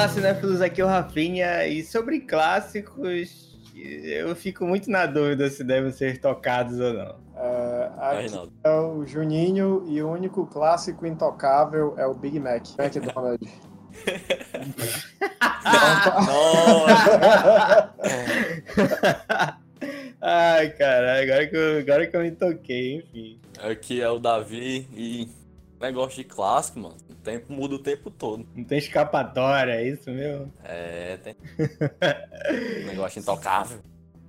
Olá, 0.00 0.08
cinéfilos, 0.08 0.62
aqui 0.62 0.80
é 0.80 0.84
o 0.84 0.88
Rafinha, 0.88 1.66
e 1.66 1.84
sobre 1.84 2.20
clássicos, 2.20 3.54
eu 3.76 4.34
fico 4.34 4.64
muito 4.64 4.90
na 4.90 5.04
dúvida 5.04 5.50
se 5.50 5.62
devem 5.62 5.92
ser 5.92 6.18
tocados 6.18 6.80
ou 6.80 6.94
não. 6.94 7.16
Uh, 7.34 8.00
aqui 8.00 8.34
é, 8.64 8.70
é 8.70 8.80
o 8.80 9.04
Juninho, 9.04 9.84
e 9.86 10.02
o 10.02 10.10
único 10.10 10.46
clássico 10.46 11.06
intocável 11.06 11.92
é 11.98 12.06
o 12.06 12.14
Big 12.14 12.40
Mac, 12.40 12.64
McDonald's. 12.78 13.52
Nossa! 16.26 17.94
Ai, 20.22 20.70
cara, 20.70 21.22
agora 21.22 21.46
que, 21.46 21.56
eu, 21.56 21.78
agora 21.78 22.06
que 22.06 22.16
eu 22.16 22.22
me 22.22 22.30
toquei, 22.30 22.96
enfim. 22.96 23.38
Aqui 23.58 24.00
é 24.00 24.08
o 24.08 24.18
Davi 24.18 24.88
e 24.94 25.28
negócio 25.78 26.16
de 26.16 26.24
clássico, 26.24 26.80
mano. 26.80 27.09
Tempo 27.30 27.52
muda 27.52 27.76
o 27.76 27.78
tempo 27.78 28.10
todo. 28.10 28.44
Não 28.56 28.64
tem 28.64 28.78
escapatória, 28.78 29.74
é 29.74 29.88
isso 29.88 30.10
mesmo? 30.10 30.52
É, 30.64 31.16
tem. 31.18 31.36
negócio 32.86 33.20
intocável. 33.20 33.78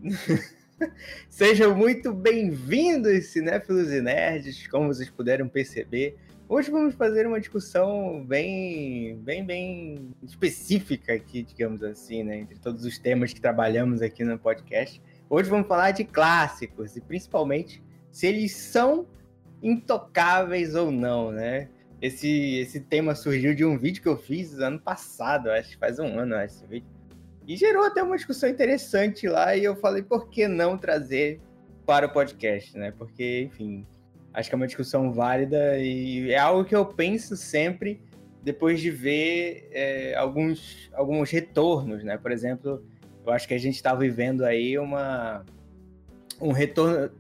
Sejam 1.28 1.76
muito 1.76 2.14
bem-vindos, 2.14 3.26
cinéfilos 3.30 3.92
e 3.92 4.02
nerds, 4.02 4.68
como 4.68 4.86
vocês 4.86 5.10
puderam 5.10 5.50
perceber. 5.50 6.16
Hoje 6.48 6.70
vamos 6.70 6.94
fazer 6.94 7.26
uma 7.26 7.40
discussão 7.40 8.24
bem, 8.24 9.16
bem, 9.16 9.44
bem 9.44 10.12
específica 10.22 11.12
aqui, 11.12 11.42
digamos 11.42 11.82
assim, 11.82 12.22
né, 12.22 12.38
entre 12.38 12.60
todos 12.60 12.86
os 12.86 13.00
temas 13.00 13.34
que 13.34 13.42
trabalhamos 13.42 14.04
aqui 14.04 14.24
no 14.24 14.38
podcast. 14.38 15.02
Hoje 15.28 15.50
vamos 15.50 15.68
falar 15.68 15.90
de 15.90 16.04
clássicos 16.04 16.96
e 16.96 17.02
principalmente 17.02 17.82
se 18.12 18.28
eles 18.28 18.52
são 18.52 19.08
intocáveis 19.64 20.76
ou 20.76 20.92
não, 20.92 21.32
né? 21.32 21.68
Esse, 22.02 22.58
esse 22.58 22.80
tema 22.80 23.14
surgiu 23.14 23.54
de 23.54 23.64
um 23.64 23.78
vídeo 23.78 24.02
que 24.02 24.08
eu 24.08 24.18
fiz 24.18 24.60
ano 24.60 24.80
passado, 24.80 25.52
acho 25.52 25.70
que 25.70 25.78
faz 25.78 26.00
um 26.00 26.20
ano 26.20 26.36
acho, 26.36 26.56
esse 26.56 26.66
vídeo. 26.66 26.90
E 27.48 27.56
gerou 27.56 27.84
até 27.84 28.02
uma 28.02 28.16
discussão 28.16 28.50
interessante 28.50 29.28
lá 29.28 29.56
e 29.56 29.64
eu 29.64 29.76
falei, 29.76 30.02
por 30.02 30.30
que 30.30 30.48
não 30.48 30.78
trazer 30.78 31.40
para 31.86 32.08
o 32.08 32.10
podcast, 32.10 32.78
né? 32.78 32.92
Porque, 32.92 33.42
enfim, 33.42 33.86
acho 34.34 34.50
que 34.50 34.56
é 34.56 34.58
uma 34.58 34.68
discussão 34.68 35.12
válida 35.12 35.78
e 35.78 36.32
é 36.32 36.38
algo 36.38 36.66
que 36.66 36.76
eu 36.76 36.86
penso 36.86 37.36
sempre 37.36 38.02
depois 38.44 38.80
de 38.80 38.90
ver 38.90 39.70
é, 39.72 40.16
alguns, 40.16 40.90
alguns 40.94 41.30
retornos, 41.30 42.04
né? 42.04 42.18
Por 42.18 42.32
exemplo, 42.32 42.84
eu 43.26 43.32
acho 43.32 43.48
que 43.48 43.54
a 43.54 43.60
gente 43.60 43.76
está 43.76 43.94
vivendo 43.94 44.44
aí 44.44 44.78
uma, 44.80 45.46
um 46.40 46.52
retorno 46.52 47.12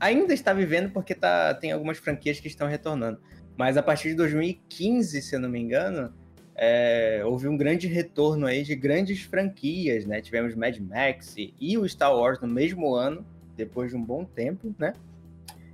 ainda 0.00 0.34
está 0.34 0.52
vivendo 0.52 0.90
porque 0.90 1.14
tá, 1.14 1.54
tem 1.54 1.72
algumas 1.72 1.98
franquias 1.98 2.40
que 2.40 2.48
estão 2.48 2.66
retornando. 2.66 3.20
Mas 3.56 3.76
a 3.76 3.82
partir 3.82 4.10
de 4.10 4.14
2015, 4.16 5.22
se 5.22 5.34
eu 5.34 5.40
não 5.40 5.48
me 5.48 5.60
engano, 5.60 6.12
é, 6.56 7.22
houve 7.24 7.48
um 7.48 7.56
grande 7.56 7.86
retorno 7.86 8.46
aí 8.46 8.62
de 8.62 8.74
grandes 8.74 9.22
franquias, 9.22 10.06
né? 10.06 10.20
Tivemos 10.20 10.54
Mad 10.54 10.76
Max 10.78 11.34
e 11.36 11.78
o 11.78 11.88
Star 11.88 12.14
Wars 12.14 12.40
no 12.40 12.48
mesmo 12.48 12.94
ano, 12.94 13.24
depois 13.56 13.90
de 13.90 13.96
um 13.96 14.02
bom 14.02 14.24
tempo, 14.24 14.74
né? 14.78 14.92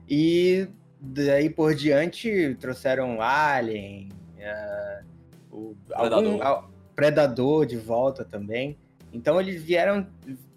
E 0.09 0.69
daí 1.01 1.49
por 1.49 1.75
diante 1.75 2.57
trouxeram 2.61 3.21
Alien, 3.21 4.09
uh, 4.39 5.05
o 5.51 5.77
Predador. 5.87 6.43
Algum, 6.43 6.69
Predador 6.95 7.67
de 7.67 7.77
volta 7.77 8.25
também. 8.25 8.77
Então 9.13 9.41
eles 9.41 9.63
vieram 9.63 10.07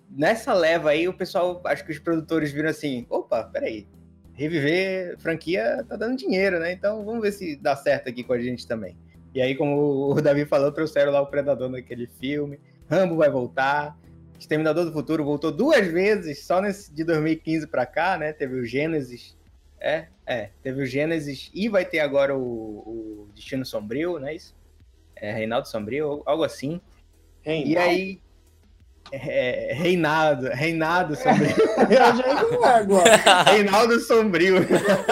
nessa 0.09 0.53
leva 0.53 0.91
aí, 0.91 1.07
o 1.07 1.13
pessoal, 1.13 1.61
acho 1.65 1.85
que 1.85 1.91
os 1.91 1.99
produtores 1.99 2.51
viram 2.51 2.69
assim: 2.69 3.05
opa, 3.09 3.43
peraí, 3.43 3.87
reviver 4.33 5.17
franquia 5.19 5.85
tá 5.87 5.95
dando 5.95 6.17
dinheiro, 6.17 6.59
né? 6.59 6.71
Então 6.71 7.03
vamos 7.05 7.21
ver 7.21 7.31
se 7.31 7.55
dá 7.55 7.75
certo 7.75 8.09
aqui 8.09 8.23
com 8.23 8.33
a 8.33 8.39
gente 8.39 8.67
também. 8.67 8.95
E 9.33 9.41
aí, 9.41 9.55
como 9.55 10.11
o 10.11 10.21
Davi 10.21 10.45
falou, 10.45 10.71
trouxeram 10.71 11.11
lá 11.11 11.21
o 11.21 11.27
Predador 11.27 11.69
naquele 11.69 12.07
filme. 12.19 12.59
Rambo 12.89 13.15
vai 13.15 13.29
voltar. 13.29 13.97
Exterminador 14.39 14.85
do 14.85 14.91
Futuro 14.91 15.23
voltou 15.23 15.51
duas 15.51 15.87
vezes, 15.87 16.43
só 16.43 16.61
nesse 16.61 16.93
de 16.93 17.03
2015 17.03 17.67
para 17.67 17.85
cá, 17.85 18.17
né? 18.17 18.33
Teve 18.33 18.59
o 18.59 18.65
Gênesis. 18.65 19.37
É, 19.79 20.07
é. 20.25 20.49
Teve 20.61 20.83
o 20.83 20.85
Gênesis 20.85 21.49
e 21.53 21.69
vai 21.69 21.85
ter 21.85 21.99
agora 21.99 22.37
o, 22.37 22.41
o 22.41 23.29
Destino 23.33 23.65
Sombrio, 23.65 24.19
não 24.19 24.27
é 24.27 24.35
isso? 24.35 24.55
É, 25.15 25.31
Reinaldo 25.31 25.67
Sombrio, 25.67 26.21
algo 26.25 26.43
assim. 26.43 26.81
Reinaldo. 27.41 27.71
E 27.71 27.77
aí, 27.77 28.21
é, 29.15 29.73
Reinado, 29.73 30.47
Reinado 30.49 31.15
Sombrio. 31.15 31.55
Eu 31.87 32.15
já 32.17 32.77
agora. 32.77 33.43
Reinaldo 33.45 33.99
Sombrio. 33.99 34.55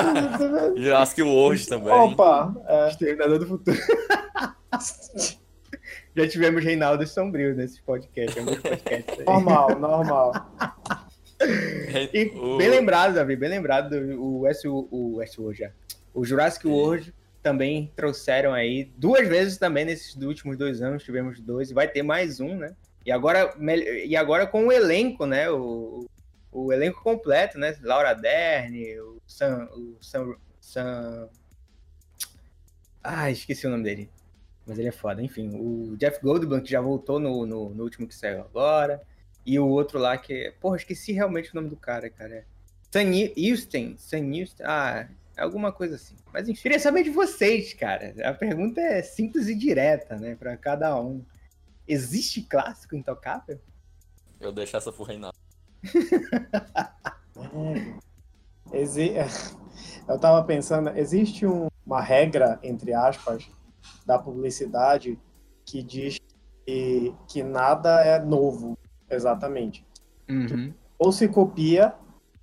Jurassic 0.75 1.21
World 1.21 1.67
também. 1.67 1.93
Opa! 1.93 2.53
É. 2.67 2.89
Exterminador 2.89 3.39
do 3.39 3.47
Futuro. 3.47 3.77
já 6.15 6.27
tivemos 6.27 6.63
Reinaldo 6.63 7.05
Sombrio 7.05 7.55
nesse 7.55 7.79
podcast. 7.83 8.39
É 8.39 9.23
normal, 9.23 9.77
normal. 9.77 10.33
E 12.11 12.25
bem 12.57 12.69
lembrado, 12.69 13.13
Davi, 13.13 13.35
bem 13.35 13.49
lembrado. 13.49 13.93
O, 14.19 14.47
S, 14.47 14.67
o 14.67 15.17
Westworld 15.17 15.59
já. 15.59 15.71
O 16.11 16.25
Jurassic 16.25 16.67
World 16.67 17.13
também 17.43 17.91
trouxeram 17.95 18.51
aí 18.51 18.91
duas 18.97 19.27
vezes 19.27 19.57
também 19.57 19.85
nesses 19.85 20.15
últimos 20.15 20.57
dois 20.57 20.81
anos. 20.81 21.03
Tivemos 21.03 21.39
dois 21.39 21.69
e 21.69 21.73
vai 21.73 21.87
ter 21.87 22.01
mais 22.01 22.39
um, 22.39 22.55
né? 22.55 22.75
E 23.05 23.11
agora, 23.11 23.53
e 24.05 24.15
agora 24.15 24.45
com 24.45 24.67
o 24.67 24.71
elenco, 24.71 25.25
né? 25.25 25.49
O, 25.49 26.07
o 26.51 26.71
elenco 26.71 27.01
completo, 27.01 27.57
né? 27.57 27.75
Laura 27.81 28.13
Dern, 28.13 28.99
o 28.99 29.21
Sam, 29.25 29.67
o 29.73 29.97
Sam, 30.01 30.35
Sam... 30.59 31.29
Ah, 33.03 33.31
esqueci 33.31 33.65
o 33.65 33.69
nome 33.69 33.83
dele. 33.83 34.09
Mas 34.65 34.77
ele 34.77 34.89
é 34.89 34.91
foda. 34.91 35.21
Enfim, 35.21 35.55
o 35.55 35.97
Jeff 35.97 36.21
Goldblum, 36.21 36.61
que 36.61 36.69
já 36.69 36.81
voltou 36.81 37.19
no, 37.19 37.45
no, 37.45 37.69
no, 37.69 37.83
último 37.83 38.07
que 38.07 38.15
saiu 38.15 38.41
agora. 38.41 39.01
E 39.45 39.57
o 39.57 39.67
outro 39.67 39.97
lá 39.97 40.17
que... 40.17 40.53
Porra, 40.59 40.77
esqueci 40.77 41.11
realmente 41.11 41.51
o 41.51 41.55
nome 41.55 41.69
do 41.69 41.75
cara, 41.75 42.09
cara. 42.09 42.45
Sam 42.91 43.09
Houston. 43.35 43.95
Sam 43.97 44.31
Houston. 44.37 44.63
Ah, 44.63 45.07
é 45.35 45.41
alguma 45.41 45.71
coisa 45.71 45.95
assim. 45.95 46.15
Mas 46.31 46.47
enfim, 46.47 46.61
queria 46.61 46.79
saber 46.79 47.03
de 47.03 47.09
vocês, 47.09 47.73
cara. 47.73 48.13
A 48.23 48.33
pergunta 48.33 48.79
é 48.79 49.01
simples 49.01 49.47
e 49.47 49.55
direta, 49.55 50.17
né? 50.17 50.35
Pra 50.35 50.55
cada 50.55 50.99
um. 50.99 51.23
Existe 51.87 52.41
clássico 52.41 52.95
intocável? 52.95 53.59
Eu 54.39 54.51
deixo 54.51 54.77
essa 54.77 54.91
pro 54.91 55.03
Reinaldo. 55.03 55.37
Exi... 58.71 59.13
Eu 60.07 60.19
tava 60.19 60.43
pensando, 60.43 60.89
existe 60.89 61.45
um, 61.45 61.67
uma 61.85 62.01
regra, 62.01 62.59
entre 62.63 62.93
aspas, 62.93 63.49
da 64.05 64.19
publicidade 64.19 65.19
que 65.65 65.81
diz 65.81 66.19
que, 66.65 67.15
que 67.27 67.43
nada 67.43 68.01
é 68.01 68.19
novo, 68.19 68.77
exatamente. 69.09 69.85
Uhum. 70.29 70.73
Ou 70.97 71.11
se 71.11 71.27
copia, 71.27 71.93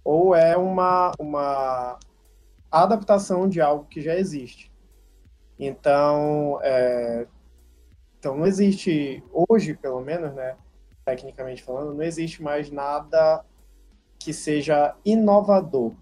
ou 0.03 0.35
é 0.35 0.57
uma, 0.57 1.13
uma 1.19 1.99
adaptação 2.71 3.49
de 3.49 3.61
algo 3.61 3.85
que 3.85 4.01
já 4.01 4.15
existe. 4.15 4.73
Então, 5.59 6.59
é, 6.63 7.27
então 8.19 8.37
não 8.37 8.47
existe, 8.47 9.23
hoje 9.33 9.75
pelo 9.75 10.01
menos, 10.01 10.35
né, 10.35 10.57
tecnicamente 11.05 11.63
falando, 11.63 11.95
não 11.95 12.03
existe 12.03 12.43
mais 12.43 12.71
nada 12.71 13.45
que 14.19 14.33
seja 14.33 14.95
inovador, 15.05 15.93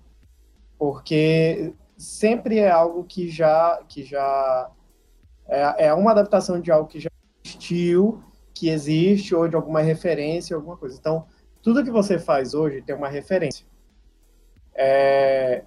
porque 0.78 1.75
sempre 1.97 2.59
é 2.59 2.71
algo 2.71 3.04
que 3.04 3.28
já, 3.28 3.82
que 3.88 4.03
já 4.03 4.71
é, 5.47 5.87
é 5.87 5.94
uma 5.94 6.10
adaptação 6.10 6.60
de 6.60 6.72
algo 6.72 6.88
que 6.88 7.00
já 7.00 7.10
existiu, 7.44 8.22
que 8.54 8.71
existe, 8.71 9.34
ou 9.34 9.47
de 9.47 9.54
alguma 9.54 9.81
referência, 9.81 10.56
alguma 10.56 10.77
coisa. 10.77 10.97
Então, 10.98 11.27
tudo 11.62 11.84
que 11.84 11.91
você 11.91 12.19
faz 12.19 12.54
hoje 12.54 12.80
tem 12.83 12.95
uma 12.95 13.09
referência. 13.09 13.66
É, 14.74 15.62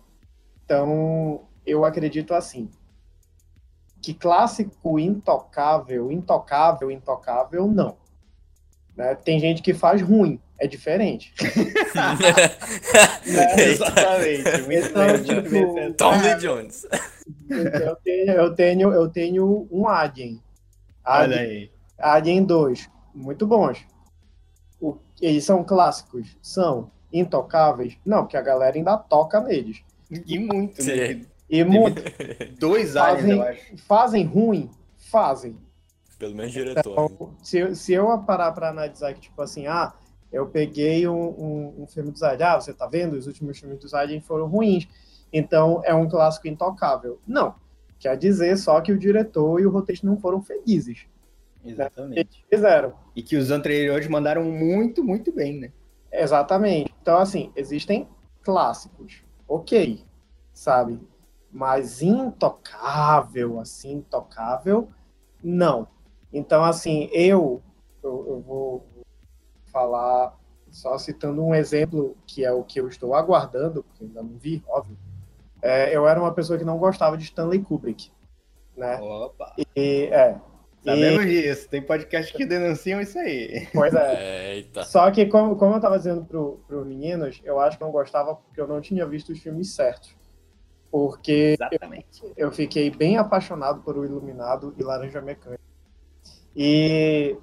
então, 0.66 1.48
eu 1.66 1.86
acredito 1.86 2.34
assim 2.34 2.70
que 4.02 4.14
clássico 4.14 5.00
intocável, 5.00 6.12
intocável, 6.12 6.90
intocável, 6.90 7.68
não. 7.68 7.98
Né? 8.96 9.16
Tem 9.16 9.40
gente 9.40 9.62
que 9.62 9.74
faz 9.74 10.02
ruim, 10.02 10.40
é 10.60 10.68
diferente. 10.68 11.34
né? 13.26 13.64
Exatamente. 13.64 14.44
Então, 14.70 15.24
tipo, 15.24 15.94
Tommy 15.94 16.36
Jones. 16.40 16.86
Eu 17.50 17.96
tenho, 17.98 18.32
eu 18.32 18.56
tenho, 18.56 18.94
eu 18.94 19.10
tenho 19.10 19.68
um 19.72 19.88
Alien. 19.88 20.42
Alien 21.04 21.40
Olha 21.40 21.40
aí. 21.40 21.72
Alien 21.98 22.44
2. 22.44 22.90
Muito 23.14 23.48
bons. 23.48 23.86
O, 24.80 24.98
eles 25.22 25.44
são 25.44 25.64
clássicos? 25.64 26.38
São. 26.42 26.92
Intocáveis? 27.12 27.98
Não, 28.06 28.20
porque 28.20 28.38
a 28.38 28.42
galera 28.42 28.78
ainda 28.78 28.96
toca 28.96 29.42
neles. 29.42 29.82
E 30.12 30.38
muito, 30.38 30.84
né? 30.84 31.22
E 31.50 31.64
muito. 31.64 32.02
Dois 32.60 32.94
fazem, 32.94 33.32
eu 33.32 33.42
acho. 33.44 33.78
Fazem 33.78 34.26
ruim? 34.26 34.70
Fazem. 34.98 35.58
Pelo 36.18 36.36
menos 36.36 36.52
diretor. 36.52 37.10
Então, 37.12 37.34
se, 37.42 37.76
se 37.76 37.94
eu 37.94 38.18
parar 38.20 38.52
para 38.52 38.70
analisar 38.70 39.14
que, 39.14 39.22
tipo 39.22 39.42
assim, 39.42 39.68
ah, 39.68 39.94
eu 40.32 40.48
peguei 40.48 41.08
um, 41.08 41.30
um, 41.30 41.84
um 41.84 41.88
filme 41.88 42.12
dos 42.12 42.22
Aliens, 42.22 42.42
ah, 42.42 42.62
você 42.62 42.74
tá 42.74 42.86
vendo? 42.86 43.14
Os 43.14 43.26
últimos 43.26 43.58
filmes 43.58 43.80
dos 43.80 43.94
Aliens 43.94 44.26
foram 44.26 44.48
ruins. 44.48 44.88
Então 45.32 45.82
é 45.86 45.94
um 45.94 46.08
clássico 46.08 46.48
intocável. 46.48 47.20
Não. 47.26 47.56
Quer 47.98 48.18
dizer 48.18 48.58
só 48.58 48.80
que 48.82 48.92
o 48.92 48.98
diretor 48.98 49.60
e 49.60 49.66
o 49.66 49.70
roteirista 49.70 50.08
não 50.08 50.18
foram 50.18 50.42
felizes. 50.42 51.08
Exatamente. 51.64 52.46
Fizeram. 52.50 52.94
E 53.16 53.22
que 53.22 53.36
os 53.36 53.52
anteriores 53.52 54.08
mandaram 54.08 54.44
muito, 54.44 55.04
muito 55.04 55.32
bem, 55.32 55.60
né? 55.60 55.72
Exatamente. 56.12 56.94
Então, 57.02 57.18
assim, 57.18 57.52
existem 57.56 58.08
clássicos. 58.42 59.24
Ok, 59.48 60.04
sabe? 60.54 61.00
Mas 61.52 62.02
intocável, 62.02 63.60
assim, 63.60 63.94
intocável, 63.94 64.90
não. 65.44 65.88
Então, 66.32 66.64
assim, 66.64 67.10
eu, 67.12 67.62
eu, 68.04 68.26
eu 68.28 68.42
vou 68.42 68.86
falar 69.72 70.38
só 70.70 70.98
citando 70.98 71.44
um 71.44 71.56
exemplo 71.56 72.16
que 72.28 72.46
é 72.46 72.52
o 72.52 72.64
que 72.64 72.80
eu 72.80 72.88
estou 72.88 73.16
aguardando, 73.16 73.84
porque 73.84 74.04
ainda 74.04 74.22
não 74.22 74.38
vi, 74.38 74.64
óbvio. 74.68 74.98
É, 75.62 75.96
eu 75.96 76.08
era 76.08 76.20
uma 76.20 76.34
pessoa 76.34 76.58
que 76.58 76.66
não 76.66 76.78
gostava 76.78 77.18
de 77.18 77.24
Stanley 77.24 77.60
Kubrick, 77.60 78.12
né? 78.78 79.00
Opa! 79.02 79.56
E, 79.76 80.06
é, 80.12 80.40
Sabemos 80.84 81.26
disso, 81.26 81.68
tem 81.68 81.82
podcast 81.82 82.34
que 82.34 82.46
denunciam 82.46 83.02
isso 83.02 83.20
aí. 83.20 83.68
Pois 83.74 83.94
é. 83.94 84.56
Eita. 84.56 84.84
Só 84.86 85.12
que, 85.12 85.26
como, 85.26 85.58
como 85.58 85.76
eu 85.76 85.82
tava 85.82 85.98
dizendo 85.98 86.24
pro, 86.24 86.62
pro 86.68 86.86
meninos, 86.86 87.42
eu 87.44 87.60
acho 87.60 87.78
que 87.78 87.84
não 87.84 87.92
gostava 87.92 88.36
porque 88.36 88.62
eu 88.62 88.68
não 88.68 88.80
tinha 88.80 89.06
visto 89.06 89.34
os 89.34 89.40
filmes 89.40 89.76
certos. 89.76 90.16
Porque 90.92 91.56
Exatamente. 91.60 92.24
eu, 92.24 92.34
eu 92.36 92.52
fiquei 92.52 92.90
bem 92.90 93.18
apaixonado 93.18 93.82
por 93.82 93.98
O 93.98 94.06
Iluminado 94.06 94.74
e 94.78 94.84
Laranja 94.84 95.22
Mecânica. 95.22 95.62
E 96.56 97.38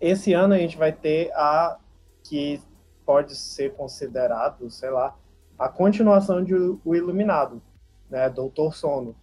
esse 0.00 0.32
ano 0.32 0.54
a 0.54 0.58
gente 0.58 0.76
vai 0.76 0.92
ter 0.92 1.32
a 1.34 1.78
que 2.22 2.60
pode 3.04 3.34
ser 3.34 3.74
considerado, 3.74 4.70
sei 4.70 4.90
lá, 4.90 5.16
a 5.58 5.68
continuação 5.68 6.44
de 6.44 6.54
O 6.54 6.94
Iluminado, 6.94 7.60
né, 8.08 8.28
Doutor 8.30 8.74
Sono. 8.74 9.16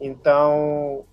Então, 0.00 1.04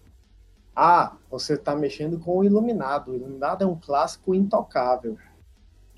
ah, 0.76 1.16
você 1.30 1.54
está 1.54 1.76
mexendo 1.76 2.20
com 2.20 2.38
o 2.38 2.44
Iluminado. 2.44 3.12
O 3.12 3.16
Iluminado 3.16 3.64
é 3.64 3.68
um 3.68 3.80
clássico 3.80 4.34
intocável. 4.34 5.18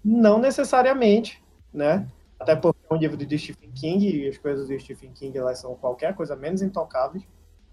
Não 0.04 0.38
necessariamente, 0.38 1.44
né? 1.74 2.08
Até 2.46 2.56
porque 2.56 2.80
é 2.88 2.94
um 2.94 2.98
livro 2.98 3.18
de 3.18 3.38
Stephen 3.40 3.72
King 3.72 4.08
e 4.24 4.28
as 4.30 4.38
coisas 4.38 4.68
do 4.68 4.80
Stephen 4.80 5.12
King 5.14 5.36
elas 5.38 5.58
são 5.60 5.74
qualquer 5.76 6.14
coisa 6.16 6.36
menos 6.36 6.62
intocáveis. 6.62 7.24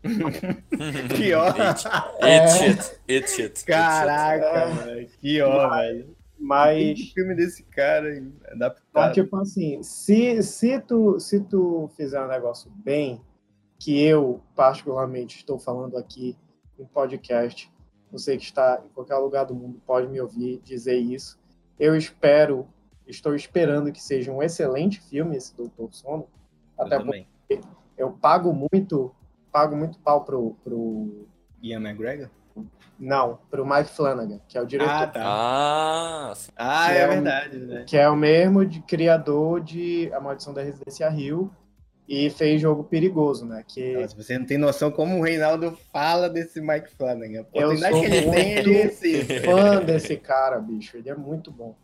Pior. 1.16 1.54
It, 1.60 1.84
É. 2.20 2.36
it 2.38 2.50
shit. 2.52 3.00
It 3.08 3.30
shit. 3.30 3.64
Caraca, 3.64 4.44
É. 4.46 4.74
mano. 4.74 5.06
Pior, 5.20 5.70
velho. 5.70 6.16
Mas, 6.38 6.76
Tem 6.98 7.06
filme 7.14 7.34
desse 7.36 7.62
cara 7.64 8.08
mas 8.20 8.52
adaptado. 8.52 9.14
tipo 9.14 9.36
assim, 9.36 9.80
se, 9.82 10.42
se, 10.42 10.80
tu, 10.80 11.20
se 11.20 11.38
tu 11.40 11.88
fizer 11.96 12.20
um 12.20 12.26
negócio 12.26 12.68
bem, 12.84 13.20
que 13.78 14.02
eu 14.02 14.40
particularmente 14.56 15.36
estou 15.36 15.58
falando 15.58 15.96
aqui 15.96 16.36
em 16.78 16.84
podcast, 16.84 17.70
você 18.10 18.36
que 18.36 18.44
está 18.44 18.82
em 18.84 18.88
qualquer 18.88 19.16
lugar 19.18 19.44
do 19.44 19.54
mundo 19.54 19.80
pode 19.86 20.08
me 20.08 20.20
ouvir 20.20 20.60
dizer 20.64 20.96
isso. 20.96 21.38
Eu 21.78 21.94
espero, 21.96 22.66
estou 23.06 23.34
esperando 23.34 23.92
que 23.92 24.02
seja 24.02 24.30
um 24.32 24.42
excelente 24.42 25.00
filme 25.00 25.36
esse 25.36 25.56
Doutor 25.56 25.92
Sono. 25.92 26.26
Eu 26.78 26.86
Até 26.86 26.98
porque 26.98 27.26
também. 27.48 27.60
eu 27.96 28.10
pago 28.12 28.52
muito, 28.52 29.14
pago 29.52 29.76
muito 29.76 29.98
pau 29.98 30.24
pro, 30.24 30.56
pro 30.64 31.26
Ian 31.62 31.80
McGregor? 31.80 32.28
não, 32.98 33.38
pro 33.50 33.66
Mike 33.66 33.90
Flanagan, 33.90 34.38
que 34.46 34.56
é 34.56 34.62
o 34.62 34.66
diretor, 34.66 34.92
Ah, 34.92 35.06
tá. 35.08 35.22
Ah. 35.24 36.32
Ah, 36.56 36.92
é, 36.92 36.98
é 36.98 37.06
verdade, 37.08 37.58
né? 37.58 37.84
que 37.86 37.96
é 37.96 38.08
o 38.08 38.14
mesmo 38.16 38.64
de 38.64 38.80
criador 38.82 39.60
de 39.60 40.08
A 40.12 40.20
Maldição 40.20 40.54
da 40.54 40.62
Residência 40.62 41.08
Rio 41.08 41.50
e 42.06 42.30
fez 42.30 42.60
Jogo 42.60 42.84
Perigoso, 42.84 43.44
né? 43.46 43.64
Que 43.66 43.94
Nossa, 43.96 44.14
você 44.16 44.38
não 44.38 44.44
tem 44.46 44.58
noção 44.58 44.90
como 44.90 45.18
o 45.18 45.22
Reinaldo 45.22 45.76
fala 45.92 46.28
desse 46.28 46.60
Mike 46.60 46.90
Flanagan. 46.94 47.42
A 47.54 47.58
Eu 47.58 47.76
sou 47.76 48.00
que 48.00 48.06
ele 48.06 48.30
tem, 48.30 48.62
muito- 48.84 49.44
fã 49.44 49.82
desse 49.84 50.16
cara, 50.16 50.60
bicho. 50.60 50.96
Ele 50.96 51.08
é 51.08 51.14
muito 51.14 51.50
bom. 51.50 51.74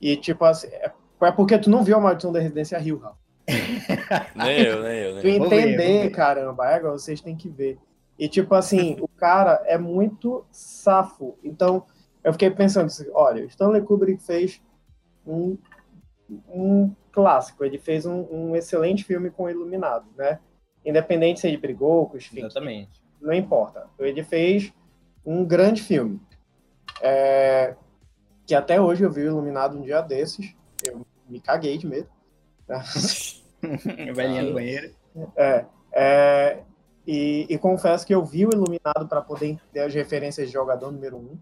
E, 0.00 0.16
tipo 0.16 0.44
assim, 0.44 0.68
é 0.68 0.92
é 1.26 1.32
porque 1.32 1.58
tu 1.58 1.70
não 1.70 1.82
viu 1.82 1.96
a 1.96 2.00
Maldição 2.00 2.32
da 2.32 2.40
Residência 2.40 2.78
Rio, 2.78 2.98
Rafa. 2.98 3.16
Nem 4.34 4.60
eu, 4.62 4.82
nem 4.82 4.98
eu, 5.00 5.20
Tu 5.20 5.26
nem 5.26 5.38
ver, 5.38 5.46
entender, 5.46 6.02
ver. 6.04 6.10
caramba, 6.10 6.70
é, 6.70 6.74
agora 6.74 6.92
vocês 6.92 7.20
têm 7.20 7.36
que 7.36 7.48
ver. 7.48 7.78
E, 8.18 8.28
tipo 8.28 8.54
assim, 8.54 8.96
o 9.00 9.08
cara 9.08 9.62
é 9.66 9.76
muito 9.76 10.46
safo. 10.50 11.36
Então, 11.42 11.84
eu 12.22 12.32
fiquei 12.32 12.50
pensando 12.50 12.86
assim, 12.86 13.06
olha, 13.12 13.44
o 13.44 13.46
Stanley 13.46 13.82
Kubrick 13.82 14.22
fez 14.22 14.62
um, 15.26 15.58
um 16.48 16.94
clássico. 17.12 17.64
Ele 17.64 17.78
fez 17.78 18.06
um, 18.06 18.26
um 18.30 18.56
excelente 18.56 19.04
filme 19.04 19.30
com 19.30 19.50
Iluminado, 19.50 20.06
né? 20.16 20.38
Independente 20.84 21.40
se 21.40 21.48
ele 21.48 21.56
brigou 21.56 22.08
com 22.08 22.16
os 22.16 22.24
filhos 22.24 22.52
Exatamente. 22.52 23.02
não 23.20 23.32
importa. 23.32 23.86
Ele 23.98 24.22
fez 24.22 24.72
um 25.24 25.44
grande 25.44 25.82
filme. 25.82 26.20
É, 27.02 27.74
que 28.46 28.54
até 28.54 28.80
hoje 28.80 29.02
eu 29.02 29.10
vi 29.10 29.22
o 29.22 29.26
Iluminado 29.26 29.76
um 29.76 29.82
dia 29.82 30.00
desses. 30.00 30.54
Eu 30.86 31.06
me 31.28 31.40
caguei 31.40 31.78
de 31.78 31.86
medo. 31.86 32.08
Velhinha 34.14 34.42
no 34.42 34.54
banheiro. 34.54 34.92
É, 35.36 35.64
é, 35.92 36.62
e, 37.06 37.46
e 37.48 37.58
confesso 37.58 38.06
que 38.06 38.14
eu 38.14 38.24
vi 38.24 38.46
o 38.46 38.50
Iluminado 38.52 39.06
para 39.08 39.20
poder 39.20 39.46
entender 39.46 39.80
as 39.80 39.94
referências 39.94 40.48
de 40.48 40.52
jogador 40.52 40.90
número 40.90 41.16
um, 41.16 41.38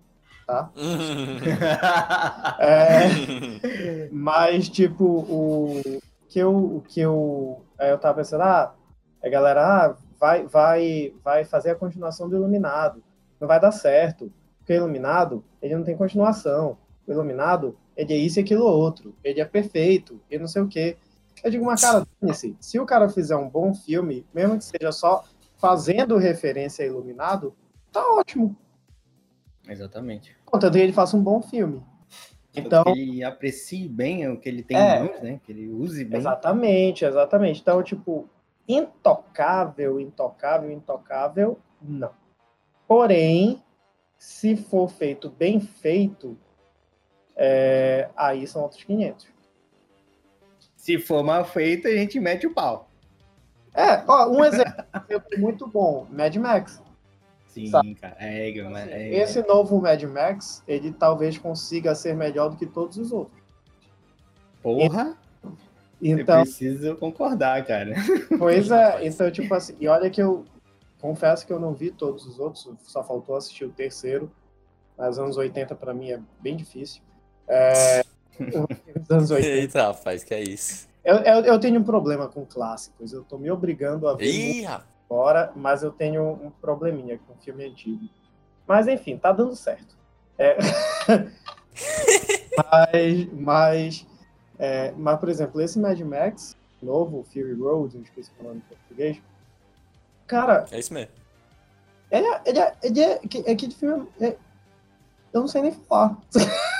tá? 0.46 0.70
É, 2.58 4.08
mas, 4.12 4.68
tipo, 4.68 5.04
o 5.04 5.80
que 6.28 6.38
eu, 6.38 6.54
o 6.54 6.80
que 6.86 7.00
eu, 7.00 7.64
aí 7.78 7.90
eu 7.90 7.98
tava 7.98 8.16
pensando, 8.18 8.42
ah, 8.42 8.74
a 9.22 9.28
galera, 9.28 9.62
ah, 9.64 9.96
vai, 10.18 10.46
vai, 10.46 11.14
vai 11.22 11.44
fazer 11.44 11.70
a 11.70 11.76
continuação 11.76 12.28
do 12.28 12.36
Iluminado, 12.36 13.02
não 13.40 13.48
vai 13.48 13.60
dar 13.60 13.72
certo, 13.72 14.32
porque 14.58 14.72
o 14.72 14.76
Iluminado, 14.76 15.44
ele 15.60 15.76
não 15.76 15.84
tem 15.84 15.96
continuação, 15.96 16.76
o 17.06 17.12
Iluminado, 17.12 17.76
ele 17.96 18.12
é 18.14 18.16
isso 18.16 18.38
e 18.38 18.42
aquilo 18.42 18.64
outro, 18.64 19.14
ele 19.22 19.40
é 19.40 19.44
perfeito, 19.44 20.20
e 20.30 20.38
não 20.38 20.46
sei 20.46 20.62
o 20.62 20.68
quê. 20.68 20.96
Eu 21.42 21.50
digo, 21.50 21.64
mas 21.64 21.80
cara, 21.80 22.06
se 22.60 22.78
o 22.78 22.86
cara 22.86 23.08
fizer 23.08 23.36
um 23.36 23.48
bom 23.48 23.74
filme, 23.74 24.26
mesmo 24.32 24.58
que 24.58 24.64
seja 24.64 24.92
só 24.92 25.24
fazendo 25.56 26.16
referência 26.16 26.84
a 26.84 26.88
Iluminado, 26.88 27.54
tá 27.90 28.04
ótimo, 28.14 28.56
Exatamente. 29.68 30.36
contanto 30.44 30.74
que 30.74 30.78
ele 30.80 30.92
faça 30.92 31.16
um 31.16 31.22
bom 31.22 31.40
filme. 31.42 31.82
Então, 32.54 32.84
Que 32.84 32.90
ele 32.90 33.24
aprecie 33.24 33.88
bem 33.88 34.28
o 34.28 34.38
que 34.38 34.46
ele 34.48 34.62
tem 34.62 34.76
É. 34.76 34.98
em 34.98 35.04
mãos, 35.04 35.22
né? 35.22 35.40
Que 35.42 35.52
ele 35.52 35.68
use 35.70 36.04
bem. 36.04 36.20
Exatamente, 36.20 37.04
exatamente. 37.04 37.60
Então, 37.62 37.82
tipo, 37.82 38.28
intocável, 38.68 39.98
intocável, 39.98 40.70
intocável, 40.70 41.58
não. 41.80 42.10
Porém, 42.86 43.62
se 44.18 44.54
for 44.54 44.88
feito 44.88 45.30
bem 45.30 45.60
feito, 45.60 46.36
é, 47.36 48.08
aí 48.16 48.46
são 48.46 48.62
outros 48.62 48.82
500. 48.84 49.26
Se 50.76 50.98
for 50.98 51.22
mal 51.22 51.44
feito, 51.44 51.86
a 51.86 51.92
gente 51.92 52.18
mete 52.18 52.46
o 52.46 52.52
pau. 52.52 52.88
É, 53.74 54.02
ó, 54.06 54.28
um 54.28 54.44
exemplo 54.44 54.74
muito 55.38 55.66
bom, 55.66 56.06
Mad 56.10 56.34
Max. 56.36 56.82
Sim, 57.46 57.66
Sabe? 57.66 57.94
cara. 57.94 58.16
É, 58.18 58.62
mas 58.62 58.88
é, 58.88 59.14
Esse 59.14 59.42
novo 59.46 59.80
Mad 59.80 60.02
Max, 60.04 60.62
ele 60.66 60.92
talvez 60.92 61.38
consiga 61.38 61.94
ser 61.94 62.16
melhor 62.16 62.48
do 62.50 62.56
que 62.56 62.66
todos 62.66 62.96
os 62.96 63.12
outros. 63.12 63.40
Porra, 64.62 65.16
eu 66.00 66.18
Então, 66.18 66.42
preciso 66.42 66.96
concordar, 66.96 67.64
cara. 67.64 67.94
Pois 68.38 68.70
é, 68.70 69.06
então, 69.06 69.30
tipo 69.30 69.54
assim, 69.54 69.76
e 69.78 69.86
olha 69.86 70.10
que 70.10 70.22
eu 70.22 70.44
confesso 71.00 71.46
que 71.46 71.52
eu 71.52 71.60
não 71.60 71.74
vi 71.74 71.90
todos 71.90 72.26
os 72.26 72.38
outros, 72.38 72.68
só 72.82 73.02
faltou 73.04 73.36
assistir 73.36 73.64
o 73.64 73.70
terceiro, 73.70 74.30
mas 74.96 75.18
anos 75.18 75.36
80 75.36 75.74
pra 75.74 75.92
mim 75.92 76.10
é 76.10 76.20
bem 76.40 76.56
difícil. 76.56 77.02
É, 77.54 78.02
os 79.00 79.10
anos 79.10 79.30
80. 79.30 79.46
Eita, 79.46 79.82
rapaz, 79.88 80.24
que 80.24 80.32
é 80.34 80.42
isso? 80.42 80.88
Eu, 81.04 81.16
eu, 81.16 81.44
eu 81.44 81.60
tenho 81.60 81.80
um 81.80 81.84
problema 81.84 82.28
com 82.28 82.46
clássicos, 82.46 83.12
eu 83.12 83.22
tô 83.24 83.36
me 83.36 83.50
obrigando 83.50 84.08
a 84.08 84.14
ver 84.14 84.24
Ih, 84.26 84.62
rapaz. 84.62 84.88
agora, 85.10 85.52
mas 85.54 85.82
eu 85.82 85.90
tenho 85.90 86.22
um 86.24 86.50
probleminha 86.50 87.18
com 87.18 87.34
filme 87.36 87.66
antigo. 87.66 88.08
Mas 88.66 88.86
enfim, 88.88 89.18
tá 89.18 89.32
dando 89.32 89.54
certo. 89.56 89.96
É, 90.38 90.56
mas, 92.56 93.32
mas, 93.32 94.06
é, 94.58 94.92
mas, 94.92 95.18
por 95.20 95.28
exemplo, 95.28 95.60
esse 95.60 95.78
Mad 95.78 95.98
Max 96.00 96.56
novo, 96.82 97.22
Fury 97.24 97.52
Road, 97.54 97.96
eu 97.96 98.02
esqueci 98.02 98.30
o 98.40 98.44
nome 98.44 98.56
em 98.58 98.60
português. 98.60 99.20
Cara, 100.26 100.64
É 100.70 100.78
isso 100.78 100.92
mesmo. 100.94 101.10
ele 102.10 102.26
é, 102.26 102.40
ele 102.46 102.58
é, 102.58 102.76
ele 102.82 103.00
é, 103.00 103.18
que- 103.18 103.44
é 103.46 103.54
que 103.54 103.66
de 103.66 103.74
filme. 103.76 104.08
é- 104.20 104.36
eu 105.32 105.40
não 105.40 105.48
sei 105.48 105.62
nem 105.62 105.72
falar. 105.72 106.16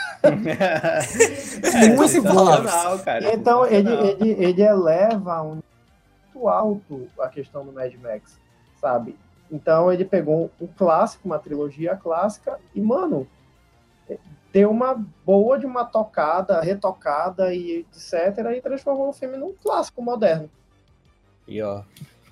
Muito 1.97 2.09
sensacional, 2.09 2.99
cara. 3.01 3.35
Então, 3.35 3.67
ele, 3.67 3.93
ele, 3.93 4.31
ele 4.45 4.63
eleva 4.63 5.43
um 5.43 5.61
muito 6.35 6.49
alto 6.49 7.09
a 7.19 7.29
questão 7.29 7.65
do 7.65 7.73
Mad 7.73 7.95
Max, 7.97 8.39
sabe? 8.81 9.17
Então, 9.51 9.93
ele 9.93 10.05
pegou 10.05 10.51
um 10.61 10.67
clássico, 10.67 11.29
uma 11.29 11.39
trilogia 11.39 11.95
clássica, 11.95 12.59
e, 12.75 12.81
mano, 12.81 13.27
deu 14.53 14.71
uma 14.71 14.95
boa 15.25 15.59
de 15.59 15.67
uma 15.67 15.85
tocada, 15.85 16.61
retocada 16.61 17.55
e 17.55 17.81
etc., 17.81 18.39
e 18.57 18.61
transformou 18.61 19.11
o 19.11 19.13
filme 19.13 19.37
num 19.37 19.53
clássico 19.53 20.03
moderno. 20.03 20.51
E 21.47 21.61
ó, 21.61 21.83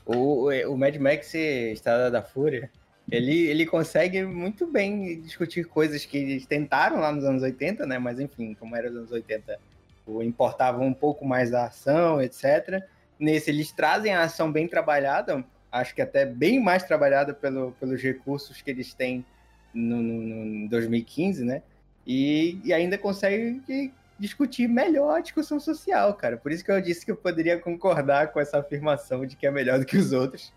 o, 0.07 0.49
o 0.49 0.79
Mad 0.79 0.97
Max 0.97 1.35
Estrada 1.35 2.11
da 2.11 2.23
Fúria 2.23 2.71
Ele, 3.11 3.47
ele 3.49 3.67
consegue 3.67 4.23
muito 4.25 4.67
bem 4.67 5.21
discutir 5.21 5.65
coisas 5.65 6.05
que 6.05 6.17
eles 6.17 6.47
tentaram 6.47 7.01
lá 7.01 7.11
nos 7.11 7.25
anos 7.25 7.43
80, 7.43 7.87
né? 7.87 7.99
Mas 7.99 8.21
enfim, 8.21 8.55
como 8.55 8.77
era 8.77 8.89
nos 8.89 8.99
anos 8.99 9.13
80, 9.13 9.59
importavam 10.23 10.87
um 10.87 10.95
pouco 10.95 11.25
mais 11.25 11.51
da 11.51 11.67
ação, 11.67 12.21
etc. 12.23 12.83
Nesse, 13.19 13.51
eles 13.51 13.73
trazem 13.73 14.15
a 14.15 14.23
ação 14.23 14.51
bem 14.51 14.69
trabalhada, 14.69 15.45
acho 15.71 15.95
que 15.95 16.03
até 16.03 16.25
bem 16.25 16.63
mais 16.63 16.83
trabalhada 16.83 17.35
pelo, 17.35 17.73
pelos 17.73 18.01
recursos 18.03 18.63
que 18.63 18.71
eles 18.71 18.95
têm 18.95 19.25
no, 19.75 20.01
no, 20.03 20.45
no 20.45 20.69
2015, 20.69 21.45
né? 21.45 21.63
E, 22.07 22.61
e 22.65 22.73
ainda 22.73 22.97
consegue 22.97 23.93
discutir 24.19 24.69
melhor 24.69 25.17
a 25.17 25.21
discussão 25.21 25.59
social, 25.59 26.15
cara. 26.15 26.37
Por 26.37 26.53
isso 26.53 26.65
que 26.65 26.71
eu 26.71 26.81
disse 26.81 27.05
que 27.05 27.11
eu 27.11 27.17
poderia 27.17 27.59
concordar 27.59 28.33
com 28.33 28.41
essa 28.41 28.59
afirmação 28.59 29.25
de 29.25 29.37
que 29.37 29.47
é 29.47 29.51
melhor 29.51 29.79
do 29.79 29.87
que 29.87 29.97
os 29.97 30.13
outros 30.13 30.53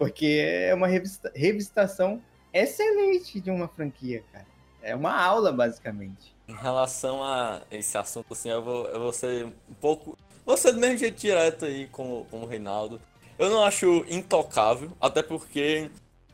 porque 0.00 0.40
é 0.42 0.74
uma 0.74 0.86
revisitação 1.34 2.22
excelente 2.54 3.38
de 3.38 3.50
uma 3.50 3.68
franquia, 3.68 4.24
cara. 4.32 4.46
É 4.80 4.96
uma 4.96 5.14
aula, 5.14 5.52
basicamente. 5.52 6.34
Em 6.48 6.54
relação 6.54 7.22
a 7.22 7.60
esse 7.70 7.98
assunto, 7.98 8.32
assim, 8.32 8.48
eu 8.48 8.62
vou, 8.62 8.86
eu 8.86 8.98
vou 8.98 9.12
ser 9.12 9.44
um 9.44 9.74
pouco. 9.78 10.16
Vou 10.46 10.56
ser 10.56 10.72
do 10.72 10.80
mesmo 10.80 10.96
jeito 10.96 11.20
direto 11.20 11.66
aí 11.66 11.86
com, 11.88 12.24
com 12.30 12.40
o 12.40 12.46
Reinaldo. 12.46 12.98
Eu 13.38 13.50
não 13.50 13.62
acho 13.62 14.06
intocável, 14.08 14.90
até 14.98 15.22
porque 15.22 15.90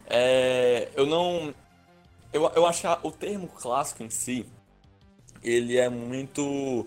é, 0.07 0.89
eu 0.95 1.05
não. 1.05 1.53
Eu, 2.33 2.49
eu 2.55 2.67
acho 2.67 2.87
o 3.03 3.11
termo 3.11 3.49
clássico 3.49 4.05
em 4.05 4.11
si, 4.11 4.47
ele 5.43 5.77
é 5.77 5.89
muito. 5.89 6.87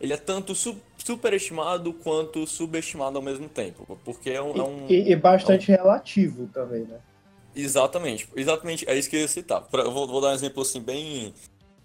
Ele 0.00 0.12
é 0.12 0.16
tanto 0.16 0.54
sub, 0.54 0.80
superestimado 1.04 1.92
quanto 1.92 2.46
subestimado 2.46 3.16
ao 3.16 3.22
mesmo 3.22 3.48
tempo. 3.48 3.98
Porque 4.04 4.30
é 4.30 4.42
um. 4.42 4.56
É 4.56 4.62
um, 4.62 4.86
e, 4.88 5.12
e, 5.12 5.16
bastante 5.16 5.70
é 5.70 5.74
um... 5.74 5.78
relativo 5.78 6.46
também, 6.52 6.82
né? 6.82 6.98
Exatamente, 7.54 8.28
exatamente, 8.36 8.88
é 8.88 8.96
isso 8.96 9.10
que 9.10 9.16
eu 9.16 9.20
ia 9.20 9.28
citar. 9.28 9.66
Eu 9.72 9.90
vou, 9.90 10.06
vou 10.06 10.20
dar 10.20 10.28
um 10.28 10.34
exemplo 10.34 10.62
assim, 10.62 10.80
bem. 10.80 11.34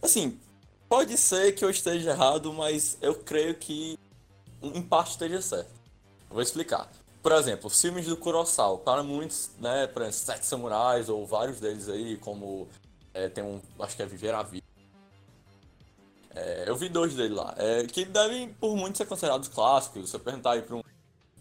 Assim, 0.01 0.37
pode 0.87 1.17
ser 1.17 1.53
que 1.53 1.65
eu 1.65 1.69
esteja 1.69 2.11
errado, 2.11 2.53
mas 2.53 2.97
eu 3.01 3.15
creio 3.15 3.55
que 3.55 3.97
em 4.61 4.81
parte 4.81 5.11
esteja 5.11 5.41
certo. 5.41 5.71
vou 6.29 6.41
explicar. 6.41 6.89
Por 7.21 7.31
exemplo, 7.31 7.69
filmes 7.71 8.05
do 8.05 8.15
Kurosawa, 8.15 8.77
para 8.77 9.01
muitos, 9.01 9.49
né, 9.59 9.87
para 9.87 10.11
Sete 10.11 10.45
Samurais 10.45 11.09
ou 11.09 11.25
vários 11.25 11.59
deles 11.59 11.89
aí, 11.89 12.17
como 12.17 12.67
é, 13.13 13.27
tem 13.27 13.43
um, 13.43 13.59
acho 13.79 13.95
que 13.95 14.03
é 14.03 14.05
Viver 14.05 14.35
a 14.35 14.43
Vida, 14.43 14.64
é, 16.35 16.65
eu 16.67 16.75
vi 16.75 16.89
dois 16.89 17.15
dele 17.15 17.33
lá, 17.33 17.53
é, 17.57 17.83
que 17.83 18.03
devem 18.03 18.49
por 18.49 18.75
muitos 18.75 18.97
ser 18.97 19.05
considerados 19.05 19.47
clássicos. 19.47 20.09
Se 20.09 20.15
eu 20.15 20.19
perguntar 20.19 20.51
aí 20.51 20.61
pra 20.61 20.75
um 20.75 20.83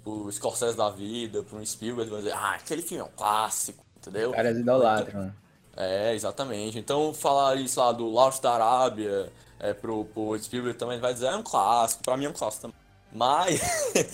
pro 0.04 0.30
Scorsese 0.30 0.76
da 0.76 0.90
vida, 0.90 1.42
pra 1.42 1.58
um 1.58 1.64
Spielberg, 1.64 2.10
vai 2.10 2.20
dizer, 2.20 2.34
ah, 2.34 2.54
aquele 2.54 2.82
filme 2.82 3.02
é 3.02 3.06
um 3.06 3.16
clássico, 3.16 3.84
entendeu? 3.96 4.32
Caras 4.32 4.58
idolatram, 4.58 5.22
né? 5.22 5.34
É, 5.76 6.14
exatamente. 6.14 6.78
Então 6.78 7.12
falar 7.12 7.56
isso 7.56 7.80
lá 7.80 7.90
do 7.90 8.04
Lost 8.04 8.40
da 8.42 8.52
Arábia 8.52 9.32
é, 9.58 9.72
pro, 9.72 10.04
pro 10.04 10.38
Spielberg 10.38 10.78
também 10.78 11.00
vai 11.00 11.14
dizer, 11.14 11.26
é 11.26 11.36
um 11.36 11.42
clássico, 11.42 12.02
pra 12.02 12.16
mim 12.16 12.26
é 12.26 12.28
um 12.28 12.34
clássico 12.34 12.62
também. 12.62 12.76
Mas, 13.12 13.60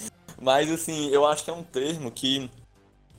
mas 0.40 0.70
assim, 0.70 1.08
eu 1.10 1.26
acho 1.26 1.44
que 1.44 1.50
é 1.50 1.52
um 1.52 1.64
termo 1.64 2.10
que, 2.10 2.48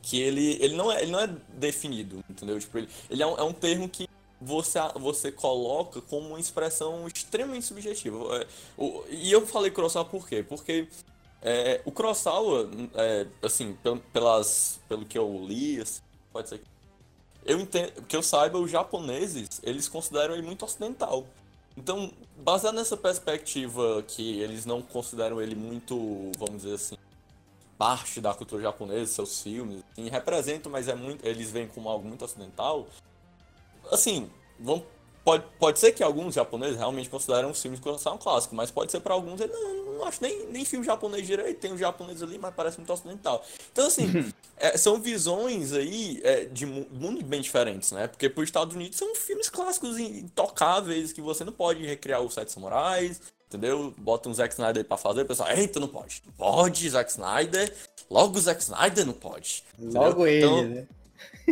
que 0.01 0.19
ele, 0.19 0.57
ele, 0.61 0.75
não 0.75 0.91
é, 0.91 1.01
ele 1.03 1.11
não 1.11 1.19
é 1.19 1.29
definido, 1.49 2.23
entendeu? 2.29 2.57
Tipo, 2.59 2.77
ele, 2.79 2.89
ele 3.09 3.21
é, 3.21 3.27
um, 3.27 3.37
é 3.37 3.43
um 3.43 3.53
termo 3.53 3.87
que 3.89 4.07
você, 4.41 4.79
você 4.95 5.31
coloca 5.31 6.01
como 6.01 6.29
uma 6.29 6.39
expressão 6.39 7.07
extremamente 7.07 7.65
subjetiva. 7.65 8.17
É, 8.38 8.48
e 9.10 9.31
eu 9.31 9.45
falei 9.45 9.69
Kurosawa 9.69 10.05
por 10.05 10.27
quê? 10.27 10.43
Porque 10.43 10.88
é, 11.41 11.79
o 11.86 11.91
Kurosawa, 11.91 12.69
é, 12.95 13.27
assim, 13.43 13.77
pelas, 14.12 14.79
pelo 14.89 15.05
que 15.05 15.17
eu 15.17 15.45
li, 15.45 15.79
assim, 15.79 16.01
pode 16.33 16.50
ser 16.50 16.57
que 16.57 16.65
eu 17.45 17.60
entendo, 17.60 18.03
que 18.03 18.15
eu 18.15 18.21
saiba, 18.21 18.60
os 18.60 18.69
japoneses, 18.69 19.60
eles 19.63 19.88
consideram 19.88 20.33
ele 20.33 20.43
muito 20.43 20.63
ocidental. 20.65 21.25
Então, 21.75 22.12
baseado 22.38 22.75
nessa 22.75 22.98
perspectiva 22.98 24.03
que 24.07 24.39
eles 24.41 24.65
não 24.65 24.81
consideram 24.81 25.41
ele 25.41 25.55
muito, 25.55 26.31
vamos 26.38 26.63
dizer 26.63 26.75
assim, 26.75 26.98
parte 27.77 28.21
da 28.21 28.33
cultura 28.33 28.62
japonesa, 28.62 29.12
seus 29.12 29.41
filmes, 29.41 29.83
assim, 29.91 30.10
representam, 30.10 30.71
mas 30.71 30.88
é 30.88 30.93
muito, 30.93 31.25
eles 31.25 31.50
veem 31.50 31.67
como 31.67 31.89
algo 31.89 32.07
muito 32.07 32.24
ocidental, 32.24 32.88
assim, 33.91 34.29
vamos, 34.60 34.83
pode, 35.24 35.43
pode 35.60 35.79
ser 35.79 35.91
que 35.91 36.03
alguns 36.03 36.33
japoneses 36.36 36.77
realmente 36.77 37.10
consideram 37.10 37.51
os 37.51 37.62
filmes 37.62 37.79
de 37.79 37.83
Kurosawa 37.83 38.15
um 38.15 38.19
clássico, 38.19 38.55
mas 38.55 38.71
pode 38.71 38.91
ser 38.91 39.00
para 39.00 39.13
alguns, 39.13 39.39
ele, 39.39 39.53
não, 39.53 39.93
não 39.93 40.05
acho 40.05 40.21
nem, 40.21 40.48
nem 40.48 40.65
filme 40.65 40.86
japonês 40.86 41.25
direito, 41.27 41.60
tem 41.60 41.74
um 41.74 41.77
japonês 41.77 42.24
ali, 42.24 42.38
mas 42.38 42.53
parece 42.53 42.77
muito 42.77 42.91
ocidental. 42.91 43.43
Então, 43.71 43.88
assim, 43.88 44.33
é, 44.57 44.77
são 44.77 45.00
visões 45.00 45.74
aí 45.74 46.19
é, 46.24 46.45
de 46.45 46.65
mundo 46.65 47.24
bem 47.24 47.41
diferentes, 47.41 47.91
né? 47.91 48.07
Porque 48.07 48.29
para 48.29 48.41
os 48.41 48.48
Estados 48.48 48.75
Unidos 48.75 48.98
são 48.98 49.13
filmes 49.15 49.50
clássicos 49.50 50.00
intocáveis 50.00 51.13
que 51.13 51.21
você 51.21 51.43
não 51.43 51.53
pode 51.53 51.86
recriar 51.86 52.21
os 52.21 52.33
Sete 52.33 52.51
Samurais, 52.51 53.21
entendeu? 53.48 53.93
Bota 53.98 54.29
um 54.29 54.33
Zack 54.33 54.53
Snyder 54.53 54.86
pra 54.86 54.98
fazer, 54.98 55.21
o 55.21 55.25
pessoal, 55.25 55.50
eita, 55.51 55.79
não 55.79 55.88
pode. 55.88 56.24
Não 56.25 56.33
pode, 56.33 56.89
Zack 56.89 57.12
Snyder. 57.12 57.74
Logo 58.10 58.38
o 58.38 58.41
Zack 58.41 58.62
Snyder 58.62 59.05
não 59.05 59.13
pode. 59.13 59.63
Logo 59.77 60.25
ele, 60.25 60.45
então, 60.45 60.63
né? 60.63 60.88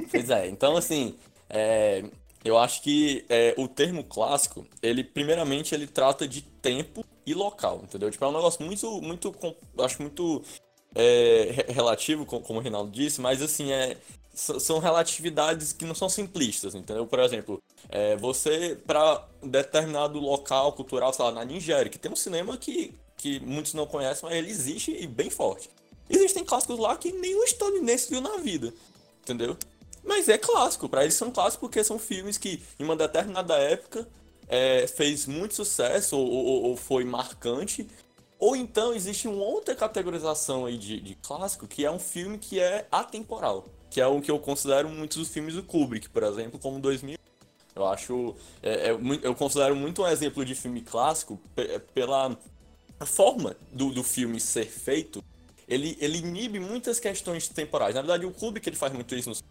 Pois 0.10 0.30
é, 0.30 0.48
então 0.48 0.78
assim, 0.78 1.16
é, 1.50 2.04
eu 2.44 2.58
acho 2.58 2.82
que 2.82 3.26
é, 3.30 3.54
o 3.58 3.68
termo 3.68 4.04
clássico, 4.04 4.66
ele 4.82 5.04
primeiramente 5.04 5.76
ele 5.76 5.88
trata 5.88 6.28
de 6.28 6.42
tempo 6.42 7.04
e 7.26 7.34
local, 7.34 7.82
entendeu? 7.84 8.10
Tipo, 8.10 8.26
é 8.26 8.28
um 8.30 8.34
negócio 8.34 8.66
muito, 8.66 9.02
muito, 9.02 9.36
acho 9.78 10.02
muito 10.02 10.42
é, 10.96 11.66
relativo, 11.70 12.26
como 12.26 12.60
o 12.60 12.62
Reinaldo 12.62 12.92
disse, 12.92 13.20
mas 13.20 13.42
assim, 13.42 13.72
é, 13.72 13.98
são 14.34 14.80
relatividades 14.80 15.74
que 15.74 15.86
não 15.86 15.94
são 15.94 16.08
simplistas, 16.08 16.76
entendeu? 16.76 17.06
Por 17.06 17.20
exemplo, 17.20 17.62
é, 17.90 18.16
você, 18.16 18.78
para 18.88 19.28
determinado 19.44 20.18
local 20.20 20.72
cultural, 20.74 21.14
sei 21.14 21.26
lá, 21.26 21.32
na 21.32 21.44
Nigéria, 21.44 21.90
que 21.90 22.00
tem 22.00 22.12
um 22.12 22.16
cinema 22.16 22.58
que, 22.58 22.94
que 23.18 23.40
muitos 23.42 23.74
não 23.74 23.86
conhecem, 23.86 24.28
mas 24.28 24.38
ele 24.38 24.50
existe 24.50 24.92
e 24.92 25.06
bem 25.06 25.30
forte. 25.30 25.70
Existem 26.10 26.44
clássicos 26.44 26.80
lá 26.80 26.96
que 26.96 27.12
nenhum 27.12 27.44
estadunidense 27.44 28.10
viu 28.10 28.22
na 28.22 28.38
vida, 28.38 28.74
entendeu? 29.22 29.58
Mas 30.04 30.28
é 30.30 30.38
clássico, 30.38 30.88
para 30.88 31.04
eles 31.04 31.16
são 31.16 31.32
clássicos 31.32 31.68
porque 31.68 31.84
são 31.84 32.00
filmes 32.00 32.38
que, 32.38 32.62
em 32.80 32.84
uma 32.84 32.96
determinada 32.96 33.56
época, 33.56 34.08
é, 34.50 34.88
fez 34.88 35.28
muito 35.28 35.54
sucesso 35.54 36.18
ou, 36.18 36.28
ou, 36.28 36.64
ou, 36.64 36.78
foi 36.78 37.06
marcante. 37.06 37.88
Ou 38.40 38.56
então 38.56 38.94
existe 38.94 39.28
uma 39.28 39.44
outra 39.44 39.76
categorização 39.76 40.66
aí 40.66 40.78
de, 40.78 41.00
de 41.00 41.16
clássico, 41.16 41.68
que 41.68 41.86
é 41.86 41.92
um 41.92 42.00
filme 42.00 42.38
que 42.38 42.60
é 42.60 42.88
atemporal. 42.92 43.66
Que 43.92 44.02
é 44.02 44.08
o 44.08 44.22
que 44.22 44.32
eu 44.32 44.40
considero 44.40 44.90
muitos 44.90 45.18
dos 45.18 45.28
filmes 45.30 45.56
do 45.56 45.64
Kubrick, 45.64 46.10
por 46.10 46.24
exemplo, 46.24 46.60
como 46.60 46.80
2000. 46.80 47.18
Eu 47.76 47.88
acho. 47.88 48.36
É, 48.62 48.90
é, 48.90 48.98
eu 49.22 49.36
considero 49.36 49.76
muito 49.76 50.02
um 50.02 50.08
exemplo 50.08 50.44
de 50.44 50.56
filme 50.56 50.82
clássico 50.82 51.40
pela 51.94 52.38
forma 53.06 53.56
do, 53.72 53.92
do 53.92 54.04
filme 54.04 54.40
ser 54.40 54.66
feito. 54.66 55.24
Ele, 55.68 55.96
ele 56.00 56.18
inibe 56.18 56.60
muitas 56.60 57.00
questões 57.00 57.48
temporais. 57.48 57.94
Na 57.94 58.02
verdade, 58.02 58.26
o 58.26 58.32
Kubrick 58.32 58.68
ele 58.68 58.76
faz 58.76 58.92
muito 58.92 59.16
isso 59.16 59.30
nos 59.30 59.44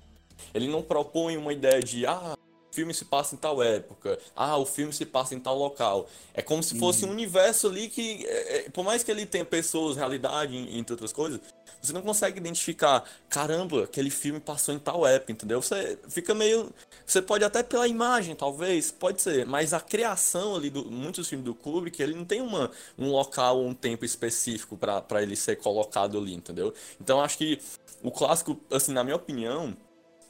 ele 0.54 0.68
não 0.68 0.83
propõe 0.83 1.37
uma 1.37 1.52
ideia 1.52 1.80
de, 1.80 2.07
ah, 2.07 2.35
o 2.71 2.75
filme 2.75 2.92
se 2.92 3.04
passa 3.04 3.35
em 3.35 3.38
tal 3.38 3.62
época, 3.62 4.18
ah, 4.37 4.57
o 4.57 4.66
filme 4.66 4.92
se 4.92 5.07
passa 5.07 5.35
em 5.35 5.40
tal 5.40 5.57
local. 5.57 6.09
É 6.35 6.42
como 6.42 6.62
se 6.62 6.78
fosse 6.78 7.04
uhum. 7.04 7.11
um 7.11 7.12
universo 7.12 7.68
ali 7.68 7.88
que, 7.88 8.25
é, 8.26 8.59
é, 8.59 8.71
por 8.71 8.85
mais 8.85 9.02
que 9.02 9.11
ele 9.11 9.25
tenha 9.26 9.45
pessoas, 9.45 9.97
realidade, 9.97 10.57
entre 10.57 10.92
outras 10.92 11.12
coisas, 11.12 11.40
você 11.80 11.92
não 11.92 12.02
consegue 12.02 12.38
identificar, 12.38 13.04
caramba, 13.28 13.85
aquele 13.85 14.11
filme 14.11 14.40
passou 14.40 14.75
em 14.75 14.78
tal 14.78 15.07
época, 15.07 15.33
entendeu? 15.33 15.62
Você 15.62 15.99
fica 16.09 16.35
meio. 16.35 16.73
Você 17.07 17.23
pode 17.23 17.45
até 17.45 17.62
pela 17.62 17.87
imagem, 17.87 18.35
talvez, 18.35 18.90
pode 18.90 19.23
ser, 19.23 19.47
mas 19.47 19.73
a 19.73 19.80
criação 19.80 20.57
ali 20.57 20.68
do 20.68 20.85
muitos 20.90 21.28
filmes 21.28 21.45
do 21.45 21.54
Kubrick, 21.54 22.02
ele 22.02 22.14
não 22.14 22.25
tem 22.25 22.40
uma, 22.40 22.71
um 22.99 23.11
local 23.11 23.59
ou 23.59 23.66
um 23.66 23.75
tempo 23.75 24.04
específico 24.04 24.76
para 24.76 25.23
ele 25.23 25.37
ser 25.37 25.57
colocado 25.57 26.18
ali, 26.18 26.35
entendeu? 26.35 26.75
Então 27.00 27.21
acho 27.21 27.38
que 27.38 27.61
o 28.02 28.11
clássico, 28.11 28.61
assim, 28.71 28.92
na 28.92 29.02
minha 29.02 29.16
opinião, 29.16 29.76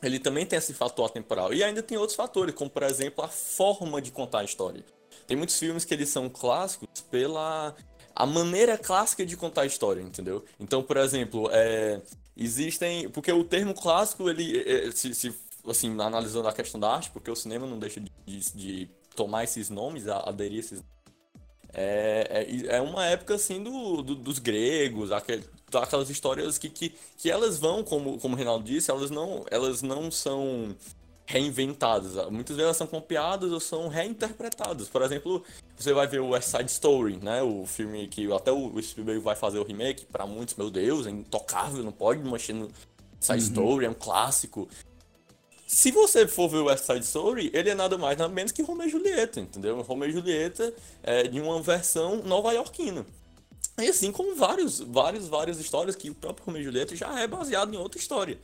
ele 0.03 0.19
também 0.19 0.47
tem 0.47 0.59
esse 0.59 0.75
fator 0.75 1.07
atemporal. 1.07 1.53
E 1.53 1.63
ainda 1.63 1.83
tem 1.83 1.99
outros 1.99 2.17
fatores, 2.17 2.55
como 2.55 2.71
por 2.71 2.83
exemplo 2.83 3.25
a 3.25 3.29
forma 3.29 4.01
de 4.01 4.11
contar 4.11 4.41
a 4.41 4.45
história. 4.45 4.85
Tem 5.27 5.37
muitos 5.37 5.59
filmes 5.59 5.85
que 5.85 5.93
eles 5.93 6.09
são 6.09 6.29
clássicos 6.29 7.01
pela 7.11 7.75
a 8.15 8.27
maneira 8.27 8.77
clássica 8.77 9.25
de 9.25 9.37
contar 9.37 9.63
a 9.63 9.67
história, 9.67 10.01
entendeu? 10.01 10.45
Então, 10.59 10.83
por 10.83 10.97
exemplo, 10.97 11.49
é, 11.53 12.01
existem 12.37 13.09
porque 13.11 13.31
o 13.31 13.45
termo 13.45 13.75
clássico 13.75 14.29
ele 14.29 14.59
é, 14.59 14.89
é 14.89 14.91
se, 14.91 15.15
se, 15.15 15.33
assim 15.67 15.97
analisando 16.01 16.49
a 16.49 16.53
questão 16.53 16.81
da 16.81 16.91
arte, 16.91 17.11
porque 17.11 17.31
o 17.31 17.37
cinema 17.37 17.67
não 17.67 17.79
deixa 17.79 18.01
de, 18.01 18.11
de, 18.27 18.53
de 18.55 18.91
tomar 19.15 19.45
esses 19.45 19.71
nomes, 19.71 20.09
aderir 20.09 20.59
esses 20.59 20.83
é, 21.73 22.47
é, 22.71 22.77
é 22.77 22.81
uma 22.81 23.05
época 23.07 23.35
assim 23.35 23.63
do, 23.63 24.03
do 24.03 24.15
dos 24.15 24.39
gregos, 24.39 25.13
aquele, 25.13 25.45
aquelas 25.75 26.09
histórias 26.11 26.59
que, 26.59 26.69
que, 26.69 26.95
que 27.17 27.31
elas 27.31 27.59
vão, 27.59 27.85
como, 27.85 28.19
como 28.19 28.35
o 28.35 28.37
Reinaldo 28.37 28.65
disse, 28.65 28.91
elas 28.91 29.11
não, 29.11 29.45
elas 29.51 29.83
não 29.83 30.11
são 30.11 30.75
reinventadas. 31.27 32.15
Muitas 32.31 32.57
vezes 32.57 32.65
elas 32.65 32.77
são 32.79 32.87
copiadas 32.87 33.53
ou 33.53 33.61
são 33.61 33.87
reinterpretadas. 33.89 34.89
Por 34.89 35.03
exemplo, 35.03 35.45
você 35.77 35.93
vai 35.93 36.07
ver 36.07 36.21
o 36.21 36.31
West 36.31 36.49
Side 36.49 36.71
Story, 36.71 37.19
né? 37.19 37.43
O 37.43 37.67
filme 37.67 38.09
que 38.09 38.33
até 38.33 38.51
o 38.51 38.81
Spielberg 38.81 39.21
vai 39.21 39.37
fazer 39.37 39.59
o 39.59 39.63
remake, 39.63 40.07
para 40.07 40.27
muitos, 40.27 40.55
meu 40.55 40.71
Deus, 40.71 41.07
é 41.07 41.11
intocável, 41.11 41.85
não 41.85 41.93
pode 41.93 42.23
mexer 42.23 42.55
no 42.55 42.71
Side 43.21 43.41
uhum. 43.41 43.47
Story, 43.47 43.85
é 43.85 43.91
um 43.91 43.95
clássico. 43.95 44.67
Se 45.71 45.91
você 45.91 46.27
for 46.27 46.49
ver 46.49 46.57
o 46.57 46.65
West 46.65 46.87
Side 46.87 47.05
Story, 47.05 47.51
ele 47.53 47.69
é 47.69 47.75
nada 47.75 47.99
mais 47.99 48.17
nada 48.17 48.33
menos 48.33 48.53
que 48.53 48.63
Romeo 48.63 48.89
e 48.89 48.91
Julieta, 48.91 49.39
entendeu? 49.39 49.79
Romeo 49.83 50.09
e 50.09 50.13
Julieta 50.13 50.73
é 51.03 51.25
de 51.25 51.39
uma 51.39 51.61
versão 51.61 52.23
nova-iorquina. 52.23 53.05
E 53.79 53.87
assim 53.87 54.11
como 54.11 54.35
vários, 54.35 54.81
vários, 54.81 55.29
várias 55.29 55.61
histórias 55.61 55.95
que 55.95 56.09
o 56.09 56.15
próprio 56.15 56.47
Romeo 56.47 56.63
e 56.63 56.65
Julieta 56.65 56.97
já 56.97 57.21
é 57.21 57.27
baseado 57.27 57.75
em 57.75 57.77
outra 57.77 58.01
história. 58.01 58.39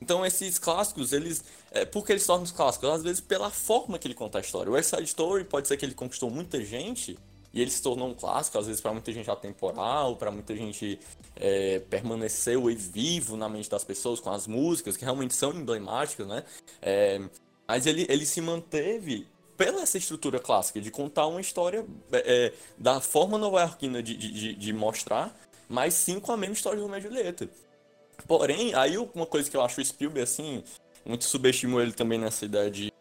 Então 0.00 0.24
esses 0.24 0.56
clássicos, 0.56 1.12
eles. 1.12 1.42
É, 1.72 1.84
por 1.84 2.06
que 2.06 2.12
eles 2.12 2.24
tornam 2.24 2.44
os 2.44 2.52
clássicos? 2.52 2.88
Às 2.88 3.02
vezes 3.02 3.20
pela 3.20 3.50
forma 3.50 3.98
que 3.98 4.06
ele 4.06 4.14
conta 4.14 4.38
a 4.38 4.40
história. 4.40 4.70
O 4.70 4.74
West 4.74 4.90
Side 4.90 5.02
Story 5.02 5.42
pode 5.42 5.66
ser 5.66 5.76
que 5.76 5.84
ele 5.84 5.94
conquistou 5.94 6.30
muita 6.30 6.64
gente 6.64 7.18
e 7.52 7.60
ele 7.60 7.70
se 7.70 7.82
tornou 7.82 8.08
um 8.08 8.14
clássico, 8.14 8.58
às 8.58 8.66
vezes 8.66 8.80
para 8.80 8.92
muita 8.92 9.12
gente 9.12 9.30
atemporal, 9.30 10.16
para 10.16 10.30
muita 10.30 10.54
gente 10.54 10.98
é, 11.36 11.78
permaneceu 11.80 12.68
vivo 12.74 13.36
na 13.36 13.48
mente 13.48 13.70
das 13.70 13.84
pessoas 13.84 14.20
com 14.20 14.30
as 14.30 14.46
músicas, 14.46 14.96
que 14.96 15.04
realmente 15.04 15.34
são 15.34 15.52
emblemáticas, 15.52 16.26
né? 16.26 16.44
É, 16.82 17.20
mas 17.66 17.86
ele, 17.86 18.06
ele 18.08 18.26
se 18.26 18.40
manteve 18.40 19.26
pela 19.56 19.82
essa 19.82 19.98
estrutura 19.98 20.38
clássica 20.38 20.80
de 20.80 20.90
contar 20.90 21.26
uma 21.26 21.40
história 21.40 21.84
é, 22.12 22.46
é 22.46 22.52
da 22.78 23.00
forma 23.00 23.36
nova-iorquina 23.36 24.02
de, 24.02 24.16
de, 24.16 24.54
de, 24.54 24.72
mostrar, 24.72 25.36
mas 25.68 25.94
sim 25.94 26.20
com 26.20 26.32
a 26.32 26.36
mesma 26.36 26.54
história 26.54 26.78
de 26.78 26.84
Romeo 26.84 27.00
e. 27.00 27.50
Porém, 28.26 28.74
aí 28.74 28.96
uma 28.98 29.26
coisa 29.26 29.50
que 29.50 29.56
eu 29.56 29.62
acho 29.62 29.80
o 29.80 29.84
Spielberg, 29.84 30.22
assim, 30.22 30.62
muito 31.04 31.24
subestimou 31.24 31.80
ele 31.80 31.92
também 31.92 32.18
nessa 32.18 32.44
ideia 32.44 32.70
de... 32.70 32.92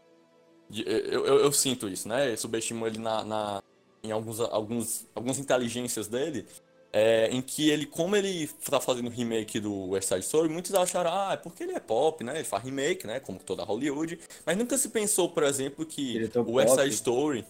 de 0.70 0.84
eu, 0.88 1.26
eu, 1.26 1.40
eu, 1.40 1.52
sinto 1.52 1.88
isso, 1.88 2.08
né? 2.08 2.36
Subestimou 2.36 2.88
ele 2.88 2.98
na, 2.98 3.24
na 3.24 3.64
em 4.04 4.12
alguns, 4.12 4.40
alguns, 4.40 5.08
algumas 5.14 5.40
inteligências 5.40 6.08
dele, 6.08 6.46
é, 6.92 7.28
em 7.32 7.42
que 7.42 7.70
ele, 7.70 7.86
como 7.86 8.16
ele 8.16 8.48
tá 8.70 8.80
fazendo 8.80 9.10
remake 9.10 9.60
do 9.60 9.90
West 9.90 10.08
Side 10.08 10.22
Story, 10.22 10.50
muitos 10.50 10.74
acharam, 10.74 11.12
ah, 11.12 11.34
é 11.34 11.38
porque 11.38 11.64
ele 11.64 11.74
é 11.74 11.80
pop, 11.80 12.24
né? 12.24 12.36
Ele 12.36 12.44
faz 12.44 12.64
remake, 12.64 13.06
né? 13.06 13.20
Como 13.20 13.40
toda 13.40 13.64
Hollywood. 13.64 14.20
Mas 14.46 14.58
nunca 14.58 14.78
se 14.78 14.90
pensou, 14.90 15.30
por 15.30 15.44
exemplo, 15.44 15.86
que 15.86 16.30
o 16.36 16.54
West 16.54 16.76
Side 16.76 16.96
Story. 16.96 17.46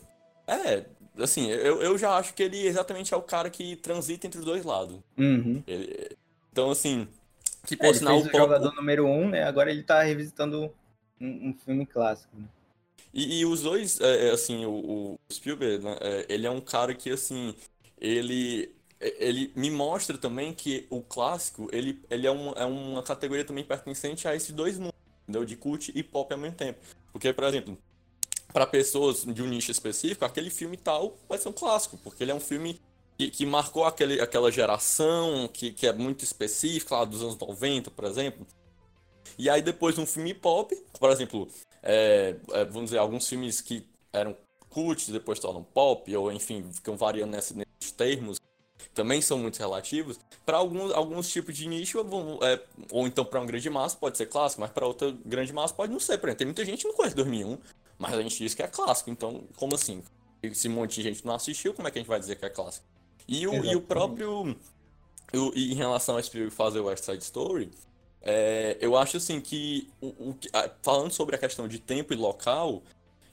É, 0.48 0.86
assim, 1.22 1.50
eu, 1.50 1.82
eu 1.82 1.98
já 1.98 2.18
acho 2.18 2.34
que 2.34 2.44
ele 2.44 2.66
exatamente 2.66 3.14
é 3.14 3.18
o 3.18 3.22
cara 3.22 3.50
que 3.50 3.76
transita 3.76 4.28
entre 4.28 4.40
os 4.40 4.46
dois 4.46 4.66
lados. 4.66 4.98
Uhum. 5.18 5.64
Ele, 5.68 6.18
então, 6.52 6.72
assim, 6.72 7.08
que 7.66 7.76
por 7.76 7.88
é, 7.88 7.94
sinal 7.94 8.18
o, 8.18 8.24
pop... 8.24 8.38
jogador 8.38 8.74
número 8.74 9.06
um, 9.06 9.30
né? 9.30 9.44
Agora 9.44 9.70
ele 9.70 9.84
tá 9.84 10.02
revisitando 10.02 10.72
um, 11.22 11.50
um 11.50 11.56
filme 11.64 11.86
clássico. 11.86 12.36
Né? 12.36 12.46
E, 13.18 13.40
e, 13.40 13.46
os 13.48 13.64
dois, 13.64 14.00
é, 14.00 14.28
é 14.28 14.30
assim, 14.30 14.64
o, 14.64 15.18
o 15.18 15.20
Spielberg, 15.34 15.84
né, 15.84 15.98
é, 16.02 16.26
ele 16.30 16.46
é 16.46 16.52
um 16.52 16.62
cara 16.62 16.94
que, 16.94 17.10
assim, 17.10 17.56
ele, 18.00 18.72
ele 19.00 19.52
me 19.56 19.72
mostra 19.72 20.16
também 20.20 20.54
que 20.54 20.86
o 20.92 21.02
clássico, 21.02 21.68
ele, 21.72 22.00
ele 22.12 22.28
é, 22.28 22.32
uma, 22.32 22.52
é 22.52 22.64
uma 22.64 23.02
categoria 23.02 23.44
também 23.44 23.64
pertencente 23.64 24.28
a 24.28 24.36
esses 24.36 24.52
dois 24.52 24.78
mundos, 24.78 24.94
entendeu? 25.24 25.44
De 25.44 25.56
cult 25.56 25.92
e 25.96 26.04
pop 26.04 26.32
ao 26.32 26.40
mesmo 26.40 26.58
tempo. 26.58 26.80
Porque, 27.12 27.34
por 27.34 27.46
exemplo, 27.46 27.76
para 28.54 28.68
pessoas 28.68 29.24
de 29.24 29.42
um 29.42 29.48
nicho 29.48 29.72
específico, 29.72 30.24
aquele 30.24 30.52
filme 30.52 30.78
tal 30.78 31.18
vai 31.28 31.40
ser 31.40 31.50
um 31.50 31.54
clássico, 31.54 31.98
porque 31.98 32.24
ele 32.24 32.30
é 32.30 32.36
um 32.36 32.40
filme 32.40 32.80
que, 33.18 33.32
que 33.32 33.48
marcou 33.48 33.86
aquele, 33.86 34.22
aquela 34.22 34.52
geração, 34.52 35.50
que, 35.52 35.72
que 35.72 35.88
é 35.88 35.92
muito 35.92 36.24
específica, 36.24 36.98
lá 36.98 37.04
dos 37.04 37.24
anos 37.24 37.36
90, 37.36 37.90
por 37.90 38.06
exemplo. 38.06 38.46
E 39.40 39.50
aí 39.50 39.64
depois 39.64 39.98
um 39.98 40.06
filme 40.06 40.36
pop, 40.36 40.76
por 41.00 41.10
exemplo, 41.10 41.48
é, 41.84 42.36
é, 42.52 42.66
vamos 42.66 42.86
dizer, 42.86 42.98
alguns 42.98 43.28
filmes 43.28 43.62
que 43.62 43.88
eram 44.12 44.36
cult, 44.70 45.12
depois 45.12 45.40
tornam 45.40 45.64
pop, 45.64 46.16
ou 46.16 46.32
enfim, 46.32 46.64
ficam 46.72 46.96
variando 46.96 47.32
nesse, 47.32 47.54
nesses 47.56 47.92
termos, 47.96 48.38
também 48.94 49.22
são 49.22 49.38
muito 49.38 49.58
relativos. 49.58 50.20
Para 50.46 50.58
alguns, 50.58 50.92
alguns 50.92 51.30
tipos 51.30 51.56
de 51.56 51.68
nicho, 51.68 52.00
é, 52.42 52.60
ou 52.92 53.08
então 53.08 53.24
para 53.24 53.40
uma 53.40 53.46
grande 53.46 53.70
massa 53.70 53.96
pode 53.96 54.18
ser 54.18 54.26
clássico, 54.26 54.62
mas 54.62 54.72
para 54.72 54.88
outra 54.88 55.16
grande 55.26 55.54
massa 55.54 55.74
pode 55.74 55.92
não 55.92 56.00
ser. 56.00 56.18
Por 56.18 56.28
exemplo, 56.28 56.38
tem 56.40 56.48
muita 56.48 56.66
gente 56.66 56.82
que 56.82 56.88
não 56.88 56.96
conhece 56.96 57.16
2001, 57.16 57.58
mas 57.98 58.14
a 58.14 58.22
gente 58.22 58.38
diz 58.38 58.54
que 58.54 58.64
é 58.64 58.68
clássico, 58.68 59.10
então 59.10 59.44
como 59.56 59.76
assim? 59.76 60.04
Se 60.54 60.68
um 60.68 60.74
monte 60.74 60.96
de 60.96 61.04
gente 61.04 61.26
não 61.26 61.36
assistiu, 61.36 61.74
como 61.74 61.88
é 61.88 61.92
que 61.92 61.98
a 61.98 62.02
gente 62.02 62.10
vai 62.10 62.20
dizer 62.20 62.36
que 62.36 62.46
é 62.46 62.50
clássico? 62.50 62.86
E 63.28 63.48
o, 63.48 63.66
e 63.66 63.76
o 63.76 63.82
próprio. 63.82 64.56
O, 65.34 65.52
e 65.54 65.74
em 65.74 65.76
relação 65.76 66.16
a 66.16 66.24
Spielberg 66.24 66.56
fazer 66.56 66.80
West 66.80 67.04
Side 67.04 67.24
Story, 67.24 67.72
é, 68.22 68.78
eu 68.82 68.98
acho 68.98 69.18
assim 69.18 69.40
que, 69.40 69.90
o, 70.02 70.08
o, 70.08 70.38
falando 70.82 71.12
sobre 71.12 71.36
a 71.36 71.40
questão 71.40 71.68
de 71.68 71.80
tempo 71.80 72.14
e 72.14 72.18
local, 72.18 72.82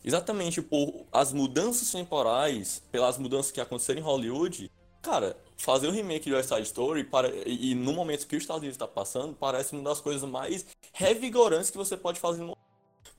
exatamente 0.04 0.60
por 0.62 1.04
as 1.12 1.32
mudanças 1.32 1.90
temporais, 1.90 2.82
pelas 2.92 3.18
mudanças 3.18 3.50
que 3.50 3.60
aconteceram 3.60 4.00
em 4.00 4.04
Hollywood, 4.04 4.70
cara, 5.02 5.36
fazer 5.56 5.88
o 5.88 5.90
remake 5.90 6.26
de 6.26 6.34
West 6.34 6.48
Side 6.48 6.62
Story 6.62 7.04
para, 7.04 7.28
e, 7.46 7.72
e 7.72 7.74
no 7.74 7.92
momento 7.92 8.26
que 8.26 8.36
os 8.36 8.42
Estados 8.42 8.62
Unidos 8.62 8.76
está 8.76 8.88
passando, 8.88 9.34
parece 9.34 9.74
uma 9.74 9.82
das 9.82 10.00
coisas 10.00 10.28
mais 10.28 10.66
revigorantes 10.92 11.70
que 11.70 11.76
você 11.76 11.96
pode 11.96 12.20
fazer 12.20 12.42
no 12.42 12.56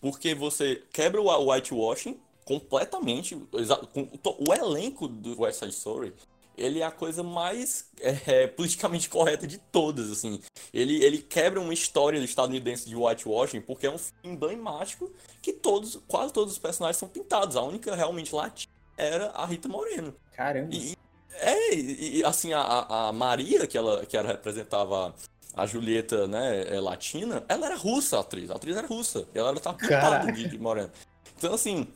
porque 0.01 0.35
você 0.35 0.83
quebra 0.93 1.19
o 1.19 1.51
whitewashing 1.51 2.19
completamente, 2.43 3.35
o 3.35 4.53
elenco 4.53 5.07
do 5.07 5.41
West 5.41 5.59
Side 5.59 5.73
Story 5.73 6.13
ele 6.57 6.79
é 6.79 6.85
a 6.85 6.91
coisa 6.91 7.23
mais 7.23 7.89
é, 7.99 8.43
é, 8.43 8.47
politicamente 8.47 9.09
correta 9.09 9.45
de 9.45 9.57
todas, 9.57 10.11
assim. 10.11 10.39
Ele, 10.73 11.03
ele 11.03 11.19
quebra 11.19 11.59
uma 11.59 11.73
história 11.73 12.17
estadunidense 12.19 12.87
de 12.87 12.95
whitewashing 12.95 13.61
porque 13.61 13.87
é 13.87 13.91
um 13.91 13.97
filme 13.97 14.35
emblemático 14.35 15.11
que 15.41 15.53
todos, 15.53 15.99
quase 16.07 16.33
todos 16.33 16.53
os 16.53 16.59
personagens 16.59 16.97
são 16.97 17.07
pintados. 17.07 17.55
A 17.55 17.61
única 17.61 17.95
realmente 17.95 18.33
latina 18.33 18.71
era 18.97 19.31
a 19.31 19.45
Rita 19.45 19.67
Moreno. 19.67 20.15
Caramba. 20.33 20.73
E, 20.73 20.95
é, 21.33 21.75
e 21.75 22.23
assim, 22.23 22.53
a, 22.53 23.07
a 23.07 23.11
Maria, 23.11 23.67
que 23.67 23.77
ela, 23.77 24.05
que 24.05 24.15
ela 24.15 24.27
representava 24.27 25.13
a 25.53 25.65
Julieta, 25.65 26.27
né, 26.27 26.75
é, 26.75 26.79
latina, 26.79 27.43
ela 27.47 27.65
era 27.67 27.75
russa, 27.75 28.17
a 28.17 28.21
atriz. 28.21 28.49
A 28.51 28.55
atriz 28.55 28.75
era 28.75 28.87
russa. 28.87 29.25
Ela 29.33 29.49
era 29.49 29.73
pintada 29.73 30.31
de, 30.31 30.47
de 30.47 30.57
moreno. 30.57 30.91
Então, 31.37 31.53
assim, 31.53 31.87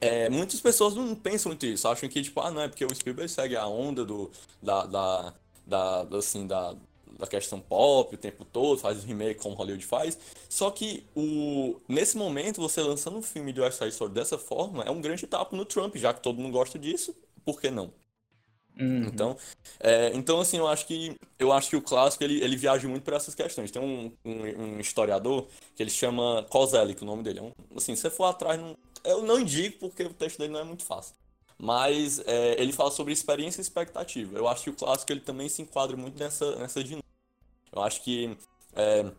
é, 0.00 0.28
muitas 0.30 0.60
pessoas 0.60 0.94
não 0.94 1.14
pensam 1.14 1.50
muito 1.50 1.66
isso, 1.66 1.86
acham 1.86 2.08
que, 2.08 2.22
tipo, 2.22 2.40
ah, 2.40 2.50
não, 2.50 2.62
é 2.62 2.68
porque 2.68 2.84
o 2.84 2.94
Spielberg 2.94 3.30
segue 3.30 3.56
a 3.56 3.66
onda 3.66 4.04
do, 4.04 4.30
da, 4.62 4.86
da, 4.86 5.34
da, 5.66 6.06
assim, 6.16 6.46
da, 6.46 6.74
da 7.18 7.26
questão 7.26 7.60
pop 7.60 8.14
o 8.14 8.18
tempo 8.18 8.44
todo, 8.44 8.78
faz 8.78 9.02
o 9.02 9.06
remake 9.06 9.40
como 9.40 9.54
Hollywood 9.54 9.84
faz. 9.84 10.18
Só 10.48 10.70
que 10.70 11.04
o, 11.14 11.80
nesse 11.86 12.16
momento, 12.16 12.60
você 12.60 12.80
lançando 12.80 13.18
um 13.18 13.22
filme 13.22 13.52
de 13.52 13.60
West 13.60 13.78
Side 13.78 13.90
Story 13.90 14.12
dessa 14.12 14.38
forma, 14.38 14.82
é 14.84 14.90
um 14.90 15.00
grande 15.00 15.26
tapa 15.26 15.54
no 15.54 15.64
Trump, 15.64 15.96
já 15.96 16.14
que 16.14 16.22
todo 16.22 16.40
mundo 16.40 16.52
gosta 16.52 16.78
disso, 16.78 17.14
por 17.44 17.60
que 17.60 17.70
não? 17.70 17.92
Uhum. 18.78 19.04
Então, 19.04 19.36
é, 19.80 20.10
então, 20.14 20.40
assim, 20.40 20.56
eu 20.56 20.66
acho 20.66 20.86
que 20.86 21.14
eu 21.38 21.52
acho 21.52 21.68
que 21.68 21.76
o 21.76 21.82
clássico 21.82 22.24
ele, 22.24 22.42
ele 22.42 22.56
viaja 22.56 22.88
muito 22.88 23.02
por 23.02 23.12
essas 23.12 23.34
questões. 23.34 23.70
Tem 23.70 23.82
um, 23.82 24.10
um, 24.24 24.76
um 24.76 24.80
historiador 24.80 25.48
que 25.76 25.82
ele 25.82 25.90
chama 25.90 26.46
Kozelik, 26.48 27.02
o 27.02 27.06
nome 27.06 27.22
dele. 27.22 27.40
É 27.40 27.42
um, 27.42 27.52
assim, 27.76 27.94
se 27.94 28.02
você 28.02 28.10
for 28.10 28.24
atrás, 28.24 28.58
não, 28.58 28.74
eu 29.04 29.22
não 29.22 29.40
indico 29.40 29.78
porque 29.78 30.02
o 30.02 30.14
texto 30.14 30.38
dele 30.38 30.52
não 30.52 30.60
é 30.60 30.64
muito 30.64 30.84
fácil. 30.84 31.14
Mas 31.58 32.20
é, 32.20 32.60
ele 32.60 32.72
fala 32.72 32.90
sobre 32.90 33.12
experiência 33.12 33.60
e 33.60 33.62
expectativa. 33.62 34.38
Eu 34.38 34.48
acho 34.48 34.64
que 34.64 34.70
o 34.70 34.74
clássico 34.74 35.12
ele 35.12 35.20
também 35.20 35.48
se 35.48 35.60
enquadra 35.60 35.94
muito 35.96 36.18
nessa, 36.18 36.56
nessa 36.56 36.82
dinâmica. 36.82 37.08
Eu 37.70 37.82
acho 37.82 38.02
que 38.02 38.34
é, 38.74 39.10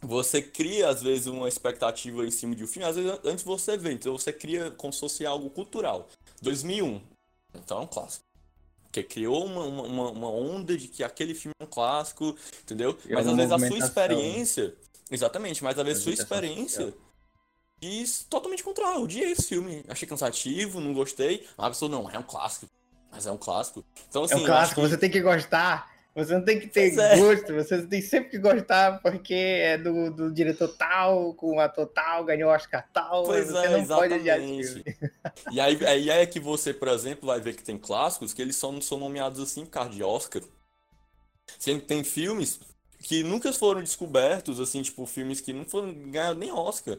você 0.00 0.40
cria, 0.40 0.88
às 0.88 1.02
vezes, 1.02 1.26
uma 1.26 1.48
expectativa 1.48 2.24
em 2.24 2.30
cima 2.30 2.54
de 2.54 2.62
um 2.62 2.66
filme, 2.68 2.88
às 2.88 2.94
vezes 2.94 3.18
antes 3.24 3.44
você 3.44 3.76
vê. 3.76 3.92
Então 3.92 4.16
você 4.16 4.32
cria 4.32 4.70
como 4.70 4.92
se 4.92 5.00
fosse 5.00 5.26
algo 5.26 5.50
cultural. 5.50 6.08
2001. 6.40 7.00
Então 7.54 7.78
é 7.78 7.80
um 7.80 7.86
clássico. 7.86 8.24
Porque 8.84 9.02
criou 9.02 9.44
uma, 9.44 9.64
uma, 9.64 10.10
uma 10.10 10.30
onda 10.30 10.76
de 10.76 10.86
que 10.86 11.02
aquele 11.02 11.34
filme 11.34 11.54
é 11.58 11.64
um 11.64 11.66
clássico, 11.66 12.36
entendeu? 12.62 12.96
É 13.08 13.14
mas 13.14 13.26
às 13.26 13.34
vezes 13.34 13.52
a 13.52 13.58
sua 13.58 13.78
experiência. 13.78 14.74
Exatamente, 15.10 15.64
mas 15.64 15.76
às 15.76 15.84
vezes 15.84 16.02
a 16.02 16.04
sua 16.04 16.12
experiência. 16.12 16.84
Social 16.84 17.11
e 17.82 18.04
totalmente 18.30 18.62
contrário. 18.62 18.98
Eu 18.98 19.02
odiei 19.02 19.32
esse 19.32 19.48
filme. 19.48 19.84
Achei 19.88 20.06
cansativo, 20.06 20.80
não 20.80 20.94
gostei. 20.94 21.44
A 21.58 21.68
pessoa, 21.68 21.90
não, 21.90 22.08
é 22.08 22.16
um 22.16 22.22
clássico. 22.22 22.70
Mas 23.10 23.26
é 23.26 23.32
um 23.32 23.36
clássico. 23.36 23.84
Então, 24.08 24.22
assim, 24.22 24.34
é 24.34 24.36
um 24.36 24.38
assim, 24.38 24.46
clássico, 24.46 24.80
que... 24.80 24.88
você 24.88 24.96
tem 24.96 25.10
que 25.10 25.20
gostar. 25.20 25.90
Você 26.14 26.34
não 26.34 26.44
tem 26.44 26.60
que 26.60 26.66
ter 26.66 26.96
é. 26.98 27.16
gosto, 27.16 27.54
você 27.54 27.86
tem 27.86 28.02
sempre 28.02 28.30
que 28.30 28.38
gostar 28.38 29.00
porque 29.00 29.34
é 29.34 29.78
do, 29.78 30.10
do 30.10 30.30
diretor 30.30 30.68
tal, 30.68 31.32
com 31.32 31.58
a 31.58 31.70
total, 31.70 32.22
ganhou 32.24 32.50
Oscar 32.50 32.86
tal. 32.92 33.24
Pois 33.24 33.46
você 33.48 33.66
é, 33.66 33.70
não 33.70 33.78
exatamente. 33.78 34.82
Pode 34.82 34.98
e 35.50 35.58
aí, 35.58 35.86
aí 35.86 36.10
é 36.10 36.26
que 36.26 36.38
você, 36.38 36.74
por 36.74 36.88
exemplo, 36.88 37.26
vai 37.26 37.40
ver 37.40 37.54
que 37.54 37.64
tem 37.64 37.78
clássicos 37.78 38.34
que 38.34 38.42
eles 38.42 38.56
só 38.56 38.70
não 38.70 38.82
são 38.82 38.98
nomeados 38.98 39.40
assim 39.40 39.64
por 39.64 39.70
causa 39.70 39.90
de 39.90 40.02
Oscar. 40.04 40.42
Que 41.58 41.78
tem 41.78 42.04
filmes 42.04 42.60
que 43.00 43.22
nunca 43.22 43.50
foram 43.50 43.80
descobertos, 43.80 44.60
assim, 44.60 44.82
tipo, 44.82 45.06
filmes 45.06 45.40
que 45.40 45.52
não 45.52 45.64
foram 45.64 45.94
ganhar 46.10 46.34
nem 46.34 46.52
Oscar 46.52 46.98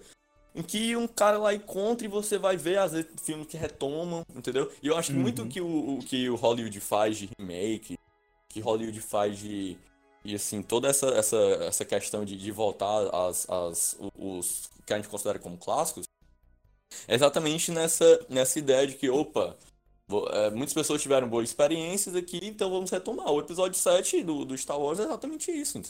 em 0.56 0.62
que 0.62 0.96
um 0.96 1.08
cara 1.08 1.38
lá 1.38 1.54
encontra 1.54 2.06
e 2.06 2.10
você 2.10 2.38
vai 2.38 2.56
ver, 2.56 2.78
às 2.78 2.92
vezes, 2.92 3.10
filmes 3.22 3.48
que 3.48 3.58
retomam, 3.58 4.26
entendeu? 4.36 4.72
E 4.82 4.88
eu 4.88 4.96
acho 4.96 5.12
uhum. 5.12 5.20
muito 5.20 5.46
que 5.48 5.60
o, 5.60 5.98
o, 5.98 6.00
que 6.00 6.30
o 6.30 6.36
Hollywood 6.36 6.80
faz 6.80 7.18
de 7.18 7.30
remake, 7.38 7.98
que 8.50 8.60
Hollywood 8.60 9.00
faz 9.02 9.40
de. 9.40 9.78
E 10.24 10.36
assim, 10.36 10.62
toda 10.62 10.88
essa, 10.88 11.08
essa, 11.08 11.38
essa 11.62 11.84
questão 11.84 12.24
de, 12.24 12.38
de 12.38 12.52
voltar 12.52 13.10
às, 13.14 13.50
às, 13.50 13.98
os 14.18 14.70
que 14.86 14.94
a 14.94 14.98
gente 14.98 15.10
considera 15.10 15.40
como 15.40 15.58
clássicos, 15.58 16.06
é 17.08 17.16
exatamente 17.16 17.72
nessa, 17.72 18.26
nessa 18.30 18.60
ideia 18.60 18.88
de 18.88 18.94
que, 18.94 19.10
opa, 19.10 19.58
é, 20.32 20.50
muitas 20.52 20.74
pessoas 20.74 21.02
tiveram 21.02 21.28
boas 21.28 21.50
experiências 21.50 22.16
aqui, 22.16 22.40
então 22.44 22.70
vamos 22.70 22.92
retomar. 22.92 23.32
O 23.32 23.40
episódio 23.40 23.78
7 23.78 24.24
do, 24.24 24.46
do 24.46 24.58
Star 24.58 24.80
Wars 24.80 25.00
é 25.00 25.04
exatamente 25.04 25.52
isso. 25.52 25.82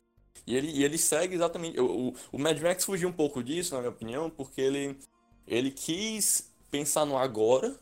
E 0.45 0.55
ele, 0.55 0.71
e 0.71 0.83
ele 0.83 0.97
segue 0.97 1.35
exatamente. 1.35 1.79
O, 1.79 2.13
o 2.31 2.39
Mad 2.39 2.59
Max 2.59 2.83
fugiu 2.83 3.09
um 3.09 3.13
pouco 3.13 3.43
disso, 3.43 3.73
na 3.73 3.81
minha 3.81 3.91
opinião, 3.91 4.29
porque 4.29 4.61
ele, 4.61 4.97
ele 5.47 5.71
quis 5.71 6.51
pensar 6.69 7.05
no 7.05 7.17
agora. 7.17 7.75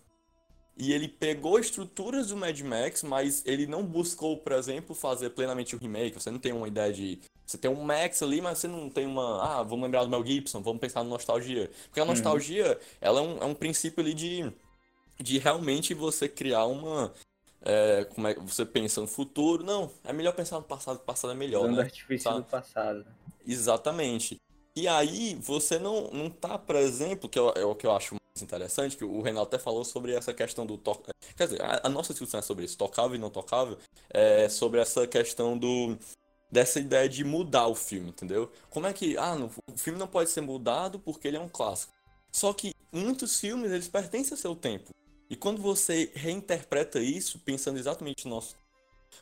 E 0.77 0.93
ele 0.93 1.07
pegou 1.07 1.59
estruturas 1.59 2.27
do 2.27 2.37
Mad 2.37 2.59
Max, 2.61 3.03
mas 3.03 3.43
ele 3.45 3.67
não 3.67 3.83
buscou, 3.83 4.37
por 4.37 4.53
exemplo, 4.53 4.95
fazer 4.95 5.29
plenamente 5.31 5.75
o 5.75 5.79
remake. 5.79 6.19
Você 6.19 6.31
não 6.31 6.39
tem 6.39 6.53
uma 6.53 6.67
ideia 6.67 6.91
de. 6.91 7.19
Você 7.45 7.57
tem 7.57 7.69
um 7.69 7.83
Max 7.83 8.23
ali, 8.23 8.41
mas 8.41 8.59
você 8.59 8.67
não 8.67 8.89
tem 8.89 9.05
uma. 9.05 9.43
Ah, 9.43 9.63
vamos 9.63 9.83
lembrar 9.83 10.03
do 10.03 10.09
Mel 10.09 10.25
Gibson, 10.25 10.61
vamos 10.61 10.79
pensar 10.79 11.03
no 11.03 11.09
nostalgia. 11.09 11.69
Porque 11.85 11.99
a 11.99 12.03
uhum. 12.03 12.09
nostalgia, 12.09 12.67
uhum. 12.67 12.77
ela 13.01 13.19
é 13.19 13.23
um, 13.23 13.37
é 13.39 13.45
um 13.45 13.53
princípio 13.53 14.01
ali 14.01 14.13
de, 14.13 14.51
de 15.19 15.37
realmente 15.37 15.93
você 15.93 16.29
criar 16.29 16.65
uma, 16.65 17.13
é, 17.63 18.05
como 18.05 18.27
é 18.27 18.33
que 18.33 18.39
você 18.39 18.65
pensa 18.65 19.01
no 19.01 19.07
futuro. 19.07 19.63
Não, 19.63 19.89
é 20.03 20.13
melhor 20.13 20.33
pensar 20.33 20.57
no 20.57 20.63
passado, 20.63 20.97
o 20.97 20.99
passado 20.99 21.31
é 21.31 21.35
melhor, 21.35 21.63
Usando 21.63 21.77
né? 21.77 21.83
artifício 21.83 22.33
do 22.33 22.43
passado. 22.43 23.05
Exatamente. 23.45 24.37
E 24.75 24.87
aí 24.87 25.35
você 25.35 25.77
não, 25.77 26.09
não 26.11 26.29
tá, 26.29 26.57
por 26.57 26.75
exemplo, 26.75 27.29
que 27.29 27.37
é, 27.37 27.41
é 27.57 27.65
o 27.65 27.75
que 27.75 27.85
eu 27.85 27.91
acho 27.91 28.15
mais 28.15 28.41
interessante, 28.41 28.97
que 28.97 29.03
o 29.03 29.21
Renato 29.21 29.47
até 29.47 29.59
falou 29.59 29.83
sobre 29.83 30.13
essa 30.13 30.33
questão 30.33 30.65
do... 30.65 30.77
To... 30.77 31.01
Quer 31.35 31.45
dizer, 31.45 31.61
a, 31.61 31.81
a, 31.83 31.89
nossa 31.89 32.13
discussão 32.13 32.39
é 32.39 32.43
sobre 32.43 32.65
isso, 32.65 32.77
tocável 32.77 33.15
e 33.15 33.19
não 33.19 33.29
tocável, 33.29 33.77
é 34.09 34.47
sobre 34.47 34.79
essa 34.79 35.05
questão 35.05 35.57
do 35.57 35.97
dessa 36.51 36.81
ideia 36.81 37.07
de 37.07 37.23
mudar 37.23 37.67
o 37.67 37.75
filme, 37.75 38.09
entendeu? 38.09 38.51
Como 38.69 38.85
é 38.85 38.91
que, 38.91 39.17
ah, 39.17 39.35
não, 39.35 39.49
o 39.73 39.77
filme 39.77 39.97
não 39.97 40.07
pode 40.07 40.29
ser 40.29 40.41
mudado 40.41 40.99
porque 40.99 41.25
ele 41.25 41.37
é 41.37 41.39
um 41.39 41.47
clássico. 41.47 41.93
Só 42.29 42.51
que 42.53 42.73
muitos 42.91 43.39
filmes, 43.39 43.71
eles 43.71 43.87
pertencem 43.87 44.33
ao 44.33 44.37
seu 44.37 44.53
tempo. 44.53 44.91
E 45.31 45.35
quando 45.37 45.61
você 45.61 46.11
reinterpreta 46.13 46.99
isso, 46.99 47.39
pensando 47.39 47.79
exatamente 47.79 48.25
no 48.25 48.35
nosso. 48.35 48.53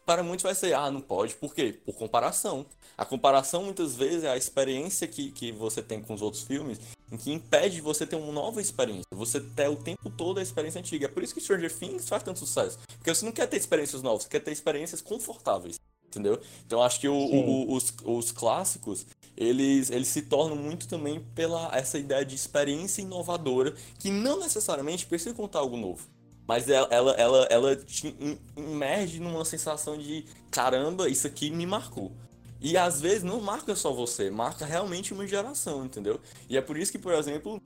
Para 0.08 0.24
muitos 0.24 0.41
vai 0.41 0.56
ser, 0.56 0.74
ah, 0.74 0.89
não 0.89 1.02
pode, 1.02 1.36
por 1.36 1.54
quê? 1.54 1.72
Por 1.86 1.93
comparação. 1.93 2.65
A 2.98 3.06
comparação 3.06 3.63
muitas 3.63 3.95
vezes 3.95 4.24
é 4.24 4.30
a 4.32 4.36
experiência 4.36 5.08
que, 5.08 5.32
que 5.32 5.52
você 5.52 5.84
tem 5.84 6.02
com 6.02 6.15
os 6.15 6.24
outros 6.24 6.41
filmes, 6.41 6.80
em 7.12 7.15
que 7.15 7.32
impede 7.32 7.80
você 7.80 8.08
ter 8.08 8.15
uma 8.15 8.34
nova 8.34 8.60
experiência. 8.60 9.06
Você 9.13 9.39
ter 9.39 9.69
o 9.69 9.76
tempo 9.76 10.10
todo 10.10 10.39
a 10.39 10.41
experiência 10.41 10.80
antiga. 10.80 11.06
É 11.06 11.10
por 11.10 11.22
isso 11.22 11.36
que 11.36 11.41
Stranger 11.41 11.72
Things 11.72 12.10
faz 12.10 12.24
tanto 12.24 12.39
sucesso. 12.39 12.80
Porque 12.98 13.13
você 13.13 13.24
não 13.24 13.32
quer 13.32 13.45
ter 13.45 13.58
experiências 13.58 14.02
novas, 14.02 14.24
você 14.24 14.30
quer 14.30 14.39
ter 14.39 14.52
experiências 14.52 15.02
confortáveis. 15.02 15.80
Entendeu? 16.10 16.41
Então 16.65 16.82
acho 16.82 17.00
que 17.00 17.08
o, 17.08 17.13
o, 17.13 17.72
os, 17.72 17.93
os 18.04 18.32
clássicos, 18.32 19.06
eles, 19.38 19.91
eles 19.91 20.08
se 20.08 20.24
tornam 20.24 20.56
muito 20.56 20.88
também 20.88 21.24
pela 21.36 21.69
essa 21.72 22.00
ideia 22.00 22.26
de 22.26 22.34
experiência 22.34 23.04
inovadora, 23.04 23.76
que 24.00 24.10
não 24.10 24.39
necessariamente 24.39 25.06
precisa 25.06 25.36
contar 25.36 25.60
algo 25.60 25.78
novo. 25.78 26.08
Mas 26.48 26.67
ela, 26.67 26.88
ela, 26.89 27.12
ela, 27.12 27.48
ela 27.52 27.76
te 27.76 28.15
emerge 28.58 29.19
numa 29.19 29.45
sensação 29.45 29.95
de 30.00 30.26
caramba, 30.50 31.08
isso 31.08 31.28
aqui 31.28 31.52
me 31.52 31.67
marcou. 31.67 32.12
E 32.60 32.76
às 32.76 33.00
vezes 33.00 33.24
não 33.24 33.39
marca 33.39 33.76
só 33.76 33.93
você, 33.93 34.32
marca 34.32 34.65
realmente 34.65 35.13
uma 35.13 35.28
geração, 35.28 35.86
entendeu? 35.86 36.19
E 36.50 36.58
é 36.58 36.62
por 36.62 36.76
isso 36.76 36.91
que, 36.91 36.98
por 36.98 37.13
exemplo, 37.13 37.62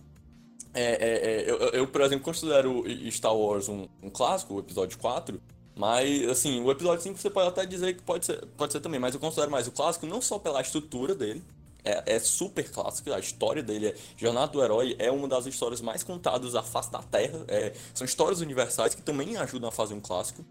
é, 0.74 0.84
é, 0.84 1.44
é, 1.46 1.50
eu, 1.50 1.58
eu, 1.70 1.88
por 1.88 2.02
exemplo, 2.02 2.26
considero 2.26 2.84
Star 3.10 3.36
Wars 3.36 3.70
um, 3.70 3.88
um 4.02 4.10
clássico, 4.10 4.56
o 4.56 4.60
episódio 4.60 4.98
4, 4.98 5.42
mas, 5.76 6.30
assim, 6.30 6.62
o 6.62 6.72
episódio 6.72 7.04
5 7.04 7.18
você 7.18 7.30
pode 7.30 7.48
até 7.50 7.66
dizer 7.66 7.96
que 7.96 8.04
pode 8.04 8.26
ser, 8.26 8.46
pode 8.58 8.74
ser 8.74 8.80
também, 8.80 9.00
mas 9.00 9.14
eu 9.14 9.20
considero 9.20 9.50
mais 9.50 9.68
o 9.68 9.72
clássico 9.72 10.06
não 10.06 10.22
só 10.22 10.38
pela 10.38 10.62
estrutura 10.62 11.16
dele, 11.16 11.44
é, 11.84 12.16
é, 12.16 12.20
super 12.20 12.70
clássico. 12.70 13.12
A 13.12 13.20
história 13.20 13.62
dele 13.62 13.88
é 13.88 13.96
Jornada 14.16 14.52
do 14.52 14.64
Herói 14.64 14.96
é 14.98 15.12
uma 15.12 15.28
das 15.28 15.46
histórias 15.46 15.82
mais 15.82 16.04
contadas 16.04 16.56
à 16.56 16.64
face 16.64 16.92
da 16.92 17.02
Terra. 17.04 17.44
É, 17.48 17.74
são 17.94 18.06
histórias 18.06 18.40
universais 18.40 18.96
que 18.96 19.02
também 19.02 19.36
ajudam 19.38 19.68
a 19.70 19.72
fazer 19.72 19.94
um 19.94 20.00
clássico. 20.00 20.46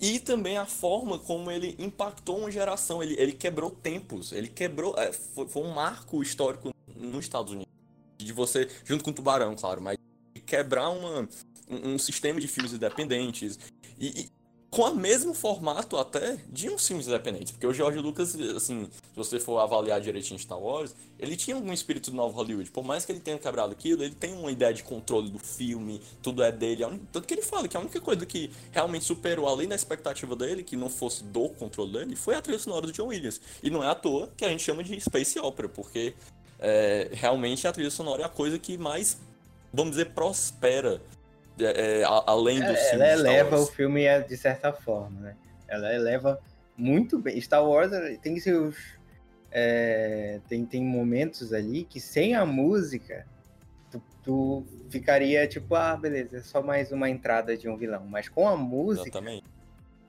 E 0.00 0.18
também 0.18 0.58
a 0.58 0.66
forma 0.66 1.18
como 1.18 1.50
ele 1.50 1.76
impactou 1.78 2.38
uma 2.38 2.50
geração. 2.50 3.02
Ele, 3.02 3.14
ele 3.18 3.32
quebrou 3.32 3.70
tempos. 3.70 4.32
Ele 4.32 4.48
quebrou. 4.48 4.94
É, 4.96 5.12
foi, 5.12 5.48
foi, 5.48 5.62
um 5.62 5.72
marco 5.72 6.22
histórico 6.22 6.72
nos 6.96 7.24
Estados 7.24 7.52
Unidos. 7.52 7.72
De 8.18 8.32
você, 8.32 8.68
junto 8.84 9.02
com 9.02 9.10
o 9.10 9.12
Tubarão, 9.12 9.56
claro, 9.56 9.80
mas 9.80 9.96
quebrar 10.46 10.90
uma, 10.90 11.28
um, 11.68 11.94
um 11.94 11.98
sistema 11.98 12.40
de 12.40 12.46
filmes 12.46 12.72
independentes. 12.72 13.58
E, 13.98 14.30
com 14.72 14.84
o 14.84 14.96
mesmo 14.96 15.34
formato 15.34 15.98
até 15.98 16.38
de 16.48 16.70
uns 16.70 16.88
filmes 16.88 17.06
independentes. 17.06 17.52
Porque 17.52 17.66
o 17.66 17.74
George 17.74 17.98
Lucas, 17.98 18.34
assim, 18.56 18.86
se 18.86 19.14
você 19.14 19.38
for 19.38 19.58
avaliar 19.58 20.00
direitinho 20.00 20.40
Star 20.40 20.58
Wars, 20.58 20.94
ele 21.18 21.36
tinha 21.36 21.54
algum 21.54 21.74
espírito 21.74 22.10
do 22.10 22.16
novo 22.16 22.34
Hollywood. 22.34 22.70
Por 22.70 22.82
mais 22.82 23.04
que 23.04 23.12
ele 23.12 23.20
tenha 23.20 23.38
quebrado 23.38 23.70
aquilo, 23.70 24.02
ele 24.02 24.14
tem 24.14 24.32
uma 24.32 24.50
ideia 24.50 24.72
de 24.72 24.82
controle 24.82 25.28
do 25.28 25.38
filme, 25.38 26.00
tudo 26.22 26.42
é 26.42 26.50
dele. 26.50 26.84
Tanto 27.12 27.26
que 27.28 27.34
ele 27.34 27.42
fala 27.42 27.68
que 27.68 27.76
a 27.76 27.80
única 27.80 28.00
coisa 28.00 28.24
que 28.24 28.50
realmente 28.70 29.04
superou, 29.04 29.46
além 29.46 29.68
da 29.68 29.74
expectativa 29.74 30.34
dele, 30.34 30.62
que 30.62 30.74
não 30.74 30.88
fosse 30.88 31.22
do 31.22 31.50
controle 31.50 31.92
dele, 31.92 32.16
foi 32.16 32.34
a 32.34 32.40
trilha 32.40 32.58
sonora 32.58 32.86
do 32.86 32.92
John 32.94 33.08
Williams. 33.08 33.42
E 33.62 33.68
não 33.68 33.84
é 33.84 33.88
à 33.88 33.94
toa 33.94 34.30
que 34.34 34.42
a 34.42 34.48
gente 34.48 34.62
chama 34.62 34.82
de 34.82 34.98
Space 34.98 35.38
Opera, 35.38 35.68
porque 35.68 36.14
é, 36.58 37.10
realmente 37.12 37.68
a 37.68 37.72
trilha 37.72 37.90
sonora 37.90 38.22
é 38.22 38.24
a 38.24 38.30
coisa 38.30 38.58
que 38.58 38.78
mais, 38.78 39.18
vamos 39.70 39.90
dizer, 39.90 40.14
prospera 40.14 40.98
é, 41.58 42.00
é 42.00 42.04
além 42.04 42.60
do 42.60 42.66
é, 42.66 42.94
Ela 42.94 43.12
eleva 43.12 43.58
o 43.58 43.66
filme 43.66 44.04
é, 44.04 44.20
de 44.20 44.36
certa 44.36 44.72
forma, 44.72 45.20
né? 45.20 45.36
Ela 45.68 45.94
eleva 45.94 46.40
muito 46.76 47.18
bem. 47.18 47.40
Star 47.40 47.64
Wars 47.66 47.90
tem 48.22 48.38
seus. 48.38 48.76
É, 49.50 50.40
tem, 50.48 50.64
tem 50.64 50.82
momentos 50.82 51.52
ali 51.52 51.84
que 51.84 52.00
sem 52.00 52.34
a 52.34 52.46
música 52.46 53.26
tu, 53.90 54.02
tu, 54.22 54.66
ficaria 54.88 55.46
tipo, 55.46 55.74
ah, 55.74 55.94
beleza, 55.94 56.38
é 56.38 56.40
só 56.40 56.62
mais 56.62 56.90
uma 56.90 57.10
entrada 57.10 57.56
de 57.56 57.68
um 57.68 57.76
vilão. 57.76 58.06
Mas 58.06 58.28
com 58.28 58.48
a 58.48 58.56
música, 58.56 59.18
Exatamente. 59.18 59.44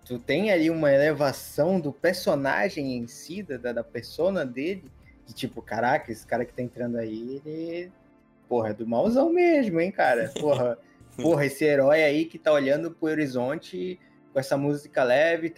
tu 0.06 0.17
tem 0.17 0.51
ali 0.51 0.69
uma 0.69 0.91
elevação 0.91 1.79
do 1.79 1.91
personagem 1.91 2.97
em 2.97 3.08
si, 3.08 3.43
da, 3.43 3.73
da 3.73 3.84
persona 3.84 4.45
dele, 4.45 4.89
de 5.25 5.34
tipo, 5.34 5.62
caraca, 5.62 6.12
esse 6.12 6.25
cara 6.25 6.45
que 6.45 6.53
tá 6.53 6.62
entrando 6.62 6.97
aí, 6.97 7.41
ele. 7.45 7.91
Porra, 8.47 8.69
é 8.69 8.73
do 8.73 8.86
mauzão 8.86 9.29
mesmo, 9.32 9.79
hein, 9.79 9.91
cara? 9.91 10.32
Porra. 10.39 10.77
Porra, 11.21 11.45
esse 11.45 11.63
herói 11.63 12.04
aí 12.04 12.26
que 12.26 12.38
tá 12.38 12.52
olhando 12.52 12.91
pro 12.91 13.10
horizonte 13.10 13.99
com 14.32 14.39
essa 14.39 14.58
música 14.58 15.04
leve, 15.04 15.54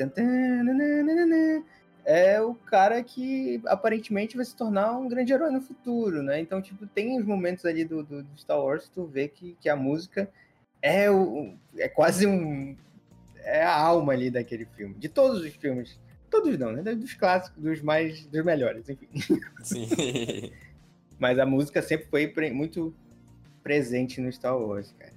é 2.05 2.39
o 2.41 2.53
cara 2.53 3.01
que 3.01 3.61
aparentemente 3.65 4.35
vai 4.35 4.45
se 4.45 4.55
tornar 4.55 4.97
um 4.97 5.07
grande 5.07 5.33
herói 5.33 5.49
no 5.49 5.61
futuro, 5.61 6.21
né? 6.21 6.39
Então, 6.39 6.61
tipo, 6.61 6.85
tem 6.85 7.17
os 7.17 7.25
momentos 7.25 7.65
ali 7.65 7.83
do, 7.83 8.03
do, 8.03 8.21
do 8.21 8.37
Star 8.37 8.61
Wars 8.61 8.85
que 8.85 8.91
tu 8.91 9.05
vê 9.05 9.27
que, 9.27 9.57
que 9.59 9.67
a 9.69 9.75
música 9.75 10.29
é, 10.81 11.09
o, 11.09 11.55
é 11.77 11.87
quase 11.87 12.27
um. 12.27 12.75
É 13.37 13.63
a 13.63 13.75
alma 13.75 14.13
ali 14.13 14.29
daquele 14.29 14.65
filme. 14.65 14.93
De 14.95 15.09
todos 15.09 15.41
os 15.41 15.53
filmes. 15.55 15.99
Todos 16.29 16.57
não, 16.59 16.71
né? 16.71 16.83
Dos 16.83 17.13
clássicos, 17.13 17.61
dos 17.61 17.81
mais. 17.81 18.25
dos 18.27 18.43
melhores, 18.43 18.87
enfim. 18.87 19.07
Sim. 19.63 19.87
Mas 21.17 21.39
a 21.39 21.45
música 21.45 21.81
sempre 21.81 22.07
foi 22.07 22.51
muito 22.51 22.93
presente 23.63 24.21
no 24.21 24.31
Star 24.31 24.57
Wars, 24.57 24.93
cara. 24.99 25.13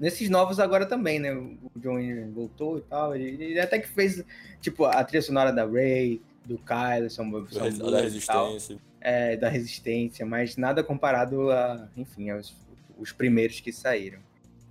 Nesses 0.00 0.30
novos 0.30 0.60
agora 0.60 0.86
também, 0.86 1.18
né? 1.18 1.32
O 1.32 1.70
John 1.76 1.98
voltou 2.32 2.78
e 2.78 2.82
tal. 2.82 3.14
Ele, 3.14 3.42
ele, 3.42 3.60
até 3.60 3.78
que 3.78 3.88
fez, 3.88 4.24
tipo, 4.60 4.84
a 4.84 5.02
trilha 5.04 5.22
sonora 5.22 5.52
da 5.52 5.66
Ray, 5.66 6.22
do 6.44 6.58
Kylo, 6.58 7.10
são, 7.10 7.30
são 7.48 7.90
da 7.90 8.00
Resistência. 8.00 8.78
É, 9.00 9.36
da 9.36 9.48
Resistência, 9.48 10.24
mas 10.24 10.56
nada 10.56 10.82
comparado 10.82 11.50
a, 11.50 11.88
enfim, 11.96 12.30
aos 12.30 12.54
os 12.98 13.12
primeiros 13.12 13.60
que 13.60 13.72
saíram. 13.72 14.18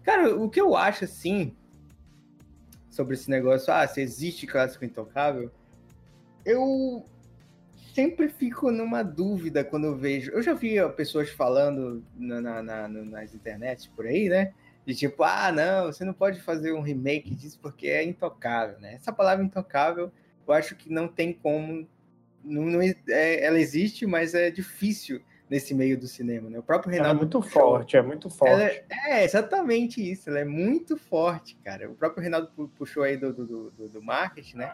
Cara, 0.03 0.35
o 0.35 0.49
que 0.49 0.59
eu 0.59 0.75
acho, 0.75 1.05
assim, 1.05 1.55
sobre 2.89 3.15
esse 3.15 3.29
negócio, 3.29 3.73
ah, 3.73 3.87
se 3.87 4.01
existe 4.01 4.45
clássico 4.45 4.83
intocável, 4.83 5.51
eu 6.45 7.05
sempre 7.93 8.29
fico 8.29 8.71
numa 8.71 9.01
dúvida 9.01 9.63
quando 9.63 9.85
eu 9.85 9.95
vejo. 9.95 10.31
Eu 10.31 10.41
já 10.41 10.53
vi 10.53 10.75
pessoas 10.95 11.29
falando 11.29 12.03
na, 12.15 12.41
na, 12.41 12.61
na 12.61 12.87
nas 12.87 13.33
internets 13.33 13.87
por 13.87 14.05
aí, 14.05 14.29
né? 14.29 14.53
De 14.87 14.95
tipo, 14.95 15.21
ah, 15.21 15.51
não, 15.51 15.87
você 15.87 16.05
não 16.05 16.13
pode 16.13 16.39
fazer 16.39 16.71
um 16.71 16.79
remake 16.79 17.35
disso 17.35 17.59
porque 17.61 17.87
é 17.87 18.01
intocável, 18.05 18.79
né? 18.79 18.93
Essa 18.93 19.11
palavra 19.11 19.43
intocável, 19.43 20.09
eu 20.47 20.53
acho 20.53 20.77
que 20.77 20.89
não 20.89 21.09
tem 21.09 21.33
como. 21.33 21.85
Não, 22.41 22.63
não 22.63 22.81
é, 22.81 23.43
ela 23.43 23.59
existe, 23.59 24.05
mas 24.05 24.33
é 24.33 24.49
difícil 24.49 25.21
nesse 25.49 25.73
meio 25.73 25.99
do 25.99 26.07
cinema, 26.07 26.49
né? 26.49 26.57
O 26.57 26.63
próprio 26.63 26.89
Renato. 26.89 27.09
Ela 27.09 27.17
é 27.17 27.19
muito 27.19 27.41
forte, 27.41 27.97
é 27.97 28.01
muito 28.01 28.29
forte. 28.29 28.63
É, 28.63 28.85
é, 29.09 29.23
exatamente 29.25 30.01
isso, 30.01 30.29
ela 30.29 30.39
é 30.39 30.45
muito 30.45 30.95
forte, 30.95 31.57
cara. 31.65 31.91
O 31.91 31.93
próprio 31.93 32.23
Renato 32.23 32.71
puxou 32.77 33.03
aí 33.03 33.17
do, 33.17 33.33
do, 33.33 33.71
do, 33.71 33.89
do 33.89 34.01
marketing, 34.01 34.55
né? 34.55 34.73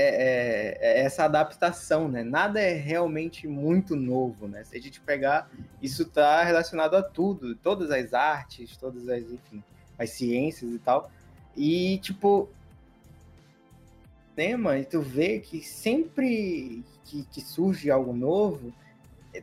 É, 0.00 0.04
é, 0.04 0.78
é, 0.80 1.00
essa 1.00 1.24
adaptação, 1.24 2.06
né? 2.06 2.22
Nada 2.22 2.60
é 2.60 2.72
realmente 2.72 3.48
muito 3.48 3.96
novo, 3.96 4.46
né? 4.46 4.62
Se 4.62 4.76
a 4.76 4.80
gente 4.80 5.00
pegar, 5.00 5.50
isso 5.82 6.02
está 6.02 6.44
relacionado 6.44 6.94
a 6.94 7.02
tudo, 7.02 7.56
todas 7.56 7.90
as 7.90 8.14
artes, 8.14 8.76
todas 8.76 9.08
as, 9.08 9.24
enfim, 9.24 9.60
as 9.98 10.10
ciências 10.10 10.70
e 10.70 10.78
tal. 10.78 11.10
E, 11.56 11.98
tipo, 11.98 12.48
tema, 14.36 14.78
e 14.78 14.84
tu 14.84 15.00
vê 15.00 15.40
que 15.40 15.60
sempre 15.64 16.84
que, 17.04 17.24
que 17.24 17.40
surge 17.40 17.90
algo 17.90 18.12
novo, 18.12 18.72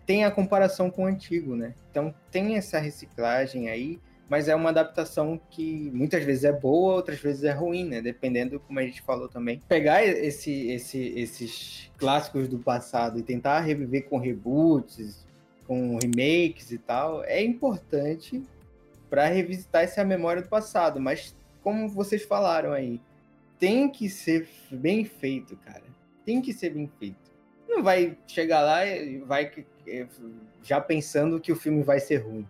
tem 0.06 0.24
a 0.24 0.32
comparação 0.32 0.90
com 0.90 1.04
o 1.04 1.08
antigo, 1.08 1.54
né? 1.54 1.76
Então 1.92 2.16
tem 2.32 2.56
essa 2.56 2.80
reciclagem 2.80 3.68
aí, 3.68 4.00
mas 4.30 4.48
é 4.48 4.56
uma 4.56 4.70
adaptação 4.70 5.40
que 5.50 5.92
muitas 5.94 6.24
vezes 6.24 6.44
é 6.44 6.52
boa, 6.52 6.96
outras 6.96 7.20
vezes 7.20 7.44
é 7.44 7.52
ruim, 7.52 7.86
né? 7.86 8.02
Dependendo, 8.02 8.60
como 8.60 8.80
a 8.80 8.84
gente 8.84 9.02
falou 9.02 9.30
também. 9.30 9.62
Pegar 9.68 10.04
esse, 10.04 10.70
esse, 10.70 11.00
esses 11.16 11.92
clássicos 11.98 12.48
do 12.48 12.58
passado 12.58 13.20
e 13.20 13.24
tentar 13.24 13.60
reviver 13.60 14.06
com 14.10 14.18
reboots, 14.18 15.26
com 15.68 15.98
remakes 15.98 16.72
e 16.72 16.78
tal, 16.78 17.24
é 17.24 17.44
importante 17.44 18.42
para 19.10 19.28
revisitar 19.28 19.84
essa 19.84 20.04
memória 20.04 20.42
do 20.42 20.50
passado, 20.50 21.00
mas 21.00 21.36
como 21.62 21.88
vocês 21.88 22.24
falaram 22.24 22.74
aí, 22.74 23.00
tem 23.60 23.90
que 23.90 24.10
ser 24.10 24.48
bem 24.72 25.06
feito, 25.06 25.56
cara. 25.58 25.84
Tem 26.26 26.42
que 26.42 26.52
ser 26.52 26.72
bem 26.72 26.90
feito. 27.00 27.32
Não 27.70 27.84
vai 27.84 28.18
chegar 28.28 28.62
lá 28.62 28.86
e 28.86 29.20
vai 29.20 29.52
já 30.64 30.82
pensando 30.82 31.40
que 31.40 31.52
o 31.52 31.56
filme 31.56 31.84
vai 31.84 32.00
ser 32.00 32.18
ruim 32.18 32.48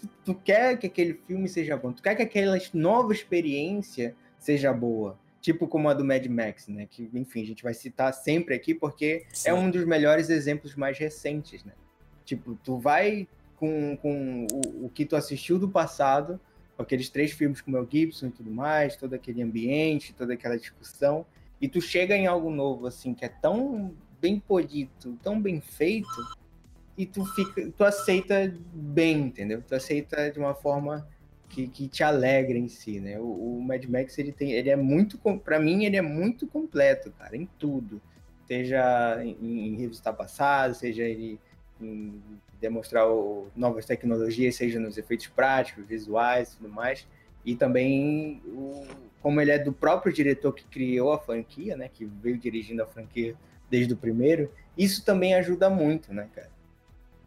tu, 0.00 0.08
tu 0.24 0.34
quer 0.34 0.78
que 0.78 0.86
aquele 0.86 1.14
filme 1.26 1.48
seja 1.48 1.76
bom, 1.76 1.92
tu 1.92 2.02
quer 2.02 2.14
que 2.14 2.22
aquela 2.22 2.58
nova 2.72 3.12
experiência 3.12 4.14
seja 4.38 4.72
boa. 4.72 5.18
Tipo 5.40 5.66
como 5.66 5.88
a 5.88 5.94
do 5.94 6.04
Mad 6.04 6.26
Max, 6.26 6.68
né? 6.68 6.86
Que, 6.90 7.08
enfim, 7.14 7.42
a 7.42 7.46
gente 7.46 7.62
vai 7.62 7.72
citar 7.72 8.12
sempre 8.12 8.54
aqui 8.54 8.74
porque 8.74 9.24
Sim. 9.32 9.48
é 9.50 9.54
um 9.54 9.70
dos 9.70 9.86
melhores 9.86 10.28
exemplos 10.28 10.74
mais 10.74 10.98
recentes, 10.98 11.64
né? 11.64 11.72
Tipo, 12.24 12.58
tu 12.62 12.78
vai 12.78 13.26
com, 13.56 13.96
com 13.96 14.46
o, 14.52 14.86
o 14.86 14.90
que 14.90 15.06
tu 15.06 15.16
assistiu 15.16 15.58
do 15.58 15.68
passado, 15.68 16.38
aqueles 16.78 17.08
três 17.08 17.32
filmes 17.32 17.60
com 17.60 17.70
o 17.70 17.74
Mel 17.74 17.86
Gibson 17.90 18.26
e 18.26 18.30
tudo 18.30 18.50
mais, 18.50 18.96
todo 18.96 19.14
aquele 19.14 19.42
ambiente, 19.42 20.14
toda 20.14 20.34
aquela 20.34 20.56
discussão, 20.56 21.24
e 21.60 21.68
tu 21.68 21.80
chega 21.80 22.16
em 22.16 22.26
algo 22.26 22.50
novo, 22.50 22.86
assim, 22.86 23.12
que 23.12 23.24
é 23.24 23.28
tão 23.28 23.94
bem 24.20 24.38
polido, 24.38 25.18
tão 25.22 25.40
bem 25.40 25.60
feito, 25.60 26.08
e 26.96 27.06
tu 27.06 27.24
fica, 27.24 27.70
tu 27.76 27.84
aceita 27.84 28.54
bem, 28.72 29.22
entendeu? 29.22 29.62
Tu 29.66 29.74
aceita 29.74 30.30
de 30.30 30.38
uma 30.38 30.54
forma 30.54 31.06
que, 31.48 31.66
que 31.66 31.88
te 31.88 32.02
alegra 32.02 32.56
em 32.56 32.68
si, 32.68 33.00
né? 33.00 33.18
O, 33.18 33.58
o 33.58 33.62
Mad 33.62 33.84
Max 33.86 34.16
ele 34.18 34.32
tem, 34.32 34.52
ele 34.52 34.70
é 34.70 34.76
muito, 34.76 35.18
para 35.38 35.58
mim 35.58 35.84
ele 35.84 35.96
é 35.96 36.02
muito 36.02 36.46
completo, 36.46 37.10
cara, 37.12 37.36
em 37.36 37.48
tudo, 37.58 38.00
seja 38.46 39.22
em, 39.22 39.36
em 39.68 39.76
revisitar 39.76 40.14
passado, 40.14 40.74
seja 40.74 41.02
ele 41.02 41.40
em 41.80 42.22
demonstrar 42.60 43.08
o, 43.08 43.48
novas 43.56 43.86
tecnologias, 43.86 44.56
seja 44.56 44.78
nos 44.78 44.98
efeitos 44.98 45.26
práticos, 45.26 45.86
visuais, 45.86 46.54
tudo 46.54 46.68
mais, 46.68 47.06
e 47.44 47.56
também 47.56 48.42
o, 48.46 48.86
como 49.22 49.40
ele 49.40 49.50
é 49.50 49.58
do 49.58 49.72
próprio 49.72 50.12
diretor 50.12 50.52
que 50.52 50.64
criou 50.64 51.12
a 51.12 51.18
franquia, 51.18 51.76
né? 51.76 51.88
Que 51.92 52.04
veio 52.04 52.38
dirigindo 52.38 52.82
a 52.82 52.86
franquia 52.86 53.34
desde 53.70 53.94
o 53.94 53.96
primeiro, 53.96 54.52
isso 54.76 55.04
também 55.04 55.34
ajuda 55.34 55.70
muito, 55.70 56.12
né, 56.12 56.28
cara? 56.34 56.50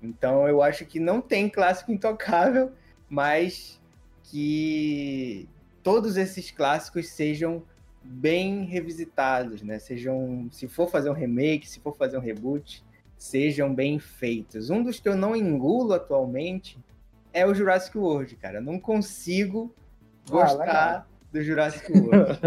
Então 0.03 0.47
eu 0.47 0.61
acho 0.61 0.85
que 0.85 0.99
não 0.99 1.21
tem 1.21 1.49
clássico 1.49 1.91
intocável, 1.91 2.71
mas 3.09 3.81
que 4.23 5.47
todos 5.81 6.17
esses 6.17 6.51
clássicos 6.51 7.09
sejam 7.09 7.63
bem 8.03 8.65
revisitados, 8.65 9.61
né? 9.61 9.79
Sejam, 9.79 10.49
se 10.51 10.67
for 10.67 10.89
fazer 10.89 11.09
um 11.09 11.13
remake, 11.13 11.69
se 11.69 11.79
for 11.79 11.95
fazer 11.95 12.17
um 12.17 12.21
reboot, 12.21 12.83
sejam 13.17 13.73
bem 13.73 13.97
feitos. 13.97 14.69
Um 14.69 14.83
dos 14.83 14.99
que 14.99 15.07
eu 15.07 15.15
não 15.15 15.35
engulo 15.35 15.93
atualmente 15.93 16.77
é 17.31 17.45
o 17.47 17.53
Jurassic 17.53 17.97
World, 17.97 18.35
cara. 18.35 18.57
Eu 18.57 18.63
não 18.63 18.77
consigo 18.79 19.73
ah, 20.27 20.31
gostar 20.31 20.95
ah, 20.95 21.05
do 21.31 21.41
Jurassic 21.41 21.89
World. 21.97 22.39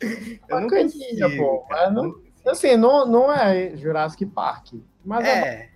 eu 0.48 0.60
não 0.60 0.68
consigo, 0.68 1.36
pô, 1.36 1.58
cara, 1.62 1.90
não, 1.90 2.25
assim, 2.52 2.76
não, 2.76 3.06
não 3.06 3.32
é 3.32 3.76
Jurassic 3.76 4.26
Park. 4.26 4.74
Mas 5.04 5.26
é. 5.26 5.70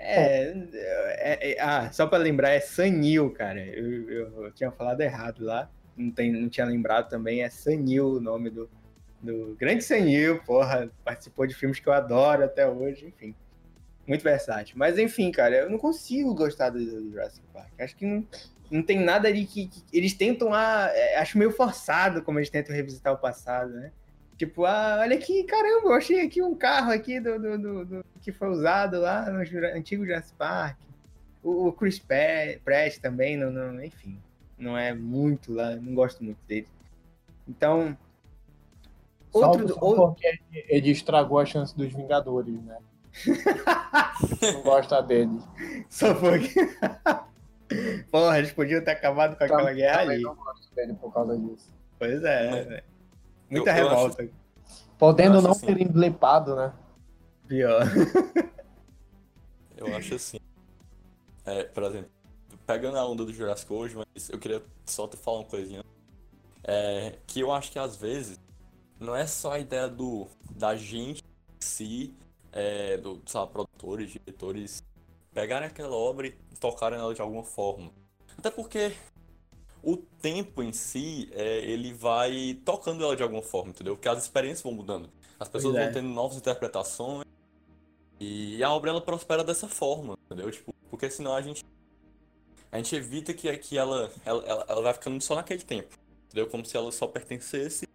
É, 0.00 0.44
é, 0.50 0.58
é, 1.18 1.52
é, 1.52 1.60
ah, 1.60 1.90
só 1.90 2.06
para 2.06 2.18
lembrar, 2.18 2.50
é 2.50 2.60
Sanil, 2.60 3.30
cara. 3.32 3.60
Eu, 3.60 4.08
eu, 4.08 4.44
eu, 4.44 4.52
tinha 4.52 4.70
falado 4.70 5.00
errado 5.00 5.44
lá. 5.44 5.68
Não, 5.96 6.10
tem, 6.10 6.32
não 6.32 6.48
tinha 6.48 6.64
lembrado 6.64 7.08
também. 7.08 7.42
É 7.42 7.50
Sanil 7.50 8.14
o 8.14 8.20
nome 8.20 8.48
do, 8.48 8.70
do 9.20 9.56
grande 9.58 9.82
Sanil, 9.82 10.40
porra. 10.44 10.88
Participou 11.04 11.46
de 11.46 11.54
filmes 11.54 11.80
que 11.80 11.88
eu 11.88 11.92
adoro 11.92 12.44
até 12.44 12.66
hoje, 12.66 13.06
enfim. 13.06 13.34
Muito 14.06 14.22
versátil. 14.22 14.76
Mas 14.78 14.98
enfim, 14.98 15.32
cara, 15.32 15.56
eu 15.56 15.70
não 15.70 15.78
consigo 15.78 16.32
gostar 16.32 16.70
do, 16.70 16.78
do 16.78 17.10
Jurassic 17.10 17.44
Park. 17.52 17.72
Acho 17.80 17.96
que 17.96 18.06
não, 18.06 18.26
não 18.70 18.82
tem 18.82 19.00
nada 19.00 19.26
ali 19.26 19.44
que, 19.44 19.66
que 19.66 19.82
eles 19.92 20.14
tentam. 20.14 20.54
Ah, 20.54 20.88
acho 21.16 21.36
meio 21.36 21.50
forçado 21.50 22.22
como 22.22 22.38
eles 22.38 22.50
tentam 22.50 22.74
revisitar 22.74 23.12
o 23.12 23.18
passado, 23.18 23.72
né? 23.72 23.90
Tipo, 24.38 24.64
ah, 24.66 24.98
olha 25.00 25.16
aqui, 25.16 25.42
caramba, 25.42 25.88
eu 25.88 25.94
achei 25.94 26.24
aqui 26.24 26.40
um 26.40 26.54
carro 26.54 26.92
aqui 26.92 27.18
do, 27.18 27.40
do, 27.40 27.58
do, 27.58 27.84
do 27.84 28.04
que 28.22 28.30
foi 28.30 28.48
usado 28.48 29.00
lá 29.00 29.28
no 29.28 29.40
antigo 29.76 30.06
Jurassic 30.06 30.38
Park. 30.38 30.78
O, 31.42 31.66
o 31.66 31.72
Chris 31.72 31.98
Pratt 31.98 32.98
também, 33.02 33.36
não, 33.36 33.50
não, 33.50 33.82
enfim, 33.82 34.16
não 34.56 34.78
é 34.78 34.94
muito 34.94 35.52
lá, 35.52 35.74
não 35.74 35.92
gosto 35.92 36.22
muito 36.22 36.38
dele. 36.46 36.68
Então, 37.48 37.98
outro, 39.32 39.68
só 39.68 39.80
outro... 39.80 40.06
porque 40.06 40.38
ele 40.52 40.90
estragou 40.90 41.40
a 41.40 41.44
chance 41.44 41.76
dos 41.76 41.92
Vingadores, 41.92 42.62
né? 42.62 42.78
não 44.54 44.62
gosta 44.62 45.02
dele. 45.02 45.36
Só 45.90 46.14
porque... 46.14 46.54
Porra, 48.08 48.38
eles 48.38 48.52
podiam 48.52 48.84
ter 48.84 48.92
acabado 48.92 49.36
com 49.36 49.42
aquela 49.42 49.72
guerra 49.72 50.02
ali. 50.02 50.22
Eu 50.22 50.28
não 50.28 50.36
gosto 50.36 50.72
dele 50.76 50.94
por 50.94 51.12
causa 51.12 51.36
disso. 51.36 51.74
Pois 51.98 52.22
é, 52.22 52.50
Mas... 52.50 52.97
Muita 53.50 53.70
eu, 53.70 53.74
revolta. 53.74 54.22
Eu 54.22 54.28
acho... 54.28 54.78
Podendo 54.98 55.40
não 55.40 55.52
assim. 55.52 55.66
ter 55.66 55.80
emblepado, 55.80 56.56
né? 56.56 56.72
Pior. 57.46 57.82
eu 59.76 59.96
acho 59.96 60.14
assim. 60.14 60.38
É, 61.44 61.64
por 61.64 61.84
exemplo, 61.84 62.10
pegando 62.66 62.98
a 62.98 63.06
onda 63.06 63.24
do 63.24 63.32
Jurassic 63.32 63.72
hoje, 63.72 63.96
mas 63.96 64.28
eu 64.28 64.38
queria 64.38 64.62
só 64.84 65.08
te 65.08 65.16
falar 65.16 65.38
uma 65.38 65.44
coisinha. 65.46 65.82
É, 66.62 67.16
que 67.26 67.40
eu 67.40 67.50
acho 67.50 67.72
que 67.72 67.78
às 67.78 67.96
vezes 67.96 68.38
não 69.00 69.16
é 69.16 69.26
só 69.26 69.52
a 69.52 69.58
ideia 69.58 69.88
do 69.88 70.26
da 70.50 70.76
gente 70.76 71.22
em 71.22 71.60
si, 71.60 72.14
é, 72.52 72.98
do, 72.98 73.22
sabe, 73.24 73.52
produtores, 73.52 74.10
diretores, 74.10 74.82
pegarem 75.32 75.68
aquela 75.68 75.96
obra 75.96 76.26
e 76.26 76.32
tocarem 76.60 76.98
nela 76.98 77.14
de 77.14 77.22
alguma 77.22 77.44
forma. 77.44 77.90
Até 78.36 78.50
porque 78.50 78.92
o 79.82 79.96
tempo 79.96 80.62
em 80.62 80.72
si, 80.72 81.28
é, 81.32 81.58
ele 81.58 81.92
vai 81.92 82.58
tocando 82.64 83.04
ela 83.04 83.16
de 83.16 83.22
alguma 83.22 83.42
forma, 83.42 83.70
entendeu? 83.70 83.96
Porque 83.96 84.08
as 84.08 84.22
experiências 84.22 84.62
vão 84.62 84.72
mudando. 84.72 85.08
As 85.38 85.48
pessoas 85.48 85.76
é. 85.76 85.84
vão 85.84 85.92
tendo 85.92 86.08
novas 86.08 86.36
interpretações. 86.36 87.24
E 88.20 88.62
a 88.62 88.70
obra 88.72 88.90
ela 88.90 89.00
prospera 89.00 89.44
dessa 89.44 89.68
forma, 89.68 90.18
entendeu? 90.26 90.50
Tipo, 90.50 90.74
porque 90.90 91.08
senão 91.08 91.34
a 91.34 91.40
gente 91.40 91.64
a 92.70 92.76
gente 92.76 92.94
evita 92.94 93.32
que, 93.32 93.56
que 93.58 93.78
ela, 93.78 94.10
ela, 94.24 94.44
ela, 94.44 94.66
ela 94.68 94.82
vai 94.82 94.92
ficando 94.92 95.20
só 95.22 95.34
naquele 95.34 95.62
tempo, 95.62 95.96
entendeu? 96.26 96.48
Como 96.48 96.64
se 96.64 96.76
ela 96.76 96.92
só 96.92 97.06
pertencesse 97.06 97.88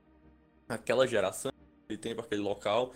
àquela 0.67 1.05
geração, 1.05 1.51
aquele 1.83 1.99
tempo, 1.99 2.21
aquele 2.21 2.41
local. 2.41 2.91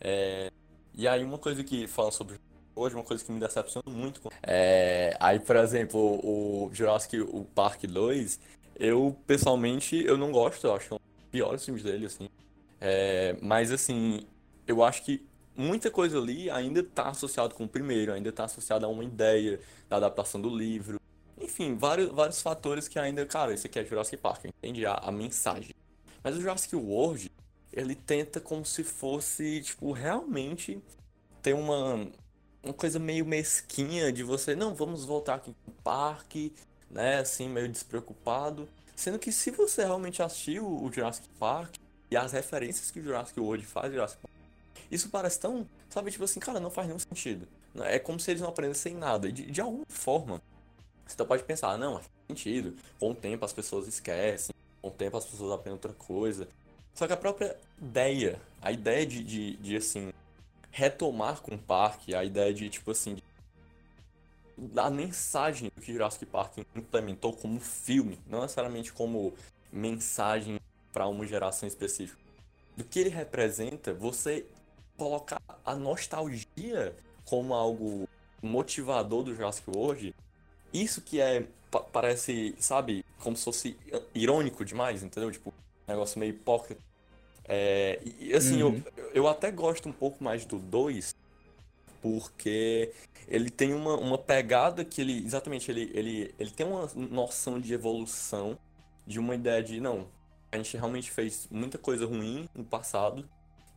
É... 0.00 0.50
E 0.92 1.06
aí 1.06 1.22
uma 1.22 1.38
coisa 1.38 1.62
que 1.62 1.86
falam 1.86 2.10
sobre 2.10 2.36
hoje, 2.80 2.94
uma 2.94 3.04
coisa 3.04 3.24
que 3.24 3.30
me 3.30 3.38
decepciona 3.38 3.84
muito. 3.88 4.20
É, 4.42 5.16
aí, 5.20 5.38
por 5.38 5.56
exemplo, 5.56 6.20
o 6.22 6.70
Jurassic 6.72 7.20
o 7.20 7.44
Park 7.54 7.84
2, 7.84 8.40
eu 8.76 9.16
pessoalmente 9.26 9.96
eu 10.04 10.16
não 10.16 10.32
gosto, 10.32 10.66
eu 10.66 10.74
acho 10.74 10.94
um 10.94 10.98
piores 11.30 11.64
filmes 11.64 11.82
dele, 11.82 12.06
assim. 12.06 12.28
É, 12.80 13.36
mas 13.42 13.70
assim, 13.70 14.22
eu 14.66 14.82
acho 14.82 15.04
que 15.04 15.24
muita 15.56 15.90
coisa 15.90 16.18
ali 16.18 16.50
ainda 16.50 16.80
está 16.80 17.08
associado 17.08 17.54
com 17.54 17.64
o 17.64 17.68
primeiro, 17.68 18.12
ainda 18.12 18.30
está 18.30 18.44
associado 18.44 18.86
a 18.86 18.88
uma 18.88 19.04
ideia 19.04 19.60
da 19.88 19.96
adaptação 19.96 20.40
do 20.40 20.48
livro. 20.48 20.98
Enfim, 21.38 21.76
vários, 21.76 22.10
vários 22.10 22.40
fatores 22.40 22.88
que 22.88 22.98
ainda, 22.98 23.24
cara, 23.26 23.52
esse 23.52 23.66
aqui 23.66 23.78
é 23.78 23.84
Jurassic 23.84 24.16
Park, 24.16 24.46
entende 24.46 24.84
a, 24.86 24.94
a 24.94 25.12
mensagem. 25.12 25.74
Mas 26.22 26.36
o 26.36 26.40
Jurassic 26.40 26.74
World, 26.74 27.30
ele 27.72 27.94
tenta 27.94 28.40
como 28.40 28.64
se 28.64 28.84
fosse, 28.84 29.62
tipo, 29.62 29.92
realmente 29.92 30.82
ter 31.42 31.54
uma, 31.54 32.06
uma 32.62 32.74
coisa 32.74 32.98
meio 32.98 33.24
mesquinha 33.24 34.12
de 34.12 34.22
você, 34.22 34.54
não, 34.54 34.74
vamos 34.74 35.04
voltar 35.04 35.36
aqui 35.36 35.52
pro 35.64 35.74
parque, 35.82 36.52
né, 36.90 37.18
assim, 37.18 37.48
meio 37.48 37.68
despreocupado. 37.68 38.68
Sendo 38.94 39.18
que 39.18 39.32
se 39.32 39.50
você 39.50 39.82
realmente 39.84 40.22
assistiu 40.22 40.66
o 40.66 40.92
Jurassic 40.92 41.26
Park 41.38 41.76
e 42.10 42.16
as 42.16 42.32
referências 42.32 42.90
que 42.90 43.00
o 43.00 43.02
Jurassic 43.02 43.38
World 43.40 43.64
faz, 43.64 43.92
Jurassic 43.92 44.20
Park, 44.20 44.34
isso 44.90 45.08
parece 45.08 45.40
tão, 45.40 45.66
sabe, 45.88 46.10
tipo 46.10 46.24
assim, 46.24 46.40
cara, 46.40 46.60
não 46.60 46.70
faz 46.70 46.86
nenhum 46.86 46.98
sentido. 46.98 47.48
É 47.76 47.98
como 47.98 48.18
se 48.18 48.30
eles 48.30 48.42
não 48.42 48.48
aprendessem 48.48 48.94
nada. 48.94 49.30
De, 49.30 49.50
de 49.50 49.60
alguma 49.60 49.86
forma, 49.88 50.42
você 51.06 51.24
pode 51.24 51.44
pensar, 51.44 51.78
não, 51.78 51.94
faz 51.94 52.08
sentido. 52.28 52.76
Com 52.98 53.12
o 53.12 53.14
tempo 53.14 53.44
as 53.44 53.52
pessoas 53.52 53.86
esquecem, 53.86 54.54
com 54.82 54.88
o 54.88 54.90
tempo 54.90 55.16
as 55.16 55.24
pessoas 55.24 55.52
aprendem 55.52 55.74
outra 55.74 55.92
coisa. 55.92 56.46
Só 56.94 57.06
que 57.06 57.12
a 57.12 57.16
própria 57.16 57.56
ideia, 57.80 58.40
a 58.60 58.72
ideia 58.72 59.06
de, 59.06 59.22
de, 59.22 59.56
de 59.56 59.76
assim, 59.76 60.12
retomar 60.70 61.40
com 61.40 61.54
o 61.54 61.58
parque 61.58 62.14
a 62.14 62.24
ideia 62.24 62.52
de, 62.52 62.68
tipo 62.68 62.90
assim, 62.90 63.16
da 64.56 64.90
mensagem 64.90 65.70
que 65.80 65.92
Jurassic 65.92 66.26
Park 66.26 66.58
implementou 66.76 67.32
como 67.32 67.58
filme, 67.58 68.18
não 68.26 68.42
necessariamente 68.42 68.92
como 68.92 69.32
mensagem 69.72 70.60
para 70.92 71.06
uma 71.06 71.26
geração 71.26 71.66
específica. 71.66 72.20
Do 72.76 72.84
que 72.84 72.98
ele 72.98 73.10
representa, 73.10 73.92
você 73.92 74.46
colocar 74.96 75.40
a 75.64 75.74
nostalgia 75.74 76.94
como 77.24 77.54
algo 77.54 78.08
motivador 78.42 79.22
do 79.22 79.34
Jurassic 79.34 79.68
World, 79.70 80.14
isso 80.72 81.00
que 81.00 81.20
é, 81.20 81.46
parece, 81.92 82.54
sabe, 82.58 83.04
como 83.18 83.36
se 83.36 83.44
fosse 83.44 83.76
irônico 84.14 84.64
demais, 84.64 85.02
entendeu? 85.02 85.30
Tipo, 85.30 85.50
um 85.50 85.92
negócio 85.92 86.18
meio 86.18 86.30
hipócrita. 86.30 86.80
É, 87.44 88.00
e 88.18 88.32
assim, 88.32 88.62
uhum. 88.62 88.82
eu, 88.96 89.10
eu 89.14 89.28
até 89.28 89.50
gosto 89.50 89.88
um 89.88 89.92
pouco 89.92 90.22
mais 90.22 90.44
do 90.44 90.58
2, 90.58 91.14
porque 92.00 92.92
ele 93.28 93.50
tem 93.50 93.74
uma, 93.74 93.96
uma 93.96 94.18
pegada 94.18 94.84
que 94.84 95.00
ele, 95.00 95.24
exatamente, 95.24 95.70
ele, 95.70 95.90
ele, 95.94 96.34
ele 96.38 96.50
tem 96.50 96.66
uma 96.66 96.88
noção 96.94 97.60
de 97.60 97.72
evolução, 97.72 98.58
de 99.06 99.18
uma 99.18 99.34
ideia 99.34 99.62
de, 99.62 99.80
não, 99.80 100.06
a 100.52 100.56
gente 100.56 100.76
realmente 100.76 101.10
fez 101.10 101.46
muita 101.50 101.78
coisa 101.78 102.06
ruim 102.06 102.48
no 102.54 102.64
passado, 102.64 103.28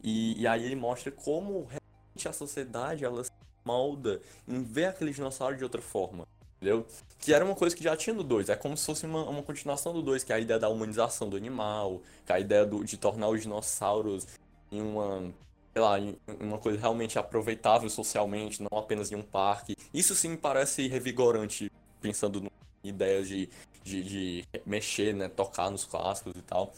e, 0.04 0.42
e 0.42 0.48
aí 0.48 0.66
ele 0.66 0.76
mostra 0.76 1.12
como 1.12 1.66
realmente 1.66 2.28
a 2.28 2.34
sociedade, 2.34 3.06
ela 3.06 3.24
se 3.24 3.32
molda 3.64 4.22
em 4.48 4.62
ver 4.62 4.86
aquele 4.86 5.12
dinossauro 5.12 5.56
de 5.56 5.64
outra 5.64 5.82
forma. 5.82 6.28
Entendeu? 6.64 6.88
Que 7.20 7.34
era 7.34 7.44
uma 7.44 7.56
coisa 7.56 7.76
que 7.76 7.84
já 7.84 7.96
tinha 7.96 8.14
no 8.14 8.24
2. 8.24 8.48
É 8.48 8.56
como 8.56 8.78
se 8.78 8.86
fosse 8.86 9.06
uma, 9.06 9.24
uma 9.30 9.44
continuação 9.44 9.92
do 9.92 10.02
2, 10.02 10.24
que 10.24 10.32
é 10.32 10.38
a 10.38 10.40
ideia 10.40 10.58
da 10.58 10.70
humanização 10.70 11.28
do 11.30 11.36
animal, 11.36 12.02
que 12.26 12.32
é 12.32 12.36
a 12.36 12.40
ideia 12.40 12.66
do, 12.66 12.86
de 12.86 12.96
tornar 12.98 13.28
os 13.28 13.42
dinossauros 13.42 14.26
em 14.72 14.82
uma, 14.82 15.30
sei 15.74 15.82
lá, 15.82 15.98
uma 16.40 16.58
coisa 16.58 16.80
realmente 16.80 17.20
aproveitável 17.20 17.90
socialmente, 17.90 18.64
não 18.64 18.80
apenas 18.80 19.12
em 19.12 19.16
um 19.16 19.22
parque. 19.22 19.76
Isso 19.94 20.16
sim 20.16 20.30
me 20.30 20.38
parece 20.38 20.88
revigorante, 20.88 21.70
pensando 22.02 22.50
em 22.82 22.88
ideias 22.88 23.28
de, 23.28 23.50
de, 23.84 24.04
de 24.04 24.46
mexer, 24.66 25.14
né, 25.14 25.28
tocar 25.28 25.70
nos 25.70 25.84
clássicos 25.84 26.34
e 26.38 26.42
tal. 26.42 26.74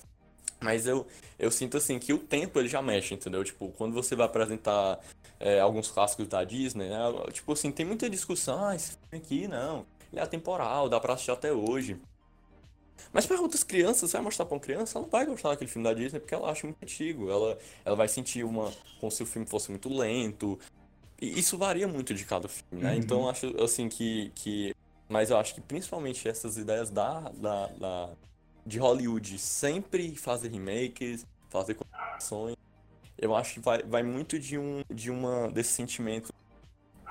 Mas 0.65 0.87
eu, 0.87 1.05
eu 1.37 1.51
sinto 1.51 1.77
assim 1.77 1.99
que 1.99 2.11
o 2.11 2.17
tempo 2.17 2.59
ele 2.59 2.67
já 2.67 2.81
mexe, 2.81 3.13
entendeu? 3.13 3.43
Tipo, 3.43 3.69
quando 3.77 3.93
você 3.93 4.15
vai 4.15 4.25
apresentar 4.25 4.99
é, 5.39 5.59
alguns 5.59 5.91
clássicos 5.91 6.27
da 6.27 6.43
Disney, 6.43 6.89
né? 6.89 6.97
Tipo 7.31 7.53
assim, 7.53 7.71
tem 7.71 7.85
muita 7.85 8.09
discussão, 8.09 8.65
ah, 8.65 8.75
esse 8.75 8.93
filme 8.93 9.23
aqui 9.23 9.47
não, 9.47 9.85
ele 10.11 10.19
é 10.19 10.23
atemporal, 10.23 10.89
dá 10.89 10.99
pra 10.99 11.13
assistir 11.13 11.29
até 11.29 11.53
hoje. 11.53 12.01
Mas 13.13 13.27
para 13.27 13.39
outras 13.39 13.63
crianças, 13.63 14.09
você 14.09 14.17
vai 14.17 14.23
mostrar 14.23 14.45
pra 14.45 14.55
uma 14.55 14.59
criança, 14.59 14.97
ela 14.97 15.05
não 15.05 15.11
vai 15.11 15.25
gostar 15.25 15.49
daquele 15.49 15.69
filme 15.69 15.87
da 15.87 15.93
Disney 15.93 16.19
porque 16.19 16.33
ela 16.33 16.49
acha 16.49 16.65
muito 16.65 16.81
antigo. 16.81 17.29
Ela, 17.29 17.57
ela 17.85 17.95
vai 17.95 18.07
sentir 18.07 18.43
uma. 18.43 18.73
como 18.99 19.11
se 19.11 19.21
o 19.21 19.25
filme 19.25 19.47
fosse 19.47 19.69
muito 19.69 19.87
lento. 19.87 20.59
E 21.21 21.39
isso 21.39 21.57
varia 21.57 21.87
muito 21.87 22.13
de 22.13 22.25
cada 22.25 22.47
filme, 22.47 22.83
né? 22.83 22.91
Uhum. 22.91 22.97
Então 22.97 23.29
acho 23.29 23.55
assim 23.63 23.87
que, 23.87 24.31
que. 24.35 24.75
Mas 25.07 25.29
eu 25.29 25.37
acho 25.37 25.53
que 25.53 25.61
principalmente 25.61 26.27
essas 26.27 26.57
ideias 26.57 26.89
da, 26.89 27.21
da, 27.35 27.67
da 27.67 28.09
de 28.65 28.79
Hollywood 28.79 29.37
sempre 29.37 30.15
fazer 30.15 30.49
remakes, 30.49 31.25
fazer 31.49 31.75
continuações, 31.75 32.55
eu 33.17 33.35
acho 33.35 33.55
que 33.55 33.59
vai, 33.59 33.83
vai 33.83 34.03
muito 34.03 34.39
de 34.39 34.57
um 34.57 34.83
de 34.89 35.11
uma 35.11 35.49
desse 35.49 35.73
sentimento, 35.73 36.33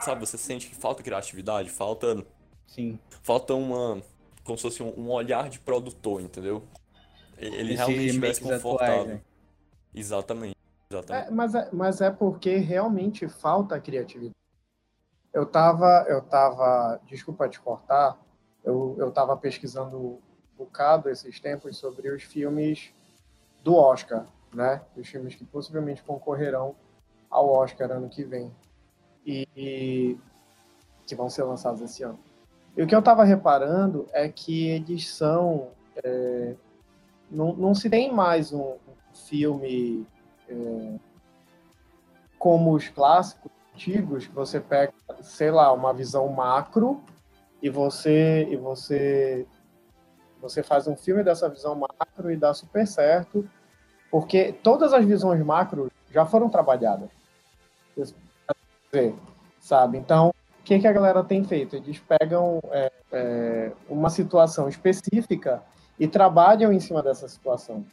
sabe? 0.01 0.21
Você 0.21 0.37
sente 0.37 0.69
que 0.69 0.75
falta 0.75 1.03
criatividade, 1.03 1.71
falta 1.71 2.25
sim, 2.67 2.99
falta 3.23 3.55
uma 3.55 4.03
como 4.43 4.59
se 4.59 4.63
fosse 4.63 4.83
um, 4.83 4.93
um 4.99 5.11
olhar 5.11 5.49
de 5.49 5.59
produtor, 5.59 6.21
entendeu? 6.21 6.63
Ele 7.39 7.73
Esse 7.73 7.75
realmente 7.75 8.07
estivesse 8.07 8.41
confortável. 8.41 8.95
Atuais, 8.95 9.09
né? 9.09 9.23
Exatamente. 9.95 10.57
exatamente. 10.91 11.29
É, 11.29 11.31
mas, 11.31 11.55
é, 11.55 11.69
mas 11.73 12.01
é 12.01 12.11
porque 12.11 12.57
realmente 12.57 13.29
falta 13.29 13.81
criatividade. 13.81 14.35
Eu 15.33 15.47
tava, 15.47 16.05
eu 16.09 16.21
tava, 16.23 17.01
desculpa 17.07 17.49
te 17.49 17.59
cortar, 17.61 18.21
eu, 18.63 18.95
eu 18.99 19.11
tava 19.11 19.37
pesquisando 19.37 20.21
bocado 20.57 21.09
esses 21.09 21.41
tempos 21.41 21.77
sobre 21.77 22.11
os 22.11 22.23
filmes 22.23 22.93
do 23.63 23.75
Oscar, 23.75 24.27
né? 24.53 24.83
Os 24.97 25.09
filmes 25.09 25.35
que 25.35 25.45
possivelmente 25.45 26.03
concorrerão 26.03 26.75
ao 27.31 27.51
Oscar 27.51 27.91
ano 27.91 28.09
que 28.09 28.25
vem 28.25 28.53
e, 29.27 29.49
e 29.57 30.19
que 31.07 31.15
vão 31.15 31.29
ser 31.29 31.43
lançados 31.45 31.81
esse 31.81 32.03
ano. 32.03 32.19
E 32.77 32.83
o 32.83 32.87
que 32.87 32.95
eu 32.95 33.01
estava 33.01 33.25
reparando 33.25 34.07
é 34.13 34.29
que 34.29 34.69
eles 34.69 35.09
são 35.09 35.69
é, 36.03 36.55
não, 37.31 37.53
não 37.55 37.75
se 37.75 37.89
tem 37.89 38.13
mais 38.13 38.53
um, 38.53 38.77
filme 39.29 40.07
é, 40.49 40.99
como 42.39 42.75
os 42.75 42.89
clássicos 42.89 43.51
antigos 43.73 44.27
que 44.27 44.35
você 44.35 44.61
pega, 44.61 44.93
sei 45.23 45.51
lá, 45.51 45.73
uma 45.73 45.93
visão 45.93 46.29
macro 46.29 47.01
e 47.63 47.71
você 47.71 48.47
e 48.51 48.57
você 48.57 49.47
você 50.45 50.63
faz 50.63 50.87
um 50.87 50.95
filme 50.95 51.25
dessa 51.25 51.49
visão 51.49 51.75
macro 51.75 52.31
e 52.31 52.37
dá 52.37 52.53
super 52.53 52.87
certo 52.87 53.49
porque 54.11 54.53
todas 54.63 54.93
as 54.93 55.05
visões 55.05 55.43
macro 55.43 55.91
já 56.13 56.27
foram 56.27 56.51
trabalhadas. 56.51 57.09
Sabe? 59.59 59.97
Então, 59.99 60.29
o 60.29 60.63
que, 60.63 60.79
que 60.79 60.87
a 60.87 60.93
galera 60.93 61.25
tem 61.25 61.43
feito? 61.43 61.75
Eles 61.75 61.99
pegam 61.99 62.61
é, 62.71 62.93
é, 63.11 63.73
uma 63.89 64.11
situação 64.11 64.69
específica 64.69 65.63
e 65.99 66.07
trabalham 66.07 66.73
em 66.73 66.79
cima 66.79 67.03
dessa 67.03 67.27
situação. 67.27 67.85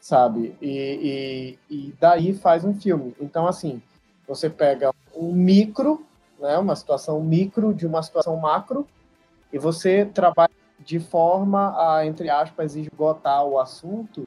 Sabe? 0.00 0.56
E, 0.62 1.58
e, 1.68 1.74
e 1.74 1.94
daí 2.00 2.32
faz 2.32 2.64
um 2.64 2.74
filme. 2.74 3.14
Então, 3.20 3.46
assim, 3.46 3.82
você 4.26 4.48
pega 4.48 4.92
um 5.14 5.30
micro, 5.32 6.04
né, 6.38 6.56
uma 6.56 6.74
situação 6.74 7.20
micro 7.20 7.74
de 7.74 7.86
uma 7.86 8.02
situação 8.02 8.34
macro, 8.36 8.88
e 9.52 9.58
você 9.58 10.06
trabalha 10.06 10.59
de 10.80 10.98
forma 10.98 11.74
a, 11.76 12.06
entre 12.06 12.28
aspas, 12.30 12.74
esgotar 12.74 13.44
o 13.44 13.58
assunto 13.58 14.26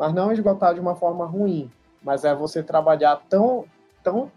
mas 0.00 0.14
não 0.14 0.32
esgotar 0.32 0.72
de 0.72 0.80
uma 0.80 0.96
forma 0.96 1.26
ruim, 1.26 1.70
mas 2.02 2.24
é 2.24 2.34
você 2.34 2.62
trabalhar 2.62 3.16
tão, 3.28 3.66
tão 4.02 4.32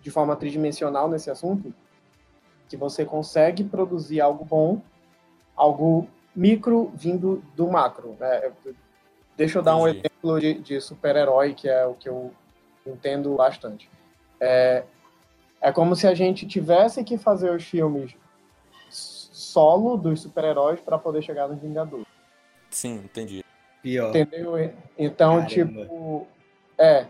de 0.00 0.10
forma 0.10 0.34
tridimensional 0.34 1.06
nesse 1.06 1.30
assunto 1.30 1.70
que 2.66 2.78
você 2.78 3.04
consegue 3.04 3.62
produzir 3.62 4.22
algo 4.22 4.42
bom, 4.42 4.80
algo 5.54 6.08
micro 6.34 6.90
vindo 6.94 7.44
do 7.54 7.68
macro. 7.68 8.16
Né? 8.18 8.50
Deixa 9.36 9.58
eu 9.58 9.62
dar 9.62 9.76
um 9.76 9.86
exemplo 9.86 10.40
de, 10.40 10.54
de 10.54 10.80
super-herói, 10.80 11.52
que 11.52 11.68
é 11.68 11.84
o 11.84 11.92
que 11.92 12.08
eu 12.08 12.32
entendo 12.86 13.34
bastante. 13.34 13.90
É, 14.40 14.82
é 15.60 15.70
como 15.72 15.94
se 15.94 16.06
a 16.06 16.14
gente 16.14 16.46
tivesse 16.46 17.04
que 17.04 17.18
fazer 17.18 17.50
os 17.50 17.64
filmes 17.64 18.16
solo 19.36 19.98
dos 19.98 20.22
super-heróis 20.22 20.80
para 20.80 20.96
poder 20.96 21.20
chegar 21.20 21.46
nos 21.46 21.60
Vingadores. 21.60 22.06
Sim, 22.70 23.02
entendi. 23.04 23.44
Pior. 23.82 24.08
Entendeu? 24.08 24.72
Então, 24.98 25.42
Caramba. 25.42 25.48
tipo. 25.48 26.26
É. 26.78 27.06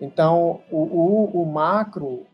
Então, 0.00 0.60
o, 0.72 0.76
o, 0.76 1.42
o 1.42 1.46
macro 1.46 2.26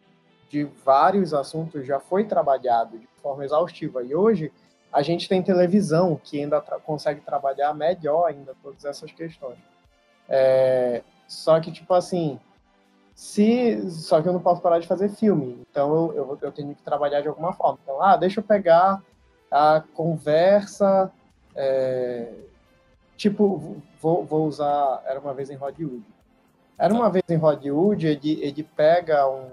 de 0.48 0.64
vários 0.82 1.34
assuntos 1.34 1.86
já 1.86 2.00
foi 2.00 2.24
trabalhado 2.24 2.98
de 2.98 3.06
forma 3.20 3.44
exaustiva. 3.44 4.02
E 4.02 4.14
hoje 4.14 4.50
a 4.90 5.02
gente 5.02 5.28
tem 5.28 5.42
televisão 5.42 6.18
que 6.24 6.40
ainda 6.40 6.58
tra 6.62 6.78
consegue 6.78 7.20
trabalhar 7.20 7.74
melhor 7.74 8.26
ainda 8.26 8.54
todas 8.62 8.86
essas 8.86 9.12
questões. 9.12 9.58
É, 10.26 11.02
só 11.28 11.60
que, 11.60 11.70
tipo 11.70 11.92
assim, 11.92 12.40
se 13.14 13.90
só 13.90 14.22
que 14.22 14.28
eu 14.28 14.32
não 14.32 14.40
posso 14.40 14.62
parar 14.62 14.78
de 14.78 14.86
fazer 14.86 15.10
filme, 15.10 15.58
então 15.70 15.94
eu, 15.94 16.16
eu, 16.16 16.38
eu, 16.40 16.52
tenho 16.52 16.74
que 16.74 16.82
trabalhar 16.82 17.20
de 17.20 17.28
alguma 17.28 17.52
forma. 17.52 17.78
Então, 17.82 18.00
ah, 18.00 18.16
deixa 18.16 18.40
eu 18.40 18.44
pegar 18.44 19.02
a 19.54 19.82
conversa 19.94 21.10
é, 21.54 22.32
Tipo, 23.16 23.80
vou, 24.00 24.24
vou 24.24 24.46
usar 24.46 25.02
Era 25.06 25.20
uma 25.20 25.32
vez 25.32 25.50
em 25.50 25.54
Hollywood. 25.54 26.04
Era 26.76 26.92
uma 26.92 27.08
vez 27.08 27.24
em 27.28 27.36
Hollywood, 27.36 28.06
ele, 28.06 28.40
ele 28.42 28.62
pega 28.62 29.28
um. 29.28 29.50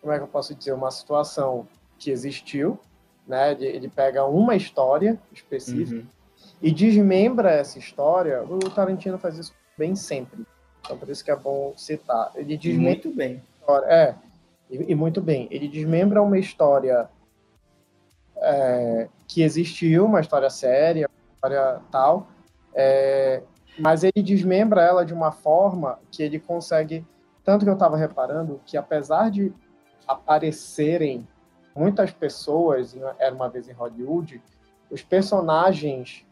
Como 0.00 0.12
é 0.12 0.16
que 0.16 0.22
eu 0.22 0.28
posso 0.28 0.54
dizer? 0.54 0.72
Uma 0.72 0.92
situação 0.92 1.66
que 1.98 2.10
existiu, 2.10 2.78
né? 3.26 3.50
Ele, 3.52 3.66
ele 3.66 3.88
pega 3.88 4.24
uma 4.24 4.54
história 4.54 5.20
específica 5.32 5.96
uhum. 5.96 6.06
e 6.62 6.70
desmembra 6.70 7.50
essa 7.50 7.80
história. 7.80 8.44
O 8.44 8.70
Tarantino 8.70 9.18
faz 9.18 9.36
isso 9.36 9.52
bem 9.76 9.96
sempre. 9.96 10.46
Então, 10.80 10.96
por 10.96 11.08
isso 11.08 11.24
que 11.24 11.32
é 11.32 11.36
bom 11.36 11.74
citar. 11.76 12.30
Ele 12.36 12.56
desmembra. 12.56 12.90
Muito 12.90 13.10
bem. 13.10 13.42
É, 13.88 14.14
e, 14.70 14.92
e 14.92 14.94
muito 14.94 15.20
bem. 15.20 15.48
Ele 15.50 15.66
desmembra 15.66 16.22
uma 16.22 16.38
história 16.38 17.08
é, 18.48 19.08
que 19.26 19.42
existiu, 19.42 20.06
uma 20.06 20.20
história 20.20 20.48
séria, 20.48 21.08
história 21.34 21.80
tal, 21.90 22.28
é, 22.74 23.42
mas 23.78 24.02
ele 24.02 24.22
desmembra 24.22 24.82
ela 24.82 25.04
de 25.04 25.12
uma 25.12 25.30
forma 25.30 25.98
que 26.10 26.22
ele 26.22 26.40
consegue, 26.40 27.06
tanto 27.44 27.64
que 27.64 27.70
eu 27.70 27.74
estava 27.74 27.96
reparando 27.96 28.60
que 28.64 28.76
apesar 28.76 29.30
de 29.30 29.52
aparecerem 30.06 31.28
muitas 31.76 32.10
pessoas, 32.10 32.96
era 33.18 33.34
uma 33.34 33.48
vez 33.48 33.68
em 33.68 33.72
Hollywood, 33.72 34.42
os 34.90 35.02
personagens 35.02 36.26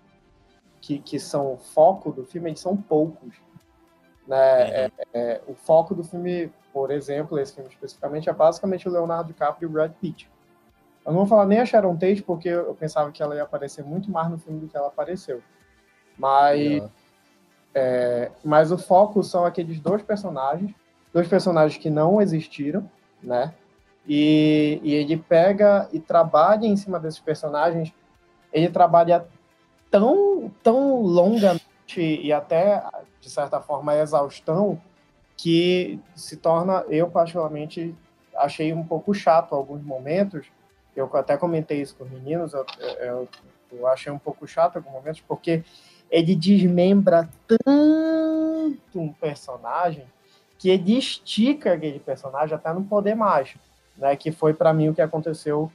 que, 0.80 0.98
que 0.98 1.20
são 1.20 1.58
foco 1.58 2.10
do 2.10 2.24
filme, 2.24 2.48
eles 2.50 2.60
são 2.60 2.76
poucos. 2.76 3.36
Né? 4.26 4.64
Uhum. 4.64 4.70
É, 4.72 4.90
é, 5.12 5.40
o 5.46 5.54
foco 5.54 5.94
do 5.94 6.02
filme, 6.02 6.50
por 6.72 6.90
exemplo, 6.90 7.38
esse 7.38 7.54
filme 7.54 7.70
especificamente, 7.70 8.28
é 8.28 8.32
basicamente 8.32 8.88
o 8.88 8.92
Leonardo 8.92 9.28
DiCaprio 9.28 9.66
e 9.66 9.70
o 9.70 9.72
Brad 9.72 9.92
Pitt. 10.00 10.28
Eu 11.06 11.12
não 11.12 11.20
vou 11.20 11.26
falar 11.26 11.46
nem 11.46 11.60
a 11.60 11.64
Sharon 11.64 11.96
Tate, 11.96 12.22
porque 12.22 12.48
eu 12.48 12.74
pensava 12.74 13.12
que 13.12 13.22
ela 13.22 13.36
ia 13.36 13.44
aparecer 13.44 13.84
muito 13.84 14.10
mais 14.10 14.28
no 14.28 14.38
filme 14.38 14.58
do 14.58 14.66
que 14.66 14.76
ela 14.76 14.88
apareceu. 14.88 15.40
Mas, 16.18 16.82
é, 17.72 18.32
mas 18.44 18.72
o 18.72 18.78
foco 18.78 19.22
são 19.22 19.44
aqueles 19.44 19.78
dois 19.78 20.02
personagens, 20.02 20.74
dois 21.12 21.28
personagens 21.28 21.80
que 21.80 21.88
não 21.88 22.20
existiram, 22.20 22.90
né? 23.22 23.54
E, 24.08 24.80
e 24.82 24.94
ele 24.94 25.16
pega 25.16 25.88
e 25.92 26.00
trabalha 26.00 26.66
em 26.66 26.76
cima 26.76 26.98
desses 26.98 27.20
personagens. 27.20 27.92
Ele 28.52 28.68
trabalha 28.68 29.26
tão, 29.90 30.50
tão 30.62 31.02
longamente 31.02 31.64
e 31.96 32.32
até, 32.32 32.82
de 33.20 33.30
certa 33.30 33.60
forma, 33.60 33.96
exaustão, 33.96 34.80
que 35.36 36.00
se 36.14 36.36
torna, 36.36 36.84
eu 36.88 37.08
particularmente 37.10 37.94
achei 38.34 38.72
um 38.72 38.84
pouco 38.84 39.14
chato 39.14 39.54
alguns 39.54 39.82
momentos. 39.82 40.46
Eu 40.96 41.10
até 41.12 41.36
comentei 41.36 41.82
isso 41.82 41.94
com 41.94 42.04
os 42.04 42.10
meninos, 42.10 42.54
eu, 42.54 42.64
eu, 42.98 43.28
eu 43.70 43.86
achei 43.86 44.10
um 44.10 44.18
pouco 44.18 44.46
chato 44.46 44.76
alguns 44.76 44.92
momentos, 44.92 45.20
porque 45.20 45.62
ele 46.10 46.34
desmembra 46.34 47.28
tanto 47.46 48.78
um 48.94 49.12
personagem 49.12 50.06
que 50.58 50.70
ele 50.70 50.98
estica 50.98 51.74
aquele 51.74 51.98
personagem 51.98 52.54
até 52.54 52.72
não 52.72 52.82
poder 52.82 53.14
mais, 53.14 53.54
né? 53.96 54.16
Que 54.16 54.32
foi 54.32 54.54
para 54.54 54.72
mim 54.72 54.88
o 54.88 54.94
que 54.94 55.02
aconteceu. 55.02 55.70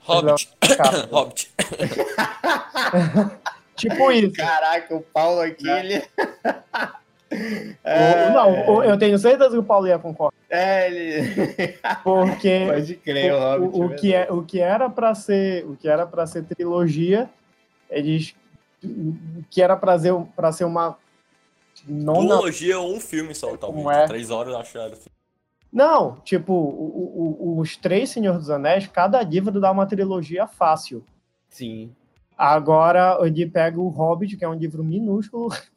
Hobbit. 0.00 0.50
Hobbit. 1.10 1.50
tipo 3.76 4.12
isso. 4.12 4.34
Caraca, 4.34 4.94
o 4.94 5.00
Paulo 5.00 5.40
aqui, 5.40 5.68
é. 5.68 5.80
ele. 5.80 6.02
É... 7.84 8.30
Não, 8.30 8.84
eu 8.84 8.98
tenho 8.98 9.18
certeza 9.18 9.50
que 9.50 9.58
o 9.58 9.62
Paulo 9.62 9.86
ia 9.86 9.98
concordar. 9.98 10.36
É, 10.48 10.88
ele. 10.88 11.78
Porque 12.04 12.66
Pode 12.66 12.94
crer, 12.96 13.32
o, 13.32 13.38
Hobbit, 13.38 13.78
o, 13.78 13.84
o 13.84 13.96
que 13.96 14.14
é 14.14 14.26
o 14.30 14.42
que 14.42 14.60
era 14.60 14.90
para 14.90 15.14
ser 15.14 15.64
o 15.66 15.76
que 15.76 15.88
era 15.88 16.06
para 16.06 16.26
ser 16.26 16.44
trilogia, 16.44 17.30
eles 17.90 18.34
que 19.50 19.62
era 19.62 19.76
para 19.76 19.98
ser, 19.98 20.14
pra 20.34 20.52
ser 20.52 20.64
uma 20.64 20.96
nona... 21.86 22.36
Trilogia 22.36 22.78
ou 22.78 22.94
um 22.94 23.00
filme 23.00 23.34
só, 23.34 23.56
talvez. 23.56 23.86
É? 23.86 24.06
Três 24.06 24.30
horas 24.30 24.54
acharam. 24.54 24.96
Não, 25.72 26.16
tipo, 26.20 26.52
o, 26.52 27.56
o, 27.56 27.58
os 27.60 27.76
três 27.76 28.10
Senhor 28.10 28.36
dos 28.36 28.50
Anéis, 28.50 28.86
cada 28.86 29.22
livro 29.22 29.60
dá 29.60 29.70
uma 29.70 29.86
trilogia 29.86 30.46
fácil. 30.46 31.04
Sim. 31.48 31.94
Agora 32.36 33.18
ele 33.22 33.46
pega 33.46 33.80
o 33.80 33.88
Hobbit, 33.88 34.36
que 34.36 34.44
é 34.44 34.48
um 34.48 34.54
livro 34.54 34.82
minúsculo. 34.82 35.48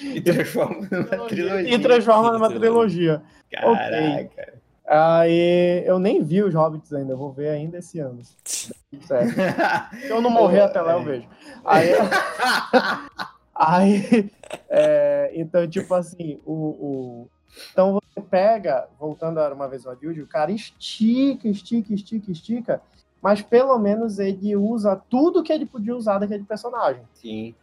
E 0.00 0.20
transforma 0.20 0.88
numa 0.90 1.26
trilogia. 1.28 1.74
E 1.74 1.78
transforma 1.78 2.32
numa 2.32 2.48
trilogia. 2.48 3.22
Caraca. 3.50 4.24
Okay. 4.24 4.62
Aí 4.86 5.84
eu 5.86 5.98
nem 5.98 6.22
vi 6.22 6.42
os 6.42 6.54
Hobbits 6.54 6.92
ainda, 6.92 7.12
eu 7.12 7.16
vou 7.16 7.32
ver 7.32 7.48
ainda 7.48 7.78
esse 7.78 7.98
ano. 7.98 8.20
Certo. 8.44 9.32
Se 10.00 10.08
eu 10.08 10.20
não 10.20 10.30
morrer 10.30 10.60
até 10.60 10.80
lá, 10.80 10.92
eu 10.94 11.04
vejo. 11.04 11.26
Aí, 11.64 11.90
aí 13.54 14.30
é, 14.68 15.32
então, 15.34 15.66
tipo 15.68 15.94
assim, 15.94 16.40
o, 16.44 16.52
o, 16.52 17.28
então 17.70 17.94
você 17.94 18.20
pega, 18.20 18.88
voltando 18.98 19.38
a 19.38 19.52
uma 19.52 19.68
vez 19.68 19.86
o 19.86 19.90
Adilde, 19.90 20.20
o 20.20 20.26
cara 20.26 20.50
estica, 20.50 21.48
estica, 21.48 21.94
estica, 21.94 22.30
estica, 22.30 22.82
mas 23.22 23.40
pelo 23.40 23.78
menos 23.78 24.18
ele 24.18 24.56
usa 24.56 24.96
tudo 25.08 25.42
que 25.42 25.52
ele 25.52 25.64
podia 25.64 25.94
usar 25.94 26.18
daquele 26.18 26.44
personagem. 26.44 27.02
Sim. 27.14 27.54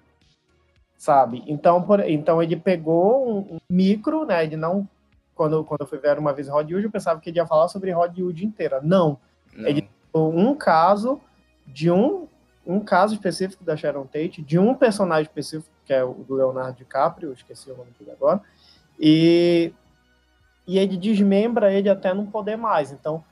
Sabe? 0.99 1.41
Então, 1.47 1.81
por, 1.81 2.01
então 2.01 2.43
ele 2.43 2.57
pegou 2.57 3.27
um, 3.27 3.55
um 3.55 3.59
micro, 3.69 4.25
né? 4.25 4.43
Ele 4.43 4.55
não 4.55 4.87
quando, 5.33 5.63
quando 5.63 5.79
eu 5.79 5.87
fui 5.87 5.97
ver 5.97 6.19
uma 6.19 6.33
vez 6.33 6.49
Hollywood, 6.49 6.83
eu 6.83 6.91
pensava 6.91 7.21
que 7.21 7.29
ele 7.29 7.37
ia 7.37 7.47
falar 7.47 7.69
sobre 7.69 7.91
Hollywood 7.91 8.45
inteira. 8.45 8.81
Não. 8.83 9.17
Não. 9.55 9.69
Ele 9.69 9.89
um 10.13 10.53
caso 10.53 11.21
de 11.65 11.89
um, 11.89 12.27
um 12.65 12.79
caso 12.79 13.13
específico 13.13 13.63
da 13.63 13.77
Sharon 13.77 14.05
Tate, 14.05 14.41
de 14.41 14.59
um 14.59 14.73
personagem 14.75 15.23
específico, 15.23 15.73
que 15.85 15.93
é 15.93 16.03
o 16.03 16.13
do 16.13 16.35
Leonardo 16.35 16.77
DiCaprio, 16.77 17.31
esqueci 17.31 17.71
o 17.71 17.77
nome 17.77 17.91
dele 17.97 18.11
agora, 18.11 18.41
e, 18.99 19.71
e 20.67 20.77
ele 20.77 20.97
desmembra 20.97 21.71
ele 21.71 21.89
até 21.89 22.13
não 22.13 22.25
poder 22.25 22.57
mais. 22.57 22.91
Então, 22.91 23.23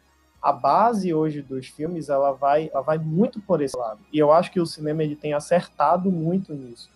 a 0.41 0.53
base 0.53 1.13
hoje 1.13 1.41
dos 1.41 1.67
filmes, 1.67 2.07
ela 2.07 2.31
vai, 2.31 2.69
ela 2.71 2.81
vai 2.81 2.97
muito 2.97 3.41
por 3.41 3.61
esse 3.61 3.75
lado. 3.75 3.99
E 4.13 4.17
eu 4.17 4.31
acho 4.31 4.51
que 4.51 4.61
o 4.61 4.65
cinema 4.65 5.03
ele 5.03 5.15
tem 5.15 5.33
acertado 5.33 6.09
muito 6.09 6.53
nisso, 6.53 6.89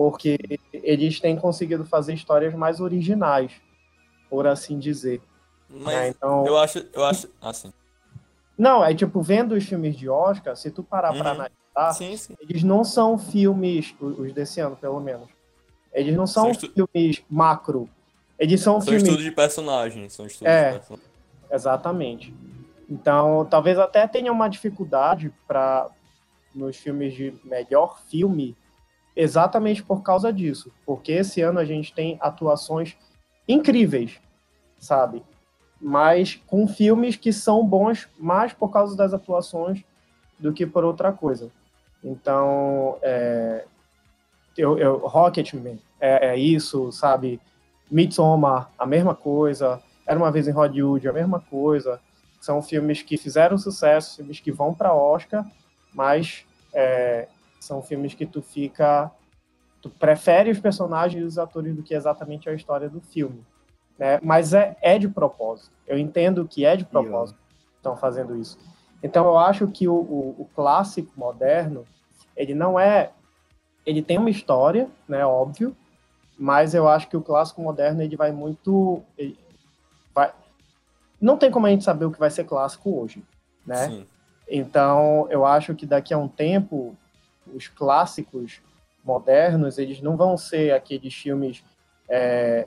porque 0.00 0.38
eles 0.72 1.20
têm 1.20 1.36
conseguido 1.36 1.84
fazer 1.84 2.14
histórias 2.14 2.54
mais 2.54 2.80
originais 2.80 3.52
por 4.30 4.46
assim 4.46 4.78
dizer. 4.78 5.20
Mas 5.68 5.94
é, 5.94 6.08
então... 6.08 6.46
eu 6.46 6.56
acho, 6.56 6.86
eu 6.94 7.04
acho, 7.04 7.28
assim. 7.38 7.70
Não, 8.56 8.82
é 8.82 8.94
tipo, 8.94 9.20
vendo 9.20 9.52
os 9.52 9.62
filmes 9.62 9.94
de 9.94 10.08
Oscar, 10.08 10.56
se 10.56 10.70
tu 10.70 10.82
parar 10.82 11.12
uhum. 11.12 11.18
pra 11.18 11.30
analisar, 11.32 11.92
sim, 11.92 12.16
sim. 12.16 12.34
eles 12.40 12.62
não 12.62 12.82
são 12.82 13.18
filmes, 13.18 13.94
os 14.00 14.32
desse 14.32 14.58
ano, 14.58 14.74
pelo 14.74 14.98
menos. 15.00 15.28
Eles 15.92 16.16
não 16.16 16.26
são, 16.26 16.54
são 16.54 16.70
filmes 16.70 17.22
macro. 17.28 17.86
Eles 18.38 18.62
são, 18.62 18.80
são 18.80 18.86
filmes... 18.86 19.02
estudos 19.02 19.22
de 19.22 19.32
personagens, 19.32 20.14
são 20.14 20.24
estudos 20.24 20.50
é, 20.50 20.64
de 20.64 20.78
personagens. 20.78 21.10
Exatamente. 21.50 22.34
Então, 22.88 23.46
talvez 23.50 23.78
até 23.78 24.08
tenha 24.08 24.32
uma 24.32 24.48
dificuldade 24.48 25.30
para 25.46 25.90
nos 26.54 26.78
filmes 26.78 27.12
de 27.12 27.34
melhor 27.44 28.00
filme, 28.08 28.56
exatamente 29.14 29.82
por 29.82 30.02
causa 30.02 30.32
disso. 30.32 30.72
Porque 30.84 31.12
esse 31.12 31.40
ano 31.40 31.58
a 31.58 31.64
gente 31.64 31.92
tem 31.92 32.18
atuações 32.20 32.96
incríveis, 33.48 34.20
sabe? 34.78 35.22
Mas 35.80 36.40
com 36.46 36.66
filmes 36.66 37.16
que 37.16 37.32
são 37.32 37.66
bons 37.66 38.08
mais 38.18 38.52
por 38.52 38.68
causa 38.70 38.96
das 38.96 39.12
atuações 39.12 39.82
do 40.38 40.52
que 40.52 40.66
por 40.66 40.84
outra 40.84 41.12
coisa. 41.12 41.50
Então, 42.02 42.98
é, 43.02 43.64
eu, 44.56 44.78
eu, 44.78 44.96
Rocketman 44.98 45.78
é, 46.00 46.28
é 46.28 46.36
isso, 46.36 46.90
sabe? 46.92 47.40
Midsommar, 47.90 48.70
a 48.78 48.86
mesma 48.86 49.14
coisa. 49.14 49.82
Era 50.06 50.18
uma 50.18 50.30
vez 50.30 50.48
em 50.48 50.52
Hollywood, 50.52 51.08
a 51.08 51.12
mesma 51.12 51.40
coisa. 51.40 52.00
São 52.40 52.62
filmes 52.62 53.02
que 53.02 53.16
fizeram 53.16 53.58
sucesso, 53.58 54.16
filmes 54.16 54.40
que 54.40 54.50
vão 54.50 54.72
para 54.72 54.94
Oscar, 54.94 55.44
mas 55.92 56.46
é, 56.72 57.28
são 57.60 57.82
filmes 57.82 58.14
que 58.14 58.26
tu 58.26 58.42
fica 58.42 59.12
tu 59.80 59.88
prefere 59.88 60.50
os 60.50 60.60
personagens 60.60 61.22
e 61.22 61.26
os 61.26 61.38
atores 61.38 61.74
do 61.74 61.82
que 61.82 61.94
exatamente 61.94 62.48
a 62.48 62.54
história 62.54 62.88
do 62.88 63.00
filme. 63.00 63.44
Né? 63.98 64.18
Mas 64.22 64.52
é, 64.52 64.76
é 64.80 64.98
de 64.98 65.08
propósito. 65.08 65.70
Eu 65.86 65.98
entendo 65.98 66.46
que 66.46 66.64
é 66.64 66.76
de 66.76 66.84
propósito 66.84 67.38
que 67.38 67.76
estão 67.76 67.96
fazendo 67.96 68.36
isso. 68.36 68.58
Então 69.02 69.26
eu 69.26 69.38
acho 69.38 69.66
que 69.68 69.88
o, 69.88 69.94
o, 69.94 70.36
o, 70.38 70.48
clássico 70.54 71.12
moderno, 71.16 71.84
ele 72.36 72.54
não 72.54 72.78
é. 72.78 73.10
Ele 73.86 74.02
tem 74.02 74.18
uma 74.18 74.28
história, 74.28 74.88
né, 75.08 75.24
óbvio, 75.24 75.74
mas 76.38 76.74
eu 76.74 76.86
acho 76.86 77.08
que 77.08 77.16
o 77.16 77.22
clássico 77.22 77.62
moderno 77.62 78.02
ele 78.02 78.16
vai 78.16 78.30
muito. 78.30 79.02
Ele 79.16 79.38
vai, 80.14 80.32
não 81.20 81.38
tem 81.38 81.50
como 81.50 81.66
a 81.66 81.70
gente 81.70 81.84
saber 81.84 82.04
o 82.04 82.12
que 82.12 82.20
vai 82.20 82.30
ser 82.30 82.44
clássico 82.44 83.00
hoje, 83.00 83.22
né? 83.66 83.88
Sim. 83.88 84.06
Então 84.48 85.26
eu 85.30 85.46
acho 85.46 85.74
que 85.74 85.86
daqui 85.86 86.12
a 86.12 86.18
um 86.18 86.28
tempo 86.28 86.94
os 87.54 87.68
clássicos 87.68 88.60
modernos, 89.04 89.78
eles 89.78 90.00
não 90.00 90.16
vão 90.16 90.36
ser 90.36 90.72
aqueles 90.72 91.14
filmes 91.14 91.64
é, 92.08 92.66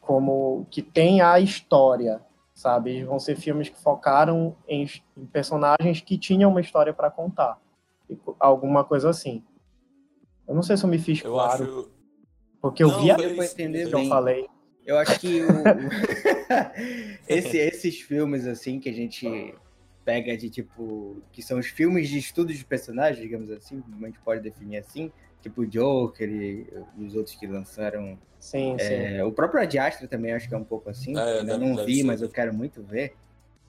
como 0.00 0.66
que 0.70 0.82
tem 0.82 1.20
a 1.20 1.40
história, 1.40 2.20
sabe? 2.54 2.90
Eles 2.90 3.06
vão 3.06 3.18
ser 3.18 3.36
filmes 3.36 3.68
que 3.68 3.80
focaram 3.80 4.56
em, 4.68 4.88
em 5.16 5.26
personagens 5.26 6.00
que 6.00 6.16
tinham 6.18 6.50
uma 6.50 6.60
história 6.60 6.92
para 6.92 7.10
contar, 7.10 7.58
alguma 8.38 8.84
coisa 8.84 9.10
assim. 9.10 9.42
Eu 10.46 10.54
não 10.54 10.62
sei 10.62 10.76
se 10.76 10.84
eu 10.84 10.88
me 10.88 10.98
fiz 10.98 11.22
eu 11.24 11.32
claro, 11.32 11.64
acho... 11.64 11.90
porque 12.60 12.84
eu 12.84 12.88
não, 12.88 13.00
vi 13.00 13.10
a 13.10 13.16
que 13.16 13.24
eu 13.92 14.04
falei. 14.06 14.46
Eu 14.84 14.96
acho 14.98 15.18
que 15.18 15.40
o... 15.42 15.46
Esse, 17.28 17.58
esses 17.58 18.00
filmes 18.00 18.46
assim 18.46 18.78
que 18.78 18.88
a 18.88 18.92
gente 18.92 19.26
pega 20.06 20.36
de 20.36 20.48
tipo 20.48 21.20
que 21.32 21.42
são 21.42 21.58
os 21.58 21.66
filmes 21.66 22.08
de 22.08 22.16
estudo 22.16 22.54
de 22.54 22.64
personagens, 22.64 23.20
digamos 23.20 23.50
assim, 23.50 23.82
a 24.00 24.06
gente 24.06 24.20
pode 24.20 24.40
definir 24.40 24.78
assim, 24.78 25.10
tipo 25.42 25.62
o 25.62 25.66
Joker 25.66 26.28
e, 26.28 26.66
e, 26.96 27.04
os 27.04 27.16
outros 27.16 27.34
que 27.34 27.44
lançaram. 27.46 28.16
Sim, 28.38 28.76
é, 28.78 29.16
sim. 29.16 29.22
O 29.22 29.32
próprio 29.32 29.60
Adiastra 29.60 30.06
também 30.06 30.32
acho 30.32 30.48
que 30.48 30.54
é 30.54 30.58
um 30.58 30.64
pouco 30.64 30.88
assim. 30.88 31.18
É, 31.18 31.40
ainda 31.40 31.58
não 31.58 31.84
vi, 31.84 32.04
mas 32.04 32.22
eu 32.22 32.28
quero 32.28 32.54
muito 32.54 32.80
ver. 32.82 33.14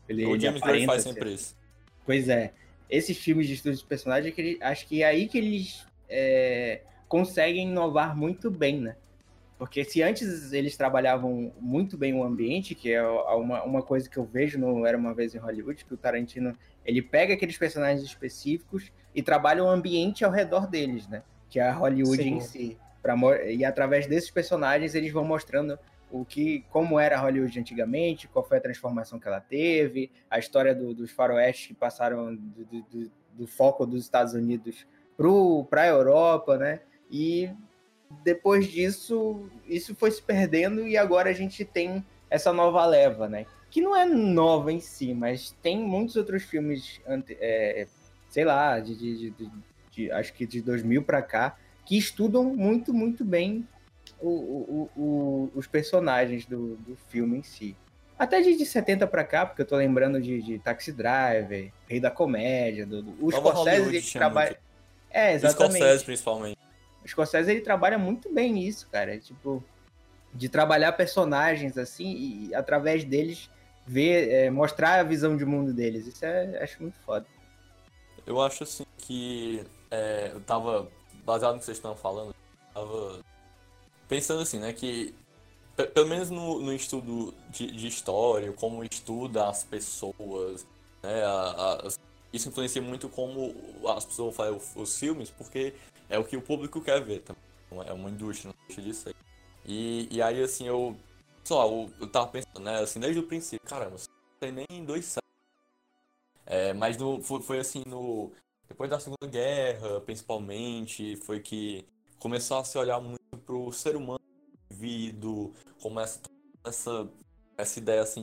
Ele, 0.07 0.25
o 0.27 0.39
James 0.39 0.61
Gray 0.61 0.85
faz 0.85 1.03
sempre 1.03 1.33
isso. 1.33 1.57
Pois 2.05 2.29
é. 2.29 2.53
Esses 2.89 3.17
filmes 3.17 3.47
de 3.47 3.55
estudo 3.55 3.75
de 3.75 3.83
personagem, 3.83 4.31
que 4.31 4.39
ele, 4.39 4.57
acho 4.61 4.87
que 4.87 5.01
é 5.01 5.07
aí 5.07 5.27
que 5.27 5.37
eles 5.37 5.85
é, 6.07 6.81
conseguem 7.07 7.67
inovar 7.67 8.15
muito 8.15 8.51
bem, 8.51 8.79
né? 8.79 8.95
Porque 9.57 9.83
se 9.83 10.03
antes 10.03 10.53
eles 10.53 10.77
trabalhavam 10.77 11.51
muito 11.59 11.97
bem 11.97 12.13
o 12.13 12.23
ambiente, 12.23 12.75
que 12.75 12.93
é 12.93 13.01
uma, 13.01 13.63
uma 13.63 13.81
coisa 13.81 14.07
que 14.07 14.17
eu 14.17 14.23
vejo 14.23 14.59
no 14.59 14.85
Era 14.85 14.97
Uma 14.97 15.15
Vez 15.15 15.33
em 15.33 15.39
Hollywood, 15.39 15.83
que 15.83 15.93
o 15.93 15.97
Tarantino, 15.97 16.55
ele 16.85 17.01
pega 17.01 17.33
aqueles 17.33 17.57
personagens 17.57 18.03
específicos 18.03 18.91
e 19.15 19.23
trabalha 19.23 19.63
o 19.63 19.67
ambiente 19.67 20.23
ao 20.23 20.31
redor 20.31 20.67
deles, 20.67 21.07
né? 21.07 21.23
Que 21.49 21.59
é 21.59 21.67
a 21.67 21.73
Hollywood 21.73 22.21
Sim. 22.21 22.35
em 22.35 22.39
si. 22.39 22.77
Pra, 23.01 23.15
e 23.49 23.65
através 23.65 24.05
desses 24.05 24.29
personagens 24.29 24.93
eles 24.93 25.11
vão 25.11 25.25
mostrando 25.25 25.79
o 26.11 26.23
que, 26.23 26.63
como 26.69 26.99
era 26.99 27.17
a 27.17 27.21
Hollywood 27.21 27.59
antigamente, 27.59 28.27
qual 28.27 28.45
foi 28.45 28.59
a 28.59 28.61
transformação 28.61 29.19
que 29.19 29.27
ela 29.27 29.41
teve, 29.41 30.11
a 30.29 30.37
história 30.37 30.73
do, 30.73 30.93
dos 30.93 31.11
faroestes 31.11 31.67
que 31.67 31.73
passaram 31.73 32.35
do, 32.35 32.65
do, 32.65 33.11
do 33.33 33.47
foco 33.47 33.85
dos 33.85 34.03
Estados 34.03 34.33
Unidos 34.33 34.85
para 35.69 35.81
a 35.81 35.87
Europa, 35.87 36.57
né? 36.57 36.81
E 37.09 37.49
depois 38.23 38.67
disso, 38.67 39.49
isso 39.67 39.95
foi 39.95 40.11
se 40.11 40.21
perdendo 40.21 40.87
e 40.87 40.97
agora 40.97 41.29
a 41.29 41.33
gente 41.33 41.63
tem 41.65 42.05
essa 42.29 42.51
nova 42.51 42.85
leva, 42.85 43.27
né? 43.27 43.45
que 43.69 43.81
não 43.81 43.95
é 43.95 44.05
nova 44.05 44.71
em 44.71 44.79
si, 44.79 45.13
mas 45.13 45.55
tem 45.61 45.77
muitos 45.77 46.15
outros 46.15 46.43
filmes, 46.43 47.01
é, 47.39 47.87
sei 48.29 48.45
lá, 48.45 48.79
de, 48.79 48.95
de, 48.95 49.29
de, 49.31 49.51
de, 49.91 50.11
acho 50.11 50.33
que 50.33 50.45
de 50.45 50.61
2000 50.61 51.03
para 51.03 51.21
cá, 51.21 51.57
que 51.85 51.97
estudam 51.97 52.43
muito, 52.43 52.93
muito 52.93 53.23
bem 53.23 53.67
o, 54.19 54.29
o, 54.29 54.89
o, 54.95 55.51
os 55.53 55.67
personagens 55.67 56.45
do, 56.45 56.75
do 56.77 56.95
filme 57.09 57.37
em 57.37 57.43
si. 57.43 57.75
Até 58.17 58.41
de, 58.41 58.57
de 58.57 58.65
70 58.65 59.05
para 59.05 59.23
cá, 59.23 59.45
porque 59.45 59.61
eu 59.61 59.65
tô 59.65 59.75
lembrando 59.75 60.19
de, 60.19 60.41
de 60.41 60.57
Taxi 60.59 60.91
Driver, 60.91 61.71
Rei 61.87 61.99
da 61.99 62.09
Comédia, 62.09 62.85
do, 62.85 63.03
do, 63.03 63.25
o 63.25 63.31
Scorsese 63.31 64.13
trabalha... 64.13 64.57
É, 65.11 65.33
exatamente. 65.33 65.75
Scorsese, 65.77 66.03
principalmente. 66.03 66.57
O 67.07 67.09
Scorsese, 67.09 67.49
ele 67.49 67.61
trabalha 67.61 67.97
muito 67.97 68.31
bem 68.31 68.51
nisso, 68.51 68.87
cara. 68.91 69.17
Tipo, 69.17 69.63
de 70.33 70.49
trabalhar 70.49 70.91
personagens 70.91 71.77
assim 71.77 72.49
e 72.49 72.55
através 72.55 73.05
deles 73.05 73.49
ver, 73.85 74.29
é, 74.29 74.49
mostrar 74.51 74.99
a 74.99 75.03
visão 75.03 75.37
de 75.37 75.45
mundo 75.45 75.73
deles. 75.73 76.05
Isso 76.05 76.25
é, 76.25 76.61
acho 76.61 76.81
muito 76.81 76.99
foda. 76.99 77.25
Eu 78.25 78.41
acho 78.41 78.63
assim 78.63 78.85
que 78.97 79.65
é, 79.89 80.31
eu 80.33 80.41
tava, 80.41 80.91
baseado 81.25 81.53
no 81.53 81.59
que 81.59 81.65
vocês 81.65 81.77
estão 81.77 81.95
falando, 81.95 82.35
tava 82.73 83.21
pensando 84.09 84.41
assim, 84.41 84.59
né, 84.59 84.73
que 84.73 85.15
pelo 85.93 86.07
menos 86.07 86.29
no, 86.29 86.59
no 86.59 86.73
estudo 86.73 87.33
de, 87.49 87.71
de, 87.71 87.87
história, 87.87 88.51
como 88.51 88.83
estuda 88.83 89.47
as 89.47 89.63
pessoas, 89.63 90.65
né, 91.03 91.23
a, 91.23 91.77
a, 91.85 91.87
isso 92.33 92.49
influencia 92.49 92.81
muito 92.81 93.07
como 93.07 93.55
as 93.95 94.03
pessoas 94.03 94.35
fazem 94.35 94.59
os 94.75 94.99
filmes, 94.99 95.29
porque 95.29 95.73
é 96.09 96.17
o 96.17 96.23
que 96.23 96.37
o 96.37 96.41
público 96.41 96.81
quer 96.81 97.03
ver 97.03 97.21
também. 97.21 97.43
É 97.85 97.93
uma 97.93 98.09
indústria, 98.09 98.51
não 98.51 98.67
deixa 98.67 98.81
disso 98.81 99.09
aí. 99.09 99.15
E, 99.65 100.07
e 100.11 100.21
aí, 100.21 100.41
assim, 100.41 100.67
eu, 100.67 100.95
lá, 101.49 101.65
eu, 101.65 101.91
eu 101.99 102.07
tava 102.07 102.27
pensando, 102.27 102.61
né, 102.61 102.79
assim, 102.79 102.99
desde 102.99 103.19
o 103.19 103.23
princípio, 103.23 103.67
caramba, 103.67 103.97
não 103.97 104.39
tem 104.39 104.51
nem 104.51 104.85
dois 104.85 105.05
séculos. 105.05 105.27
É, 106.45 106.73
mas 106.73 106.95
no, 106.97 107.21
foi, 107.21 107.41
foi 107.41 107.59
assim, 107.59 107.83
no, 107.85 108.31
depois 108.67 108.89
da 108.89 108.99
Segunda 108.99 109.27
Guerra, 109.27 109.99
principalmente, 110.01 111.17
foi 111.17 111.41
que 111.41 111.85
começou 112.19 112.57
a 112.57 112.63
se 112.63 112.77
olhar 112.77 112.99
muito 112.99 113.19
pro 113.45 113.71
ser 113.73 113.95
humano 113.95 114.21
indivíduo, 114.69 115.53
como 115.81 115.99
essa, 115.99 116.21
essa, 116.65 117.09
essa 117.57 117.79
ideia 117.79 118.01
assim, 118.01 118.21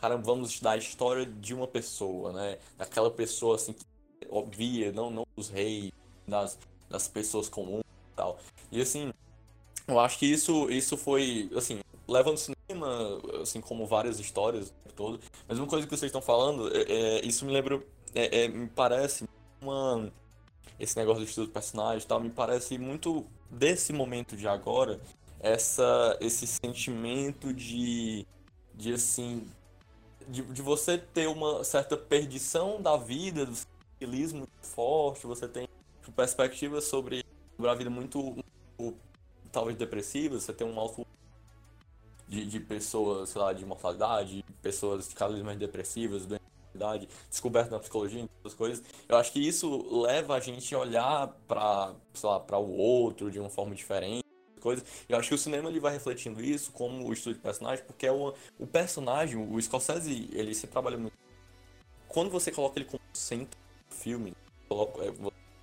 cara, 0.00 0.16
vamos 0.16 0.50
estudar 0.50 0.72
a 0.72 0.76
história 0.76 1.26
de 1.26 1.54
uma 1.54 1.66
pessoa, 1.66 2.32
né? 2.32 2.58
Daquela 2.76 3.10
pessoa 3.10 3.56
assim 3.56 3.72
que 3.72 3.84
via, 4.50 4.92
não, 4.92 5.10
não 5.10 5.26
dos 5.36 5.48
reis, 5.48 5.90
das, 6.26 6.58
das 6.88 7.08
pessoas 7.08 7.48
comuns 7.48 7.84
e 8.12 8.16
tal. 8.16 8.38
E 8.70 8.80
assim, 8.80 9.12
eu 9.86 9.98
acho 10.00 10.18
que 10.18 10.26
isso, 10.26 10.70
isso 10.70 10.96
foi, 10.96 11.50
assim, 11.56 11.80
levando 12.08 12.38
cinema, 12.38 13.20
assim 13.42 13.60
como 13.60 13.86
várias 13.86 14.18
histórias 14.18 14.72
todo. 14.94 15.20
Mas 15.48 15.58
uma 15.58 15.66
coisa 15.66 15.86
que 15.86 15.96
vocês 15.96 16.08
estão 16.08 16.22
falando, 16.22 16.74
é, 16.74 16.82
é, 16.82 17.26
isso 17.26 17.44
me 17.44 17.52
lembra, 17.52 17.82
é, 18.14 18.44
é, 18.44 18.48
me 18.48 18.68
parece 18.68 19.28
uma 19.60 20.10
esse 20.78 20.96
negócio 20.96 21.24
do 21.24 21.28
estudo 21.28 21.46
do 21.46 21.52
personagem 21.52 22.06
tal, 22.06 22.20
me 22.20 22.30
parece 22.30 22.78
muito 22.78 23.24
desse 23.48 23.92
momento 23.92 24.36
de 24.36 24.48
agora, 24.48 25.00
essa, 25.38 26.18
esse 26.20 26.46
sentimento 26.46 27.52
de, 27.52 28.26
de 28.74 28.92
assim, 28.94 29.46
de, 30.28 30.42
de 30.42 30.62
você 30.62 30.98
ter 30.98 31.28
uma 31.28 31.62
certa 31.62 31.96
perdição 31.96 32.80
da 32.82 32.96
vida, 32.96 33.46
do 33.46 33.54
civilismo 34.00 34.48
forte, 34.62 35.26
você 35.26 35.46
tem 35.46 35.68
perspectivas 36.12 36.84
sobre, 36.84 37.24
sobre 37.56 37.70
a 37.70 37.74
vida 37.74 37.90
muito, 37.90 38.22
muito, 38.78 38.96
talvez 39.52 39.76
depressiva, 39.76 40.38
você 40.38 40.52
tem 40.52 40.66
um 40.66 40.78
alto 40.78 41.06
de, 42.28 42.46
de 42.46 42.60
pessoas, 42.60 43.30
sei 43.30 43.40
lá, 43.40 43.52
de 43.52 43.64
mortalidade, 43.64 44.44
pessoas 44.62 45.12
cada 45.14 45.32
vez 45.32 45.44
mais 45.44 45.58
depressivas, 45.58 46.26
doenças, 46.26 47.08
descoberta 47.30 47.70
na 47.70 47.78
psicologia, 47.78 48.28
essas 48.40 48.54
coisas. 48.54 48.84
Eu 49.08 49.16
acho 49.16 49.32
que 49.32 49.38
isso 49.38 50.02
leva 50.02 50.34
a 50.34 50.40
gente 50.40 50.74
a 50.74 50.78
olhar 50.78 51.28
para, 51.46 51.94
sei 52.12 52.28
lá, 52.28 52.40
para 52.40 52.58
o 52.58 52.76
outro 52.76 53.30
de 53.30 53.38
uma 53.38 53.50
forma 53.50 53.74
diferente 53.74 54.24
coisas. 54.64 54.84
Eu 55.06 55.18
acho 55.18 55.28
que 55.28 55.34
o 55.34 55.38
cinema 55.38 55.68
ele 55.68 55.78
vai 55.78 55.92
refletindo 55.92 56.42
isso 56.42 56.72
como 56.72 57.06
o 57.06 57.12
estudo 57.12 57.34
de 57.34 57.40
personagem, 57.40 57.84
porque 57.84 58.06
é 58.06 58.12
o, 58.12 58.32
o 58.58 58.66
personagem, 58.66 59.36
o 59.36 59.60
Scorsese, 59.60 60.30
ele 60.32 60.54
se 60.54 60.66
trabalha 60.66 60.96
muito. 60.96 61.12
Quando 62.08 62.30
você 62.30 62.50
coloca 62.50 62.78
ele 62.78 62.88
como 62.88 63.02
centro 63.12 63.58
do 63.90 63.94
filme, 63.94 64.32
coloca, 64.66 65.04
é, 65.04 65.12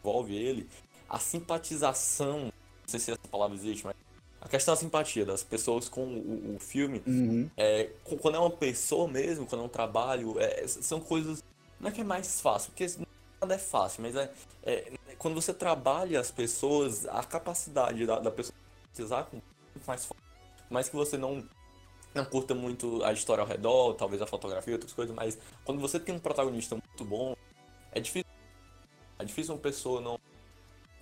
envolve 0.02 0.36
ele, 0.36 0.68
a 1.10 1.20
simpatização, 1.20 2.45
não 2.45 2.52
sei 2.88 2.99
se 2.99 3.12
essa 3.12 3.28
palavra 3.30 3.56
existe, 3.56 3.86
mas 3.86 3.95
a 4.41 4.49
questão 4.49 4.74
da 4.74 4.80
simpatia 4.80 5.26
das 5.26 5.43
pessoas 5.43 5.88
com 5.88 6.04
o, 6.04 6.56
o 6.56 6.60
filme, 6.60 7.02
uhum. 7.06 7.49
é, 7.56 7.91
quando 8.20 8.36
é 8.36 8.39
uma 8.39 8.49
pessoa 8.49 9.08
mesmo, 9.08 9.45
quando 9.45 9.62
é 9.62 9.66
um 9.66 9.70
trabalho, 9.70 10.39
é, 10.39 10.68
são 10.68 10.99
coisas. 10.99 11.43
Não 11.80 11.89
é 11.89 11.91
que 11.91 12.02
é 12.02 12.04
mais 12.04 12.41
fácil, 12.41 12.72
porque 12.72 12.88
nada 13.39 13.56
é 13.56 13.58
fácil, 13.58 14.02
mas 14.02 14.16
é, 14.16 14.32
é 14.64 14.93
quando 15.18 15.36
você 15.36 15.54
trabalha 15.54 16.20
as 16.20 16.32
pessoas, 16.32 17.06
a 17.06 17.24
capacidade 17.24 18.06
da, 18.06 18.20
da 18.20 18.32
pessoa 18.32 18.56
precisar 18.91 19.24
com 19.26 19.39
mais 19.86 20.08
mas 20.70 20.89
que 20.89 20.95
você 20.95 21.18
não 21.18 21.43
não 22.14 22.26
curta 22.26 22.54
muito 22.54 23.04
a 23.04 23.14
história 23.14 23.41
ao 23.41 23.47
redor, 23.47 23.93
talvez 23.93 24.22
a 24.22 24.28
fotografia, 24.28 24.74
outras 24.74 24.91
coisas, 24.91 25.16
mas 25.16 25.38
quando 25.64 25.80
você 25.80 25.99
tem 25.99 26.14
um 26.14 26.20
protagonista 26.20 26.76
muito 26.76 27.06
bom, 27.06 27.36
é 27.91 27.99
difícil. 27.99 28.31
É 29.22 29.26
difícil 29.26 29.53
uma 29.53 29.61
pessoa 29.61 30.01
não 30.01 30.19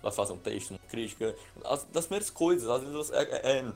vai 0.02 0.12
fazer 0.12 0.32
um 0.32 0.38
texto, 0.38 0.70
uma 0.70 0.78
crítica. 0.88 1.34
As, 1.64 1.84
das 1.84 2.06
primeiras 2.06 2.30
coisas, 2.30 2.68
às 2.68 2.82
vezes 2.82 3.10
é, 3.10 3.22
é, 3.22 3.58
é, 3.58 3.72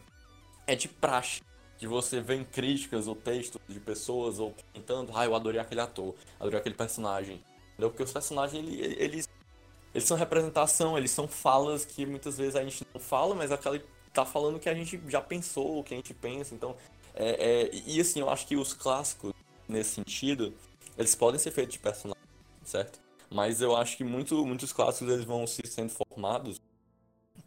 é 0.69 0.77
de 0.77 0.89
praxe 0.89 1.43
de 1.79 1.87
você 1.87 2.21
ver 2.21 2.37
em 2.37 2.45
críticas 2.45 3.07
ou 3.09 3.17
textos 3.17 3.61
de 3.69 3.81
pessoas 3.81 4.39
ou 4.39 4.55
comentando, 4.73 5.13
ah, 5.15 5.25
eu 5.25 5.35
adorei 5.35 5.61
aquele 5.61 5.81
ator, 5.81 6.15
adorei 6.39 6.59
aquele 6.59 6.75
personagem. 6.75 7.43
Entendeu? 7.73 7.91
Porque 7.91 8.03
os 8.03 8.13
personagens, 8.13 8.65
eles, 8.69 9.29
eles 9.93 10.05
são 10.05 10.17
representação, 10.17 10.97
eles 10.97 11.11
são 11.11 11.27
falas 11.27 11.85
que 11.85 12.07
muitas 12.07 12.39
vezes 12.39 12.55
a 12.55 12.63
gente 12.63 12.87
não 12.95 13.01
fala, 13.01 13.35
mas 13.35 13.51
aquela 13.51 13.81
tá 14.13 14.25
falando 14.25 14.61
que 14.61 14.69
a 14.69 14.75
gente 14.75 15.01
já 15.09 15.21
pensou, 15.21 15.81
o 15.81 15.85
que 15.85 15.93
a 15.93 15.97
gente 15.97 16.15
pensa. 16.15 16.55
Então, 16.55 16.77
é, 17.15 17.65
é, 17.65 17.71
e 17.87 18.01
assim, 18.01 18.21
eu 18.21 18.31
acho 18.31 18.47
que 18.47 18.57
os 18.57 18.73
clássicos, 18.73 19.33
nesse 19.69 19.91
sentido, 19.91 20.55
eles 20.97 21.15
podem 21.15 21.39
ser 21.39 21.51
feitos 21.51 21.75
de 21.75 21.81
personagem, 21.81 22.23
certo? 22.65 23.04
Mas 23.35 23.61
eu 23.61 23.75
acho 23.75 23.97
que 23.97 24.05
muito, 24.05 24.47
muitos 24.47 24.73
clássicos 24.73 25.13
eles 25.13 25.25
vão 25.25 25.45
se 25.45 25.61
sendo 25.67 25.91
formados 25.91 26.61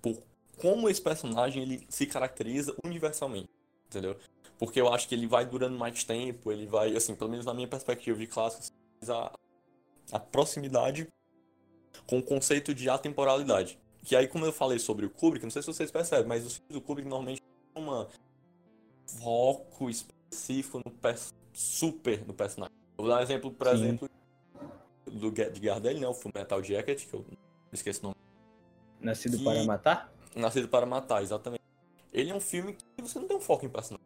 por 0.01 0.21
como 0.57 0.89
esse 0.89 1.01
personagem 1.01 1.61
ele 1.61 1.87
se 1.87 2.05
caracteriza 2.05 2.75
universalmente, 2.83 3.47
entendeu? 3.87 4.17
Porque 4.59 4.81
eu 4.81 4.91
acho 4.91 5.07
que 5.07 5.15
ele 5.15 5.27
vai 5.27 5.45
durando 5.45 5.77
mais 5.77 6.03
tempo, 6.03 6.51
ele 6.51 6.65
vai, 6.65 6.93
assim, 6.93 7.15
pelo 7.15 7.29
menos 7.29 7.45
na 7.45 7.53
minha 7.53 7.69
perspectiva 7.69 8.19
de 8.19 8.27
clássicos, 8.27 8.69
a, 9.07 9.31
a 10.11 10.19
proximidade 10.19 11.07
com 12.05 12.19
o 12.19 12.23
conceito 12.23 12.73
de 12.73 12.89
atemporalidade. 12.89 13.79
Que 14.03 14.13
aí, 14.15 14.27
como 14.27 14.45
eu 14.45 14.51
falei 14.51 14.79
sobre 14.79 15.05
o 15.05 15.09
Kubrick, 15.09 15.45
não 15.45 15.51
sei 15.51 15.61
se 15.61 15.67
vocês 15.67 15.89
percebem, 15.89 16.27
mas 16.27 16.45
os 16.45 16.57
filmes 16.57 16.73
do 16.73 16.81
Kubrick 16.81 17.07
normalmente 17.07 17.41
tem 17.73 17.83
um 17.83 18.07
foco 19.05 19.89
específico 19.89 20.81
no 20.83 20.93
super 21.53 22.25
no 22.27 22.33
personagem. 22.33 22.75
Vou 22.97 23.07
dar 23.07 23.19
um 23.19 23.21
exemplo, 23.21 23.51
por 23.51 23.67
Sim. 23.67 23.73
exemplo, 23.73 24.09
do, 25.11 25.31
de 25.31 25.59
Gardel, 25.59 25.99
né? 25.99 26.07
O 26.07 26.13
filme 26.13 26.33
Metal 26.35 26.63
Jacket, 26.63 27.05
que 27.05 27.13
eu 27.13 27.25
esqueci 27.71 27.99
o 27.99 28.03
nome. 28.03 28.15
Nascido 28.99 29.37
que... 29.37 29.43
para 29.43 29.63
Matar? 29.63 30.13
Nascido 30.35 30.67
para 30.67 30.85
Matar, 30.85 31.23
exatamente. 31.23 31.63
Ele 32.13 32.31
é 32.31 32.35
um 32.35 32.39
filme 32.39 32.73
que 32.73 33.01
você 33.01 33.19
não 33.19 33.27
tem 33.27 33.37
um 33.37 33.41
foco 33.41 33.65
em 33.65 33.69
personagem. 33.69 34.05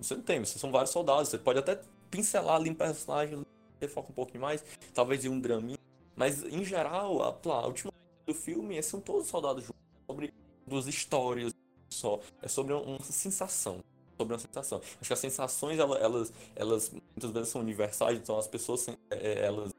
Você 0.00 0.14
não 0.14 0.22
tem, 0.22 0.40
você 0.40 0.58
são 0.58 0.70
vários 0.70 0.90
soldados. 0.90 1.28
Você 1.28 1.38
pode 1.38 1.58
até 1.58 1.80
pincelar 2.10 2.56
ali 2.56 2.70
em 2.70 2.74
personagem, 2.74 3.44
ter 3.80 3.88
foco 3.88 4.12
um 4.12 4.14
pouquinho 4.14 4.42
mais, 4.42 4.64
talvez 4.94 5.24
em 5.24 5.28
um 5.28 5.40
draminha. 5.40 5.78
Mas, 6.14 6.42
em 6.44 6.64
geral, 6.64 7.22
a, 7.22 7.50
a 7.52 7.66
última 7.66 7.92
do 8.26 8.34
filme 8.34 8.80
são 8.82 9.00
todos 9.00 9.28
soldados 9.28 9.64
juntos, 9.64 9.80
sobre 10.06 10.34
duas 10.66 10.86
histórias 10.86 11.52
só. 11.88 12.20
É 12.42 12.48
sobre 12.48 12.74
uma 12.74 13.02
sensação. 13.02 13.80
Sobre 14.16 14.34
uma 14.34 14.38
sensação. 14.38 14.80
Acho 15.00 15.08
que 15.08 15.12
as 15.12 15.18
sensações, 15.18 15.78
elas, 15.78 16.00
elas, 16.00 16.32
elas 16.56 16.90
muitas 16.90 17.30
vezes 17.30 17.48
são 17.48 17.60
universais, 17.60 18.18
então 18.18 18.38
as 18.38 18.48
pessoas, 18.48 18.86
é, 18.88 18.96
é, 19.10 19.46
elas 19.46 19.72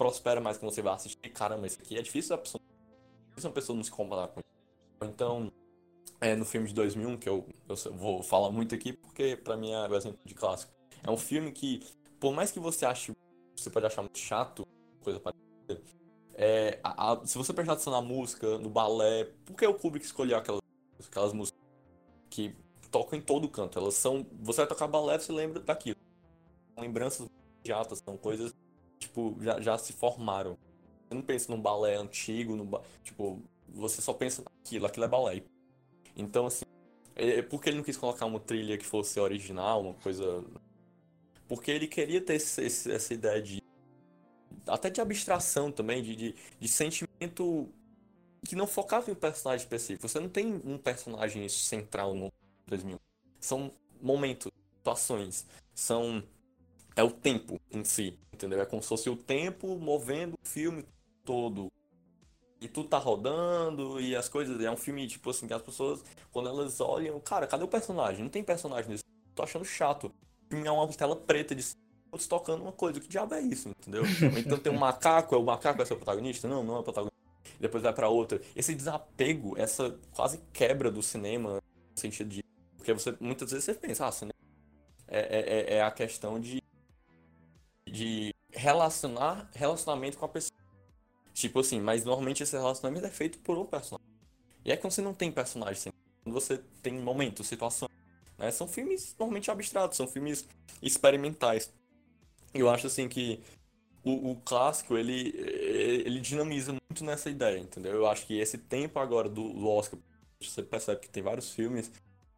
prosperam 0.00 0.40
mais 0.40 0.56
quando 0.56 0.72
você 0.72 0.80
vai 0.80 0.94
assistir. 0.94 1.28
Caramba, 1.28 1.66
isso 1.66 1.78
aqui 1.78 1.98
é 1.98 2.00
difícil 2.00 2.34
a 2.34 2.38
pessoa, 2.38 2.62
difícil 3.28 3.50
uma 3.50 3.54
pessoa 3.54 3.76
não 3.76 3.84
se 3.84 3.90
comparar 3.90 4.28
com 4.28 4.40
isso. 4.40 5.12
Então, 5.12 5.52
é, 6.18 6.34
no 6.34 6.46
filme 6.46 6.68
de 6.68 6.72
2001, 6.72 7.18
que 7.18 7.28
eu, 7.28 7.46
eu 7.68 7.76
vou 7.92 8.22
falar 8.22 8.50
muito 8.50 8.74
aqui, 8.74 8.94
porque 8.94 9.36
para 9.36 9.58
mim 9.58 9.72
é 9.72 9.86
o 9.86 9.94
exemplo 9.94 10.18
de 10.24 10.34
clássico. 10.34 10.72
É 11.02 11.10
um 11.10 11.18
filme 11.18 11.52
que, 11.52 11.86
por 12.18 12.32
mais 12.32 12.50
que 12.50 12.58
você 12.58 12.86
ache, 12.86 13.12
você 13.54 13.68
pode 13.68 13.84
achar 13.84 14.00
muito 14.00 14.18
chato, 14.18 14.66
coisa 15.02 15.20
parecida, 15.20 15.82
é, 16.32 16.80
a, 16.82 17.12
a, 17.12 17.26
se 17.26 17.36
você 17.36 17.52
prestar 17.52 17.74
atenção 17.74 17.92
na 17.92 18.00
música, 18.00 18.56
no 18.56 18.70
balé, 18.70 19.24
por 19.44 19.54
que 19.54 19.66
o 19.66 19.74
Kubrick 19.74 20.06
escolheu 20.06 20.38
aquelas, 20.38 20.62
aquelas 21.06 21.34
músicas 21.34 21.60
que 22.30 22.56
tocam 22.90 23.18
em 23.18 23.22
todo 23.22 23.46
canto? 23.50 23.78
Elas 23.78 23.96
são. 23.96 24.26
Você 24.40 24.62
vai 24.62 24.66
tocar 24.66 24.86
balé, 24.86 25.18
você 25.18 25.30
lembra 25.30 25.60
daquilo. 25.60 25.98
São 26.74 26.82
lembranças 26.82 27.28
imediatas, 27.58 27.98
são 28.02 28.16
coisas 28.16 28.54
tipo, 29.00 29.36
já, 29.40 29.60
já 29.60 29.78
se 29.78 29.92
formaram. 29.92 30.56
Você 31.08 31.14
não 31.14 31.22
pensa 31.22 31.50
num 31.50 31.60
balé 31.60 31.96
antigo, 31.96 32.54
no, 32.54 32.80
tipo, 33.02 33.42
você 33.68 34.00
só 34.00 34.12
pensa 34.12 34.44
naquilo, 34.44 34.86
aquilo 34.86 35.04
é 35.06 35.08
balé. 35.08 35.42
Então, 36.16 36.46
assim, 36.46 36.64
é, 37.16 37.38
é, 37.38 37.42
por 37.42 37.60
que 37.60 37.70
ele 37.70 37.78
não 37.78 37.84
quis 37.84 37.96
colocar 37.96 38.26
uma 38.26 38.38
trilha 38.38 38.78
que 38.78 38.86
fosse 38.86 39.18
original, 39.18 39.82
uma 39.82 39.94
coisa. 39.94 40.44
porque 41.48 41.70
ele 41.70 41.88
queria 41.88 42.20
ter 42.20 42.34
esse, 42.34 42.62
esse, 42.62 42.92
essa 42.92 43.14
ideia 43.14 43.42
de. 43.42 43.62
até 44.66 44.90
de 44.90 45.00
abstração 45.00 45.72
também, 45.72 46.02
de, 46.02 46.14
de, 46.14 46.34
de 46.60 46.68
sentimento 46.68 47.68
que 48.46 48.54
não 48.54 48.66
focava 48.66 49.10
em 49.10 49.12
um 49.12 49.16
personagem 49.16 49.64
específico. 49.64 50.08
Você 50.08 50.20
não 50.20 50.28
tem 50.28 50.60
um 50.64 50.78
personagem 50.78 51.48
central 51.48 52.14
no 52.14 52.32
2000. 52.66 52.98
São 53.38 53.72
momentos, 54.00 54.50
situações, 54.78 55.46
são 55.74 56.22
é 57.00 57.04
o 57.04 57.10
tempo 57.10 57.58
em 57.70 57.82
si, 57.82 58.18
entendeu? 58.32 58.60
É 58.60 58.66
como 58.66 58.82
se 58.82 58.88
fosse 58.88 59.08
o 59.08 59.16
tempo 59.16 59.78
movendo 59.78 60.34
o 60.34 60.46
filme 60.46 60.84
todo. 61.24 61.68
E 62.60 62.68
tudo 62.68 62.88
tá 62.88 62.98
rodando 62.98 63.98
e 64.00 64.14
as 64.14 64.28
coisas. 64.28 64.60
É 64.60 64.70
um 64.70 64.76
filme, 64.76 65.06
tipo 65.06 65.30
assim, 65.30 65.46
que 65.46 65.54
as 65.54 65.62
pessoas, 65.62 66.04
quando 66.30 66.50
elas 66.50 66.78
olham, 66.80 67.18
cara, 67.20 67.46
cadê 67.46 67.64
o 67.64 67.68
personagem? 67.68 68.22
Não 68.22 68.30
tem 68.30 68.44
personagem 68.44 68.90
nesse. 68.90 69.02
Tô 69.34 69.42
achando 69.42 69.64
chato. 69.64 70.08
O 70.08 70.50
filme 70.50 70.68
é 70.68 70.70
uma 70.70 70.86
tela 70.88 71.16
preta 71.16 71.54
de 71.54 71.64
todos 72.10 72.26
tocando 72.26 72.62
uma 72.62 72.72
coisa. 72.72 73.00
Que 73.00 73.08
diabo 73.08 73.34
é 73.34 73.40
isso, 73.40 73.70
entendeu? 73.70 74.02
então 74.38 74.58
tem 74.58 74.70
um 74.70 74.78
macaco, 74.78 75.34
é 75.34 75.38
o 75.38 75.42
macaco 75.42 75.80
é 75.80 75.84
seu 75.86 75.96
protagonista? 75.96 76.46
Não, 76.46 76.62
não 76.62 76.76
é 76.76 76.78
o 76.80 76.82
protagonista. 76.82 77.18
Depois 77.58 77.82
vai 77.82 77.94
para 77.94 78.10
outra. 78.10 78.42
Esse 78.54 78.74
desapego, 78.74 79.56
essa 79.56 79.98
quase 80.12 80.38
quebra 80.52 80.90
do 80.90 81.02
cinema, 81.02 81.54
no 81.54 81.98
sentido 81.98 82.28
de. 82.28 82.44
Porque 82.76 82.92
você 82.92 83.16
muitas 83.18 83.50
vezes 83.50 83.64
você 83.64 83.74
pensa, 83.74 84.06
ah, 84.06 84.12
cinema 84.12 84.34
é, 85.08 85.18
é, 85.18 85.74
é, 85.74 85.76
é 85.78 85.82
a 85.82 85.90
questão 85.90 86.38
de 86.38 86.62
de 87.90 88.34
relacionar 88.50 89.50
relacionamento 89.54 90.18
com 90.18 90.24
a 90.24 90.28
pessoa. 90.28 90.58
Tipo 91.32 91.60
assim, 91.60 91.80
mas 91.80 92.04
normalmente 92.04 92.42
esse 92.42 92.56
relacionamento 92.56 93.06
é 93.06 93.10
feito 93.10 93.38
por 93.38 93.56
um 93.58 93.64
personagem. 93.64 94.06
E 94.64 94.72
é 94.72 94.76
quando 94.76 94.92
você 94.92 95.02
não 95.02 95.14
tem 95.14 95.32
personagem, 95.32 95.92
quando 96.22 96.34
você 96.34 96.58
tem 96.82 96.94
momentos, 96.94 97.46
situações. 97.46 97.90
Né? 98.36 98.50
São 98.50 98.68
filmes 98.68 99.14
normalmente 99.18 99.50
abstratos, 99.50 99.96
são 99.96 100.06
filmes 100.06 100.46
experimentais. 100.82 101.72
Eu 102.52 102.68
acho 102.68 102.86
assim 102.86 103.08
que 103.08 103.40
o, 104.02 104.32
o, 104.32 104.36
clássico, 104.36 104.96
ele, 104.96 105.34
ele 105.36 106.20
dinamiza 106.20 106.72
muito 106.72 107.04
nessa 107.04 107.30
ideia, 107.30 107.58
entendeu? 107.58 107.92
Eu 107.92 108.06
acho 108.06 108.26
que 108.26 108.38
esse 108.38 108.58
tempo 108.58 108.98
agora 108.98 109.28
do, 109.28 109.52
do 109.52 109.68
Oscar, 109.68 109.98
você 110.40 110.62
percebe 110.62 111.00
que 111.00 111.08
tem 111.08 111.22
vários 111.22 111.52
filmes 111.52 111.90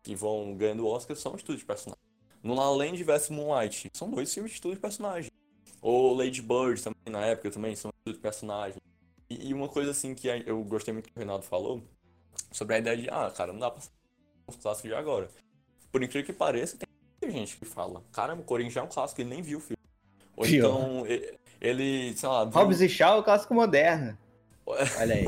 que 0.02 0.14
vão 0.14 0.54
ganhando 0.56 0.84
o 0.84 0.88
Oscar, 0.88 1.16
são 1.16 1.34
estudos 1.36 1.60
de 1.60 1.66
personagem. 1.66 2.02
No 2.42 2.54
La 2.54 2.68
Land 2.70 3.02
vs 3.02 3.30
Moonlight, 3.30 3.90
são 3.94 4.10
dois 4.10 4.32
filmes 4.34 4.50
de 4.50 4.56
estudo 4.56 4.74
de 4.74 4.80
personagem. 4.80 5.30
Ou 5.82 6.14
Lady 6.14 6.40
Bird 6.40 6.80
também, 6.80 7.10
na 7.10 7.26
época, 7.26 7.50
também 7.50 7.74
são 7.74 7.92
de 8.06 8.14
personagem. 8.14 8.80
E, 9.28 9.48
e, 9.48 9.54
uma 9.54 9.68
coisa 9.68 9.90
assim 9.90 10.14
que 10.14 10.28
eu 10.46 10.62
gostei 10.62 10.94
muito 10.94 11.10
que 11.10 11.16
o 11.16 11.18
Renato 11.18 11.44
falou, 11.44 11.82
sobre 12.52 12.76
a 12.76 12.78
ideia 12.78 12.96
de, 12.96 13.10
ah, 13.10 13.30
cara, 13.36 13.52
não 13.52 13.58
dá 13.58 13.70
pra 13.70 13.82
um 14.48 14.52
clássico 14.52 14.86
de 14.86 14.94
agora. 14.94 15.28
Por 15.90 16.02
incrível 16.02 16.24
que 16.24 16.32
pareça, 16.32 16.78
tem 17.20 17.30
gente 17.32 17.56
que 17.56 17.64
fala, 17.64 18.02
caramba, 18.12 18.42
o 18.42 18.44
Corinthians 18.44 18.74
já 18.74 18.80
é 18.80 18.84
um 18.84 18.88
clássico, 18.88 19.20
ele 19.20 19.30
nem 19.30 19.42
viu 19.42 19.58
o 19.58 19.60
filme. 19.60 19.82
Ou 20.36 20.44
Pior. 20.44 20.68
então, 20.68 21.04
ele, 21.60 22.16
sei 22.16 22.28
lá... 22.28 22.44
Viu... 22.44 22.52
Hobbs 22.52 22.80
e 22.80 22.88
Shaw 22.88 23.16
é 23.16 23.20
o 23.20 23.24
clássico 23.24 23.52
moderno. 23.52 24.16
Olha 24.66 25.14
aí. 25.14 25.26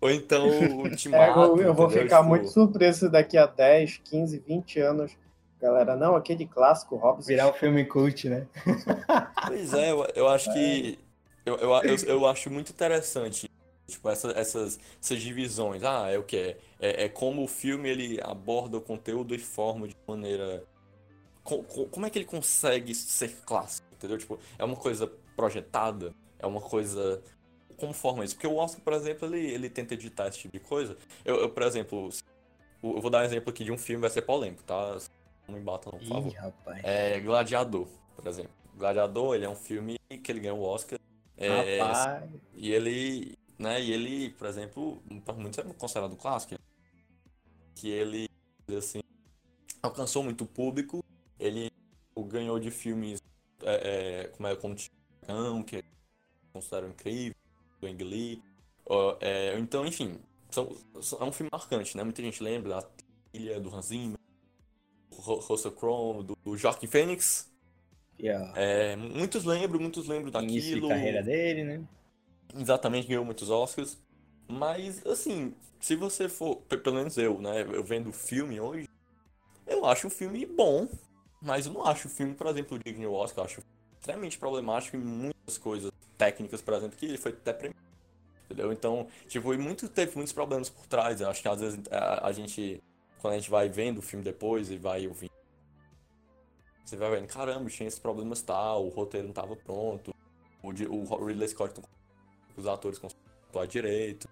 Ou 0.00 0.10
então 0.10 0.48
o 0.48 0.82
Ultimato. 0.84 1.40
É, 1.40 1.44
eu, 1.44 1.56
eu 1.58 1.74
vou 1.74 1.90
ficar 1.90 2.18
tipo... 2.18 2.28
muito 2.28 2.48
surpreso 2.48 3.10
daqui 3.10 3.36
a 3.36 3.46
10, 3.46 4.00
15, 4.04 4.38
20 4.38 4.80
anos 4.80 5.16
Galera, 5.60 5.94
não, 5.96 6.16
aquele 6.16 6.46
clássico 6.46 6.96
Hobbs. 6.96 7.26
Virar 7.26 7.48
um 7.48 7.52
filme 7.52 7.84
cult, 7.84 8.28
né? 8.28 8.46
pois 9.46 9.74
é, 9.74 9.92
eu, 9.92 10.06
eu 10.14 10.28
acho 10.28 10.52
que. 10.52 10.98
Eu, 11.44 11.56
eu, 11.56 11.70
eu, 11.82 11.96
eu, 12.06 12.26
acho 12.26 12.50
muito 12.50 12.70
interessante 12.70 13.50
tipo, 13.90 14.08
essa, 14.08 14.30
essas, 14.30 14.78
essas 15.02 15.20
divisões. 15.20 15.82
Ah, 15.82 16.08
é 16.08 16.18
o 16.18 16.22
que? 16.22 16.56
É, 16.78 17.04
é 17.04 17.08
como 17.08 17.42
o 17.42 17.48
filme 17.48 17.88
ele 17.88 18.20
aborda 18.22 18.78
o 18.78 18.80
conteúdo 18.80 19.34
e 19.34 19.38
forma 19.38 19.86
de 19.86 19.96
maneira. 20.06 20.64
Com, 21.42 21.62
com, 21.64 21.86
como 21.86 22.06
é 22.06 22.10
que 22.10 22.18
ele 22.18 22.24
consegue 22.24 22.94
ser 22.94 23.34
clássico? 23.44 23.88
Entendeu? 23.92 24.16
Tipo, 24.16 24.38
é 24.58 24.64
uma 24.64 24.76
coisa 24.76 25.10
projetada? 25.36 26.14
É 26.38 26.46
uma 26.46 26.60
coisa. 26.60 27.22
Como 27.76 27.92
forma 27.92 28.24
isso? 28.24 28.34
Porque 28.34 28.46
o 28.46 28.56
Oscar, 28.56 28.80
por 28.82 28.92
exemplo, 28.92 29.26
ele, 29.34 29.52
ele 29.52 29.70
tenta 29.70 29.94
editar 29.94 30.28
esse 30.28 30.38
tipo 30.38 30.52
de 30.52 30.60
coisa. 30.60 30.96
Eu, 31.24 31.36
eu 31.36 31.50
por 31.50 31.62
exemplo, 31.62 32.08
eu 32.82 33.00
vou 33.00 33.10
dar 33.10 33.22
um 33.22 33.24
exemplo 33.24 33.50
aqui 33.50 33.64
de 33.64 33.72
um 33.72 33.78
filme, 33.78 34.00
vai 34.00 34.10
ser 34.10 34.22
polêmico, 34.22 34.62
tá? 34.62 34.98
Não 35.50 35.58
me 35.58 35.64
bata, 35.64 35.90
não, 35.90 35.98
por 35.98 36.06
favor. 36.06 36.32
Ih, 36.32 36.36
rapaz. 36.36 36.84
É 36.84 37.20
Gladiador, 37.20 37.88
por 38.14 38.26
exemplo. 38.26 38.52
Gladiador, 38.76 39.34
ele 39.34 39.44
é 39.44 39.48
um 39.48 39.56
filme 39.56 39.98
que 40.08 40.30
ele 40.30 40.40
ganhou 40.40 40.58
o 40.58 40.62
Oscar. 40.62 40.98
É, 41.36 41.80
rapaz. 41.80 42.30
E 42.54 42.70
ele, 42.70 43.36
né, 43.58 43.80
e 43.80 43.92
ele, 43.92 44.30
por 44.30 44.46
exemplo, 44.46 45.02
para 45.24 45.34
muitos 45.34 45.58
é 45.58 45.62
considerado 45.74 46.16
clássico. 46.16 46.54
Que 47.74 47.88
ele, 47.88 48.28
assim, 48.76 49.00
alcançou 49.82 50.22
muito 50.22 50.46
público. 50.46 51.02
Ele 51.38 51.70
ganhou 52.28 52.60
de 52.60 52.70
filmes 52.70 53.20
é, 53.62 54.22
é, 54.22 54.28
como 54.28 54.48
é 54.48 54.56
como 54.56 54.74
Tigrão, 54.74 55.62
que 55.62 55.82
considero 56.52 56.88
incrível, 56.88 57.36
do 57.80 57.86
Ang 57.86 58.04
Lee. 58.04 58.42
É, 59.20 59.58
então, 59.58 59.86
enfim, 59.86 60.18
são, 60.50 60.76
são, 61.00 61.20
é 61.20 61.24
um 61.24 61.32
filme 61.32 61.48
marcante, 61.50 61.96
né? 61.96 62.04
Muita 62.04 62.22
gente 62.22 62.42
lembra 62.42 62.76
da 62.76 62.82
trilha 63.32 63.60
do 63.60 63.74
Hans 63.74 63.86
Zimmer, 63.86 64.18
Russell 65.20 65.72
Crowe, 65.72 66.22
do, 66.22 66.36
do 66.44 66.56
Joaquin 66.56 66.86
Phoenix. 66.86 67.50
Yeah. 68.18 68.52
É, 68.56 68.96
muitos 68.96 69.44
lembram, 69.44 69.80
muitos 69.80 70.06
lembram 70.06 70.30
daquilo. 70.30 70.52
Início 70.52 70.80
de 70.80 70.88
carreira 70.88 71.22
dele, 71.22 71.64
né? 71.64 71.84
Exatamente, 72.54 73.08
ganhou 73.08 73.24
muitos 73.24 73.48
Oscars. 73.48 73.98
Mas, 74.48 75.06
assim, 75.06 75.54
se 75.78 75.96
você 75.96 76.28
for, 76.28 76.56
pelo 76.56 76.96
menos 76.96 77.16
eu, 77.16 77.40
né, 77.40 77.62
eu 77.62 77.82
vendo 77.82 78.10
o 78.10 78.12
filme 78.12 78.60
hoje, 78.60 78.88
eu 79.66 79.86
acho 79.86 80.08
um 80.08 80.10
filme 80.10 80.44
bom, 80.44 80.88
mas 81.40 81.66
eu 81.66 81.72
não 81.72 81.86
acho 81.86 82.08
o 82.08 82.10
filme, 82.10 82.34
por 82.34 82.46
exemplo, 82.48 82.78
digno 82.78 83.04
do 83.04 83.14
Oscar, 83.14 83.44
eu 83.44 83.46
acho 83.46 83.62
extremamente 83.98 84.38
problemático 84.38 84.96
em 84.96 85.00
muitas 85.00 85.56
coisas 85.56 85.92
técnicas, 86.18 86.60
por 86.60 86.74
exemplo, 86.74 86.96
que 86.96 87.06
ele 87.06 87.18
foi 87.18 87.32
até 87.32 87.52
premiado. 87.52 87.80
Entendeu? 88.44 88.72
Então, 88.72 89.06
tipo, 89.28 89.54
e 89.54 89.58
muito, 89.58 89.88
teve 89.88 90.16
muitos 90.16 90.32
problemas 90.32 90.68
por 90.68 90.84
trás. 90.86 91.20
Eu 91.20 91.30
acho 91.30 91.40
que 91.40 91.48
às 91.48 91.60
vezes 91.60 91.80
a, 91.88 92.26
a 92.26 92.32
gente 92.32 92.82
quando 93.20 93.34
a 93.34 93.36
gente 93.38 93.50
vai 93.50 93.68
vendo 93.68 93.98
o 93.98 94.02
filme 94.02 94.24
depois 94.24 94.70
e 94.70 94.76
vai 94.76 95.06
ouvindo, 95.06 95.30
você 96.84 96.96
vai 96.96 97.10
vendo, 97.10 97.28
caramba, 97.28 97.68
tinha 97.68 97.86
esses 97.86 98.00
problemas 98.00 98.42
tal, 98.42 98.86
o 98.86 98.88
roteiro 98.88 99.26
não 99.26 99.32
estava 99.32 99.54
pronto, 99.54 100.14
o, 100.62 100.68
o 100.68 101.24
Ridley 101.26 101.48
Scott 101.48 101.74
não 101.78 101.88
os 102.56 102.66
atores 102.66 102.98
conseguiram 102.98 103.66
direito. 103.66 104.28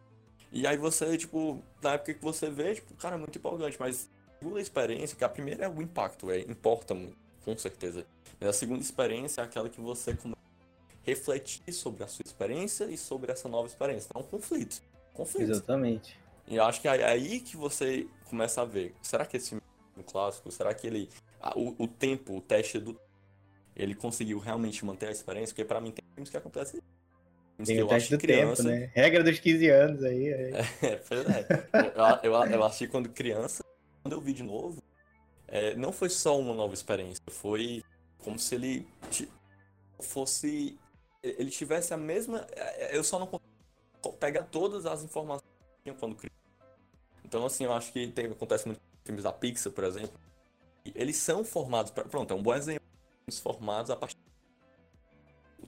E 0.50 0.66
aí 0.66 0.76
você, 0.76 1.16
tipo, 1.16 1.62
na 1.82 1.94
época 1.94 2.14
que 2.14 2.22
você 2.22 2.50
vê, 2.50 2.74
tipo, 2.74 2.94
cara, 2.94 3.16
é 3.16 3.18
muito 3.18 3.36
empolgante, 3.36 3.76
mas 3.78 4.08
a 4.26 4.38
segunda 4.38 4.60
experiência, 4.60 5.16
que 5.16 5.24
a 5.24 5.28
primeira 5.28 5.66
é 5.66 5.68
o 5.68 5.82
impacto, 5.82 6.30
é, 6.30 6.40
importa 6.40 6.94
muito, 6.94 7.16
com 7.44 7.56
certeza. 7.56 8.06
Mas 8.40 8.48
a 8.48 8.52
segunda 8.52 8.80
experiência 8.80 9.40
é 9.42 9.44
aquela 9.44 9.68
que 9.68 9.80
você 9.80 10.14
começa 10.14 10.40
a 10.40 11.06
refletir 11.06 11.72
sobre 11.72 12.04
a 12.04 12.06
sua 12.06 12.22
experiência 12.24 12.84
e 12.84 12.96
sobre 12.96 13.30
essa 13.30 13.48
nova 13.48 13.66
experiência. 13.66 14.10
É 14.14 14.18
um 14.18 14.22
conflito. 14.22 14.80
conflito. 15.12 15.50
Exatamente. 15.50 16.18
E 16.48 16.58
acho 16.58 16.80
que 16.80 16.88
é 16.88 17.04
aí 17.04 17.40
que 17.40 17.56
você 17.56 18.06
começa 18.24 18.62
a 18.62 18.64
ver, 18.64 18.94
será 19.02 19.26
que 19.26 19.36
esse 19.36 19.50
filme 19.50 19.62
é 19.98 20.02
clássico, 20.02 20.50
será 20.50 20.72
que 20.74 20.86
ele 20.86 21.08
o, 21.54 21.84
o 21.84 21.88
tempo, 21.88 22.36
o 22.36 22.40
teste 22.40 22.78
do 22.78 22.98
ele 23.76 23.94
conseguiu 23.94 24.38
realmente 24.38 24.84
manter 24.84 25.08
a 25.08 25.12
experiência? 25.12 25.54
Porque 25.54 25.64
para 25.64 25.80
mim 25.80 25.92
tem 25.92 26.04
filmes 26.14 26.30
que 26.30 26.36
acontecem 26.36 26.80
tem 27.64 27.82
o 27.82 27.88
teste 27.88 28.10
do 28.10 28.18
criança, 28.18 28.62
tempo, 28.62 28.76
né? 28.76 28.90
Regra 28.94 29.24
dos 29.24 29.38
15 29.40 29.68
anos 29.68 30.04
aí. 30.04 30.32
aí. 30.32 30.52
É, 30.82 30.96
pois 30.96 31.26
é. 31.28 31.46
eu, 32.22 32.32
eu, 32.32 32.44
eu 32.52 32.64
assisti 32.64 32.86
quando 32.86 33.08
criança, 33.08 33.64
quando 34.02 34.12
eu 34.12 34.20
vi 34.20 34.32
de 34.32 34.44
novo, 34.44 34.80
é, 35.48 35.74
não 35.74 35.90
foi 35.90 36.08
só 36.08 36.38
uma 36.38 36.54
nova 36.54 36.72
experiência, 36.72 37.22
foi 37.28 37.82
como 38.18 38.38
se 38.38 38.54
ele 38.54 38.86
fosse. 40.00 40.78
Ele 41.22 41.50
tivesse 41.50 41.92
a 41.92 41.96
mesma. 41.96 42.46
É, 42.52 42.96
eu 42.96 43.02
só 43.02 43.18
não 43.18 43.28
pegar 44.20 44.44
todas 44.44 44.86
as 44.86 45.02
informações 45.02 45.57
quando 45.94 46.16
criança. 46.16 46.38
Então, 47.24 47.44
assim, 47.44 47.64
eu 47.64 47.72
acho 47.72 47.92
que 47.92 48.08
tem, 48.08 48.26
acontece 48.26 48.66
muito 48.66 48.78
com 48.78 48.86
filmes 49.04 49.24
da 49.24 49.32
Pixar, 49.32 49.72
por 49.72 49.84
exemplo. 49.84 50.18
eles 50.94 51.16
são 51.16 51.44
formados, 51.44 51.90
pra, 51.90 52.04
pronto, 52.04 52.32
é 52.32 52.36
um 52.36 52.42
bom 52.42 52.54
exemplo. 52.54 52.86
Formados 53.42 53.90
a 53.90 53.96
partir. 53.96 54.16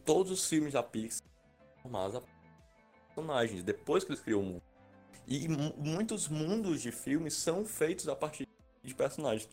Todos 0.05 0.33
os 0.33 0.49
filmes 0.49 0.73
da 0.73 0.83
Pixar 0.83 1.27
são 1.27 1.83
formados 1.83 2.17
a 2.17 2.23
personagens, 3.15 3.63
depois 3.63 4.05
que 4.05 4.13
eles 4.13 4.23
criam 4.23 4.41
o 4.41 4.45
mundo. 4.45 4.63
E 5.27 5.47
muitos 5.49 6.29
mundos 6.29 6.81
de 6.81 6.91
filmes 6.91 7.35
são 7.35 7.65
feitos 7.65 8.09
a 8.09 8.17
partir 8.17 8.49
de 8.83 8.95
personagens. 8.95 9.49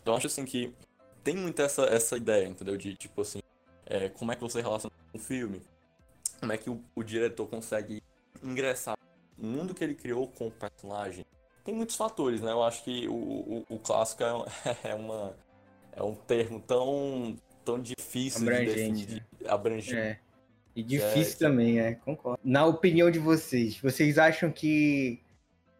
Então, 0.00 0.14
eu 0.14 0.18
acho 0.18 0.26
assim 0.26 0.44
que 0.44 0.74
tem 1.24 1.36
muito 1.36 1.60
essa, 1.60 1.84
essa 1.84 2.16
ideia, 2.16 2.46
entendeu? 2.46 2.76
De 2.76 2.94
tipo 2.94 3.22
assim, 3.22 3.40
é, 3.86 4.08
como 4.10 4.30
é 4.30 4.36
que 4.36 4.42
você 4.42 4.60
relaciona 4.60 4.94
com 5.10 5.18
o 5.18 5.20
filme, 5.20 5.60
como 6.38 6.52
é 6.52 6.58
que 6.58 6.70
o, 6.70 6.82
o 6.94 7.02
diretor 7.02 7.48
consegue 7.48 8.02
ingressar 8.42 8.96
o 9.40 9.46
mundo 9.46 9.74
que 9.74 9.82
ele 9.82 9.94
criou 9.94 10.28
com 10.28 10.46
o 10.46 10.50
personagem 10.50 11.24
tem 11.64 11.74
muitos 11.74 11.96
fatores, 11.96 12.40
né? 12.40 12.50
Eu 12.50 12.62
acho 12.62 12.82
que 12.82 13.06
o, 13.08 13.12
o, 13.12 13.66
o 13.70 13.78
clássico 13.78 14.22
é, 14.22 14.76
é, 14.90 14.94
uma, 14.94 15.34
é 15.92 16.02
um 16.02 16.14
termo 16.14 16.60
tão, 16.60 17.36
tão 17.64 17.80
difícil 17.80 18.42
abrangente, 18.42 18.74
de 18.74 19.06
definir, 19.06 19.26
né? 19.40 19.50
abrangente. 19.50 19.96
É. 19.96 20.18
E 20.74 20.82
difícil 20.82 21.34
é, 21.34 21.50
também, 21.50 21.80
é, 21.80 21.94
concordo. 21.94 22.40
Na 22.44 22.64
opinião 22.64 23.10
de 23.10 23.18
vocês, 23.18 23.78
vocês 23.78 24.18
acham 24.18 24.50
que 24.50 25.20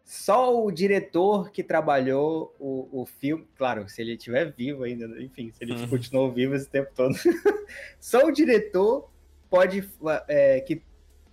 só 0.03 0.63
o 0.63 0.69
diretor 0.69 1.51
que 1.51 1.63
trabalhou 1.63 2.53
o, 2.59 3.01
o 3.01 3.05
filme, 3.05 3.47
claro, 3.57 3.87
se 3.87 4.01
ele 4.01 4.13
estiver 4.13 4.51
vivo 4.51 4.83
ainda, 4.83 5.05
enfim, 5.21 5.51
se 5.51 5.63
ele 5.63 5.73
uhum. 5.73 5.87
continuou 5.89 6.31
vivo 6.31 6.53
esse 6.53 6.69
tempo 6.69 6.91
todo, 6.93 7.15
só 7.99 8.25
o 8.25 8.31
diretor 8.31 9.09
pode 9.49 9.89
é, 10.27 10.59
que 10.59 10.81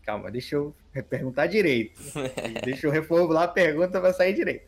calma, 0.09 0.31
deixa 0.31 0.57
eu 0.57 0.75
perguntar 1.11 1.49
direito, 1.49 2.01
deixa 2.65 2.87
eu 2.87 2.91
reformular 2.91 3.43
a 3.43 3.49
pergunta 3.49 4.01
para 4.01 4.11
sair 4.15 4.33
direito. 4.33 4.67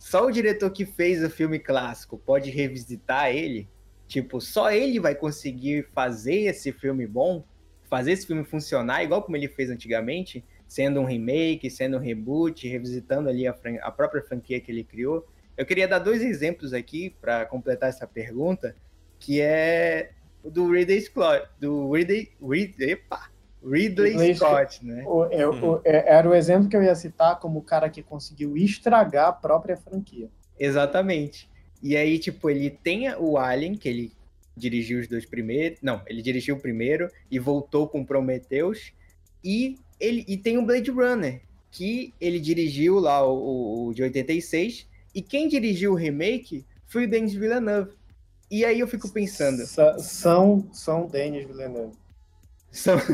Só 0.00 0.26
o 0.26 0.32
diretor 0.32 0.68
que 0.72 0.84
fez 0.84 1.22
o 1.22 1.30
filme 1.30 1.60
clássico 1.60 2.18
pode 2.18 2.50
revisitar 2.50 3.28
ele? 3.30 3.68
Tipo, 4.08 4.40
só 4.40 4.72
ele 4.72 4.98
vai 4.98 5.14
conseguir 5.14 5.86
fazer 5.94 6.46
esse 6.46 6.72
filme 6.72 7.06
bom, 7.06 7.44
fazer 7.88 8.10
esse 8.10 8.26
filme 8.26 8.42
funcionar 8.44 9.04
igual 9.04 9.22
como 9.22 9.36
ele 9.36 9.46
fez 9.46 9.70
antigamente? 9.70 10.44
sendo 10.66 10.98
um 11.00 11.04
remake, 11.04 11.70
sendo 11.70 11.98
um 11.98 12.00
reboot, 12.00 12.66
revisitando 12.66 13.28
ali 13.28 13.46
a, 13.46 13.54
a 13.82 13.92
própria 13.92 14.22
franquia 14.22 14.60
que 14.60 14.72
ele 14.72 14.82
criou. 14.82 15.24
Eu 15.56 15.64
queria 15.64 15.86
dar 15.86 16.00
dois 16.00 16.20
exemplos 16.20 16.72
aqui 16.72 17.14
para 17.20 17.46
completar 17.46 17.90
essa 17.90 18.08
pergunta, 18.08 18.74
que 19.20 19.40
é 19.40 20.10
do 20.42 20.68
Ridley 20.72 21.00
Scott, 21.02 21.48
do 21.60 21.92
Ridley, 21.92 22.32
Ridley, 22.42 22.90
epa, 22.90 23.30
Ridley, 23.64 24.12
Ridley 24.12 24.34
Scott, 24.34 24.84
né? 24.84 25.04
O, 25.06 25.24
é, 25.24 25.46
o, 25.46 25.80
é, 25.84 26.14
era 26.16 26.28
o 26.28 26.34
exemplo 26.34 26.68
que 26.68 26.76
eu 26.76 26.82
ia 26.82 26.94
citar 26.94 27.38
como 27.40 27.58
o 27.58 27.62
cara 27.62 27.88
que 27.88 28.02
conseguiu 28.02 28.56
estragar 28.56 29.28
a 29.28 29.32
própria 29.32 29.76
franquia. 29.76 30.28
Exatamente. 30.58 31.48
E 31.82 31.96
aí, 31.96 32.18
tipo, 32.18 32.48
ele 32.50 32.70
tem 32.70 33.12
o 33.14 33.36
Alien, 33.36 33.74
que 33.74 33.88
ele 33.88 34.12
dirigiu 34.56 35.00
os 35.00 35.08
dois 35.08 35.26
primeiros. 35.26 35.78
Não, 35.82 36.02
ele 36.06 36.22
dirigiu 36.22 36.56
o 36.56 36.60
primeiro 36.60 37.10
e 37.30 37.38
voltou 37.38 37.88
com 37.88 38.04
Prometheus. 38.04 38.92
E 39.42 39.78
ele, 39.98 40.24
e 40.28 40.36
tem 40.36 40.58
o 40.58 40.64
Blade 40.64 40.90
Runner, 40.90 41.40
que 41.70 42.14
ele 42.20 42.38
dirigiu 42.38 42.98
lá 42.98 43.26
o, 43.26 43.88
o 43.88 43.94
de 43.94 44.02
86, 44.02 44.86
e 45.14 45.22
quem 45.22 45.48
dirigiu 45.48 45.92
o 45.92 45.96
remake 45.96 46.64
foi 46.86 47.04
o 47.04 47.10
Denis 47.10 47.34
Villeneuve. 47.34 47.92
E 48.50 48.64
aí 48.64 48.80
eu 48.80 48.86
fico 48.86 49.08
pensando. 49.08 49.62
S 49.62 49.76
são, 50.00 50.68
são 50.72 51.06
Denis 51.06 51.46
Villeneuve. 51.46 51.96
São. 52.74 52.98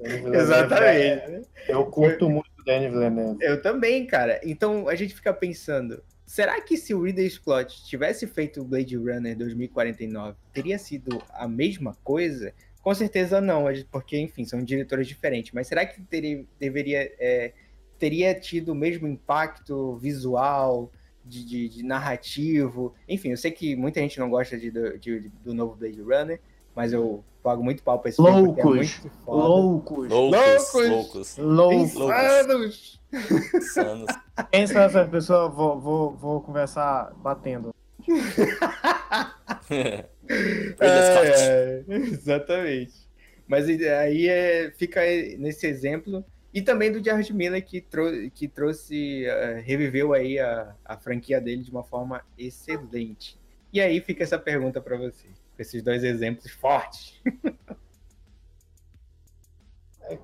Exatamente. 0.00 0.86
É, 0.86 1.42
eu 1.68 1.84
curto 1.86 2.30
muito 2.30 2.48
o 2.56 2.64
Denis 2.64 2.92
Villeneuve. 2.92 3.44
Eu 3.44 3.60
também, 3.60 4.06
cara. 4.06 4.40
Então 4.44 4.88
a 4.88 4.94
gente 4.94 5.12
fica 5.12 5.34
pensando. 5.34 6.00
Será 6.24 6.60
que 6.60 6.76
se 6.76 6.94
o 6.94 7.02
Ridley 7.02 7.28
Scott 7.28 7.84
tivesse 7.84 8.26
feito 8.26 8.60
o 8.60 8.64
Blade 8.64 8.96
Runner 8.96 9.36
2049, 9.36 10.36
teria 10.52 10.78
sido 10.78 11.20
a 11.30 11.48
mesma 11.48 11.96
coisa? 12.04 12.54
Com 12.80 12.94
certeza 12.94 13.40
não, 13.40 13.64
porque, 13.90 14.16
enfim, 14.18 14.44
são 14.44 14.62
diretores 14.62 15.08
diferentes. 15.08 15.52
Mas 15.52 15.66
será 15.66 15.84
que 15.84 16.00
teria, 16.02 16.44
deveria, 16.60 17.12
é, 17.18 17.52
teria 17.98 18.38
tido 18.38 18.70
o 18.70 18.74
mesmo 18.74 19.08
impacto 19.08 19.96
visual, 19.96 20.92
de, 21.24 21.44
de, 21.44 21.68
de, 21.68 21.82
narrativo? 21.82 22.94
Enfim, 23.08 23.30
eu 23.30 23.36
sei 23.36 23.50
que 23.50 23.74
muita 23.74 24.00
gente 24.00 24.20
não 24.20 24.30
gosta 24.30 24.56
de, 24.56 24.70
de, 24.98 25.28
do 25.42 25.52
novo 25.52 25.74
Blade 25.74 26.00
Runner, 26.00 26.40
mas 26.74 26.92
eu 26.92 27.24
pago 27.48 27.64
muito 27.64 27.82
pau 27.82 27.98
pra 27.98 28.10
esse 28.10 28.20
loucos, 28.20 28.54
filme, 28.56 28.60
é 28.60 28.74
muito 28.74 29.10
foda. 29.24 29.48
Loucos, 29.48 30.08
loucos, 30.10 31.36
loucos, 31.38 31.38
loucos, 31.38 31.94
insanos. 31.96 33.00
insanos. 33.54 34.06
Quem 34.52 34.66
são 34.66 34.82
essas 34.82 35.08
pessoas? 35.08 35.54
Vou, 35.54 35.80
vou, 35.80 36.12
vou 36.14 36.42
conversar 36.42 37.10
batendo. 37.16 37.74
é, 39.70 40.04
é, 40.78 41.84
exatamente. 41.88 43.08
Mas 43.46 43.66
aí 43.66 44.28
é, 44.28 44.70
fica 44.76 45.00
nesse 45.38 45.66
exemplo. 45.66 46.22
E 46.52 46.60
também 46.60 46.92
do 46.92 47.02
Jared 47.02 47.32
Miller, 47.32 47.64
que, 47.64 47.80
trou 47.80 48.10
que 48.34 48.46
trouxe, 48.46 49.24
uh, 49.26 49.62
reviveu 49.62 50.12
aí 50.12 50.38
a, 50.38 50.74
a 50.84 50.98
franquia 50.98 51.40
dele 51.40 51.62
de 51.62 51.70
uma 51.70 51.82
forma 51.82 52.22
excelente. 52.36 53.38
E 53.72 53.80
aí 53.80 54.00
fica 54.02 54.22
essa 54.22 54.38
pergunta 54.38 54.82
para 54.82 54.98
você, 54.98 55.28
com 55.28 55.47
esses 55.58 55.82
dois 55.82 56.04
exemplos 56.04 56.50
fortes. 56.52 57.20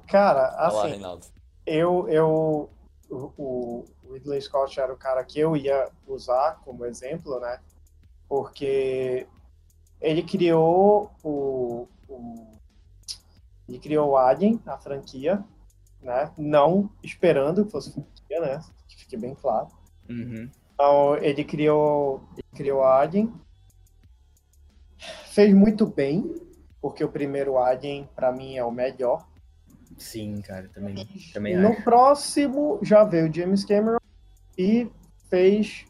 Cara, 0.07 0.47
assim, 0.67 1.03
Olá, 1.03 1.19
eu, 1.67 2.09
eu 2.09 2.71
o, 3.11 3.85
o 4.03 4.13
Ridley 4.13 4.41
Scott 4.41 4.79
era 4.81 4.93
o 4.93 4.97
cara 4.97 5.23
que 5.25 5.39
eu 5.39 5.57
ia 5.57 5.91
usar 6.07 6.61
como 6.65 6.87
exemplo, 6.87 7.39
né? 7.41 7.61
Porque 8.29 9.27
ele 10.01 10.23
criou 10.23 11.11
o, 11.23 11.87
o 12.09 12.55
ele 13.69 13.79
criou 13.79 14.11
o 14.11 14.17
Alien, 14.17 14.61
a 14.67 14.79
franquia, 14.79 15.43
né? 16.01 16.31
Não 16.37 16.91
esperando 17.03 17.65
que 17.65 17.71
fosse 17.71 17.93
franquia, 17.93 18.41
né? 18.41 18.65
Que 18.89 18.97
fique 19.01 19.17
bem 19.17 19.35
claro. 19.35 19.69
Uhum. 20.09 20.51
Então, 20.75 21.17
ele 21.17 21.45
criou, 21.45 22.23
ele 22.33 22.47
criou 22.55 22.83
Alien. 22.83 23.33
Fez 25.35 25.53
muito 25.53 25.87
bem, 25.87 26.35
porque 26.81 27.05
o 27.05 27.09
primeiro 27.09 27.59
Alien, 27.59 28.09
para 28.15 28.31
mim, 28.33 28.57
é 28.57 28.65
o 28.65 28.71
melhor. 28.71 29.27
Sim, 29.99 30.41
cara, 30.43 30.69
também, 30.73 31.07
também 31.33 31.57
No 31.57 31.71
acho. 31.71 31.83
próximo, 31.83 32.79
já 32.83 33.05
veio 33.05 33.33
James 33.33 33.65
Cameron 33.65 33.99
e 34.57 34.89
fez 35.29 35.87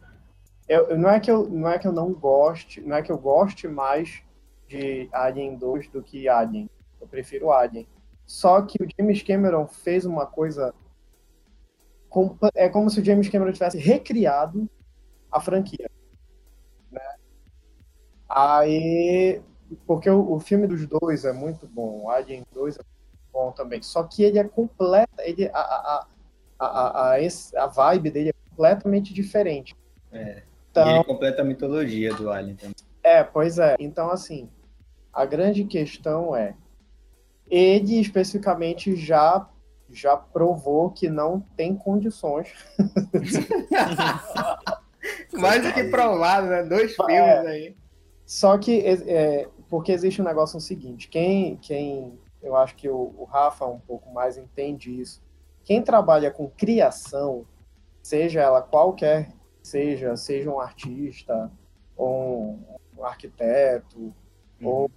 eu, 0.68 0.96
não, 0.96 1.10
é 1.10 1.20
que 1.20 1.30
eu, 1.30 1.48
não 1.48 1.68
é 1.68 1.78
que 1.78 1.86
eu 1.86 1.92
não 1.92 2.12
goste, 2.12 2.80
não 2.80 2.96
é 2.96 3.02
que 3.02 3.12
eu 3.12 3.18
goste 3.18 3.68
mais 3.68 4.22
de 4.66 5.08
Alien 5.12 5.56
2 5.56 5.88
do 5.88 6.02
que 6.02 6.28
Alien. 6.28 6.70
Eu 7.00 7.06
prefiro 7.06 7.52
Alien. 7.52 7.86
Só 8.24 8.62
que 8.62 8.82
o 8.82 8.88
James 8.98 9.22
Cameron 9.22 9.66
fez 9.66 10.06
uma 10.06 10.26
coisa. 10.26 10.74
É 12.54 12.68
como 12.68 12.88
se 12.88 13.00
o 13.00 13.04
James 13.04 13.28
Cameron 13.28 13.52
tivesse 13.52 13.76
recriado 13.76 14.68
a 15.30 15.38
franquia. 15.38 15.90
Aí. 18.34 19.40
Porque 19.86 20.10
o, 20.10 20.32
o 20.32 20.40
filme 20.40 20.66
dos 20.66 20.86
dois 20.86 21.24
é 21.24 21.32
muito 21.32 21.66
bom, 21.66 22.04
o 22.04 22.10
Alien 22.10 22.44
2 22.52 22.76
é 22.76 22.78
muito 22.78 23.22
bom 23.32 23.52
também. 23.52 23.80
Só 23.80 24.02
que 24.02 24.24
ele 24.24 24.38
é 24.38 24.44
completa. 24.44 25.08
Ele, 25.20 25.48
a, 25.54 25.58
a, 25.58 26.06
a, 26.58 26.66
a, 26.66 27.14
a, 27.14 27.64
a 27.64 27.66
vibe 27.66 28.10
dele 28.10 28.30
é 28.30 28.50
completamente 28.50 29.14
diferente. 29.14 29.74
É. 30.12 30.42
Então, 30.70 30.86
e 30.86 30.94
ele 30.96 31.04
completa 31.04 31.42
a 31.42 31.44
mitologia 31.44 32.12
do 32.14 32.30
Alien 32.30 32.56
também. 32.56 32.74
É, 33.02 33.22
pois 33.22 33.58
é. 33.58 33.76
Então, 33.78 34.10
assim, 34.10 34.50
a 35.12 35.24
grande 35.24 35.64
questão 35.64 36.34
é, 36.34 36.54
ele 37.48 38.00
especificamente 38.00 38.96
já 38.96 39.48
já 39.90 40.16
provou 40.16 40.90
que 40.90 41.08
não 41.08 41.40
tem 41.56 41.76
condições. 41.76 42.52
Mais 45.32 45.62
do 45.62 45.72
que 45.72 45.84
provado, 45.84 46.48
né? 46.48 46.64
Dois 46.64 46.90
é. 46.90 46.94
filmes 46.94 47.16
é. 47.16 47.46
aí. 47.46 47.76
Só 48.24 48.56
que, 48.56 48.80
é, 48.80 49.48
porque 49.68 49.92
existe 49.92 50.20
um 50.20 50.24
negócio 50.24 50.60
seguinte, 50.60 51.08
quem, 51.08 51.56
quem 51.58 52.18
eu 52.42 52.56
acho 52.56 52.74
que 52.76 52.88
o, 52.88 53.14
o 53.18 53.24
Rafa 53.24 53.66
um 53.66 53.80
pouco 53.80 54.12
mais 54.12 54.36
entende 54.36 55.00
isso, 55.00 55.22
quem 55.62 55.82
trabalha 55.82 56.30
com 56.30 56.48
criação, 56.48 57.46
seja 58.02 58.40
ela 58.40 58.60
qualquer 58.60 59.32
seja, 59.64 60.14
seja 60.14 60.50
um 60.50 60.60
artista, 60.60 61.50
ou 61.96 62.50
um, 62.50 62.64
um 62.98 63.04
arquiteto, 63.04 64.14
uhum. 64.60 64.68
ou 64.68 64.90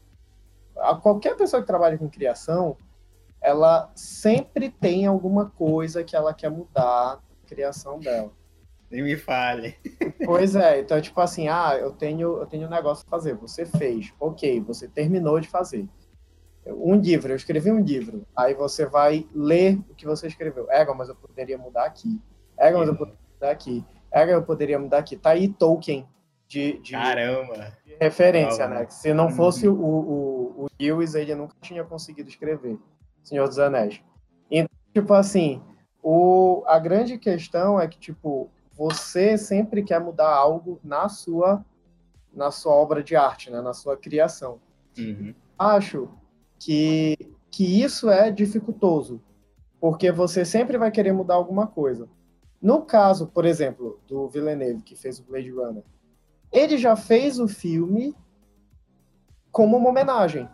a 0.75 0.93
qualquer 0.95 1.35
pessoa 1.35 1.61
que 1.61 1.67
trabalha 1.67 1.97
com 1.97 2.09
criação, 2.09 2.77
ela 3.41 3.89
sempre 3.95 4.69
tem 4.69 5.05
alguma 5.05 5.49
coisa 5.49 6.03
que 6.03 6.15
ela 6.15 6.33
quer 6.33 6.49
mudar 6.51 7.15
na 7.15 7.47
criação 7.47 7.97
dela. 7.99 8.31
Nem 8.89 9.03
me 9.03 9.17
fale. 9.17 9.75
Pois 10.25 10.55
é, 10.55 10.79
então 10.79 10.99
tipo 11.01 11.19
assim, 11.19 11.47
ah, 11.47 11.77
eu 11.79 11.91
tenho, 11.91 12.37
eu 12.37 12.45
tenho 12.45 12.67
um 12.67 12.69
negócio 12.69 13.05
pra 13.05 13.17
fazer, 13.17 13.35
você 13.35 13.65
fez, 13.65 14.13
ok, 14.19 14.61
você 14.61 14.87
terminou 14.87 15.39
de 15.39 15.47
fazer. 15.47 15.87
Um 16.65 16.95
livro, 16.95 17.31
eu 17.31 17.35
escrevi 17.35 17.71
um 17.71 17.79
livro, 17.79 18.25
aí 18.35 18.53
você 18.53 18.85
vai 18.85 19.25
ler 19.33 19.79
o 19.89 19.95
que 19.95 20.05
você 20.05 20.27
escreveu. 20.27 20.69
Ega, 20.69 20.93
mas 20.93 21.07
eu 21.07 21.15
poderia 21.15 21.57
mudar 21.57 21.85
aqui. 21.85 22.21
Ega, 22.57 22.77
mas 22.77 22.87
eu 22.89 22.95
poderia 22.95 23.19
mudar 23.33 23.51
aqui. 23.51 23.85
Ega, 24.11 24.31
eu 24.33 24.43
poderia 24.43 24.79
mudar 24.79 24.97
aqui. 24.97 25.15
Tá 25.15 25.29
aí 25.29 25.47
Tolkien 25.47 26.05
de, 26.47 26.79
de, 26.79 26.93
Caramba. 26.93 27.73
de 27.85 27.95
referência, 27.99 28.67
né? 28.67 28.85
Que 28.85 28.93
se 28.93 29.13
não 29.13 29.29
fosse 29.29 29.67
o, 29.67 29.73
o, 29.73 30.63
o 30.63 30.67
Lewis, 30.79 31.13
ele 31.15 31.35
nunca 31.35 31.55
tinha 31.61 31.83
conseguido 31.83 32.29
escrever 32.29 32.77
Senhor 33.23 33.47
dos 33.47 33.59
Anéis. 33.59 34.01
Então, 34.49 34.69
tipo 34.93 35.13
assim, 35.13 35.61
o, 36.01 36.63
a 36.67 36.79
grande 36.79 37.17
questão 37.17 37.79
é 37.79 37.87
que, 37.87 37.99
tipo, 37.99 38.49
você 38.77 39.37
sempre 39.37 39.81
quer 39.81 39.99
mudar 39.99 40.29
algo 40.29 40.79
na 40.83 41.09
sua 41.09 41.65
na 42.33 42.51
sua 42.51 42.73
obra 42.73 43.03
de 43.03 43.15
arte, 43.15 43.49
né? 43.49 43.61
na 43.61 43.73
sua 43.73 43.97
criação. 43.97 44.59
Uhum. 44.95 45.33
Acho 45.57 46.07
que, 46.59 47.17
que 47.49 47.81
isso 47.81 48.11
é 48.11 48.29
dificultoso, 48.29 49.19
porque 49.79 50.11
você 50.11 50.45
sempre 50.45 50.77
vai 50.77 50.91
querer 50.91 51.13
mudar 51.13 51.33
alguma 51.33 51.65
coisa. 51.65 52.07
No 52.61 52.83
caso, 52.83 53.25
por 53.25 53.43
exemplo, 53.43 53.99
do 54.07 54.27
Villeneuve, 54.29 54.83
que 54.83 54.95
fez 54.95 55.19
o 55.19 55.23
Blade 55.23 55.49
Runner, 55.49 55.83
ele 56.51 56.77
já 56.77 56.95
fez 56.95 57.39
o 57.39 57.47
filme 57.47 58.15
como 59.51 59.77
uma 59.77 59.89
homenagem. 59.89 60.47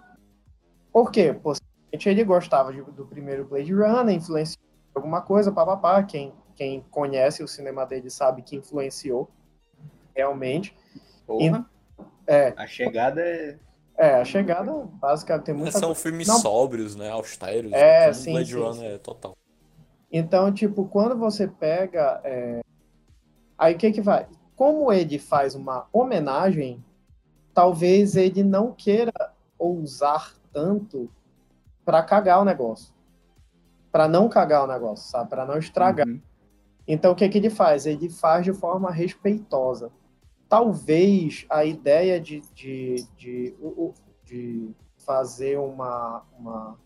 Por 0.89 1.11
quê? 1.11 1.33
Possivelmente 1.33 2.07
ele 2.07 2.23
gostava 2.23 2.71
de, 2.71 2.81
do 2.81 3.05
primeiro 3.05 3.45
Blade 3.45 3.73
Runner, 3.73 4.15
influenciou 4.15 4.63
alguma 4.95 5.21
coisa, 5.21 5.51
papapá, 5.51 6.01
quem 6.03 6.31
quem 6.55 6.81
conhece 6.91 7.43
o 7.43 7.47
cinema 7.47 7.85
dele 7.85 8.09
sabe 8.09 8.41
que 8.41 8.55
influenciou 8.55 9.29
realmente. 10.15 10.75
Porra. 11.25 11.65
É, 12.25 12.53
A 12.55 12.65
chegada 12.65 13.21
é. 13.21 13.57
é 13.97 14.13
a 14.15 14.25
chegada 14.25 14.71
basicamente 14.93 15.45
tem 15.45 15.55
muita 15.55 15.77
São 15.77 15.93
filmes 15.93 16.27
Não. 16.27 16.39
sóbrios, 16.39 16.95
né? 16.95 17.09
Austeros. 17.09 17.71
É, 17.73 18.03
como 18.03 18.13
sim, 18.15 18.31
Blade 18.31 18.49
sim, 18.51 18.59
Runner 18.59 18.75
sim. 18.75 18.85
é 18.85 18.97
total. 18.97 19.35
Então, 20.11 20.53
tipo, 20.53 20.85
quando 20.85 21.17
você 21.17 21.47
pega. 21.47 22.21
é, 22.23 22.61
Aí 23.57 23.75
o 23.75 23.77
que 23.77 23.91
que 23.91 24.01
vai? 24.01 24.27
Como 24.55 24.91
ele 24.91 25.17
faz 25.17 25.55
uma 25.55 25.87
homenagem, 25.91 26.83
talvez 27.53 28.15
ele 28.15 28.43
não 28.43 28.71
queira 28.71 29.13
ousar 29.57 30.33
tanto 30.51 31.09
para 31.85 32.03
cagar 32.03 32.41
o 32.41 32.45
negócio. 32.45 32.93
Para 33.91 34.07
não 34.07 34.27
cagar 34.29 34.63
o 34.63 34.67
negócio, 34.67 35.09
sabe? 35.09 35.29
Para 35.29 35.45
não 35.45 35.57
estragar. 35.57 36.07
Uhum. 36.07 36.21
Então, 36.87 37.11
o 37.13 37.15
que, 37.15 37.27
que 37.29 37.37
ele 37.37 37.49
faz? 37.49 37.85
Ele 37.85 38.09
faz 38.09 38.43
de 38.45 38.53
forma 38.53 38.91
respeitosa. 38.91 39.91
Talvez 40.49 41.45
a 41.49 41.65
ideia 41.65 42.19
de, 42.19 42.41
de, 42.53 43.05
de, 43.17 43.55
de 44.25 44.69
fazer 44.97 45.57
uma, 45.57 46.23
uma, 46.37 46.79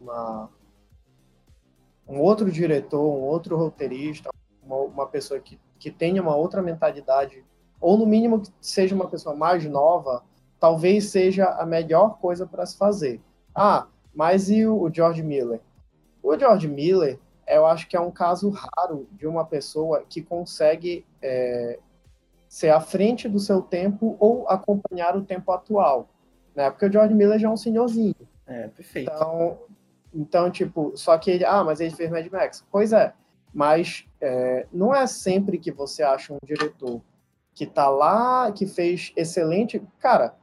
uma- 0.00 0.50
um 2.06 2.20
outro 2.20 2.50
diretor, 2.50 3.00
um 3.02 3.22
outro 3.22 3.56
roteirista, 3.56 4.30
uma, 4.62 4.76
uma 4.76 5.06
pessoa 5.06 5.40
que, 5.40 5.58
que 5.78 5.90
tenha 5.90 6.22
uma 6.22 6.36
outra 6.36 6.62
mentalidade, 6.62 7.44
ou 7.80 7.96
no 7.98 8.06
mínimo 8.06 8.40
que 8.40 8.50
seja 8.60 8.94
uma 8.94 9.08
pessoa 9.08 9.34
mais 9.34 9.64
nova, 9.66 10.22
talvez 10.60 11.06
seja 11.10 11.46
a 11.46 11.66
melhor 11.66 12.18
coisa 12.18 12.46
para 12.46 12.64
se 12.64 12.76
fazer. 12.76 13.20
Ah, 13.54 13.86
mas 14.14 14.48
e 14.48 14.66
o 14.66 14.90
George 14.92 15.22
Miller? 15.22 15.60
O 16.22 16.38
George 16.38 16.68
Miller, 16.68 17.18
eu 17.46 17.66
acho 17.66 17.88
que 17.88 17.96
é 17.96 18.00
um 18.00 18.10
caso 18.10 18.50
raro 18.50 19.08
de 19.12 19.26
uma 19.26 19.44
pessoa 19.44 20.04
que 20.08 20.22
consegue 20.22 21.04
é, 21.22 21.78
ser 22.48 22.70
à 22.70 22.80
frente 22.80 23.28
do 23.28 23.38
seu 23.38 23.60
tempo 23.60 24.16
ou 24.18 24.48
acompanhar 24.48 25.16
o 25.16 25.24
tempo 25.24 25.50
atual. 25.52 26.08
Né? 26.54 26.70
Porque 26.70 26.86
o 26.86 26.92
George 26.92 27.14
Miller 27.14 27.38
já 27.38 27.48
é 27.48 27.50
um 27.50 27.56
senhorzinho. 27.56 28.14
É, 28.46 28.68
perfeito. 28.68 29.10
Então, 29.12 29.58
então, 30.14 30.50
tipo, 30.50 30.92
só 30.96 31.18
que 31.18 31.30
ele, 31.30 31.44
ah, 31.44 31.64
mas 31.64 31.80
ele 31.80 31.94
fez 31.94 32.10
Mad 32.10 32.26
Max. 32.30 32.64
Pois 32.70 32.92
é, 32.92 33.12
mas 33.52 34.06
é, 34.20 34.66
não 34.72 34.94
é 34.94 35.06
sempre 35.06 35.58
que 35.58 35.72
você 35.72 36.02
acha 36.02 36.32
um 36.32 36.38
diretor 36.44 37.00
que 37.52 37.66
tá 37.66 37.88
lá, 37.88 38.50
que 38.52 38.66
fez 38.66 39.12
excelente. 39.16 39.82
Cara, 39.98 40.34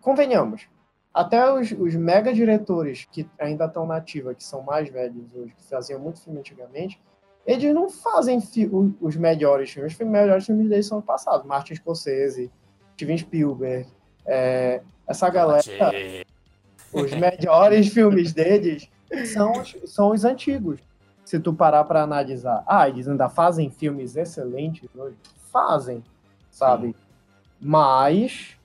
convenhamos, 0.00 0.68
até 1.12 1.52
os, 1.52 1.72
os 1.72 1.94
mega 1.94 2.32
diretores 2.32 3.06
que 3.10 3.28
ainda 3.38 3.64
estão 3.66 3.86
na 3.86 3.96
ativa, 3.96 4.34
que 4.34 4.44
são 4.44 4.62
mais 4.62 4.88
velhos 4.88 5.34
hoje, 5.34 5.52
que 5.56 5.64
faziam 5.68 5.98
muito 6.00 6.20
filme 6.22 6.38
antigamente, 6.38 7.00
eles 7.46 7.74
não 7.74 7.88
fazem 7.90 8.38
os 9.00 9.16
melhores 9.16 9.70
filmes. 9.70 9.92
Os 9.98 10.06
melhores 10.06 10.46
filmes 10.46 10.68
deles 10.68 10.86
são 10.86 11.00
passados. 11.02 11.44
Martin 11.46 11.74
Scorsese, 11.74 12.50
Steven 12.94 13.18
Spielberg, 13.18 13.88
é, 14.26 14.82
essa 15.06 15.28
galera 15.30 15.62
os 16.92 17.10
melhores 17.12 17.88
filmes 17.94 18.32
deles 18.32 18.88
são, 19.32 19.52
os- 19.52 19.76
são 19.86 20.10
os 20.10 20.24
antigos. 20.24 20.78
Se 21.24 21.38
tu 21.40 21.52
parar 21.54 21.84
para 21.84 22.02
analisar, 22.02 22.62
ah, 22.66 22.88
eles 22.88 23.08
ainda 23.08 23.28
fazem 23.28 23.70
filmes 23.70 24.16
excelentes 24.16 24.88
hoje? 24.94 25.16
Fazem, 25.52 26.04
sabe? 26.50 26.94
Mas 27.60 28.56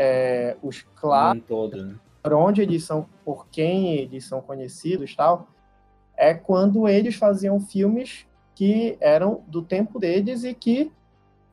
é, 0.00 0.56
os 0.62 0.82
clássicos, 0.94 1.48
todo, 1.48 1.84
né? 1.84 1.96
por 2.22 2.32
onde 2.32 2.62
eles 2.62 2.84
são, 2.84 3.08
por 3.24 3.48
quem 3.48 3.94
eles 3.94 4.24
são 4.24 4.40
conhecidos 4.40 5.16
tal, 5.16 5.48
é 6.16 6.32
quando 6.32 6.86
eles 6.86 7.16
faziam 7.16 7.58
filmes 7.58 8.24
que 8.54 8.96
eram 9.00 9.42
do 9.48 9.60
tempo 9.60 9.98
deles 9.98 10.44
e 10.44 10.54
que, 10.54 10.92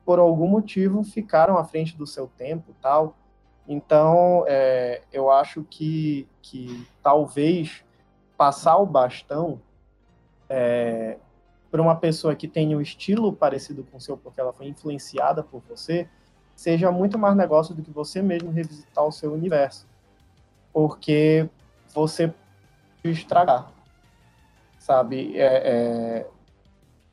por 0.04 0.20
algum 0.20 0.46
motivo, 0.46 1.02
ficaram 1.02 1.58
à 1.58 1.64
frente 1.64 1.96
do 1.96 2.06
seu 2.06 2.28
tempo 2.28 2.72
tal. 2.80 3.16
Então, 3.66 4.44
é, 4.46 5.02
eu 5.12 5.28
acho 5.28 5.64
que, 5.68 6.28
que 6.40 6.86
talvez 7.02 7.84
passar 8.36 8.76
o 8.76 8.86
bastão 8.86 9.60
é, 10.48 11.18
para 11.68 11.82
uma 11.82 11.96
pessoa 11.96 12.36
que 12.36 12.46
tenha 12.46 12.76
um 12.76 12.80
estilo 12.80 13.32
parecido 13.32 13.82
com 13.84 13.96
o 13.96 14.00
seu, 14.00 14.16
porque 14.16 14.40
ela 14.40 14.52
foi 14.52 14.68
influenciada 14.68 15.42
por 15.42 15.62
você, 15.68 16.08
seja 16.56 16.90
muito 16.90 17.18
mais 17.18 17.36
negócio 17.36 17.74
do 17.74 17.82
que 17.82 17.90
você 17.90 18.22
mesmo 18.22 18.50
revisitar 18.50 19.04
o 19.04 19.12
seu 19.12 19.32
universo. 19.32 19.86
Porque 20.72 21.48
você 21.94 22.28
pode 23.02 23.14
estragar. 23.14 23.70
Sabe? 24.78 25.38
É, 25.38 25.44
é, 25.44 26.26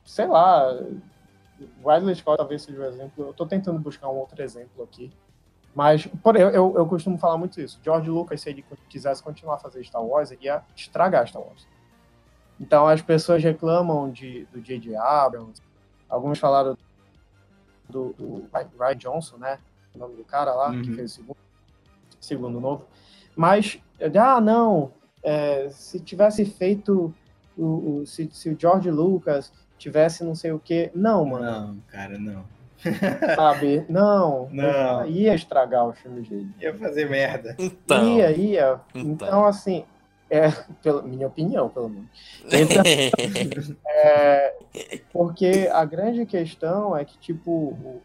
sei 0.04 0.26
lá. 0.26 0.74
Ridley 1.86 2.14
Scott 2.16 2.38
talvez 2.38 2.62
seja 2.62 2.80
um 2.80 2.84
exemplo. 2.84 3.24
Eu 3.24 3.30
estou 3.30 3.46
tentando 3.46 3.78
buscar 3.78 4.08
um 4.08 4.16
outro 4.16 4.42
exemplo 4.42 4.82
aqui. 4.82 5.12
Mas, 5.74 6.06
por 6.06 6.36
eu, 6.36 6.50
eu, 6.50 6.74
eu 6.76 6.86
costumo 6.86 7.18
falar 7.18 7.36
muito 7.36 7.60
isso. 7.60 7.80
George 7.82 8.08
Lucas, 8.08 8.40
se 8.40 8.48
ele 8.48 8.64
quisesse 8.88 9.22
continuar 9.22 9.56
a 9.56 9.58
fazer 9.58 9.84
Star 9.84 10.04
Wars, 10.04 10.30
ele 10.30 10.44
ia 10.44 10.62
estragar 10.74 11.26
Star 11.26 11.42
Wars. 11.42 11.66
Então 12.60 12.86
as 12.86 13.02
pessoas 13.02 13.42
reclamam 13.42 14.10
de, 14.10 14.46
do 14.46 14.60
J.J. 14.60 14.96
Abrams. 14.96 15.60
Alguns 16.08 16.38
falaram 16.38 16.78
do, 17.88 18.12
do 18.18 18.48
Ryan 18.78 18.96
Johnson, 18.96 19.36
né? 19.38 19.58
O 19.94 19.98
nome 19.98 20.16
do 20.16 20.24
cara 20.24 20.52
lá, 20.54 20.70
que 20.72 20.88
Uhum. 20.90 20.94
fez 20.96 21.12
o 21.12 21.14
segundo, 21.14 21.36
segundo 22.20 22.60
novo. 22.60 22.86
Mas, 23.36 23.78
ah, 24.20 24.40
não, 24.40 24.92
é, 25.22 25.68
se 25.70 26.00
tivesse 26.00 26.44
feito, 26.44 27.14
o, 27.56 28.00
o- 28.00 28.06
se, 28.06 28.28
se 28.32 28.48
o 28.50 28.56
George 28.58 28.90
Lucas 28.90 29.52
tivesse 29.78 30.24
não 30.24 30.34
sei 30.34 30.52
o 30.52 30.58
quê. 30.58 30.90
Não, 30.94 31.24
mano, 31.24 31.44
Não, 31.44 31.76
cara, 31.88 32.18
não. 32.18 32.44
sabe? 33.36 33.84
Não, 33.88 34.48
Não. 34.50 35.06
ia 35.06 35.34
estragar 35.34 35.86
os 35.88 35.98
filmes 35.98 36.28
dele. 36.28 36.48
Ia 36.60 36.74
fazer 36.76 37.08
merda. 37.08 37.54
Então. 37.58 38.04
Ia, 38.16 38.30
ia. 38.36 38.80
Então. 38.94 39.28
Então, 39.28 39.44
assim, 39.46 39.84
é, 40.30 40.50
pela 40.82 41.02
minha 41.02 41.26
opinião, 41.26 41.68
pelo 41.68 41.88
menos. 41.88 42.08
Então, 42.52 43.76
é, 43.88 44.54
porque 45.12 45.68
a 45.72 45.84
grande 45.84 46.24
questão 46.26 46.96
é 46.96 47.04
que, 47.04 47.16
tipo, 47.18 47.50
o- 47.50 48.02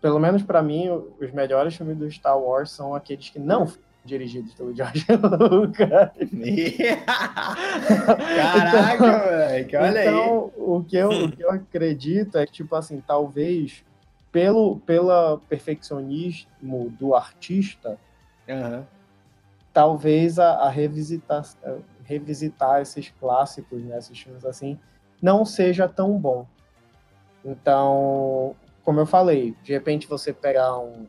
pelo 0.00 0.18
menos 0.18 0.42
pra 0.42 0.62
mim, 0.62 0.88
o- 0.88 1.12
os 1.20 1.30
melhores 1.32 1.76
filmes 1.76 1.96
do 1.96 2.10
Star 2.10 2.38
Wars 2.38 2.70
são 2.70 2.94
aqueles 2.94 3.28
que 3.30 3.38
não 3.38 3.66
foram 3.66 3.82
dirigidos 4.04 4.52
pelo 4.54 4.74
George 4.76 5.04
Lucas. 5.10 5.88
Caraca, 8.34 9.18
moleque, 9.18 9.76
olha 9.76 10.00
aí. 10.00 10.08
então, 10.08 10.52
o 10.56 10.84
que, 10.84 10.96
eu, 10.96 11.24
o 11.24 11.30
que 11.30 11.42
eu 11.44 11.50
acredito 11.50 12.38
é 12.38 12.46
que, 12.46 12.52
tipo 12.52 12.74
assim, 12.74 13.00
talvez 13.06 13.84
pelo 14.32 14.80
pela 14.80 15.38
perfeccionismo 15.48 16.90
do 16.98 17.14
artista, 17.14 17.98
Aham. 18.48 18.86
Talvez 19.72 20.38
a, 20.38 20.52
a 20.52 20.68
revisitar, 20.68 21.44
revisitar 22.04 22.82
esses 22.82 23.10
clássicos, 23.18 23.82
né, 23.82 23.98
esses 23.98 24.18
filmes 24.18 24.44
assim, 24.44 24.78
não 25.20 25.44
seja 25.44 25.88
tão 25.88 26.18
bom. 26.18 26.46
Então, 27.44 28.54
como 28.84 29.00
eu 29.00 29.06
falei, 29.06 29.56
de 29.62 29.72
repente 29.72 30.06
você 30.06 30.32
pegar 30.32 30.78
um, 30.78 31.06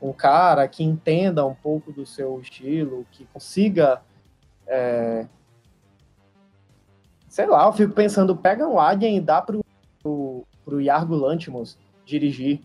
um 0.00 0.12
cara 0.12 0.66
que 0.66 0.82
entenda 0.82 1.46
um 1.46 1.54
pouco 1.54 1.92
do 1.92 2.04
seu 2.04 2.40
estilo, 2.40 3.06
que 3.12 3.26
consiga. 3.32 4.02
é, 4.66 5.26
sei 7.28 7.46
lá, 7.46 7.64
eu 7.64 7.72
fico 7.72 7.92
pensando, 7.92 8.36
pega 8.36 8.66
um 8.66 8.78
Alien 8.78 9.16
e 9.16 9.20
dá 9.20 9.40
pro, 9.40 9.64
pro, 10.02 10.44
pro 10.64 10.80
Yargo 10.80 11.14
Lantimos 11.14 11.78
dirigir, 12.04 12.60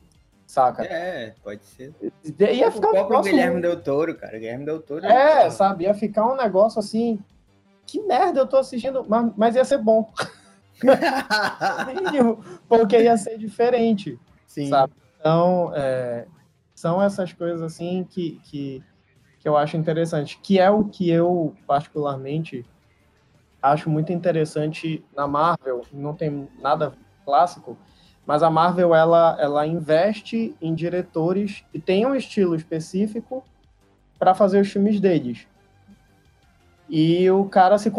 saca? 0.47 0.83
É, 0.83 1.35
pode 1.43 1.63
ser. 1.65 1.93
Ia 2.39 2.69
o 2.69 2.71
ficar 2.71 2.87
um 2.89 3.05
próprio 3.05 3.21
Guilherme 3.33 3.61
Del 3.61 3.81
Toro, 3.83 4.15
cara. 4.15 4.39
Guilherme 4.39 4.65
Del 4.65 4.81
Toro. 4.81 5.05
é, 5.05 5.49
sabe? 5.51 5.83
Ia 5.83 5.93
ficar 5.93 6.25
um 6.25 6.35
negócio 6.35 6.79
assim. 6.79 7.19
Que 7.85 8.01
merda 8.01 8.39
eu 8.39 8.47
tô 8.47 8.57
assistindo, 8.57 9.05
mas, 9.07 9.31
mas 9.35 9.55
ia 9.55 9.63
ser 9.63 9.77
bom. 9.77 10.11
mínimo, 11.93 12.43
Porque 12.67 12.97
ia 12.97 13.17
ser 13.17 13.37
diferente, 13.37 14.19
Sim. 14.45 14.67
sabe? 14.67 14.93
Então, 15.19 15.71
é, 15.75 16.25
são 16.73 17.01
essas 17.01 17.33
coisas 17.33 17.61
assim 17.61 18.05
que, 18.09 18.39
que, 18.43 18.83
que 19.39 19.47
eu 19.47 19.55
acho 19.57 19.77
interessante. 19.77 20.39
Que 20.41 20.59
é 20.59 20.69
o 20.69 20.85
que 20.85 21.09
eu, 21.09 21.55
particularmente, 21.65 22.65
acho 23.61 23.89
muito 23.89 24.11
interessante 24.11 25.03
na 25.15 25.27
Marvel. 25.27 25.81
Não 25.91 26.13
tem 26.13 26.47
nada 26.59 26.93
clássico, 27.25 27.77
mas 28.27 28.43
a 28.43 28.49
Marvel 28.49 28.93
ela, 28.93 29.37
ela 29.39 29.65
investe 29.65 30.53
em 30.61 30.75
diretores 30.75 31.63
que 31.71 31.79
tenham 31.79 32.11
um 32.11 32.15
estilo 32.15 32.55
específico 32.55 33.41
para 34.19 34.35
fazer 34.35 34.59
os 34.59 34.69
filmes 34.69 34.99
deles. 34.99 35.47
E 36.89 37.31
o 37.31 37.45
cara 37.45 37.77
se, 37.77 37.89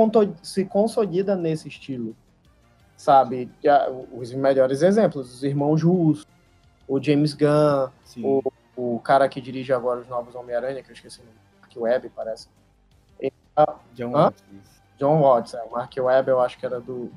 se 0.43 0.66
consolida 0.66 1.35
nesse 1.35 1.68
estilo, 1.68 2.14
sabe? 2.95 3.51
Os 4.12 4.33
melhores 4.35 4.83
exemplos, 4.83 5.33
os 5.33 5.43
irmãos 5.43 5.83
Russo, 5.83 6.26
o 6.87 7.03
James 7.03 7.33
Gunn, 7.33 7.89
o, 8.22 8.53
o 8.76 9.01
cara 9.01 9.31
que 9.31 9.41
dirige 9.41 9.72
agora 9.72 10.01
os 10.01 10.09
novos 10.09 10.35
Homem-Aranha, 10.35 10.83
que 10.83 10.91
eu 10.91 10.95
esqueci 10.95 11.20
o 11.20 11.24
nome, 11.24 11.37
Mark 11.62 11.72
Webb, 11.74 12.12
parece. 12.14 12.49
John 13.95 14.14
Hã? 14.14 14.24
Watts. 14.24 14.43
John 14.99 15.20
Watts, 15.22 15.55
é, 15.55 15.62
o 15.62 15.70
Mark 15.70 15.93
Webb 15.97 16.29
eu 16.29 16.41
acho 16.41 16.59
que 16.59 16.66
era 16.66 16.81
do 16.81 17.11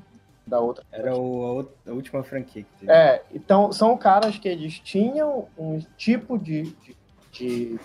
da 0.46 0.60
outra. 0.60 0.84
Era 0.90 1.16
o, 1.16 1.68
a, 1.86 1.90
a 1.90 1.92
última 1.94 2.22
franquia 2.22 2.62
que 2.62 2.80
teve. 2.80 2.92
É, 2.92 3.22
então 3.32 3.72
são 3.72 3.96
caras 3.96 4.38
que 4.38 4.48
eles 4.48 4.78
tinham 4.78 5.48
um 5.56 5.78
tipo 5.96 6.38
de, 6.38 6.62
de, 6.82 6.96
de 7.30 7.80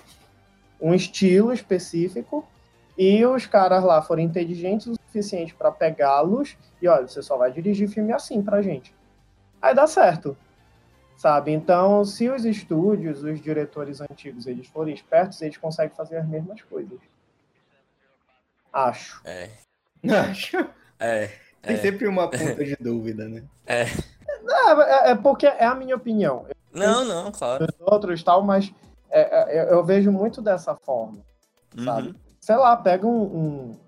um 0.80 0.94
estilo 0.94 1.54
específico 1.54 2.48
e 2.98 3.24
os 3.26 3.46
caras 3.46 3.84
lá 3.84 4.02
foram 4.02 4.22
inteligentes 4.22 4.88
o 4.88 4.96
suficiente 4.96 5.54
para 5.54 5.72
pegá-los 5.72 6.58
e 6.82 6.88
olha, 6.88 7.08
você 7.08 7.22
só 7.22 7.38
vai 7.38 7.52
dirigir 7.52 7.88
filme 7.88 8.12
assim 8.12 8.42
pra 8.42 8.62
gente. 8.62 8.94
Aí 9.62 9.74
dá 9.74 9.88
certo. 9.88 10.38
Sabe? 11.16 11.52
Então, 11.52 12.06
se 12.06 12.30
os 12.30 12.46
estúdios, 12.46 13.24
os 13.24 13.42
diretores 13.42 14.00
antigos, 14.02 14.46
eles 14.46 14.68
forem 14.68 14.94
espertos, 14.94 15.42
eles 15.42 15.58
conseguem 15.58 15.96
fazer 15.96 16.18
as 16.18 16.28
mesmas 16.28 16.62
coisas. 16.62 17.00
Acho. 18.72 19.20
É. 19.26 19.50
Acho. 20.30 20.70
É. 21.00 21.32
Tem 21.68 21.76
é, 21.76 21.80
sempre 21.80 22.08
uma 22.08 22.30
ponta 22.32 22.64
de 22.64 22.76
dúvida, 22.80 23.28
né? 23.28 23.44
é. 23.66 23.84
É, 24.50 24.72
é- 24.72 25.12
é 25.12 25.16
porque 25.16 25.46
é 25.46 25.66
a 25.66 25.76
minha 25.76 25.96
opinião. 25.96 26.46
Não, 26.74 27.04
não, 27.04 27.32
claro. 27.32 27.66
Os 27.66 27.76
outros 27.82 28.24
tal, 28.24 28.42
mas 28.44 28.72
é, 29.10 29.60
é, 29.60 29.74
eu 29.74 29.84
vejo 29.84 30.12
muito 30.12 30.42
dessa 30.42 30.76
forma. 30.76 31.20
sabe? 31.84 32.10
Uhum. 32.10 32.16
sei 32.40 32.56
lá, 32.56 32.76
pega 32.78 33.06
um, 33.06 33.22
um 33.24 33.80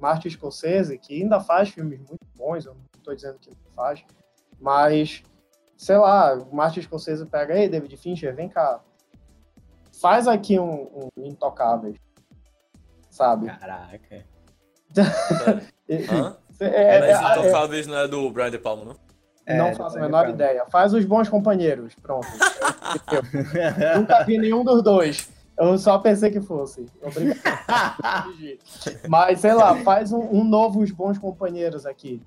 Martin 0.00 0.30
Scorsese, 0.30 0.98
que 0.98 1.22
ainda 1.22 1.40
faz 1.40 1.68
filmes 1.70 1.98
muito 2.00 2.26
bons, 2.36 2.64
eu 2.64 2.74
não 2.74 2.82
estou 2.96 3.14
dizendo 3.14 3.38
que 3.38 3.50
não 3.50 3.72
faz, 3.74 4.02
mas, 4.60 5.22
sei 5.76 5.96
lá, 5.96 6.34
o 6.34 6.54
Martin 6.54 6.82
Scorsese 6.82 7.24
pega, 7.26 7.54
ei, 7.58 7.68
David 7.68 7.96
Fincher, 7.96 8.34
vem 8.34 8.48
cá, 8.48 8.80
faz 10.00 10.26
aqui 10.26 10.58
um, 10.58 11.08
um 11.16 11.26
Intocáveis, 11.26 11.96
sabe? 13.10 13.46
Caraca. 13.46 14.24
Sério. 15.86 16.36
É, 16.62 16.96
é, 16.96 17.00
Mas 17.00 17.10
é, 17.10 17.40
Intocáveis 17.40 17.86
não 17.86 17.98
é 17.98 18.08
do 18.08 18.30
Brian 18.30 18.50
De 18.50 18.58
Palma, 18.58 18.84
não? 18.84 18.96
É, 19.44 19.58
não 19.58 19.74
faço 19.74 19.98
a 19.98 20.00
menor 20.00 20.28
ideia. 20.28 20.64
Faz 20.70 20.94
os 20.94 21.04
bons 21.04 21.28
companheiros, 21.28 21.94
pronto. 21.96 22.28
Nunca 23.96 24.22
vi 24.24 24.38
nenhum 24.38 24.64
dos 24.64 24.82
dois. 24.82 25.28
Eu 25.58 25.76
só 25.78 25.98
pensei 25.98 26.30
que 26.30 26.40
fosse. 26.40 26.86
Obrigado. 27.02 27.40
Mas, 29.08 29.40
sei 29.40 29.52
lá, 29.52 29.76
faz 29.82 30.12
um, 30.12 30.20
um 30.20 30.44
novo 30.44 30.80
Os 30.80 30.90
Bons 30.90 31.18
Companheiros 31.18 31.84
aqui. 31.84 32.20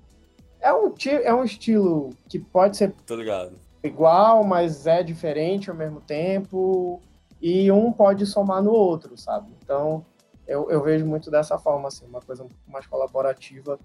É 0.60 0.72
um, 0.72 0.94
é 1.22 1.34
um 1.34 1.44
estilo 1.44 2.10
que 2.28 2.38
pode 2.38 2.76
ser 2.76 2.92
Tô 3.06 3.16
ligado. 3.16 3.52
igual, 3.82 4.42
mas 4.42 4.86
é 4.86 5.02
diferente 5.02 5.70
ao 5.70 5.76
mesmo 5.76 6.00
tempo. 6.00 7.00
E 7.40 7.70
um 7.70 7.92
pode 7.92 8.26
somar 8.26 8.62
no 8.62 8.72
outro, 8.72 9.16
sabe? 9.16 9.52
Então, 9.62 10.04
eu, 10.46 10.70
eu 10.70 10.82
vejo 10.82 11.04
muito 11.04 11.30
dessa 11.30 11.58
forma, 11.58 11.88
assim, 11.88 12.06
uma 12.06 12.20
coisa 12.20 12.42
um 12.42 12.48
pouco 12.48 12.70
mais 12.70 12.86
colaborativa 12.86 13.78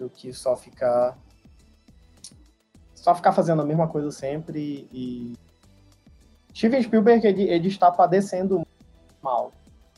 do 0.00 0.08
que 0.08 0.32
só 0.32 0.56
ficar. 0.56 1.16
Só 2.94 3.14
ficar 3.14 3.32
fazendo 3.32 3.60
a 3.62 3.64
mesma 3.64 3.86
coisa 3.86 4.10
sempre 4.10 4.88
e. 4.90 5.34
Steven 6.54 6.82
Spielberg, 6.82 7.26
ele, 7.26 7.44
ele 7.44 7.68
está 7.68 7.92
padecendo 7.92 8.66
mal. 9.22 9.52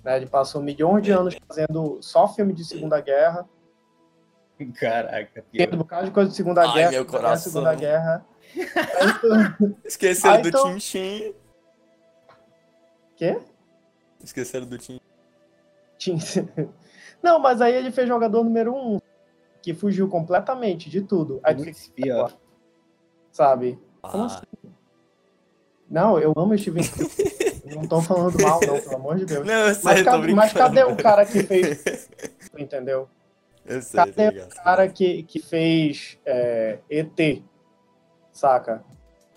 Né? 0.05 0.17
Ele 0.17 0.27
passou 0.27 0.61
milhões 0.61 1.03
de 1.05 1.13
anos 1.13 1.37
fazendo 1.49 1.99
só 2.03 2.29
filme 2.29 2.53
de 2.53 2.65
Segunda 2.65 3.01
Guerra, 3.01 3.49
Caraca. 4.79 5.45
tendo 5.53 5.75
um 5.75 5.79
bocado 5.79 6.07
de 6.07 6.11
coisa 6.11 6.31
de 6.31 6.37
Segunda 6.37 6.63
Ai, 6.63 6.73
Guerra, 6.75 6.91
meu 6.91 7.05
Segunda 7.05 7.19
Guerra, 7.19 7.23
coração. 7.25 7.53
Segunda 7.53 7.75
Guerra. 7.75 8.27
Tu- 9.61 9.77
Esqueceram 9.87 10.43
do 10.43 10.49
então- 10.49 10.73
Tintin. 10.79 11.35
Quê? 13.17 13.41
Esqueceram 14.23 14.67
do 14.67 14.77
Tintin. 14.79 15.01
Tinha- 15.97 16.19
Não, 17.23 17.39
mas 17.39 17.61
aí 17.61 17.75
ele 17.75 17.91
fez 17.91 18.07
jogador 18.09 18.45
número 18.45 18.75
um, 18.75 19.01
que 19.63 19.73
fugiu 19.73 20.09
completamente 20.09 20.91
de 20.91 21.01
tudo. 21.03 21.41
Aí 21.43 21.55
tu 21.55 21.63
Muito 21.65 21.77
fica, 21.79 21.95
pior. 21.95 22.37
sabe? 23.31 23.79
Como 24.03 24.25
Ah, 24.25 24.27
assim? 24.27 24.73
Não, 25.89 26.19
eu 26.19 26.33
amo 26.37 26.57
Steven 26.59 26.83
Spielberg. 26.83 27.75
não 27.77 27.87
tô 27.87 28.01
falando 28.03 28.41
mal, 28.43 28.61
não, 28.67 28.81
pelo 28.81 28.97
amor 28.97 29.17
de 29.17 29.25
Deus. 29.27 29.47
Não, 29.47 29.55
eu 29.55 29.67
Mas, 29.67 29.77
sei, 29.79 29.99
tô 29.99 30.11
ca- 30.11 30.19
brincando. 30.19 30.37
mas 30.37 30.53
cadê 30.53 30.85
o 30.85 30.97
cara 30.97 31.25
que 31.27 31.43
fez. 31.43 32.09
Entendeu? 32.59 33.09
Eu 33.65 33.81
sei, 33.81 34.01
Cadê 34.01 34.31
ligado. 34.31 34.51
o 34.53 34.55
cara 34.65 34.89
que, 34.89 35.23
que 35.23 35.39
fez 35.41 36.19
é, 36.27 36.79
ET? 36.91 37.43
Saca? 38.33 38.83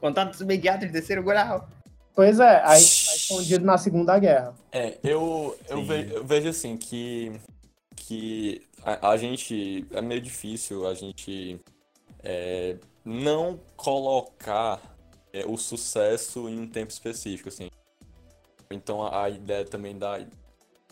Contatos 0.01 0.41
imediatos 0.41 0.87
de 0.87 0.93
terceiro 0.93 1.21
grau. 1.23 1.67
Pois 2.15 2.39
é, 2.39 2.61
aí 2.63 2.81
tá 2.81 3.15
escondido 3.15 3.65
na 3.65 3.77
Segunda 3.77 4.17
Guerra. 4.17 4.55
É, 4.71 4.97
eu, 5.03 5.55
eu, 5.69 5.83
ve- 5.85 6.09
eu 6.15 6.23
vejo 6.23 6.47
assim 6.49 6.77
que, 6.77 7.39
que 7.95 8.64
a, 8.85 9.09
a 9.09 9.17
gente. 9.17 9.85
É 9.91 10.01
meio 10.01 10.21
difícil 10.21 10.87
a 10.87 10.93
gente 10.93 11.59
é, 12.23 12.77
não 13.03 13.59
colocar 13.75 14.79
é, 15.33 15.43
o 15.45 15.57
sucesso 15.57 16.47
em 16.47 16.59
um 16.59 16.67
tempo 16.67 16.91
específico, 16.91 17.49
assim. 17.49 17.69
Então 18.69 19.03
a, 19.03 19.23
a 19.23 19.29
ideia 19.29 19.65
também 19.65 19.97
da 19.97 20.23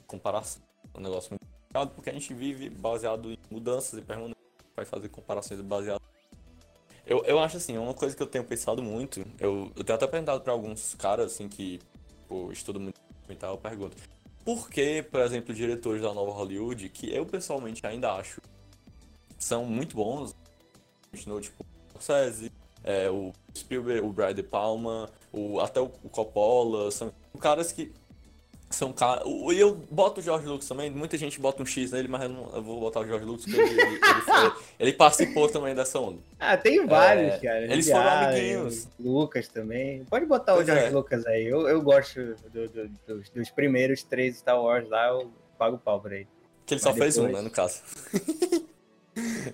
comparação 0.07 0.61
é 0.93 0.97
um 0.97 1.01
negócio 1.01 1.31
muito 1.31 1.45
complicado, 1.45 1.95
porque 1.95 2.09
a 2.09 2.13
gente 2.13 2.33
vive 2.33 2.69
baseado 2.69 3.31
em 3.31 3.37
mudanças 3.49 3.99
e 3.99 4.01
permanências, 4.01 4.43
vai 4.75 4.85
fazer 4.85 5.09
comparações 5.09 5.61
baseadas. 5.61 6.01
Eu, 7.05 7.23
eu 7.25 7.37
acho 7.39 7.57
assim, 7.57 7.77
uma 7.77 7.93
coisa 7.93 8.15
que 8.15 8.23
eu 8.23 8.27
tenho 8.27 8.43
pensado 8.43 8.81
muito. 8.81 9.23
Eu, 9.39 9.71
eu 9.75 9.83
tenho 9.83 9.95
até 9.95 10.07
perguntado 10.07 10.41
pra 10.41 10.53
alguns 10.53 10.95
caras 10.95 11.33
assim 11.33 11.47
que 11.47 11.79
pô, 12.27 12.49
muito 12.79 12.99
e 13.29 13.35
tal, 13.35 13.53
eu 13.53 13.57
pergunto. 13.57 13.97
Por 14.43 14.69
que, 14.69 15.01
por 15.03 15.21
exemplo, 15.21 15.53
diretores 15.53 16.01
da 16.01 16.13
nova 16.13 16.31
Hollywood, 16.31 16.89
que 16.89 17.13
eu 17.13 17.25
pessoalmente 17.25 17.85
ainda 17.85 18.11
acho 18.13 18.41
são 19.37 19.65
muito 19.65 19.95
bons, 19.95 20.35
continuou 21.11 21.41
tipo 21.41 21.63
o 21.63 22.01
Scorsese, 22.01 22.51
é, 22.83 23.09
o 23.09 23.33
Spielberg, 23.55 24.05
o 24.05 24.11
Brian 24.11 24.33
De 24.33 24.43
Palma, 24.43 25.09
o, 25.31 25.59
até 25.59 25.79
o 25.79 25.89
Coppola, 25.89 26.89
são 26.91 27.13
caras 27.39 27.71
que 27.71 27.91
são 28.75 28.91
caras. 28.93 29.23
E 29.25 29.59
eu 29.59 29.75
boto 29.89 30.19
o 30.19 30.23
George 30.23 30.45
Lucas 30.47 30.67
também, 30.67 30.89
muita 30.89 31.17
gente 31.17 31.39
bota 31.39 31.61
um 31.61 31.65
X 31.65 31.91
nele, 31.91 32.07
mas 32.07 32.23
eu, 32.23 32.29
não, 32.29 32.55
eu 32.55 32.61
vou 32.61 32.79
botar 32.79 32.99
o 33.01 33.05
George 33.05 33.25
Lucas 33.25 33.45
porque 33.45 33.59
ele, 33.59 33.69
ele, 33.81 33.95
ele 33.95 33.99
foi- 34.21 34.53
ele 34.79 34.93
participou 34.93 35.47
também 35.49 35.73
dessa 35.75 35.99
onda. 35.99 36.19
Ah, 36.39 36.57
tem 36.57 36.85
vários, 36.85 37.33
É, 37.35 37.37
cara. 37.39 37.63
eles 37.71 37.87
foram 37.87 38.01
Ah, 38.03 38.27
amiguinhos. 38.29 38.87
o 38.99 39.11
Lucas 39.19 39.47
também. 39.47 40.03
Pode 40.05 40.25
botar 40.25 40.53
Pois 40.53 40.67
o 40.67 40.71
George 40.71 40.87
é. 40.87 40.89
Lucas 40.89 41.25
aí. 41.25 41.45
Eu, 41.45 41.67
eu 41.67 41.81
gosto 41.81 42.35
do- 42.51 42.67
do- 42.69 42.89
dos, 43.07 43.29
dos 43.29 43.49
primeiros 43.49 44.03
três 44.03 44.37
Star 44.37 44.61
Wars 44.61 44.87
lá, 44.89 45.07
eu 45.09 45.31
pago 45.57 45.75
o 45.75 45.79
pau 45.79 45.99
pra 46.01 46.15
ele. 46.15 46.27
Que 46.65 46.73
ele 46.75 46.81
só 46.81 46.89
Mas 46.91 46.99
fez 46.99 47.17
um, 47.17 47.21
depois- 47.27 47.37
né, 47.43 47.49
no 47.49 47.53
caso. 47.53 47.81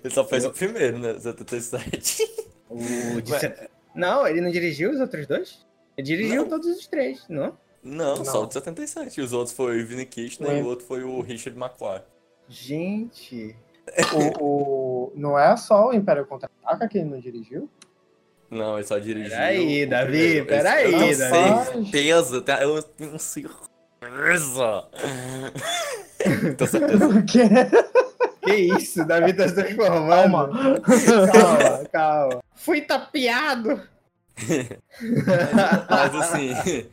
ele 0.04 0.14
só 0.14 0.24
fez 0.24 0.44
o 0.44 0.50
primeiro, 0.50 0.98
né? 0.98 1.18
77. 1.18 2.24
O 2.68 3.26
set- 3.38 3.68
Não, 3.94 4.26
ele 4.26 4.40
não 4.40 4.50
dirigiu 4.50 4.90
os 4.92 5.00
outros 5.00 5.26
dois? 5.26 5.66
Ele 5.96 6.06
dirigiu 6.06 6.42
Não. 6.42 6.48
todos 6.48 6.68
os 6.68 6.86
três, 6.86 7.24
não? 7.28 7.56
Não, 7.82 8.16
Não. 8.16 8.24
só 8.24 8.42
o 8.42 8.46
de 8.46 8.54
77. 8.54 9.20
Os 9.20 9.32
outros 9.32 9.54
foi 9.56 9.82
o 9.82 9.86
Vinnie 9.86 10.04
Kirchner 10.06 10.58
e 10.58 10.62
o 10.62 10.66
outro 10.66 10.84
foi 10.86 11.02
o 11.02 11.20
Richard 11.20 11.58
McQuarrie. 11.58 12.02
Gente. 12.48 13.56
O, 14.14 14.44
o- 14.44 15.12
não 15.16 15.36
é 15.36 15.56
só 15.56 15.88
o 15.88 15.92
Império 15.92 16.24
Contra-Ataca 16.24 16.86
que 16.86 16.98
ele 16.98 17.08
não 17.10 17.18
dirigiu? 17.18 17.68
Não, 18.48 18.76
ele 18.78 18.86
só 18.86 18.98
dirigiu. 18.98 19.30
Peraí, 19.30 19.84
Davi, 19.86 20.44
peraí, 20.44 20.92
Davi. 20.92 21.14
certeza, 21.16 22.40
tá? 22.42 22.62
eu 22.62 22.80
tenho 22.82 23.18
certeza. 23.18 24.84
Tenho 26.56 26.70
certeza. 26.70 27.08
O 27.08 27.24
quê? 27.24 27.48
Que 28.42 28.54
isso, 28.54 29.04
Davi 29.04 29.32
tá 29.32 29.48
se 29.48 29.54
transformando. 29.54 30.08
Calma. 30.08 30.50
calma, 31.32 31.84
calma. 31.92 32.42
Fui 32.54 32.80
tapeado. 32.82 33.82
Mas 35.88 36.14
assim. 36.14 36.86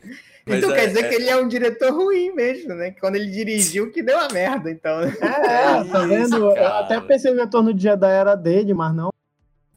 Mas 0.48 0.58
então 0.58 0.70
é- 0.72 0.74
quer 0.80 0.86
dizer 0.88 1.04
é- 1.04 1.08
que 1.08 1.14
ele 1.14 1.28
é 1.30 1.36
um 1.36 1.46
diretor 1.48 1.92
ruim 1.92 2.32
mesmo, 2.34 2.74
né? 2.74 2.90
Que 2.90 3.00
quando 3.00 3.16
ele 3.16 3.30
dirigiu 3.30 3.90
que 3.92 4.02
deu 4.02 4.18
a 4.18 4.28
merda, 4.32 4.70
então. 4.70 5.00
né? 5.00 5.16
É, 5.20 5.26
tá 5.26 5.82
isso, 5.84 6.08
vendo? 6.08 6.36
Eu 6.50 6.54
cara. 6.54 6.78
até 6.80 7.00
pensei 7.00 7.32
no 7.32 7.40
retorno 7.40 7.72
de 7.74 7.82
Jedi 7.82 8.10
era 8.10 8.34
dele, 8.34 8.74
mas 8.74 8.94
não. 8.94 9.10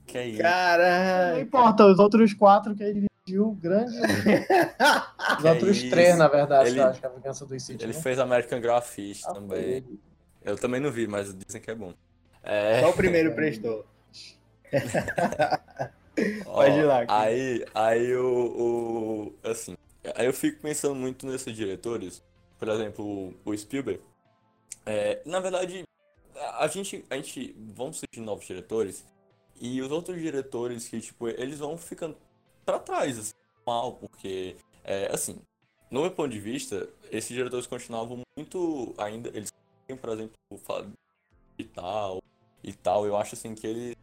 Que 0.05 0.17
é 0.17 0.27
isso? 0.27 0.41
Não 0.43 0.49
Caralho. 0.49 1.41
importa, 1.41 1.85
os 1.85 1.99
outros 1.99 2.33
quatro 2.33 2.75
que 2.75 2.83
ele 2.83 3.07
dirigiu, 3.25 3.57
grande. 3.61 3.95
Os 5.39 5.45
outros 5.45 5.77
isso? 5.77 5.89
três, 5.89 6.17
na 6.17 6.27
verdade, 6.27 6.69
Ele- 6.69 6.79
eu 6.79 6.85
acho 6.87 6.99
que 6.99 7.05
é 7.05 7.09
a 7.09 7.11
vingança 7.13 7.45
do 7.45 7.57
City. 7.59 7.83
Ele 7.85 7.93
né? 7.93 7.99
fez 8.01 8.19
American 8.19 8.59
Graffiti 8.59 9.21
Ah, 9.25 9.33
também. 9.33 9.85
Eu 10.43 10.57
também 10.57 10.81
não 10.81 10.91
vi, 10.91 11.07
mas 11.07 11.33
dizem 11.33 11.61
que 11.61 11.71
é 11.71 11.75
bom. 11.75 11.93
É, 12.43 12.81
Só 12.81 12.89
o 12.89 12.93
primeiro 12.93 13.33
prestou. 13.33 13.85
Pode 16.43 16.77
ir 16.79 16.83
lá, 16.83 17.05
cara. 17.05 17.21
Aí, 17.23 17.65
aí 17.73 18.15
o, 18.15 19.33
o. 19.43 19.49
Assim. 19.49 19.75
Aí 20.15 20.25
eu 20.25 20.33
fico 20.33 20.61
pensando 20.61 20.95
muito 20.95 21.25
nesses 21.25 21.55
diretores. 21.55 22.21
Por 22.57 22.67
exemplo, 22.69 23.33
o- 23.45 23.57
Spielberg. 23.57 24.01
É, 24.85 25.21
na 25.25 25.39
verdade, 25.39 25.83
a 26.35 26.67
gente, 26.67 27.05
a 27.09 27.15
gente 27.17 27.53
vão 27.75 27.91
surgir 27.93 28.21
novos 28.21 28.45
diretores. 28.45 29.05
E 29.59 29.81
os 29.81 29.91
outros 29.91 30.19
diretores 30.19 30.87
que, 30.87 30.99
tipo, 31.01 31.27
eles 31.29 31.59
vão 31.59 31.77
ficando 31.77 32.17
pra 32.65 32.79
trás, 32.79 33.19
assim, 33.19 33.33
mal, 33.65 33.93
porque, 33.93 34.55
é, 34.83 35.07
assim, 35.13 35.39
no 35.91 36.01
meu 36.01 36.11
ponto 36.11 36.29
de 36.31 36.39
vista, 36.39 36.89
esses 37.11 37.29
diretores 37.29 37.67
continuavam 37.67 38.21
muito 38.37 38.93
ainda, 38.97 39.29
eles 39.35 39.49
por 40.01 40.09
exemplo, 40.11 40.33
fa- 40.63 40.87
e 41.57 41.63
tal, 41.65 42.23
e 42.63 42.73
tal, 42.73 43.05
eu 43.05 43.17
acho, 43.17 43.35
assim, 43.35 43.53
que 43.55 43.67
eles 43.67 43.95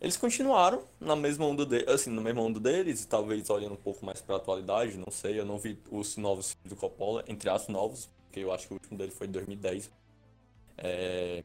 eles 0.00 0.16
continuaram 0.16 0.82
na 1.00 1.16
mesma 1.16 1.46
onda 1.46 1.64
de, 1.64 1.88
assim, 1.90 2.10
na 2.10 2.20
mesma 2.20 2.42
onda 2.42 2.60
deles, 2.60 3.02
e 3.02 3.08
talvez 3.08 3.48
olhando 3.48 3.72
um 3.72 3.78
pouco 3.78 4.04
mais 4.04 4.20
pra 4.20 4.36
atualidade, 4.36 4.96
não 4.98 5.10
sei, 5.10 5.40
eu 5.40 5.44
não 5.44 5.58
vi 5.58 5.78
os 5.90 6.16
novos 6.16 6.52
filmes 6.52 6.70
do 6.70 6.76
Coppola, 6.76 7.24
entre 7.26 7.48
aspas 7.48 7.68
novos, 7.68 8.10
porque 8.26 8.40
eu 8.40 8.52
acho 8.52 8.66
que 8.66 8.74
o 8.74 8.76
último 8.76 8.98
dele 8.98 9.10
foi 9.10 9.26
em 9.26 9.30
2010. 9.30 9.90
É... 10.76 11.42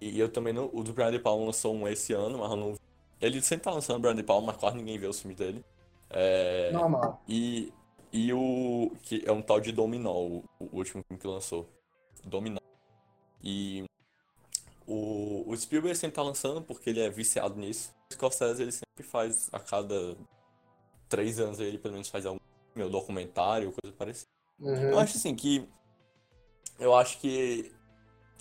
E 0.00 0.18
eu 0.18 0.28
também 0.28 0.52
não. 0.52 0.68
O 0.72 0.82
do 0.82 0.92
Brian 0.92 1.12
De 1.12 1.20
Palma 1.20 1.46
lançou 1.46 1.72
um 1.72 1.86
esse 1.86 2.12
ano, 2.12 2.38
mas 2.38 2.50
eu 2.50 2.56
não. 2.56 2.74
Ele 3.20 3.40
sempre 3.40 3.64
tá 3.64 3.70
lançando 3.70 3.98
o 3.98 4.00
Brian 4.00 4.16
De 4.16 4.24
Palma, 4.24 4.48
mas 4.48 4.56
quase 4.56 4.76
ninguém 4.76 4.98
vê 4.98 5.06
os 5.06 5.20
filmes 5.20 5.38
dele. 5.38 5.64
É... 6.10 6.72
Normal. 6.72 7.22
E, 7.28 7.72
e 8.12 8.32
o. 8.32 8.90
que 9.02 9.22
é 9.24 9.30
um 9.30 9.40
tal 9.40 9.60
de 9.60 9.70
Dominó, 9.70 10.12
o, 10.12 10.44
o 10.58 10.76
último 10.76 11.04
filme 11.06 11.20
que 11.20 11.26
lançou. 11.28 11.68
Dominó. 12.24 12.58
E 13.44 13.84
o, 14.86 15.44
o 15.46 15.56
Spielberg 15.56 15.96
sempre 15.96 16.16
tá 16.16 16.22
lançando 16.22 16.62
porque 16.62 16.90
ele 16.90 17.00
é 17.00 17.08
viciado 17.08 17.56
nisso. 17.56 17.92
O 18.10 18.14
Scorsese 18.14 18.62
ele 18.62 18.72
sempre 18.72 19.02
faz 19.02 19.48
a 19.52 19.58
cada 19.58 20.16
três 21.08 21.38
anos 21.38 21.60
ele 21.60 21.78
pelo 21.78 21.94
menos 21.94 22.08
faz 22.08 22.26
algum 22.26 22.40
meu 22.74 22.88
documentário, 22.88 23.72
coisa 23.72 23.96
parecida. 23.96 24.28
Uhum. 24.58 24.90
Eu 24.90 24.98
acho 24.98 25.16
assim 25.16 25.34
que. 25.34 25.68
Eu 26.78 26.94
acho 26.94 27.18
que 27.18 27.72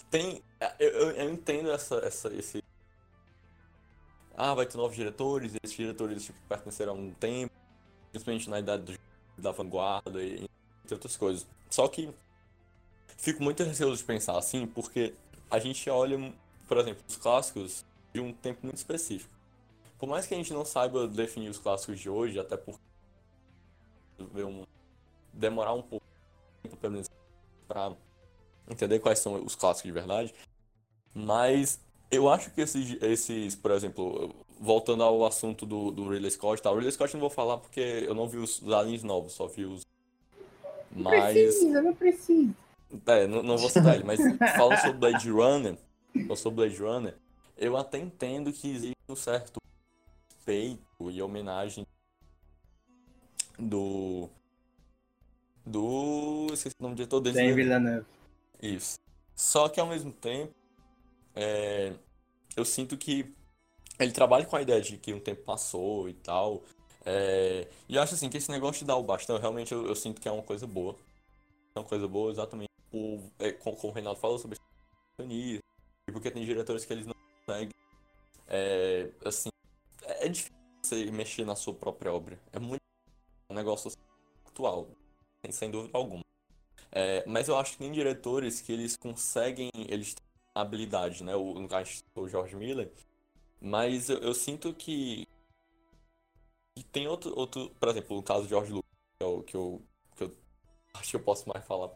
tem. 0.09 0.43
Eu, 0.79 0.89
eu, 0.89 1.11
eu 1.11 1.29
entendo 1.29 1.71
essa, 1.71 1.95
essa, 1.97 2.33
esse. 2.33 2.63
Ah, 4.35 4.53
vai 4.53 4.65
ter 4.65 4.77
novos 4.77 4.95
diretores, 4.95 5.53
esses 5.61 5.75
diretores 5.75 6.23
tipo, 6.23 6.39
pertenceram 6.47 6.93
a 6.93 6.95
um 6.95 7.11
tempo, 7.13 7.53
principalmente 8.11 8.49
na 8.49 8.59
idade 8.59 8.83
do, 8.83 9.41
da 9.41 9.51
vanguarda 9.51 10.23
e 10.23 10.45
entre 10.83 10.93
outras 10.93 11.17
coisas. 11.17 11.45
Só 11.69 11.87
que 11.87 12.09
fico 13.17 13.43
muito 13.43 13.63
receoso 13.63 13.97
de 13.97 14.03
pensar 14.03 14.37
assim, 14.37 14.65
porque 14.65 15.13
a 15.51 15.59
gente 15.59 15.89
olha, 15.89 16.33
por 16.67 16.77
exemplo, 16.77 17.03
os 17.07 17.17
clássicos 17.17 17.85
de 18.13 18.21
um 18.21 18.31
tempo 18.31 18.61
muito 18.63 18.77
específico. 18.77 19.31
Por 19.99 20.07
mais 20.07 20.25
que 20.25 20.33
a 20.33 20.37
gente 20.37 20.53
não 20.53 20.65
saiba 20.65 21.07
definir 21.07 21.49
os 21.49 21.59
clássicos 21.59 21.99
de 21.99 22.09
hoje, 22.09 22.39
até 22.39 22.55
por 22.55 22.79
um, 24.19 24.63
demorar 25.33 25.73
um 25.73 25.81
pouco 25.81 26.05
pelo 26.79 26.93
menos 26.93 27.09
para 27.67 27.93
entender 28.69 28.99
quais 28.99 29.19
são 29.19 29.43
os 29.43 29.55
clássicos 29.55 29.89
de 29.89 29.91
verdade. 29.91 30.33
Mas 31.13 31.79
eu 32.09 32.29
acho 32.29 32.51
que 32.51 32.61
esses, 32.61 32.97
esses 33.01 33.55
por 33.55 33.71
exemplo, 33.71 34.33
voltando 34.59 35.03
ao 35.03 35.25
assunto 35.25 35.65
do, 35.65 35.91
do 35.91 36.09
Ridley 36.09 36.31
Scott, 36.31 36.61
tá? 36.61 36.71
o 36.71 36.75
Ridley 36.75 36.93
Scott 36.93 37.13
não 37.13 37.21
vou 37.21 37.29
falar 37.29 37.57
porque 37.57 37.79
eu 37.79 38.15
não 38.15 38.27
vi 38.27 38.37
os 38.37 38.61
aliens 38.71 39.03
novos, 39.03 39.33
só 39.33 39.47
vi 39.47 39.65
os. 39.65 39.85
Mas. 40.91 41.13
Não 41.13 41.33
precisa, 41.33 41.81
não 41.81 41.93
precisa. 41.93 42.53
É, 43.07 43.27
não, 43.27 43.43
não 43.43 43.57
vou 43.57 43.69
citar 43.69 43.95
ele, 43.95 44.03
mas 44.03 44.19
falando 44.55 44.79
sobre 44.79 44.97
Blade 44.97 45.29
Runner, 45.29 45.77
ou 46.29 46.35
sobre 46.35 46.67
Blade 46.67 46.81
Runner, 46.81 47.15
eu 47.57 47.77
até 47.77 47.97
entendo 47.97 48.51
que 48.51 48.69
existe 48.69 48.97
um 49.07 49.15
certo 49.15 49.59
respeito 50.29 51.11
e 51.11 51.21
homenagem 51.21 51.85
do. 53.57 54.29
Do. 55.65 56.47
Esqueci 56.51 56.75
o 56.79 56.83
nome 56.83 56.95
do 56.95 56.97
diretor 56.97 57.19
dele. 57.19 57.35
Tem 57.35 57.53
Villeneuve. 57.53 58.05
Isso. 58.61 58.99
Só 59.35 59.69
que 59.69 59.79
ao 59.79 59.87
mesmo 59.87 60.11
tempo, 60.11 60.53
é, 61.35 61.93
eu 62.55 62.65
sinto 62.65 62.97
que 62.97 63.33
ele 63.99 64.11
trabalha 64.11 64.45
com 64.45 64.55
a 64.55 64.61
ideia 64.61 64.81
de 64.81 64.97
que 64.97 65.13
um 65.13 65.19
tempo 65.19 65.43
passou 65.43 66.09
e 66.09 66.13
tal. 66.13 66.63
É, 67.05 67.67
e 67.87 67.95
eu 67.95 68.01
acho 68.01 68.15
assim 68.15 68.29
que 68.29 68.37
esse 68.37 68.51
negócio 68.51 68.79
de 68.79 68.85
dar 68.85 68.95
o 68.95 69.03
bastão, 69.03 69.37
realmente 69.39 69.71
eu, 69.71 69.85
eu 69.85 69.95
sinto 69.95 70.19
que 70.19 70.27
é 70.27 70.31
uma 70.31 70.43
coisa 70.43 70.67
boa. 70.67 70.95
É 71.75 71.79
uma 71.79 71.85
coisa 71.85 72.07
boa 72.07 72.31
exatamente 72.31 72.70
por, 72.91 73.31
é, 73.39 73.51
como, 73.53 73.77
como 73.77 73.91
o 73.91 73.95
Reinaldo 73.95 74.19
falou 74.19 74.37
sobre 74.37 74.57
e 75.19 75.59
porque 76.11 76.31
tem 76.31 76.43
diretores 76.43 76.85
que 76.85 76.93
eles 76.93 77.05
não 77.05 77.13
conseguem. 77.45 77.73
É, 78.47 79.11
assim, 79.23 79.49
é, 80.03 80.25
é 80.25 80.29
difícil 80.29 80.55
você 80.83 81.11
mexer 81.11 81.45
na 81.45 81.55
sua 81.55 81.73
própria 81.73 82.13
obra. 82.13 82.39
É 82.51 82.59
muito 82.59 82.81
um 83.49 83.53
negócio 83.53 83.91
atual, 84.45 84.89
sem, 85.49 85.69
dúvida 85.71 85.97
alguma. 85.97 86.23
É, 86.91 87.23
mas 87.25 87.47
eu 87.47 87.57
acho 87.57 87.73
que 87.73 87.77
tem 87.79 87.91
diretores 87.91 88.61
que 88.61 88.71
eles 88.71 88.97
conseguem, 88.97 89.69
eles 89.87 90.13
têm 90.13 90.25
habilidade, 90.53 91.23
né? 91.23 91.35
O, 91.35 91.53
no 91.53 91.67
caso, 91.67 92.03
o 92.15 92.27
George 92.27 92.55
Miller. 92.55 92.91
Mas 93.61 94.09
eu, 94.09 94.17
eu 94.17 94.33
sinto 94.33 94.73
que, 94.73 95.25
que 96.75 96.83
tem 96.85 97.07
outro, 97.07 97.37
outro, 97.37 97.69
por 97.79 97.89
exemplo, 97.89 98.17
o 98.17 98.23
caso 98.23 98.43
do 98.43 98.49
George 98.49 98.73
Lucas, 98.73 98.91
que 99.19 99.23
eu, 99.23 99.43
que 99.43 99.55
eu, 99.55 99.81
que 100.17 100.23
eu 100.23 100.37
acho 100.95 101.11
que 101.11 101.15
eu 101.15 101.23
posso 101.23 101.47
mais 101.47 101.63
falar. 101.65 101.91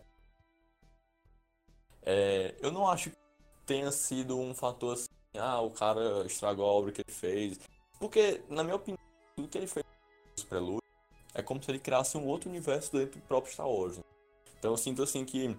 É, 2.06 2.54
eu 2.62 2.72
não 2.72 2.88
acho 2.88 3.10
que 3.10 3.18
tenha 3.66 3.92
sido 3.92 4.38
um 4.38 4.54
fator 4.54 4.94
assim, 4.94 5.08
ah, 5.38 5.60
o 5.60 5.72
cara 5.72 6.24
estragou 6.26 6.66
a 6.66 6.72
obra 6.72 6.92
que 6.92 7.02
ele 7.02 7.12
fez. 7.12 7.60
Porque, 8.00 8.42
na 8.50 8.64
minha 8.64 8.76
opinião, 8.76 9.00
tudo 9.36 9.48
que 9.48 9.58
ele 9.58 9.68
fez 9.68 9.86
nos 10.38 10.46
prelúdios 10.46 10.82
é 11.34 11.42
como 11.42 11.62
se 11.62 11.70
ele 11.72 11.80
criasse 11.80 12.18
um 12.18 12.26
outro 12.26 12.50
universo 12.50 12.94
dentro 12.94 13.20
do 13.20 13.26
próprio 13.26 13.52
Star 13.52 13.68
Wars. 13.68 13.98
Né? 13.98 14.04
Então 14.58 14.72
eu 14.72 14.78
sinto 14.78 15.04
assim 15.04 15.26
que 15.26 15.58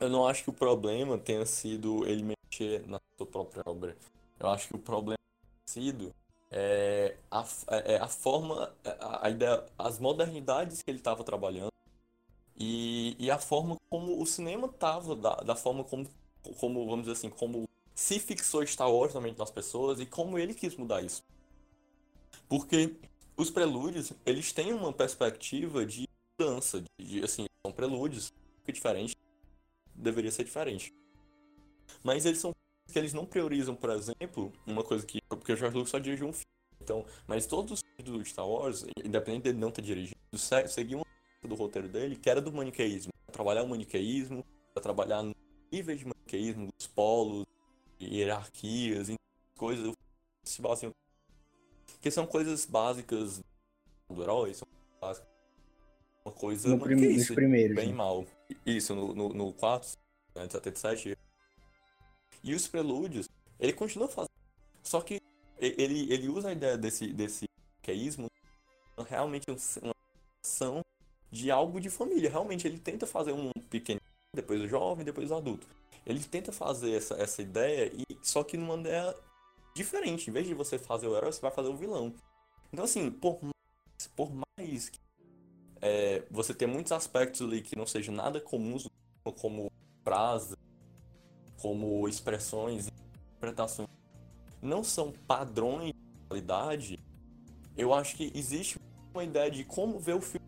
eu 0.00 0.08
não 0.08 0.26
acho 0.26 0.44
que 0.44 0.50
o 0.50 0.52
problema 0.52 1.18
tenha 1.18 1.44
sido 1.44 2.06
ele 2.06 2.22
mexer 2.22 2.86
na 2.86 3.00
sua 3.16 3.26
própria 3.26 3.62
obra. 3.66 3.96
Eu 4.38 4.48
acho 4.48 4.68
que 4.68 4.76
o 4.76 4.78
problema 4.78 5.18
tem 5.66 5.84
sido 5.84 6.14
é, 6.50 7.16
a, 7.30 7.44
é, 7.68 7.96
a 7.96 8.08
forma, 8.08 8.72
a, 8.84 9.26
a 9.26 9.30
ideia, 9.30 9.64
as 9.78 9.98
modernidades 9.98 10.82
que 10.82 10.90
ele 10.90 10.98
estava 10.98 11.24
trabalhando 11.24 11.70
e, 12.58 13.16
e 13.18 13.30
a 13.30 13.38
forma 13.38 13.76
como 13.90 14.20
o 14.20 14.26
cinema 14.26 14.66
estava, 14.66 15.14
da, 15.14 15.36
da 15.36 15.56
forma 15.56 15.84
como, 15.84 16.08
como, 16.58 16.86
vamos 16.86 17.00
dizer 17.06 17.12
assim, 17.12 17.30
como 17.30 17.68
se 17.94 18.18
fixou 18.18 18.66
Star 18.66 18.90
Wars 18.90 19.14
na 19.14 19.20
mente 19.20 19.36
das 19.36 19.50
pessoas 19.50 20.00
e 20.00 20.06
como 20.06 20.38
ele 20.38 20.54
quis 20.54 20.76
mudar 20.76 21.02
isso. 21.02 21.22
Porque 22.48 22.96
os 23.36 23.50
prelúdios, 23.50 24.12
eles 24.24 24.52
têm 24.52 24.72
uma 24.72 24.92
perspectiva 24.92 25.84
de 25.84 26.08
mudança, 26.38 26.80
de, 26.80 27.04
de 27.04 27.24
assim, 27.24 27.46
são 27.64 27.72
prelúdios, 27.72 28.32
que 28.64 28.72
diferente, 28.72 29.16
deveria 29.94 30.30
ser 30.30 30.44
diferente. 30.44 30.92
Mas 32.02 32.24
eles 32.24 32.38
são 32.38 32.54
que 32.92 32.98
eles 32.98 33.12
não 33.12 33.26
priorizam, 33.26 33.74
por 33.74 33.90
exemplo, 33.90 34.52
uma 34.66 34.82
coisa 34.82 35.04
que. 35.04 35.20
Porque 35.28 35.52
o 35.52 35.56
George 35.56 35.76
Lucas 35.76 35.90
só 35.90 35.98
dirigiu 35.98 36.28
um 36.28 36.32
filme. 36.32 36.46
Então, 36.80 37.04
mas 37.26 37.46
todos 37.46 37.72
os 37.72 37.80
filmes 37.80 38.12
do 38.12 38.24
Star 38.24 38.48
Wars, 38.48 38.86
independente 39.04 39.42
dele 39.42 39.58
não 39.58 39.72
ter 39.72 39.82
dirigido, 39.82 40.16
seguiam 40.68 41.04
do 41.46 41.54
roteiro 41.54 41.88
dele, 41.88 42.16
que 42.16 42.28
era 42.28 42.40
do 42.40 42.52
maniqueísmo. 42.52 43.12
Trabalhar 43.32 43.62
o 43.62 43.68
maniqueísmo, 43.68 44.44
trabalhar 44.74 45.24
níveis 45.70 45.98
de 45.98 46.06
maniqueísmo, 46.06 46.68
os 46.78 46.86
polos, 46.86 47.46
hierarquias, 48.00 49.08
coisas, 49.56 49.92
se 50.44 50.62
baseiam. 50.62 50.92
Que 52.00 52.10
são 52.10 52.26
coisas 52.26 52.64
básicas 52.66 53.40
do 54.08 54.22
herói, 54.22 54.54
são 54.54 54.66
básicas. 55.00 55.28
Uma 56.24 56.32
coisa 56.32 56.68
no 56.68 56.78
prim 56.78 57.24
primeiros. 57.34 57.76
Bem 57.76 57.88
né? 57.88 57.94
mal. 57.94 58.26
Isso, 58.64 58.94
no, 58.94 59.14
no, 59.14 59.28
no 59.30 59.52
4, 59.52 59.96
né, 60.34 60.48
77. 60.48 61.16
E 62.42 62.54
os 62.54 62.66
prelúdios, 62.66 63.28
ele 63.58 63.72
continua 63.72 64.08
fazendo. 64.08 64.30
Só 64.82 65.00
que 65.00 65.20
ele, 65.58 66.12
ele 66.12 66.28
usa 66.28 66.48
a 66.48 66.52
ideia 66.52 66.76
desse, 66.76 67.12
desse 67.12 67.48
queísmo 67.82 68.28
realmente 69.08 69.44
uma 69.82 69.94
ação 70.42 70.82
de 71.30 71.50
algo 71.50 71.80
de 71.80 71.90
família. 71.90 72.30
Realmente, 72.30 72.66
ele 72.66 72.78
tenta 72.78 73.06
fazer 73.06 73.32
um 73.32 73.50
pequeno, 73.70 74.00
depois 74.34 74.60
o 74.60 74.68
jovem, 74.68 75.04
depois 75.04 75.30
o 75.30 75.34
adulto. 75.34 75.66
Ele 76.04 76.22
tenta 76.22 76.52
fazer 76.52 76.92
essa, 76.92 77.14
essa 77.14 77.42
ideia, 77.42 77.92
e 77.92 78.04
só 78.22 78.44
que 78.44 78.56
numa 78.56 78.76
ideia 78.76 79.14
diferente. 79.74 80.30
Em 80.30 80.32
vez 80.32 80.46
de 80.46 80.54
você 80.54 80.78
fazer 80.78 81.06
o 81.06 81.16
herói, 81.16 81.32
você 81.32 81.40
vai 81.40 81.50
fazer 81.50 81.68
o 81.68 81.76
vilão. 81.76 82.14
Então, 82.72 82.84
assim, 82.84 83.10
por 83.10 83.38
mais, 83.42 84.06
por 84.14 84.30
mais 84.32 84.88
que 84.88 84.98
é, 85.80 86.22
você 86.30 86.54
tenha 86.54 86.70
muitos 86.70 86.92
aspectos 86.92 87.42
ali 87.42 87.60
que 87.60 87.76
não 87.76 87.86
sejam 87.86 88.14
nada 88.14 88.40
comuns, 88.40 88.88
como 89.40 89.70
frase, 90.04 90.56
como 91.60 92.08
expressões, 92.08 92.88
interpretações, 93.36 93.88
não 94.62 94.82
são 94.84 95.12
padrões 95.26 95.92
de 95.92 96.28
qualidade, 96.28 96.98
eu 97.76 97.92
acho 97.92 98.16
que 98.16 98.32
existe 98.34 98.78
uma 99.12 99.24
ideia 99.24 99.50
de 99.50 99.64
como 99.64 99.98
ver 99.98 100.14
o 100.14 100.20
filme 100.20 100.45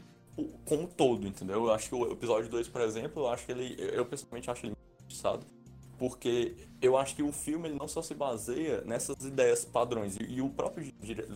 como 0.65 0.83
um 0.83 0.87
todo, 0.87 1.27
entendeu? 1.27 1.65
Eu 1.67 1.73
acho 1.73 1.89
que 1.89 1.95
o 1.95 2.13
episódio 2.13 2.49
2, 2.51 2.69
por 2.69 2.81
exemplo, 2.81 3.23
eu 3.23 3.29
acho 3.29 3.45
que 3.47 3.53
ele. 3.53 3.77
Eu 3.79 4.07
pessoalmente 4.07 4.51
acho 4.51 4.67
ele 4.67 4.75
muito 4.75 5.47
porque 5.99 6.55
eu 6.81 6.97
acho 6.97 7.17
que 7.17 7.23
o 7.23 7.33
filme 7.33 7.69
ele 7.69 7.79
não 7.79 7.89
só 7.89 8.01
se 8.01 8.15
baseia 8.15 8.83
nessas 8.83 9.17
ideias 9.25 9.65
padrões. 9.65 10.17
E, 10.17 10.35
e 10.35 10.41
o 10.41 10.49
próprio 10.49 10.93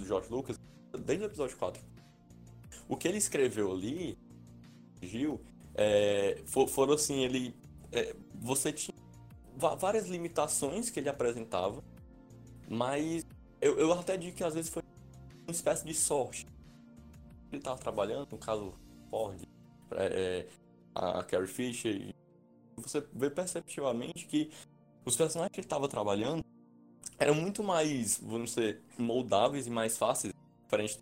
George 0.07 0.31
Lucas, 0.31 0.59
desde 1.05 1.25
o 1.25 1.27
episódio 1.27 1.57
4, 1.57 1.83
o 2.89 2.97
que 2.97 3.09
ele 3.09 3.19
escreveu 3.19 3.73
ali, 3.73 4.17
Gil, 5.03 5.41
é, 5.75 6.41
for, 6.47 6.69
foram 6.69 6.95
assim, 6.95 7.25
ele. 7.25 7.55
É, 7.91 8.15
você 8.35 8.73
tinha 8.73 8.97
várias 9.57 10.07
limitações 10.07 10.91
que 10.91 11.01
ele 11.01 11.09
apresentava, 11.09 11.83
mas 12.69 13.27
eu, 13.61 13.79
eu 13.79 13.93
até 13.93 14.17
digo 14.17 14.37
que 14.37 14.45
às 14.45 14.55
vezes 14.55 14.71
foi 14.71 14.83
uma 15.47 15.53
espécie 15.53 15.85
de 15.85 15.95
sorte. 15.95 16.47
Ele 17.51 17.59
estava 17.59 17.79
trabalhando, 17.79 18.29
no 18.31 18.39
caso 18.39 18.73
Ford, 19.13 19.39
é, 19.93 20.47
a 20.95 21.23
Carrie 21.23 21.47
Fisher, 21.47 22.15
você 22.77 23.07
vê 23.13 23.29
perceptivamente 23.29 24.27
que 24.27 24.51
os 25.05 25.15
personagens 25.15 25.53
que 25.53 25.61
ele 25.61 25.67
estava 25.67 25.87
trabalhando 25.87 26.43
eram 27.19 27.35
muito 27.35 27.63
mais, 27.63 28.19
vamos 28.19 28.55
dizer, 28.55 28.81
moldáveis 28.99 29.67
e 29.67 29.71
mais 29.71 29.99
fáceis, 29.99 30.33
diferente 30.65 30.99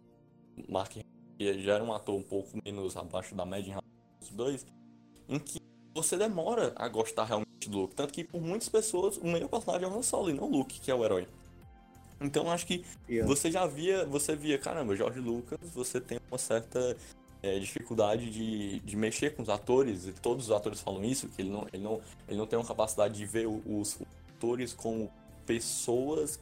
do 0.57 0.73
Mark 0.73 0.93
que 1.41 1.63
já 1.63 1.77
era 1.77 1.85
um 1.85 1.93
ator 1.93 2.15
um 2.15 2.23
pouco 2.23 2.51
menos 2.63 2.97
abaixo 2.97 3.35
da 3.35 3.47
média 3.47 3.69
em 3.69 3.71
relação 3.71 3.91
aos 4.21 4.31
dois, 4.31 4.67
em 5.27 5.39
que 5.39 5.59
você 5.95 6.17
demora 6.17 6.75
a 6.77 6.87
gostar 6.89 7.25
realmente 7.25 7.71
do 7.71 7.79
Luke. 7.79 7.95
Tanto 7.95 8.13
que 8.13 8.25
por 8.25 8.43
muitas 8.43 8.69
pessoas 8.69 9.17
o 9.17 9.25
melhor 9.25 9.49
personagem 9.49 9.89
é 9.89 9.91
o 9.91 9.97
Han 9.97 10.03
Solo 10.03 10.29
e 10.29 10.35
não 10.35 10.45
o 10.45 10.51
Luke, 10.51 10.79
que 10.81 10.91
é 10.91 10.95
o 10.95 11.03
herói. 11.05 11.27
Então 12.21 12.51
acho 12.51 12.67
que 12.67 12.85
Yeah. 13.09 13.27
você 13.27 13.51
já 13.51 13.67
via, 13.67 14.05
você 14.05 14.37
via, 14.37 14.59
caramba, 14.59 14.95
George 14.95 15.19
Lucas, 15.19 15.59
você 15.73 15.99
tem 16.01 16.21
uma 16.31 16.39
certa 16.39 16.95
é, 17.43 17.59
dificuldade 17.59 18.31
de, 18.31 18.81
de 18.81 18.97
mexer 18.97 19.35
com 19.35 19.43
os 19.43 19.49
atores, 19.49 20.07
e 20.07 20.13
todos 20.13 20.47
os 20.47 20.51
atores 20.53 20.81
falam 20.81 21.05
isso, 21.05 21.29
que 21.29 21.43
ele 21.43 21.51
não, 21.51 21.67
ele 21.73 21.83
não, 21.83 22.01
ele 22.29 22.37
não 22.39 22.47
tem 22.47 22.59
uma 22.59 22.65
capacidade 22.67 23.15
de 23.15 23.25
ver 23.27 23.47
os 23.47 23.99
atores 24.37 24.73
como 24.73 25.11
pessoas 25.47 26.41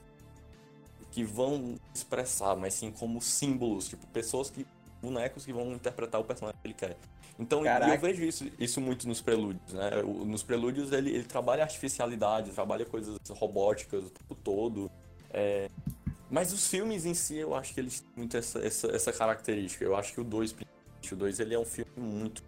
que 1.11 1.25
vão 1.25 1.77
expressar, 1.95 2.57
mas 2.57 2.75
sim 2.75 2.91
como 2.91 3.21
símbolos, 3.21 3.89
tipo, 3.89 4.07
pessoas 4.09 4.51
que. 4.51 4.67
bonecos 5.01 5.45
que 5.45 5.53
vão 5.53 5.73
interpretar 5.73 6.21
o 6.21 6.25
personagem 6.25 6.59
que 6.61 6.67
ele 6.67 6.75
quer. 6.75 6.97
Então, 7.39 7.63
Caraca. 7.63 7.95
eu 7.95 8.01
vejo 8.01 8.25
isso, 8.25 8.51
isso 8.59 8.81
muito 8.81 9.07
nos 9.07 9.21
prelúdios, 9.21 9.73
né? 9.73 10.03
O- 10.03 10.25
Nos 10.25 10.43
prelúdios 10.43 10.91
ele, 10.91 11.11
ele 11.11 11.23
trabalha 11.25 11.63
artificialidade, 11.63 12.51
trabalha 12.51 12.85
coisas 12.85 13.17
robóticas 13.31 14.05
o 14.05 14.11
tempo 14.11 14.35
todo. 14.35 14.91
é, 15.31 15.71
Mas 16.29 16.53
os 16.53 16.67
filmes 16.67 17.07
em 17.07 17.15
si, 17.15 17.37
eu 17.37 17.55
acho 17.55 17.73
que 17.73 17.79
eles 17.81 18.01
têm 18.01 18.11
muito 18.17 18.37
essa, 18.37 18.59
essa, 18.59 18.89
essa 18.89 19.13
característica. 19.13 19.85
Eu 19.85 19.95
acho 19.97 20.13
que 20.13 20.21
o 20.21 20.25
2, 20.25 20.53
o 21.15 21.17
2 21.17 21.41
ele 21.41 21.55
é 21.55 21.59
um 21.59 21.65
filme 21.65 21.91
muito. 21.97 22.43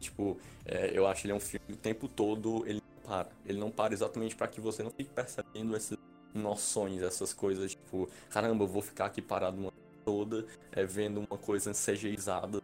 Tipo, 0.00 0.38
é, 0.64 0.90
eu 0.96 1.06
acho 1.06 1.22
que 1.22 1.26
ele 1.26 1.32
é 1.32 1.36
um 1.36 1.40
filme 1.40 1.66
o 1.70 1.76
tempo 1.76 2.08
todo, 2.08 2.64
ele 2.66 2.80
não 2.80 3.02
para. 3.10 3.28
Ele 3.46 3.58
não 3.58 3.70
para 3.70 3.92
exatamente 3.92 4.34
para 4.34 4.48
que 4.48 4.60
você 4.60 4.82
não 4.82 4.90
fique 4.90 5.10
percebendo 5.10 5.76
essas 5.76 5.98
noções, 6.34 7.02
essas 7.02 7.32
coisas, 7.32 7.72
tipo, 7.72 8.08
caramba, 8.30 8.64
eu 8.64 8.68
vou 8.68 8.82
ficar 8.82 9.06
aqui 9.06 9.20
parado 9.20 9.58
uma 9.58 9.72
toda, 10.04 10.46
é, 10.72 10.84
vendo 10.84 11.20
uma 11.20 11.38
coisa 11.38 11.72
CGizada, 11.72 12.60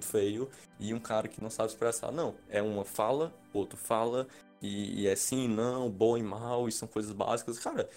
feio, 0.00 0.48
e 0.78 0.94
um 0.94 1.00
cara 1.00 1.28
que 1.28 1.42
não 1.42 1.50
sabe 1.50 1.68
expressar. 1.68 2.10
Não, 2.12 2.34
é 2.48 2.62
uma 2.62 2.84
fala, 2.84 3.34
outro 3.52 3.76
fala, 3.76 4.26
e, 4.62 5.02
e 5.02 5.06
é 5.06 5.16
sim, 5.16 5.48
não, 5.48 5.90
bom 5.90 6.16
e 6.16 6.22
mal, 6.22 6.68
e 6.68 6.72
são 6.72 6.88
coisas 6.88 7.12
básicas. 7.12 7.58
Cara, 7.58 7.88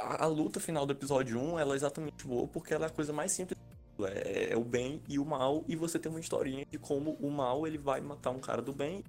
a, 0.00 0.24
a 0.24 0.26
luta 0.26 0.60
final 0.60 0.86
do 0.86 0.92
episódio 0.92 1.38
1, 1.38 1.58
ela 1.58 1.74
é 1.74 1.76
exatamente 1.76 2.26
boa 2.26 2.46
porque 2.46 2.74
ela 2.74 2.86
é 2.86 2.88
a 2.88 2.92
coisa 2.92 3.12
mais 3.12 3.32
simples. 3.32 3.58
É, 4.06 4.52
é 4.52 4.56
o 4.56 4.64
bem 4.64 5.02
e 5.08 5.18
o 5.18 5.24
mal, 5.24 5.64
e 5.68 5.76
você 5.76 5.98
tem 5.98 6.10
uma 6.10 6.20
historinha 6.20 6.64
de 6.70 6.78
como 6.78 7.12
o 7.20 7.30
mal 7.30 7.66
ele 7.66 7.78
vai 7.78 8.00
matar 8.00 8.30
um 8.30 8.38
cara 8.38 8.62
do 8.62 8.72
bem 8.72 9.04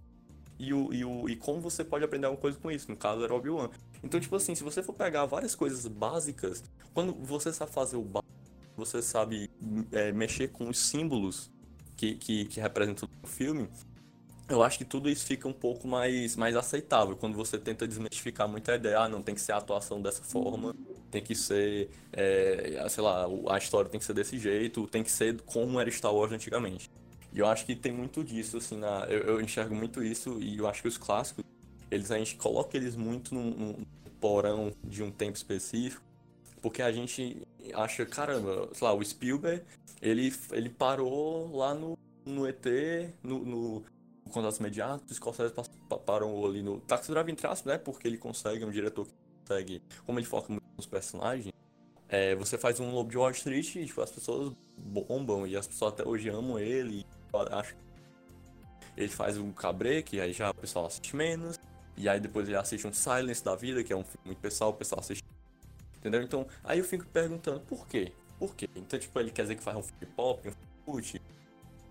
e, 0.60 0.74
o, 0.74 0.94
e, 0.94 1.04
o, 1.04 1.28
e 1.28 1.36
como 1.36 1.60
você 1.60 1.84
pode 1.84 2.06
aprender 2.06 2.28
alguma 2.28 2.42
coisa 2.42 2.58
com 2.60 2.70
isso. 2.70 2.90
No 2.90 2.96
caso 2.96 3.24
era 3.24 3.34
Obi-Wan. 3.34 3.70
Então, 4.04 4.20
tipo 4.20 4.36
assim, 4.36 4.54
se 4.54 4.64
você 4.64 4.84
for 4.84 4.94
pegar 4.94 5.26
várias 5.26 5.56
coisas 5.56 5.88
básicas, 5.88 6.64
quando 6.94 7.14
você 7.14 7.52
sabe 7.52 7.72
fazer 7.72 7.98
o 7.98 8.04
básico, 8.04 8.32
você 8.78 9.02
sabe 9.02 9.50
é, 9.92 10.12
mexer 10.12 10.50
com 10.50 10.70
os 10.70 10.78
símbolos 10.78 11.52
que, 11.98 12.16
que, 12.16 12.46
que 12.46 12.60
representam 12.60 13.10
o 13.24 13.28
filme, 13.28 13.68
eu 14.52 14.64
acho 14.64 14.78
que 14.78 14.86
tudo 14.86 15.10
isso 15.10 15.26
fica 15.26 15.48
um 15.48 15.54
pouco 15.54 15.88
mais, 15.88 16.36
mais 16.36 16.56
aceitável 16.56 17.16
quando 17.16 17.36
você 17.36 17.58
tenta 17.58 17.88
desmistificar 17.88 18.48
muita 18.48 18.76
ideia. 18.76 19.00
Ah, 19.00 19.10
não 19.10 19.22
tem 19.22 19.36
que 19.36 19.42
ser 19.42 19.54
a 19.54 19.58
atuação 19.58 20.02
dessa 20.02 20.24
forma, 20.24 20.76
tem 21.10 21.22
que 21.22 21.36
ser, 21.36 21.90
é, 22.14 22.86
sei 22.90 23.04
lá, 23.04 23.26
a 23.50 23.58
história 23.58 23.90
tem 23.90 24.00
que 24.00 24.06
ser 24.06 24.14
desse 24.14 24.38
jeito, 24.38 24.88
tem 24.88 25.04
que 25.04 25.12
ser 25.12 25.42
como 25.42 25.80
era 25.80 25.90
Star 25.92 26.14
Wars 26.14 26.32
antigamente. 26.32 26.90
E 27.34 27.40
eu 27.40 27.48
acho 27.48 27.66
que 27.66 27.76
tem 27.76 27.92
muito 27.92 28.24
disso, 28.24 28.58
assim, 28.58 28.78
na, 28.78 29.06
eu, 29.10 29.20
eu 29.22 29.42
enxergo 29.42 29.74
muito 29.74 30.04
isso 30.04 30.38
e 30.42 30.58
eu 30.58 30.68
acho 30.68 30.82
que 30.82 30.88
os 30.88 30.98
clássicos, 30.98 31.44
eles 31.90 32.12
a 32.12 32.18
gente 32.18 32.36
coloca 32.36 32.76
eles 32.76 32.96
muito 32.96 33.34
num, 33.34 33.52
num 33.52 33.86
porão 34.20 34.74
de 34.84 35.02
um 35.02 35.12
tempo 35.12 35.38
específico, 35.38 36.04
porque 36.62 36.82
a 36.82 36.92
gente 36.92 37.42
acha, 37.74 38.06
caramba, 38.06 38.70
sei 38.74 38.88
lá, 38.88 38.94
o 38.94 39.04
Spielberg, 39.04 39.64
ele, 40.02 40.34
ele 40.52 40.70
parou 40.70 41.56
lá 41.56 41.74
no, 41.74 41.98
no 42.26 42.48
ET, 42.48 42.66
no, 43.24 43.40
no 43.40 43.84
Contatos 44.32 44.60
Imediatos, 44.60 45.12
o 45.12 45.14
Scorsese 45.14 45.54
pa- 45.54 45.64
pa- 45.90 45.98
parou 45.98 46.46
ali 46.48 46.62
no 46.62 46.80
Taxi 46.82 47.12
Drive 47.12 47.30
entre 47.30 47.48
aspas, 47.48 47.74
né, 47.74 47.78
porque 47.78 48.08
ele 48.08 48.18
consegue, 48.18 48.64
é 48.64 48.68
um 48.68 48.72
diretor 48.72 49.06
que 49.06 49.14
consegue, 49.48 49.82
como 50.06 50.20
ele 50.20 50.26
foca 50.26 50.52
muito 50.52 50.66
nos 50.78 50.86
personagens, 50.86 51.54
é, 52.10 52.36
você 52.36 52.58
faz 52.58 52.80
um 52.80 52.92
Lobo 52.92 53.10
de 53.10 53.18
Wall 53.18 53.32
Street 53.32 53.76
e 53.76 53.86
tipo, 53.86 54.02
as 54.02 54.12
pessoas 54.12 54.54
bombam 54.78 55.48
e 55.48 55.56
as 55.56 55.68
pessoas 55.68 55.94
até 55.94 56.08
hoje 56.08 56.28
amam 56.30 56.60
ele. 56.60 57.06
Eu 57.32 57.40
acho 57.58 57.76
ele 58.98 59.08
faz 59.08 59.38
um 59.38 59.52
Cabré, 59.52 60.02
que 60.02 60.20
aí 60.20 60.34
já 60.34 60.50
o 60.50 60.54
pessoal 60.54 60.86
assiste 60.88 61.16
menos. 61.16 61.58
E 61.96 62.10
aí 62.10 62.20
depois 62.20 62.48
ele 62.48 62.58
assiste 62.58 62.86
um 62.86 62.92
Silence 62.94 63.44
da 63.44 63.56
vida, 63.56 63.84
que 63.84 63.94
é 63.94 63.96
um 63.96 64.04
filme 64.04 64.26
muito 64.26 64.40
pessoal, 64.40 64.72
o 64.72 64.74
pessoal 64.74 65.00
assiste. 65.00 65.24
Entendeu? 65.98 66.22
Então, 66.22 66.46
aí 66.64 66.80
eu 66.80 66.84
fico 66.84 67.06
perguntando 67.06 67.62
por 67.62 67.88
quê? 67.88 68.12
Por 68.38 68.56
quê? 68.56 68.68
Então, 68.76 69.00
tipo, 69.00 69.18
ele 69.20 69.32
quer 69.32 69.44
dizer 69.44 69.56
que 69.56 69.64
faz 69.64 69.78
um 69.78 69.84
filme 69.84 70.06
pop, 70.16 70.40
um 70.48 70.52
filme 70.52 70.68
cult, 70.86 71.22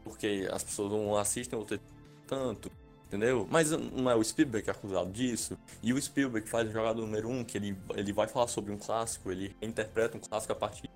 porque 0.05 0.49
as 0.51 0.63
pessoas 0.65 0.93
não 0.93 1.17
assistem 1.17 1.59
outro 1.59 1.81
tanto, 2.31 2.71
entendeu? 3.09 3.47
Mas 3.51 3.73
não 3.73 4.09
é 4.09 4.15
o 4.15 4.23
Spielberg 4.23 4.63
que 4.65 4.71
é 4.71 4.73
acusado 4.73 5.11
disso. 5.11 5.59
E 5.83 5.93
o 5.93 6.01
Spielberg 6.01 6.49
faz 6.49 6.69
o 6.69 6.73
jogador 6.73 7.01
número 7.03 7.29
um, 7.29 7.43
que 7.45 7.59
ele, 7.59 7.77
ele 7.97 8.13
vai 8.13 8.29
falar 8.29 8.47
sobre 8.47 8.73
um 8.73 8.79
clássico, 8.79 9.33
ele 9.33 9.55
interpreta 9.61 10.17
um 10.17 10.21
clássico 10.21 10.53
a 10.53 10.57
partir 10.57 10.89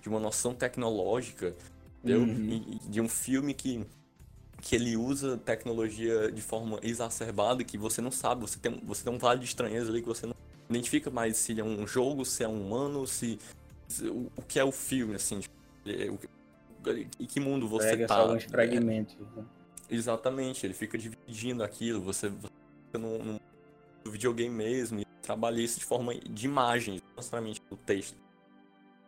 de 0.00 0.08
uma 0.08 0.20
noção 0.20 0.54
tecnológica, 0.54 1.52
entendeu? 1.98 2.20
Uhum. 2.22 2.48
E- 2.48 2.76
e 2.76 2.88
de 2.88 3.00
um 3.00 3.08
filme 3.08 3.52
que, 3.52 3.84
que 4.62 4.76
ele 4.76 4.96
usa 4.96 5.36
tecnologia 5.36 6.30
de 6.30 6.40
forma 6.40 6.78
exacerbada, 6.80 7.64
que 7.64 7.76
você 7.76 8.00
não 8.00 8.12
sabe, 8.12 8.42
você 8.42 8.58
tem, 8.60 8.80
você 8.84 9.02
tem 9.02 9.12
um 9.12 9.18
vale 9.18 9.40
de 9.40 9.46
estranheza 9.46 9.90
ali 9.90 10.00
que 10.00 10.06
você 10.08 10.26
não 10.26 10.34
identifica 10.70 11.10
mais 11.10 11.36
se 11.36 11.50
ele 11.52 11.60
é 11.60 11.64
um 11.64 11.86
jogo, 11.88 12.24
se 12.24 12.44
é 12.44 12.48
um 12.48 12.64
humano, 12.66 13.04
se, 13.04 13.36
se- 13.88 14.06
o, 14.06 14.30
o 14.36 14.42
que 14.42 14.60
é 14.60 14.64
o 14.64 14.70
filme, 14.70 15.16
assim, 15.16 15.40
tipo, 15.40 15.54
é, 15.86 16.08
o, 16.08 16.18
em 17.18 17.26
que 17.26 17.40
mundo 17.40 17.66
você 17.68 17.88
Pega 17.90 18.06
tá. 18.06 18.14
só 18.14 18.20
alguns 18.22 18.44
é, 18.44 18.48
fragmentos. 18.48 19.16
né? 19.36 19.44
Exatamente, 19.90 20.66
ele 20.66 20.74
fica 20.74 20.98
dividindo 20.98 21.64
aquilo, 21.64 22.00
você 22.00 22.28
você 22.28 22.52
fica 22.86 22.98
num 22.98 23.38
videogame 24.04 24.54
mesmo, 24.54 25.00
e 25.00 25.04
trabalha 25.22 25.60
isso 25.60 25.78
de 25.78 25.84
forma 25.84 26.14
de 26.14 26.46
imagens, 26.46 27.00
não 27.00 27.16
necessariamente 27.16 27.62
do 27.70 27.76
texto. 27.76 28.16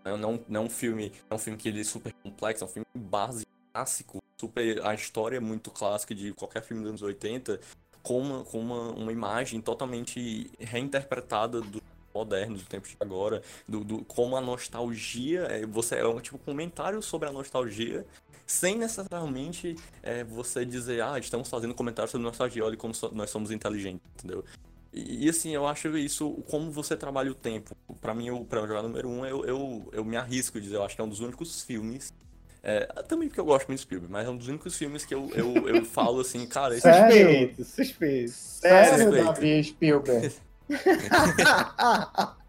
Não, 0.04 0.16
não, 0.16 0.44
não 0.48 0.62
é 0.62 0.64
um 0.64 0.70
filme, 0.70 1.12
é 1.28 1.34
um 1.34 1.38
filme 1.38 1.58
que 1.58 1.68
ele 1.68 1.80
é 1.80 1.84
super 1.84 2.12
complexo, 2.22 2.64
é 2.64 2.66
um 2.66 2.70
filme 2.70 2.86
básico, 2.94 3.50
clássico, 3.72 4.18
super, 4.38 4.84
a 4.84 4.94
história 4.94 5.36
é 5.36 5.40
muito 5.40 5.70
clássica 5.70 6.14
de 6.14 6.32
qualquer 6.32 6.62
filme 6.62 6.82
dos 6.82 6.90
anos 6.90 7.02
80, 7.02 7.60
com 8.02 8.18
uma, 8.18 8.44
com 8.44 8.58
uma, 8.58 8.90
uma 8.92 9.12
imagem 9.12 9.60
totalmente 9.60 10.50
reinterpretada 10.58 11.60
do 11.60 11.82
moderno, 12.14 12.56
do 12.56 12.64
tempo 12.64 12.88
de 12.88 12.96
agora, 12.98 13.42
do, 13.68 13.84
do 13.84 14.04
como 14.04 14.36
a 14.36 14.40
nostalgia, 14.40 15.42
é, 15.42 15.66
você 15.66 15.96
é 15.96 16.06
um 16.06 16.20
tipo 16.20 16.38
comentário 16.38 17.00
sobre 17.02 17.28
a 17.28 17.32
nostalgia, 17.32 18.04
sem 18.50 18.76
necessariamente 18.76 19.76
é, 20.02 20.24
você 20.24 20.64
dizer, 20.64 21.00
ah, 21.02 21.16
estamos 21.18 21.48
fazendo 21.48 21.72
comentário 21.72 22.10
sobre 22.10 22.26
nostalgia, 22.26 22.64
olha 22.64 22.76
como 22.76 22.92
so- 22.92 23.12
nós 23.14 23.30
somos 23.30 23.52
inteligentes, 23.52 24.00
entendeu? 24.18 24.44
E, 24.92 25.26
e, 25.26 25.28
assim, 25.28 25.54
eu 25.54 25.66
acho 25.68 25.96
isso, 25.96 26.32
como 26.48 26.70
você 26.72 26.96
trabalha 26.96 27.30
o 27.30 27.34
tempo. 27.34 27.76
Pra 28.00 28.12
mim, 28.12 28.28
o 28.30 28.44
jogar 28.50 28.82
número 28.82 29.08
um, 29.08 29.24
eu, 29.24 29.44
eu, 29.44 29.88
eu 29.92 30.04
me 30.04 30.16
arrisco 30.16 30.58
a 30.58 30.60
dizer, 30.60 30.76
eu 30.76 30.82
acho 30.82 30.96
que 30.96 31.00
é 31.00 31.04
um 31.04 31.08
dos 31.08 31.20
únicos 31.20 31.62
filmes. 31.62 32.12
é, 32.60 32.86
também 33.04 33.28
porque 33.28 33.40
eu 33.40 33.44
gosto 33.44 33.68
muito 33.68 33.78
de 33.78 33.84
Spielberg, 33.84 34.12
mas 34.12 34.26
é 34.26 34.30
um 34.30 34.36
dos 34.36 34.48
únicos 34.48 34.76
filmes 34.76 35.04
que 35.04 35.14
eu, 35.14 35.30
eu, 35.32 35.68
eu 35.68 35.84
falo 35.86 36.20
assim, 36.20 36.44
cara, 36.44 36.74
esse 36.74 36.82
Sério? 36.82 37.28
Suspeito, 37.30 37.64
suspeito. 37.64 38.30
Sério, 38.32 39.10
Respeito. 39.10 39.24
Davi 39.26 39.64
Spielberg? 39.64 40.32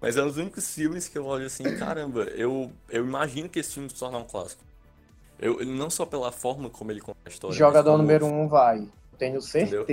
Mas 0.00 0.16
é 0.16 0.22
um 0.22 0.26
dos 0.26 0.36
únicos 0.36 0.74
filmes 0.74 1.08
que 1.08 1.16
eu 1.16 1.24
olho 1.24 1.46
assim, 1.46 1.70
caramba, 1.70 2.24
eu, 2.24 2.70
eu 2.88 3.04
imagino 3.04 3.48
que 3.48 3.58
esse 3.58 3.72
filme 3.72 3.88
se 3.88 3.94
tornar 3.94 4.18
um 4.18 4.24
clássico. 4.24 4.62
Eu, 5.38 5.64
não 5.64 5.90
só 5.90 6.06
pela 6.06 6.32
forma 6.32 6.70
como 6.70 6.90
ele 6.90 7.00
conta 7.00 7.18
a 7.24 7.28
história. 7.28 7.56
Jogador 7.56 7.90
como- 7.90 8.02
número 8.02 8.26
um 8.26 8.48
vai. 8.48 8.88
Tenho 9.18 9.40
certeza. 9.40 9.84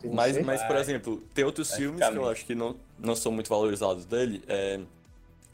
Tenho 0.00 0.14
Mas, 0.14 0.34
certeza. 0.34 0.46
mas, 0.46 0.62
por 0.64 0.76
exemplo, 0.76 1.22
tem 1.34 1.44
outros 1.44 1.68
Vai 1.70 1.78
filmes 1.78 2.06
que 2.08 2.16
eu 2.16 2.28
acho 2.28 2.44
que 2.46 2.54
não, 2.54 2.76
não 2.98 3.16
são 3.16 3.32
muito 3.32 3.48
valorizados 3.48 4.04
dele. 4.04 4.42
É, 4.46 4.80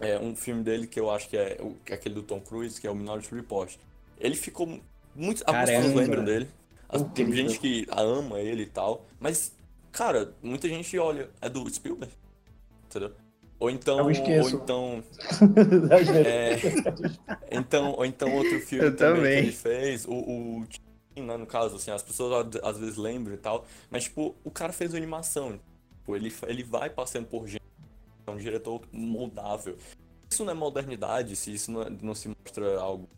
é 0.00 0.18
um 0.18 0.34
filme 0.34 0.62
dele 0.62 0.86
que 0.86 0.98
eu 0.98 1.10
acho 1.10 1.28
que 1.28 1.36
é, 1.36 1.58
o- 1.60 1.76
que 1.84 1.92
é 1.92 1.94
aquele 1.96 2.14
do 2.16 2.22
Tom 2.22 2.40
Cruise, 2.40 2.80
que 2.80 2.86
é 2.86 2.90
o 2.90 2.94
Minority 2.94 3.32
Report. 3.34 3.72
Ele 4.18 4.34
ficou 4.34 4.66
muito. 5.14 5.42
Algumas 5.46 5.70
pessoas 5.70 5.94
lembram 5.94 6.24
dele. 6.24 6.48
As- 6.88 7.02
tem 7.14 7.32
gente 7.32 7.58
que 7.58 7.86
ama 7.90 8.38
ele 8.40 8.62
e 8.64 8.66
tal. 8.66 9.04
Mas, 9.20 9.52
cara, 9.92 10.32
muita 10.42 10.68
gente 10.68 10.98
olha. 10.98 11.30
É 11.40 11.48
do 11.48 11.68
Spielberg. 11.72 12.12
Entendeu? 12.86 13.12
Ou 13.62 13.70
então. 13.70 13.98
Eu 14.00 14.10
esqueço. 14.10 14.56
Ou 14.56 14.62
então. 14.62 15.04
É, 16.26 17.56
então, 17.56 17.92
ou 17.92 18.04
então 18.04 18.34
outro 18.34 18.58
filme 18.60 18.86
Eu 18.86 18.96
também, 18.96 19.16
também. 19.16 19.32
que 19.34 19.38
ele 19.48 19.52
fez, 19.52 20.04
o, 20.04 20.12
o 20.12 20.66
Tim, 20.66 21.22
né, 21.22 21.36
no 21.36 21.46
caso, 21.46 21.76
assim, 21.76 21.90
as 21.92 22.02
pessoas 22.02 22.56
às- 22.62 22.76
vezes 22.78 22.96
lembram 22.96 23.34
e 23.34 23.38
tal, 23.38 23.64
mas 23.90 24.04
tipo, 24.04 24.34
o 24.42 24.50
cara 24.50 24.72
fez 24.72 24.92
uma 24.92 24.96
animação, 24.98 25.60
tipo, 25.98 26.16
ele, 26.16 26.32
ele 26.48 26.64
vai 26.64 26.90
passando 26.90 27.26
por 27.26 27.46
gente, 27.46 27.62
é 28.26 28.30
um 28.30 28.36
diretor 28.36 28.82
moldável. 28.90 29.76
Se 30.28 30.34
isso 30.36 30.44
não 30.44 30.52
é 30.52 30.54
modernidade, 30.54 31.36
se 31.36 31.54
isso 31.54 31.70
não, 31.70 31.82
é- 31.82 31.90
não 32.02 32.14
se 32.14 32.28
mostra 32.28 32.80
algo 32.80 33.08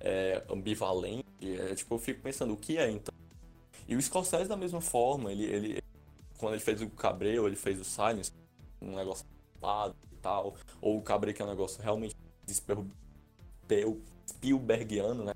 é, 0.00 0.44
ambivalente, 0.48 1.24
é, 1.42 1.74
tipo, 1.74 1.94
eu 1.94 1.98
fico 1.98 2.20
pensando, 2.22 2.52
o 2.52 2.56
que 2.56 2.78
é 2.78 2.88
então? 2.88 3.12
E 3.88 3.96
o 3.96 4.00
Scorsese 4.02 4.48
da 4.48 4.56
mesma 4.56 4.80
forma, 4.80 5.32
ele, 5.32 5.44
ele 5.44 5.82
quando 6.38 6.52
ele 6.54 6.62
fez 6.62 6.80
o 6.82 6.88
Cabreu, 6.88 7.48
ele 7.48 7.56
fez 7.56 7.80
o 7.80 7.84
Silence, 7.84 8.30
um 8.80 8.94
negócio 8.94 9.24
lado 9.60 9.96
e 10.12 10.16
tal, 10.16 10.54
ou 10.80 10.98
o 10.98 11.02
Cabré 11.02 11.32
que 11.32 11.42
é 11.42 11.44
um 11.44 11.48
negócio 11.48 11.82
realmente 11.82 12.16
Spielbergiano, 14.28 15.24
né? 15.24 15.32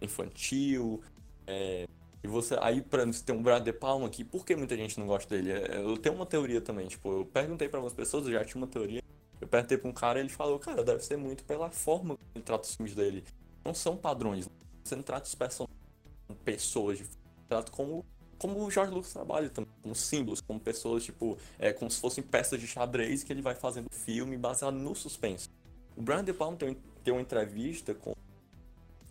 Infantil, 0.00 1.02
é, 1.46 1.86
e 2.24 2.26
você, 2.26 2.56
aí, 2.62 2.80
pra 2.80 3.04
você 3.04 3.22
ter 3.22 3.32
um 3.32 3.42
Brad 3.42 3.62
De 3.62 3.72
Palma 3.72 4.06
aqui, 4.06 4.24
por 4.24 4.46
que 4.46 4.56
muita 4.56 4.74
gente 4.74 4.98
não 4.98 5.06
gosta 5.06 5.28
dele? 5.28 5.52
É, 5.52 5.76
eu 5.76 5.98
tenho 5.98 6.14
uma 6.14 6.24
teoria 6.24 6.58
também, 6.58 6.88
tipo, 6.88 7.12
eu 7.12 7.26
perguntei 7.26 7.68
para 7.68 7.78
algumas 7.78 7.92
pessoas, 7.92 8.26
eu 8.26 8.32
já 8.32 8.42
tinha 8.42 8.56
uma 8.56 8.66
teoria, 8.66 9.02
eu 9.38 9.46
perguntei 9.46 9.76
pra 9.76 9.90
um 9.90 9.92
cara 9.92 10.20
ele 10.20 10.30
falou, 10.30 10.58
cara, 10.58 10.82
deve 10.82 11.04
ser 11.04 11.18
muito 11.18 11.44
pela 11.44 11.70
forma 11.70 12.16
que 12.16 12.22
ele 12.34 12.42
trata 12.42 12.64
os 12.64 12.74
filmes 12.74 12.94
dele. 12.94 13.24
Não 13.62 13.74
são 13.74 13.94
padrões, 13.94 14.48
você 14.82 14.96
não 14.96 15.02
trata 15.02 15.26
os 15.26 15.34
personagens 15.34 15.78
como 16.26 16.38
pessoas, 16.38 17.02
trata 17.46 17.70
como 17.70 18.06
como 18.44 18.62
o 18.62 18.70
George 18.70 18.92
Lucas 18.92 19.10
trabalha 19.10 19.48
também, 19.48 19.70
como 19.80 19.94
símbolos, 19.94 20.42
como 20.42 20.60
pessoas, 20.60 21.02
tipo, 21.02 21.38
é, 21.58 21.72
como 21.72 21.90
se 21.90 21.98
fossem 21.98 22.22
peças 22.22 22.60
de 22.60 22.66
xadrez 22.66 23.24
que 23.24 23.32
ele 23.32 23.40
vai 23.40 23.54
fazendo 23.54 23.88
filme 23.90 24.36
baseado 24.36 24.74
no 24.74 24.94
suspense. 24.94 25.48
O 25.96 26.02
Brian 26.02 26.22
De 26.22 26.34
Palma 26.34 26.54
tem, 26.54 26.76
tem 27.02 27.14
uma 27.14 27.22
entrevista 27.22 27.94
com, 27.94 28.14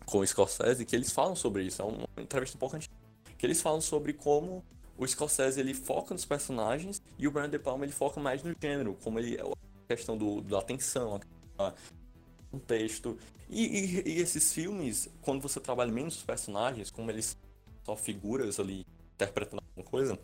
com 0.06 0.18
o 0.18 0.24
Scorsese 0.24 0.86
que 0.86 0.94
eles 0.94 1.10
falam 1.10 1.34
sobre 1.34 1.64
isso, 1.64 1.82
é 1.82 1.84
uma 1.84 2.06
entrevista 2.16 2.56
um 2.56 2.60
pouco 2.60 2.76
antiga, 2.76 2.94
que 3.36 3.44
eles 3.44 3.60
falam 3.60 3.80
sobre 3.80 4.12
como 4.12 4.64
o 4.96 5.04
Scorsese 5.04 5.58
ele 5.58 5.74
foca 5.74 6.14
nos 6.14 6.24
personagens 6.24 7.02
e 7.18 7.26
o 7.26 7.32
Brian 7.32 7.50
De 7.50 7.58
Palma 7.58 7.84
ele 7.84 7.92
foca 7.92 8.20
mais 8.20 8.40
no 8.44 8.54
gênero, 8.62 8.96
como 9.02 9.18
ele 9.18 9.36
a 9.40 9.46
questão 9.88 10.16
do, 10.16 10.42
da 10.42 10.60
atenção, 10.60 11.18
a, 11.58 11.72
contexto. 12.52 13.18
E, 13.50 13.64
e, 13.64 14.12
e, 14.12 14.20
esses 14.20 14.52
filmes, 14.52 15.08
quando 15.22 15.42
você 15.42 15.58
trabalha 15.58 15.90
menos 15.90 16.18
os 16.18 16.22
personagens, 16.22 16.88
como 16.88 17.10
eles 17.10 17.36
são 17.84 17.96
figuras 17.96 18.60
ali 18.60 18.86
interpretando 19.14 19.62
alguma 19.62 19.90
coisa, 19.90 20.18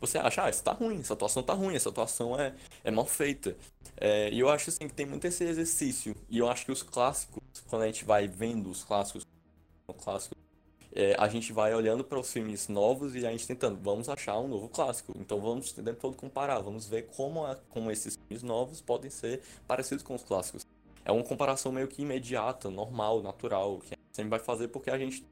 você 0.00 0.18
acha, 0.18 0.44
ah, 0.44 0.50
isso 0.50 0.62
tá 0.62 0.72
ruim, 0.72 1.00
essa 1.00 1.14
atuação 1.14 1.42
tá 1.42 1.54
ruim, 1.54 1.74
essa 1.74 1.88
atuação 1.88 2.38
é, 2.38 2.54
é 2.84 2.90
mal 2.90 3.06
feita. 3.06 3.56
É, 3.96 4.30
e 4.30 4.40
eu 4.40 4.48
acho 4.48 4.70
assim 4.70 4.88
que 4.88 4.94
tem 4.94 5.06
muito 5.06 5.26
esse 5.26 5.44
exercício. 5.44 6.14
E 6.28 6.38
eu 6.38 6.48
acho 6.48 6.64
que 6.64 6.72
os 6.72 6.82
clássicos, 6.82 7.42
quando 7.68 7.82
a 7.82 7.86
gente 7.86 8.04
vai 8.04 8.28
vendo 8.28 8.70
os 8.70 8.84
clássicos, 8.84 9.26
clássicos 9.98 10.36
é, 10.92 11.14
a 11.18 11.28
gente 11.28 11.52
vai 11.52 11.74
olhando 11.74 12.02
para 12.02 12.18
os 12.18 12.32
filmes 12.32 12.68
novos 12.68 13.14
e 13.14 13.26
a 13.26 13.30
gente 13.30 13.46
tentando, 13.46 13.78
vamos 13.82 14.08
achar 14.08 14.38
um 14.38 14.48
novo 14.48 14.68
clássico. 14.68 15.12
Então 15.18 15.40
vamos 15.40 15.70
o 15.70 15.74
tempo 15.74 16.00
todo 16.00 16.16
comparar, 16.16 16.58
vamos 16.60 16.86
ver 16.86 17.06
como, 17.14 17.44
a, 17.44 17.56
como 17.68 17.90
esses 17.90 18.16
filmes 18.16 18.42
novos 18.42 18.80
podem 18.80 19.10
ser 19.10 19.42
parecidos 19.66 20.02
com 20.02 20.14
os 20.14 20.22
clássicos. 20.22 20.66
É 21.04 21.12
uma 21.12 21.22
comparação 21.22 21.70
meio 21.70 21.86
que 21.86 22.02
imediata, 22.02 22.68
normal, 22.70 23.22
natural, 23.22 23.78
que 23.78 23.94
a 23.94 23.96
gente 23.96 24.16
sempre 24.16 24.30
vai 24.30 24.40
fazer 24.40 24.68
porque 24.68 24.90
a 24.90 24.98
gente 24.98 25.24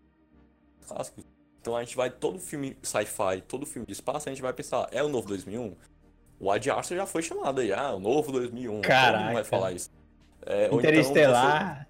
clássicos. 0.86 1.33
Então 1.64 1.74
a 1.74 1.82
gente 1.82 1.96
vai, 1.96 2.10
todo 2.10 2.38
filme 2.38 2.76
sci-fi, 2.82 3.40
todo 3.48 3.64
filme 3.64 3.86
de 3.86 3.94
espaço, 3.94 4.28
a 4.28 4.32
gente 4.32 4.42
vai 4.42 4.52
pensar, 4.52 4.86
é 4.92 5.02
o 5.02 5.08
novo 5.08 5.26
2001? 5.28 5.74
O 6.38 6.50
Ad 6.50 6.70
Astra 6.70 6.94
já 6.94 7.06
foi 7.06 7.22
chamado 7.22 7.62
aí, 7.62 7.72
ah, 7.72 7.94
o 7.94 7.98
novo 7.98 8.30
2001. 8.32 8.82
Caraca. 8.82 9.12
Todo 9.12 9.24
mundo 9.24 9.32
vai 9.32 9.44
falar 9.44 9.72
isso. 9.72 9.90
É, 10.44 10.66
Interestelar. 10.66 11.88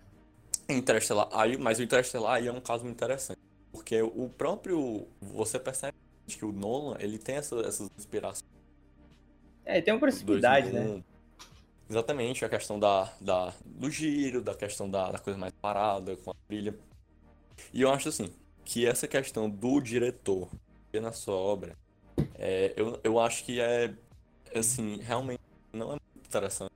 Então 0.53 0.67
você... 0.69 0.79
Interestelar, 0.79 1.29
aí, 1.33 1.59
mas 1.59 1.81
o 1.81 1.83
Interestelar 1.83 2.35
aí 2.35 2.47
é 2.47 2.53
um 2.53 2.61
caso 2.61 2.85
muito 2.85 2.95
interessante. 2.95 3.41
Porque 3.73 4.01
o 4.01 4.31
próprio. 4.39 5.09
Você 5.21 5.59
percebe 5.59 5.99
que 6.29 6.45
o 6.45 6.53
Nolan, 6.53 6.97
ele 7.01 7.19
tem 7.19 7.35
essa, 7.35 7.57
essas 7.63 7.91
inspirações. 7.99 8.49
É, 9.65 9.81
tem 9.81 9.93
uma 9.93 9.99
proximidade, 9.99 10.71
né? 10.71 11.03
Exatamente, 11.91 12.45
a 12.45 12.49
questão 12.49 12.79
da, 12.79 13.13
da, 13.21 13.53
do 13.65 13.91
giro, 13.91 14.41
da 14.41 14.55
questão 14.55 14.89
da, 14.89 15.11
da 15.11 15.19
coisa 15.19 15.37
mais 15.37 15.53
parada, 15.61 16.17
com 16.19 16.31
a 16.31 16.35
trilha. 16.47 16.79
E 17.73 17.83
eu 17.83 17.91
acho 17.91 18.09
assim, 18.09 18.33
que 18.65 18.87
essa 18.87 19.07
questão 19.07 19.49
do 19.49 19.81
diretor 19.81 20.49
na 21.01 21.13
sua 21.13 21.35
obra, 21.35 21.77
é, 22.37 22.73
eu, 22.77 23.01
eu 23.03 23.19
acho 23.19 23.45
que 23.45 23.61
é, 23.61 23.93
assim, 24.55 24.99
realmente 25.03 25.41
não 25.73 25.87
é 25.87 25.91
muito 25.91 26.27
interessante. 26.27 26.73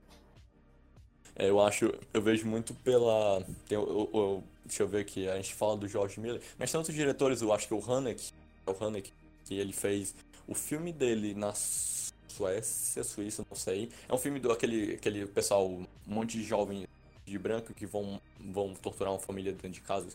É, 1.35 1.49
eu 1.49 1.61
acho, 1.61 1.93
eu 2.13 2.21
vejo 2.21 2.45
muito 2.45 2.73
pela. 2.73 3.41
Tem, 3.67 3.77
eu, 3.77 4.09
eu, 4.13 4.43
deixa 4.65 4.83
eu 4.83 4.87
ver 4.87 5.01
aqui, 5.01 5.27
a 5.29 5.37
gente 5.37 5.53
fala 5.53 5.77
do 5.77 5.87
George 5.87 6.19
Miller, 6.19 6.41
mas 6.57 6.69
tem 6.69 6.77
outros 6.77 6.95
diretores, 6.95 7.41
eu 7.41 7.53
acho 7.53 7.67
que 7.67 7.73
o 7.73 7.91
Haneke, 7.91 8.33
é 8.67 8.71
o 8.71 8.83
Haneke, 8.83 9.13
que 9.45 9.55
ele 9.55 9.71
fez 9.71 10.13
o 10.45 10.53
filme 10.53 10.91
dele 10.91 11.33
na 11.33 11.53
Suécia, 11.53 13.03
Suíça, 13.03 13.45
não 13.49 13.55
sei. 13.55 13.89
É 14.07 14.13
um 14.13 14.17
filme 14.17 14.39
do 14.39 14.51
aquele, 14.51 14.95
aquele 14.95 15.25
pessoal, 15.27 15.65
um 15.67 15.87
monte 16.05 16.37
de 16.37 16.43
jovens 16.43 16.87
de 17.25 17.37
branco 17.37 17.73
que 17.73 17.85
vão, 17.85 18.19
vão 18.39 18.73
torturar 18.73 19.13
uma 19.13 19.19
família 19.19 19.51
dentro 19.51 19.69
de 19.69 19.81
casa. 19.81 20.09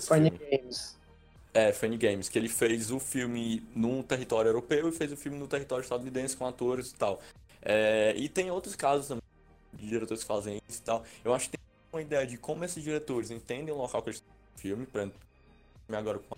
Funny 0.00 0.30
filme. 0.30 0.58
Games. 0.58 0.98
É, 1.54 1.72
Funny 1.72 1.96
Games, 1.96 2.28
que 2.28 2.38
ele 2.38 2.48
fez 2.48 2.90
o 2.90 3.00
filme 3.00 3.66
num 3.74 4.02
território 4.02 4.48
europeu 4.48 4.88
e 4.88 4.92
fez 4.92 5.12
o 5.12 5.16
filme 5.16 5.38
no 5.38 5.48
território 5.48 5.82
estadunidense 5.82 6.36
com 6.36 6.46
atores 6.46 6.90
e 6.90 6.94
tal. 6.94 7.20
É, 7.62 8.14
e 8.16 8.28
tem 8.28 8.50
outros 8.50 8.76
casos 8.76 9.08
também 9.08 9.22
de 9.72 9.88
diretores 9.88 10.22
que 10.22 10.28
fazem 10.28 10.60
isso 10.68 10.80
e 10.80 10.82
tal. 10.82 11.04
Eu 11.24 11.34
acho 11.34 11.50
que 11.50 11.56
tem 11.56 11.66
uma 11.92 12.02
ideia 12.02 12.26
de 12.26 12.36
como 12.36 12.64
esses 12.64 12.82
diretores 12.82 13.30
entendem 13.30 13.74
o 13.74 13.78
local 13.78 14.02
que 14.02 14.10
eles 14.10 14.16
estão 14.18 14.34
no 14.54 14.60
filme, 14.60 14.88
agora 15.88 16.18
com 16.18 16.36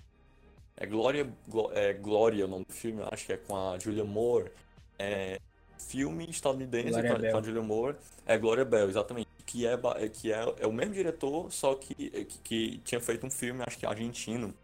é 0.81 0.87
Glória, 0.87 1.31
é 1.75 1.93
Glória 1.93 2.47
o 2.47 2.49
nome 2.49 2.65
do 2.65 2.73
filme, 2.73 3.03
acho 3.11 3.27
que 3.27 3.35
é 3.35 3.37
com 3.37 3.55
a 3.55 3.79
Julia 3.79 4.03
Moore. 4.03 4.51
É, 4.99 5.39
filme 5.79 6.29
estadunidense 6.31 6.93
com 6.93 6.99
a, 6.99 7.31
com 7.31 7.37
a 7.37 7.43
Julia 7.43 7.63
Moore. 7.63 7.97
É 8.25 8.39
Glória 8.39 8.65
Bell, 8.65 8.89
exatamente. 8.89 9.29
Que 9.51 9.67
é, 9.67 9.77
que 10.09 10.33
é, 10.33 10.55
é 10.61 10.67
o 10.67 10.73
mesmo 10.73 10.95
diretor, 10.95 11.51
só 11.51 11.75
que, 11.75 11.93
que, 11.95 12.39
que 12.45 12.79
tinha 12.85 13.01
feito 13.01 13.27
um 13.27 13.31
filme, 13.31 13.65
acho 13.67 13.77
que 13.77 13.85
argentino. 13.85 14.55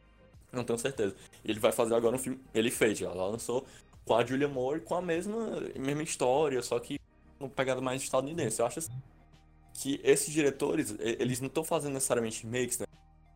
Não 0.52 0.62
tenho 0.62 0.78
certeza. 0.78 1.16
Ele 1.44 1.58
vai 1.58 1.72
fazer 1.72 1.96
agora 1.96 2.14
um 2.14 2.18
filme. 2.18 2.40
Ele 2.54 2.70
fez, 2.70 2.98
já 2.98 3.12
lançou 3.12 3.66
com 4.04 4.14
a 4.14 4.24
Julia 4.24 4.46
Moore 4.46 4.80
com 4.80 4.94
a 4.94 5.02
mesma, 5.02 5.60
mesma 5.76 6.02
história, 6.04 6.62
só 6.62 6.78
que 6.78 7.00
uma 7.40 7.48
pegada 7.48 7.80
mais 7.80 8.00
estadunidense. 8.00 8.60
Eu 8.60 8.66
acho 8.66 8.78
assim, 8.78 8.92
que 9.74 10.00
esses 10.04 10.32
diretores, 10.32 10.94
eles 11.00 11.40
não 11.40 11.48
estão 11.48 11.64
fazendo 11.64 11.94
necessariamente 11.94 12.46
makes, 12.46 12.78
né? 12.78 12.86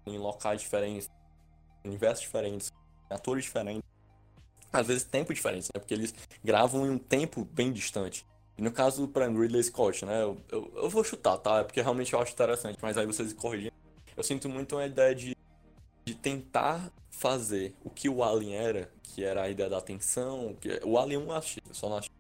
Em 0.07 0.19
locais 0.19 0.61
diferentes, 0.61 1.11
universos 1.85 2.21
diferentes, 2.21 2.73
atores 3.11 3.45
diferentes, 3.45 3.83
às 4.73 4.87
vezes 4.87 5.03
tempo 5.03 5.35
diferentes, 5.35 5.69
né? 5.75 5.81
Porque 5.81 5.95
eles 5.95 6.15
gravam 6.45 6.87
em 6.87 6.91
um 6.91 6.99
tempo 6.99 7.45
bem 7.45 7.73
distante. 7.73 8.25
E 8.61 8.63
no 8.63 8.71
caso 8.71 9.07
do 9.07 9.09
Prime 9.09 9.41
Ridley 9.41 9.63
Scott, 9.63 10.05
né? 10.05 10.23
Eu, 10.23 10.37
eu, 10.53 10.71
eu, 10.77 10.91
vou 10.91 11.03
chutar, 11.03 11.39
tá? 11.39 11.61
É 11.61 11.65
porque 11.65 11.81
realmente 11.81 12.13
eu 12.13 12.21
acho 12.21 12.35
interessante, 12.35 12.79
mas 12.83 12.99
aí 12.99 13.07
vocês 13.07 13.33
corrigem. 13.33 13.73
Eu 14.15 14.23
sinto 14.23 14.51
muito 14.51 14.77
a 14.77 14.87
ideia 14.87 15.15
de, 15.15 15.35
de 16.05 16.15
tentar 16.15 16.93
fazer 17.11 17.75
o 17.83 17.89
que 17.89 18.07
o 18.07 18.23
Alien 18.23 18.55
era, 18.55 18.93
que 19.03 19.25
era 19.25 19.45
a 19.45 19.49
ideia 19.49 19.71
da 19.71 19.79
atenção. 19.79 20.55
Que, 20.61 20.79
o 20.85 20.99
Alien 20.99 21.23
1 21.23 21.25
eu 21.25 21.33
achei, 21.33 21.63
só 21.73 21.89
não 21.89 21.97
achei. 21.97 22.13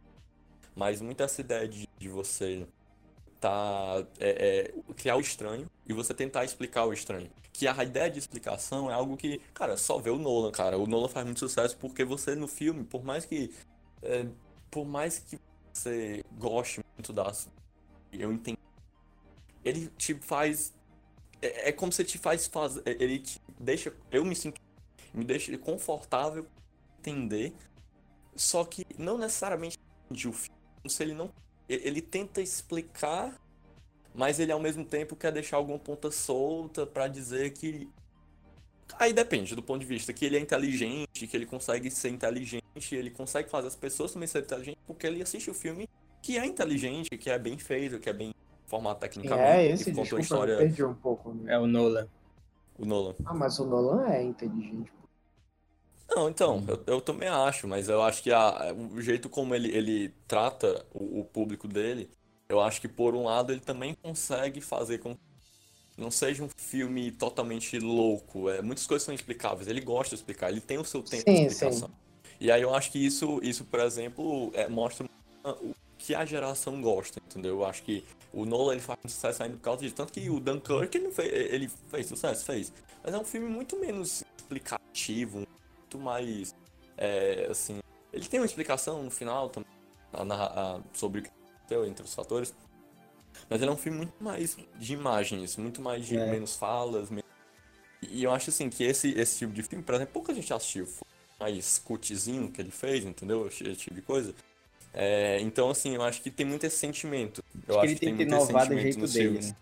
Mas 0.74 1.02
muito 1.02 1.22
essa 1.22 1.42
ideia 1.42 1.68
de, 1.68 1.86
de 1.98 2.08
você 2.08 2.66
tá, 3.38 4.02
é, 4.18 4.70
é, 4.70 4.94
criar 4.94 5.16
o 5.16 5.20
estranho 5.20 5.66
e 5.86 5.92
você 5.92 6.14
tentar 6.14 6.46
explicar 6.46 6.86
o 6.86 6.92
estranho. 6.94 7.30
Que 7.52 7.68
a 7.68 7.84
ideia 7.84 8.10
de 8.10 8.18
explicação 8.18 8.90
é 8.90 8.94
algo 8.94 9.14
que, 9.14 9.42
cara, 9.52 9.76
só 9.76 9.98
vê 9.98 10.08
o 10.08 10.16
Nolan, 10.16 10.52
cara. 10.52 10.78
O 10.78 10.86
Nolan 10.86 11.08
faz 11.08 11.26
muito 11.26 11.40
sucesso 11.40 11.76
porque 11.76 12.02
você 12.02 12.34
no 12.34 12.48
filme, 12.48 12.82
por 12.82 13.04
mais 13.04 13.26
que. 13.26 13.52
É, 14.02 14.24
por 14.70 14.86
mais 14.86 15.18
que 15.18 15.38
você 15.72 16.24
goste 16.38 16.80
muito 16.96 17.12
das. 17.12 17.48
Eu 18.12 18.32
entendo. 18.32 18.58
Ele 19.64 19.88
te 19.96 20.14
faz. 20.14 20.72
É, 21.40 21.68
é 21.68 21.72
como 21.72 21.92
se 21.92 22.04
te 22.04 22.18
faz 22.18 22.46
fazer. 22.46 22.82
É, 22.84 22.90
ele 23.02 23.18
te 23.18 23.40
deixa. 23.58 23.94
Eu 24.10 24.24
me 24.24 24.34
sinto. 24.34 24.60
Me 25.12 25.24
deixa 25.24 25.56
confortável 25.58 26.46
entender. 26.98 27.54
Só 28.36 28.64
que 28.64 28.86
não 28.98 29.18
necessariamente 29.18 29.78
de 30.10 30.28
o 30.28 30.32
filme. 30.32 30.58
Se 30.88 31.02
ele 31.02 31.14
não 31.14 31.30
ele 31.68 32.02
tenta 32.02 32.40
explicar, 32.40 33.40
mas 34.14 34.40
ele 34.40 34.50
ao 34.50 34.58
mesmo 34.58 34.84
tempo 34.84 35.14
quer 35.14 35.32
deixar 35.32 35.56
alguma 35.56 35.78
ponta 35.78 36.10
solta 36.10 36.84
para 36.84 37.06
dizer 37.06 37.52
que 37.52 37.88
aí 38.98 39.12
depende 39.12 39.54
do 39.54 39.62
ponto 39.62 39.80
de 39.80 39.86
vista 39.86 40.12
que 40.12 40.24
ele 40.24 40.36
é 40.36 40.40
inteligente, 40.40 41.08
que 41.26 41.36
ele 41.36 41.46
consegue 41.46 41.90
ser 41.90 42.10
inteligente, 42.10 42.62
ele 42.94 43.10
consegue 43.10 43.48
fazer 43.48 43.68
as 43.68 43.76
pessoas 43.76 44.12
também 44.12 44.26
serem 44.26 44.44
inteligentes 44.44 44.82
porque 44.86 45.06
ele 45.06 45.22
assiste 45.22 45.50
o 45.50 45.54
filme 45.54 45.88
que 46.22 46.38
é 46.38 46.44
inteligente, 46.44 47.10
que 47.16 47.30
é 47.30 47.38
bem 47.38 47.58
feito, 47.58 47.98
que 47.98 48.08
é 48.08 48.12
bem 48.12 48.34
formado 48.66 48.98
tecnicamente. 48.98 49.48
É 49.48 49.66
esse, 49.70 49.84
que 49.84 49.92
desculpa, 49.92 50.22
história... 50.22 50.56
perdi 50.58 50.84
um 50.84 50.94
pouco. 50.94 51.32
Né? 51.32 51.54
É 51.54 51.58
o 51.58 51.66
Nolan. 51.66 52.06
O 52.78 52.84
Nolan. 52.84 53.14
Ah, 53.24 53.34
mas 53.34 53.58
o 53.58 53.66
Nolan 53.66 54.06
é 54.08 54.22
inteligente. 54.22 54.92
Não, 56.08 56.28
então, 56.28 56.64
eu, 56.66 56.82
eu 56.94 57.00
também 57.00 57.28
acho, 57.28 57.68
mas 57.68 57.88
eu 57.88 58.02
acho 58.02 58.22
que 58.22 58.32
a, 58.32 58.74
o 58.74 59.00
jeito 59.00 59.28
como 59.28 59.54
ele, 59.54 59.74
ele 59.74 60.14
trata 60.26 60.84
o, 60.92 61.20
o 61.20 61.24
público 61.24 61.68
dele, 61.68 62.10
eu 62.48 62.60
acho 62.60 62.80
que 62.80 62.88
por 62.88 63.14
um 63.14 63.24
lado 63.24 63.52
ele 63.52 63.60
também 63.60 63.94
consegue 63.94 64.60
fazer 64.60 64.98
com 64.98 65.14
que 65.14 65.29
não 66.00 66.10
seja 66.10 66.42
um 66.42 66.48
filme 66.56 67.10
totalmente 67.12 67.78
louco. 67.78 68.48
É, 68.48 68.62
muitas 68.62 68.86
coisas 68.86 69.04
são 69.04 69.14
explicáveis, 69.14 69.68
ele 69.68 69.80
gosta 69.80 70.16
de 70.16 70.20
explicar, 70.20 70.50
ele 70.50 70.60
tem 70.60 70.78
o 70.78 70.84
seu 70.84 71.02
tempo 71.02 71.30
sim, 71.30 71.46
de 71.46 71.46
explicação. 71.52 71.88
Sim. 71.88 71.94
E 72.40 72.50
aí 72.50 72.62
eu 72.62 72.74
acho 72.74 72.90
que 72.90 72.98
isso, 72.98 73.38
isso 73.42 73.64
por 73.64 73.80
exemplo, 73.80 74.50
é, 74.54 74.66
mostra 74.66 75.06
o 75.44 75.74
que 75.98 76.14
a 76.14 76.24
geração 76.24 76.80
gosta, 76.80 77.20
entendeu? 77.24 77.56
Eu 77.56 77.66
acho 77.66 77.82
que 77.82 78.02
o 78.32 78.46
Nolan 78.46 78.72
ele 78.72 78.80
faz 78.80 78.98
sucesso 79.06 79.42
ainda 79.42 79.56
por 79.56 79.62
causa 79.62 79.82
disso. 79.82 79.94
Tanto 79.94 80.12
que 80.12 80.30
o 80.30 80.40
Dunkirk 80.40 80.96
ele 80.96 81.10
fez, 81.10 81.32
ele 81.32 81.68
fez 81.90 82.06
sucesso, 82.06 82.44
fez. 82.44 82.72
Mas 83.04 83.14
é 83.14 83.18
um 83.18 83.24
filme 83.24 83.48
muito 83.48 83.78
menos 83.78 84.24
explicativo, 84.38 85.46
muito 85.78 85.98
mais. 85.98 86.54
É, 86.96 87.46
assim. 87.50 87.80
Ele 88.12 88.26
tem 88.26 88.40
uma 88.40 88.46
explicação 88.46 89.02
no 89.02 89.10
final 89.10 89.50
também. 89.50 89.70
a, 90.12 90.22
a, 90.76 90.80
sobre 90.94 91.20
o 91.20 91.22
que 91.22 91.28
aconteceu 91.28 91.86
entre 91.86 92.04
os 92.04 92.14
fatores. 92.14 92.54
Mas 93.48 93.60
ele 93.60 93.70
é 93.70 93.72
um 93.72 93.76
filme 93.76 93.98
muito 93.98 94.14
mais 94.22 94.56
de 94.78 94.92
imagens, 94.92 95.56
muito 95.56 95.80
mais 95.80 96.06
de 96.06 96.16
é. 96.16 96.30
menos 96.30 96.56
falas. 96.56 97.10
Menos... 97.10 97.24
E 98.02 98.22
eu 98.22 98.32
acho 98.32 98.50
assim 98.50 98.68
que 98.68 98.84
esse, 98.84 99.10
esse 99.18 99.38
tipo 99.38 99.52
de 99.52 99.62
filme, 99.62 99.84
por 99.84 99.94
exemplo, 99.94 100.12
pouca 100.12 100.34
gente 100.34 100.52
assistiu. 100.52 100.86
Foi 100.86 101.06
mais 101.38 101.78
cutizinho 101.78 102.50
que 102.50 102.60
ele 102.60 102.70
fez, 102.70 103.04
entendeu? 103.04 103.46
Esse 103.46 103.74
tipo 103.76 103.94
de 103.94 104.02
coisa. 104.02 104.34
É, 104.92 105.40
então, 105.40 105.70
assim, 105.70 105.94
eu 105.94 106.02
acho 106.02 106.20
que 106.20 106.30
tem 106.30 106.44
muito 106.44 106.64
esse 106.64 106.76
sentimento. 106.76 107.42
Eu 107.66 107.78
acho, 107.78 107.86
acho 107.86 107.96
que, 107.96 108.04
ele 108.04 108.16
tem 108.16 108.16
que 108.16 108.24
ter 108.26 108.34
inovado 108.34 108.74
o 108.74 108.78
jeito 108.78 109.06
dele, 109.06 109.40
né? 109.40 109.56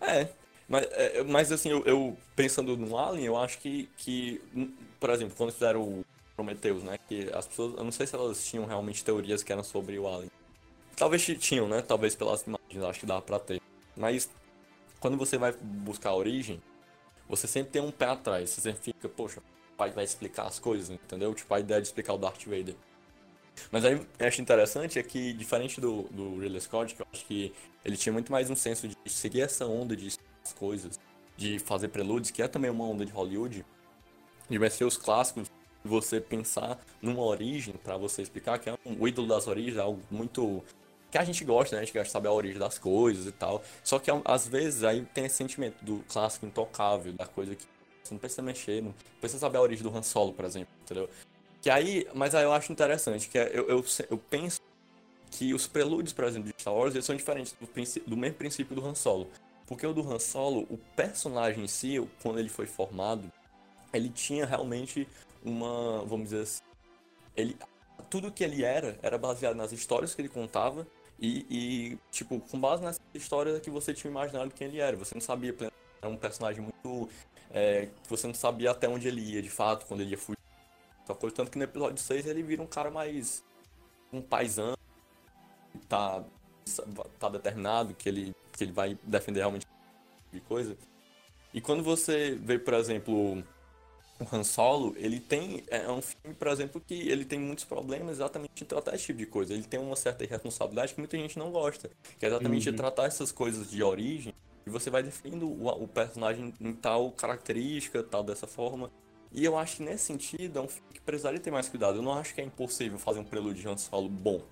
É, 0.00 0.28
mas, 0.68 0.86
é, 0.92 1.22
mas 1.24 1.50
assim, 1.50 1.70
eu, 1.70 1.84
eu, 1.84 2.16
pensando 2.36 2.76
no 2.76 2.96
Alien, 2.96 3.24
eu 3.24 3.36
acho 3.36 3.58
que, 3.58 3.88
que, 3.96 4.40
por 5.00 5.10
exemplo, 5.10 5.34
quando 5.36 5.52
fizeram 5.52 5.82
o 5.82 6.04
Prometheus, 6.36 6.82
né? 6.82 6.98
Que 7.08 7.30
as 7.32 7.46
pessoas, 7.48 7.76
eu 7.76 7.84
não 7.84 7.90
sei 7.90 8.06
se 8.06 8.14
elas 8.14 8.46
tinham 8.46 8.66
realmente 8.66 9.02
teorias 9.02 9.42
que 9.42 9.50
eram 9.50 9.64
sobre 9.64 9.98
o 9.98 10.06
Alien. 10.06 10.30
Talvez 10.98 11.24
tinham, 11.24 11.68
né? 11.68 11.80
Talvez 11.80 12.16
pelas 12.16 12.42
imagens, 12.42 12.82
acho 12.82 13.00
que 13.00 13.06
dá 13.06 13.22
pra 13.22 13.38
ter. 13.38 13.62
Mas 13.96 14.28
quando 14.98 15.16
você 15.16 15.38
vai 15.38 15.52
buscar 15.52 16.10
a 16.10 16.16
origem, 16.16 16.60
você 17.28 17.46
sempre 17.46 17.70
tem 17.70 17.80
um 17.80 17.92
pé 17.92 18.06
atrás. 18.06 18.50
Você 18.50 18.60
sempre 18.60 18.82
fica, 18.82 19.08
poxa, 19.08 19.40
o 19.40 19.76
pai 19.76 19.90
vai 19.92 20.04
explicar 20.04 20.46
as 20.46 20.58
coisas, 20.58 20.90
entendeu? 20.90 21.32
Tipo, 21.34 21.54
a 21.54 21.60
ideia 21.60 21.80
de 21.80 21.86
explicar 21.86 22.14
o 22.14 22.18
Darth 22.18 22.44
Vader. 22.44 22.74
Mas 23.70 23.84
aí 23.84 23.94
eu 24.18 24.26
acho 24.26 24.40
interessante 24.40 24.98
é 24.98 25.02
que, 25.02 25.32
diferente 25.32 25.80
do, 25.80 26.02
do 26.10 26.38
Ridley 26.38 26.60
Scott, 26.60 26.94
que 26.94 27.02
eu 27.02 27.06
acho 27.12 27.24
que 27.26 27.52
ele 27.84 27.96
tinha 27.96 28.12
muito 28.12 28.32
mais 28.32 28.50
um 28.50 28.56
senso 28.56 28.88
de 28.88 28.96
seguir 29.06 29.42
essa 29.42 29.66
onda 29.66 29.96
de 29.96 30.16
coisas, 30.58 30.98
de 31.36 31.58
fazer 31.58 31.88
prelúdios, 31.88 32.30
que 32.30 32.42
é 32.42 32.48
também 32.48 32.70
uma 32.70 32.84
onda 32.84 33.04
de 33.04 33.12
Hollywood, 33.12 33.64
de 34.48 34.58
vai 34.58 34.70
ser 34.70 34.84
os 34.84 34.96
clássicos, 34.96 35.50
você 35.84 36.20
pensar 36.20 36.80
numa 37.00 37.22
origem 37.22 37.74
para 37.74 37.96
você 37.96 38.22
explicar, 38.22 38.58
que 38.58 38.68
é 38.68 38.74
um, 38.84 39.02
o 39.02 39.08
ídolo 39.08 39.28
das 39.28 39.46
origens, 39.46 39.78
algo 39.78 40.00
muito 40.10 40.62
que 41.10 41.18
a 41.18 41.24
gente 41.24 41.44
gosta, 41.44 41.76
né? 41.76 41.82
A 41.82 41.84
gente 41.84 41.94
gosta 41.94 42.06
de 42.06 42.12
saber 42.12 42.28
a 42.28 42.32
origem 42.32 42.58
das 42.58 42.78
coisas 42.78 43.26
e 43.26 43.32
tal. 43.32 43.62
Só 43.82 43.98
que 43.98 44.10
às 44.24 44.46
vezes 44.46 44.84
aí 44.84 45.04
tem 45.14 45.24
esse 45.24 45.36
sentimento 45.36 45.82
do 45.84 46.04
clássico 46.08 46.46
intocável, 46.46 47.12
da 47.12 47.26
coisa 47.26 47.54
que 47.54 47.64
você 48.02 48.14
não 48.14 48.18
precisa 48.18 48.42
mexer, 48.42 48.82
não 48.82 48.94
precisa 49.20 49.40
saber 49.40 49.58
a 49.58 49.60
origem 49.62 49.82
do 49.82 49.96
Han 49.96 50.02
Solo, 50.02 50.32
por 50.32 50.44
exemplo, 50.44 50.72
entendeu? 50.82 51.08
Que 51.60 51.70
aí, 51.70 52.06
mas 52.14 52.34
aí 52.34 52.44
eu 52.44 52.52
acho 52.52 52.72
interessante, 52.72 53.28
que 53.28 53.38
é, 53.38 53.50
eu, 53.52 53.68
eu, 53.68 53.84
eu 54.10 54.18
penso 54.18 54.60
que 55.30 55.52
os 55.52 55.66
prelúdios, 55.66 56.12
por 56.12 56.24
exemplo, 56.24 56.50
de 56.50 56.60
Star 56.60 56.74
Wars, 56.74 56.94
eles 56.94 57.04
são 57.04 57.16
diferentes 57.16 57.54
do, 57.60 57.68
do 58.06 58.16
mesmo 58.16 58.36
princípio 58.36 58.74
do 58.74 58.86
Han 58.86 58.94
Solo. 58.94 59.28
Porque 59.66 59.86
o 59.86 59.92
do 59.92 60.00
Han 60.00 60.18
Solo, 60.18 60.66
o 60.70 60.78
personagem 60.96 61.64
em 61.64 61.68
si, 61.68 61.96
quando 62.22 62.38
ele 62.38 62.48
foi 62.48 62.66
formado, 62.66 63.30
ele 63.92 64.08
tinha 64.08 64.46
realmente 64.46 65.06
uma, 65.44 66.04
vamos 66.04 66.30
dizer 66.30 66.42
assim, 66.42 66.62
ele, 67.36 67.56
tudo 68.08 68.32
que 68.32 68.42
ele 68.42 68.64
era 68.64 68.98
era 69.02 69.18
baseado 69.18 69.56
nas 69.56 69.72
histórias 69.72 70.14
que 70.14 70.22
ele 70.22 70.28
contava 70.28 70.86
e, 71.18 71.46
e 71.50 71.98
tipo, 72.10 72.40
com 72.40 72.60
base 72.60 72.82
nessas 72.82 73.02
histórias 73.12 73.56
é 73.56 73.60
que 73.60 73.70
você 73.70 73.92
tinha 73.92 74.10
imaginado 74.10 74.50
quem 74.52 74.68
ele 74.68 74.78
era. 74.78 74.96
Você 74.96 75.14
não 75.14 75.20
sabia, 75.20 75.54
era 76.00 76.08
um 76.08 76.16
personagem 76.16 76.62
muito, 76.62 77.10
é, 77.50 77.88
você 78.08 78.26
não 78.26 78.34
sabia 78.34 78.70
até 78.70 78.88
onde 78.88 79.08
ele 79.08 79.20
ia, 79.20 79.42
de 79.42 79.50
fato, 79.50 79.86
quando 79.86 80.00
ele 80.00 80.10
ia 80.10 80.18
fugir. 80.18 80.38
Só 81.06 81.14
que 81.14 81.30
tanto 81.30 81.50
que 81.50 81.58
no 81.58 81.64
episódio 81.64 81.98
6 81.98 82.26
ele 82.26 82.42
vira 82.42 82.62
um 82.62 82.66
cara 82.66 82.90
mais, 82.90 83.42
um 84.12 84.20
paisano, 84.20 84.76
tá, 85.88 86.22
tá 87.18 87.28
determinado, 87.28 87.94
que 87.94 88.08
ele 88.08 88.34
que 88.58 88.64
ele 88.64 88.72
vai 88.72 88.98
defender 89.04 89.40
realmente 89.40 89.66
de 90.32 90.40
coisa. 90.40 90.76
E 91.54 91.60
quando 91.60 91.82
você 91.82 92.34
vê, 92.34 92.58
por 92.58 92.74
exemplo, 92.74 93.42
o 94.20 94.26
Han 94.34 94.42
Solo, 94.42 94.94
ele 94.96 95.20
tem. 95.20 95.62
É 95.68 95.88
um 95.90 96.02
filme, 96.02 96.34
por 96.36 96.48
exemplo, 96.48 96.82
que 96.84 97.08
ele 97.08 97.24
tem 97.24 97.38
muitos 97.38 97.64
problemas 97.64 98.16
exatamente 98.16 98.62
em 98.62 98.66
tratar 98.66 98.94
esse 98.94 99.06
tipo 99.06 99.18
de 99.18 99.26
coisa. 99.26 99.54
Ele 99.54 99.62
tem 99.62 99.78
uma 99.78 99.94
certa 99.94 100.24
irresponsabilidade 100.24 100.94
que 100.94 101.00
muita 101.00 101.16
gente 101.16 101.38
não 101.38 101.50
gosta. 101.52 101.88
Que 102.18 102.26
é 102.26 102.28
exatamente 102.28 102.68
uhum. 102.68 102.76
tratar 102.76 103.04
essas 103.04 103.30
coisas 103.30 103.70
de 103.70 103.82
origem. 103.82 104.34
E 104.66 104.70
você 104.70 104.90
vai 104.90 105.02
definindo 105.02 105.48
o, 105.48 105.68
o, 105.68 105.88
personagem 105.88 106.52
em 106.60 106.72
tal 106.72 107.12
característica, 107.12 108.02
tal 108.02 108.22
dessa 108.22 108.46
forma. 108.46 108.90
E 109.32 109.44
eu 109.44 109.56
acho 109.56 109.76
que 109.76 109.82
nesse 109.82 110.06
sentido 110.06 110.58
é 110.58 110.62
um 110.62 110.68
filme 110.68 110.88
que 110.92 111.00
precisaria 111.00 111.38
ter 111.38 111.50
mais 111.50 111.68
cuidado. 111.68 111.98
Eu 111.98 112.02
não 112.02 112.12
acho 112.12 112.34
que 112.34 112.40
é 112.40 112.44
impossível 112.44 112.98
fazer 112.98 113.20
um 113.20 113.24
prelúdio 113.24 113.62
de 113.62 113.68
Han 113.68 113.76
Solo 113.76 114.08
bom. 114.08 114.42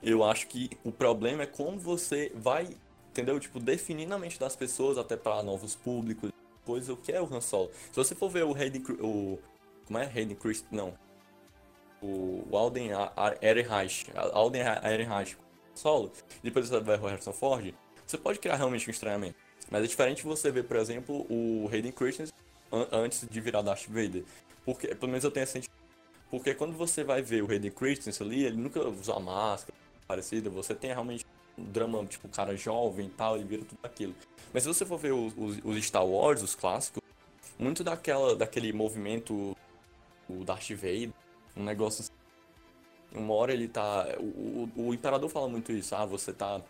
Eu 0.00 0.22
acho 0.22 0.46
que 0.46 0.70
o 0.84 0.92
problema 0.92 1.42
é 1.42 1.46
como 1.46 1.78
você 1.78 2.30
vai, 2.34 2.68
entendeu? 3.10 3.40
Tipo, 3.40 3.58
definir 3.58 4.06
na 4.06 4.16
mente 4.16 4.38
das 4.38 4.54
pessoas, 4.54 4.96
até 4.96 5.16
para 5.16 5.42
novos 5.42 5.74
públicos, 5.74 6.30
depois 6.68 6.88
o 6.90 6.96
que 6.96 7.10
é 7.10 7.20
o 7.20 7.24
Han 7.24 7.40
Solo. 7.40 7.70
Se 7.90 7.96
você 7.96 8.14
for 8.14 8.28
ver 8.28 8.44
o 8.44 8.54
Hayden, 8.54 8.84
o 9.00 9.38
como 9.86 9.98
é 9.98 10.04
Hayden 10.04 10.36
Christ, 10.36 10.66
não, 10.70 10.92
o, 12.02 12.44
Alden 12.54 12.90
Ehrenreich, 13.40 14.06
Alden 14.14 14.60
Ehrenreich 14.60 15.38
solo, 15.74 16.12
depois 16.42 16.68
você 16.68 16.78
vai 16.80 16.98
ver 16.98 17.04
o 17.04 17.08
Harrison 17.08 17.32
Ford, 17.32 17.74
você 18.06 18.18
pode 18.18 18.38
criar 18.38 18.56
realmente 18.56 18.86
um 18.86 18.90
estranhamento. 18.90 19.36
Mas 19.70 19.82
é 19.82 19.86
diferente 19.86 20.22
você 20.22 20.50
ver, 20.50 20.64
por 20.64 20.76
exemplo, 20.76 21.26
o 21.30 21.68
Hayden 21.72 21.92
Christensen 21.92 22.34
antes 22.92 23.26
de 23.26 23.40
virar 23.40 23.62
Darth 23.62 23.86
Vader. 23.86 24.24
Porque, 24.64 24.94
pelo 24.94 25.10
menos 25.10 25.24
eu 25.24 25.30
tenho 25.30 25.44
esse 25.44 25.62
Porque 26.30 26.54
quando 26.54 26.76
você 26.76 27.02
vai 27.02 27.22
ver 27.22 27.42
o 27.42 27.50
Hayden 27.50 27.70
Christensen 27.70 28.26
ali, 28.26 28.44
ele 28.44 28.56
nunca 28.56 28.86
usou 28.86 29.18
máscara, 29.20 29.76
parecida, 30.06 30.50
você 30.50 30.74
tem 30.74 30.90
realmente 30.90 31.24
drama, 31.58 32.04
tipo, 32.06 32.28
cara 32.28 32.56
jovem 32.56 33.06
e 33.06 33.10
tal, 33.10 33.36
ele 33.36 33.44
vira 33.44 33.64
tudo 33.64 33.78
aquilo. 33.82 34.14
Mas 34.52 34.62
se 34.62 34.68
você 34.68 34.86
for 34.86 34.98
ver 34.98 35.12
os, 35.12 35.32
os, 35.36 35.58
os 35.64 35.84
Star 35.84 36.06
Wars, 36.06 36.42
os 36.42 36.54
clássicos, 36.54 37.02
muito 37.58 37.82
daquela, 37.84 38.36
daquele 38.36 38.72
movimento, 38.72 39.56
o 40.28 40.44
Darth 40.44 40.70
Vader, 40.70 41.10
um 41.56 41.64
negócio 41.64 42.02
assim, 42.02 42.12
uma 43.12 43.34
hora 43.34 43.52
ele 43.52 43.68
tá. 43.68 44.06
O, 44.18 44.68
o, 44.76 44.88
o, 44.88 44.94
Imperador 44.94 45.28
fala 45.28 45.48
muito 45.48 45.72
isso. 45.72 45.94
Ah, 45.94 46.04
você 46.04 46.32
tá. 46.32 46.60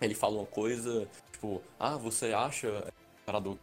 Ele 0.00 0.14
fala 0.14 0.36
uma 0.36 0.46
coisa, 0.46 1.08
tipo, 1.32 1.62
ah, 1.78 1.96
você 1.96 2.32
acha, 2.32 2.84
Imperador, 3.22 3.56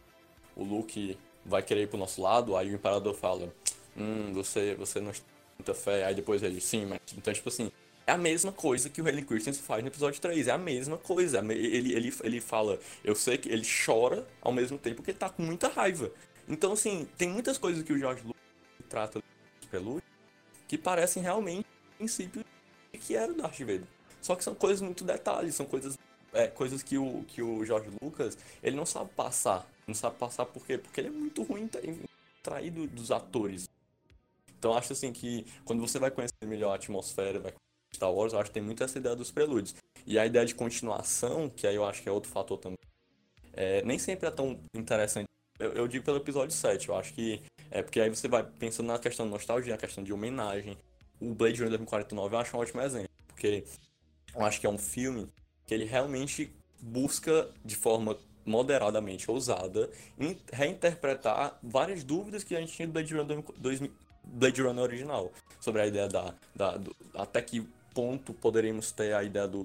o 0.54 0.64
Luke 0.64 1.16
vai 1.44 1.62
querer 1.62 1.82
ir 1.82 1.88
pro 1.88 1.98
nosso 1.98 2.20
lado? 2.20 2.56
Aí 2.56 2.70
o 2.70 2.74
Imperador 2.74 3.14
fala, 3.14 3.52
hum, 3.96 4.32
você, 4.32 4.74
você 4.74 5.00
não 5.00 5.12
tem 5.12 5.22
muita 5.58 5.74
fé. 5.74 6.04
Aí 6.04 6.14
depois 6.14 6.42
ele, 6.42 6.60
sim, 6.60 6.86
mas. 6.86 7.00
Então, 7.16 7.32
tipo 7.32 7.48
assim, 7.48 7.70
é 8.06 8.12
a 8.12 8.18
mesma 8.18 8.52
coisa 8.52 8.88
que 8.88 9.02
o 9.02 9.06
Hayden 9.06 9.24
Christensen 9.24 9.62
faz 9.62 9.82
no 9.82 9.88
episódio 9.88 10.20
3. 10.20 10.46
É 10.46 10.52
a 10.52 10.58
mesma 10.58 10.96
coisa. 10.96 11.40
Ele, 11.40 11.92
ele, 11.92 12.14
ele 12.22 12.40
fala, 12.40 12.78
eu 13.02 13.16
sei 13.16 13.36
que 13.36 13.48
ele 13.48 13.66
chora 13.66 14.26
ao 14.40 14.52
mesmo 14.52 14.78
tempo 14.78 15.02
que 15.02 15.10
ele 15.10 15.18
tá 15.18 15.28
com 15.28 15.42
muita 15.42 15.68
raiva. 15.68 16.12
Então, 16.48 16.72
assim, 16.72 17.08
tem 17.18 17.28
muitas 17.28 17.58
coisas 17.58 17.82
que 17.82 17.92
o 17.92 17.98
George 17.98 18.22
Lucas 18.22 18.40
trata 18.88 19.20
de 19.60 19.66
pelúcia 19.66 20.04
que 20.68 20.78
parecem 20.78 21.22
realmente 21.22 21.66
princípios 21.98 22.44
que 22.92 23.14
era 23.14 23.30
o 23.30 23.34
Darth 23.34 23.58
Vader. 23.58 23.84
Só 24.22 24.34
que 24.34 24.42
são 24.42 24.54
coisas 24.54 24.80
muito 24.80 25.04
detalhes, 25.04 25.54
são 25.54 25.66
coisas, 25.66 25.98
é, 26.32 26.48
coisas 26.48 26.82
que, 26.82 26.96
o, 26.96 27.24
que 27.28 27.42
o 27.42 27.64
George 27.64 27.90
Lucas 28.00 28.38
ele 28.62 28.74
não 28.74 28.86
sabe 28.86 29.10
passar. 29.14 29.68
Não 29.86 29.94
sabe 29.94 30.16
passar 30.16 30.46
por 30.46 30.64
quê? 30.66 30.78
Porque 30.78 31.00
ele 31.00 31.08
é 31.08 31.12
muito 31.12 31.42
ruim 31.42 31.68
traído 32.42 32.86
dos 32.86 33.10
atores. 33.10 33.68
Então 34.58 34.76
acho 34.76 34.92
assim 34.92 35.12
que 35.12 35.46
quando 35.64 35.80
você 35.80 35.98
vai 35.98 36.10
conhecer 36.10 36.44
melhor 36.44 36.72
a 36.72 36.76
atmosfera, 36.76 37.38
vai 37.38 37.52
Star 37.96 38.12
Wars, 38.12 38.32
eu 38.32 38.38
acho 38.38 38.50
que 38.50 38.54
tem 38.54 38.62
muito 38.62 38.82
essa 38.84 38.98
ideia 38.98 39.16
dos 39.16 39.30
prelúdios. 39.30 39.74
E 40.06 40.18
a 40.18 40.24
ideia 40.24 40.46
de 40.46 40.54
continuação, 40.54 41.48
que 41.48 41.66
aí 41.66 41.74
eu 41.74 41.84
acho 41.84 42.02
que 42.02 42.08
é 42.08 42.12
outro 42.12 42.30
fator 42.30 42.58
também, 42.58 42.78
é, 43.52 43.82
nem 43.82 43.98
sempre 43.98 44.28
é 44.28 44.30
tão 44.30 44.60
interessante. 44.74 45.26
Eu, 45.58 45.72
eu, 45.72 45.88
digo 45.88 46.04
pelo 46.04 46.18
episódio 46.18 46.54
7, 46.54 46.88
eu 46.88 46.96
acho 46.96 47.14
que 47.14 47.42
é 47.70 47.82
porque 47.82 48.00
aí 48.00 48.10
você 48.10 48.28
vai 48.28 48.44
pensando 48.44 48.86
na 48.86 48.98
questão 48.98 49.26
de 49.26 49.32
nostalgia, 49.32 49.72
na 49.72 49.78
questão 49.78 50.04
de 50.04 50.12
homenagem. 50.12 50.76
O 51.18 51.34
Blade 51.34 51.56
Runner 51.56 51.78
2049 51.78 52.34
eu 52.34 52.38
acho 52.38 52.56
um 52.56 52.60
ótimo 52.60 52.82
exemplo, 52.82 53.08
porque 53.26 53.64
eu 54.34 54.44
acho 54.44 54.60
que 54.60 54.66
é 54.66 54.70
um 54.70 54.78
filme 54.78 55.26
que 55.66 55.72
ele 55.72 55.86
realmente 55.86 56.52
busca 56.80 57.48
de 57.64 57.74
forma 57.74 58.18
moderadamente 58.44 59.28
ousada 59.30 59.90
reinterpretar 60.52 61.58
várias 61.62 62.04
dúvidas 62.04 62.44
que 62.44 62.54
a 62.54 62.60
gente 62.60 62.72
tinha 62.72 62.86
do 62.86 62.92
Blade 62.92 63.14
Runner, 63.14 63.42
2000, 63.56 63.90
Blade 64.24 64.62
Runner 64.62 64.82
original 64.82 65.32
sobre 65.60 65.82
a 65.82 65.86
ideia 65.86 66.08
da, 66.08 66.34
da 66.54 66.76
do, 66.76 66.94
até 67.14 67.40
que 67.40 67.66
ponto 67.96 68.34
poderíamos 68.34 68.92
ter 68.92 69.14
a 69.14 69.24
ideia 69.24 69.48
do. 69.48 69.64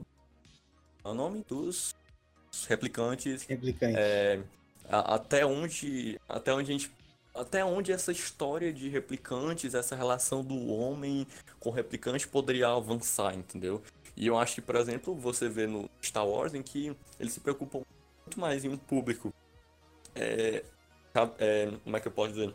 O 1.03 1.13
nome 1.13 1.43
dos 1.45 1.93
replicantes. 2.69 3.43
Replicantes. 3.43 3.97
É, 3.97 4.41
a, 4.87 5.15
até 5.15 5.45
onde. 5.45 6.17
Até 6.29 6.53
onde 6.53 6.71
a 6.71 6.73
gente. 6.73 6.91
Até 7.35 7.63
onde 7.63 7.91
essa 7.91 8.11
história 8.11 8.73
de 8.73 8.89
replicantes, 8.89 9.73
essa 9.73 9.95
relação 9.95 10.43
do 10.43 10.67
homem 10.67 11.27
com 11.59 11.69
replicante 11.69 12.27
poderia 12.27 12.67
avançar, 12.69 13.33
entendeu? 13.33 13.81
E 14.17 14.27
eu 14.27 14.37
acho 14.37 14.55
que, 14.55 14.61
por 14.61 14.75
exemplo, 14.75 15.15
você 15.15 15.47
vê 15.47 15.65
no 15.65 15.89
Star 16.01 16.27
Wars 16.27 16.53
em 16.53 16.61
que 16.61 16.95
eles 17.17 17.33
se 17.33 17.39
preocupam 17.39 17.83
muito 18.25 18.39
mais 18.39 18.65
em 18.65 18.69
um 18.69 18.77
público. 18.77 19.33
É, 20.13 20.63
é, 21.39 21.71
como 21.83 21.95
é 21.95 21.99
que 22.01 22.07
eu 22.07 22.11
posso 22.11 22.33
dizer? 22.33 22.53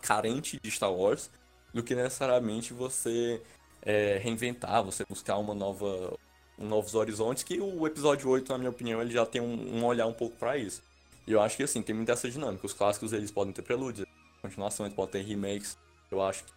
Carente 0.00 0.58
de 0.58 0.70
Star 0.70 0.92
Wars 0.92 1.30
do 1.74 1.82
que 1.82 1.94
necessariamente 1.94 2.72
você 2.72 3.42
é, 3.82 4.18
reinventar, 4.18 4.82
você 4.82 5.04
buscar 5.08 5.36
uma 5.38 5.54
nova, 5.54 6.14
um 6.58 6.66
novos 6.66 6.94
horizontes, 6.94 7.42
que 7.42 7.60
o 7.60 7.86
episódio 7.86 8.28
8, 8.28 8.50
na 8.52 8.58
minha 8.58 8.70
opinião, 8.70 9.00
ele 9.00 9.12
já 9.12 9.24
tem 9.24 9.40
um, 9.40 9.78
um 9.78 9.84
olhar 9.84 10.06
um 10.06 10.12
pouco 10.12 10.36
para 10.36 10.56
isso. 10.56 10.82
E 11.26 11.32
eu 11.32 11.40
acho 11.40 11.56
que 11.56 11.62
assim, 11.62 11.82
tem 11.82 11.94
muita 11.94 12.12
essa 12.12 12.28
dinâmica. 12.28 12.66
Os 12.66 12.72
clássicos 12.72 13.12
eles 13.12 13.30
podem 13.30 13.52
ter 13.52 13.62
prelúdios, 13.62 14.06
continuações, 14.42 14.92
podem 14.92 15.22
ter 15.22 15.28
remakes. 15.28 15.76
Eu 16.10 16.22
acho 16.22 16.44
que 16.44 16.52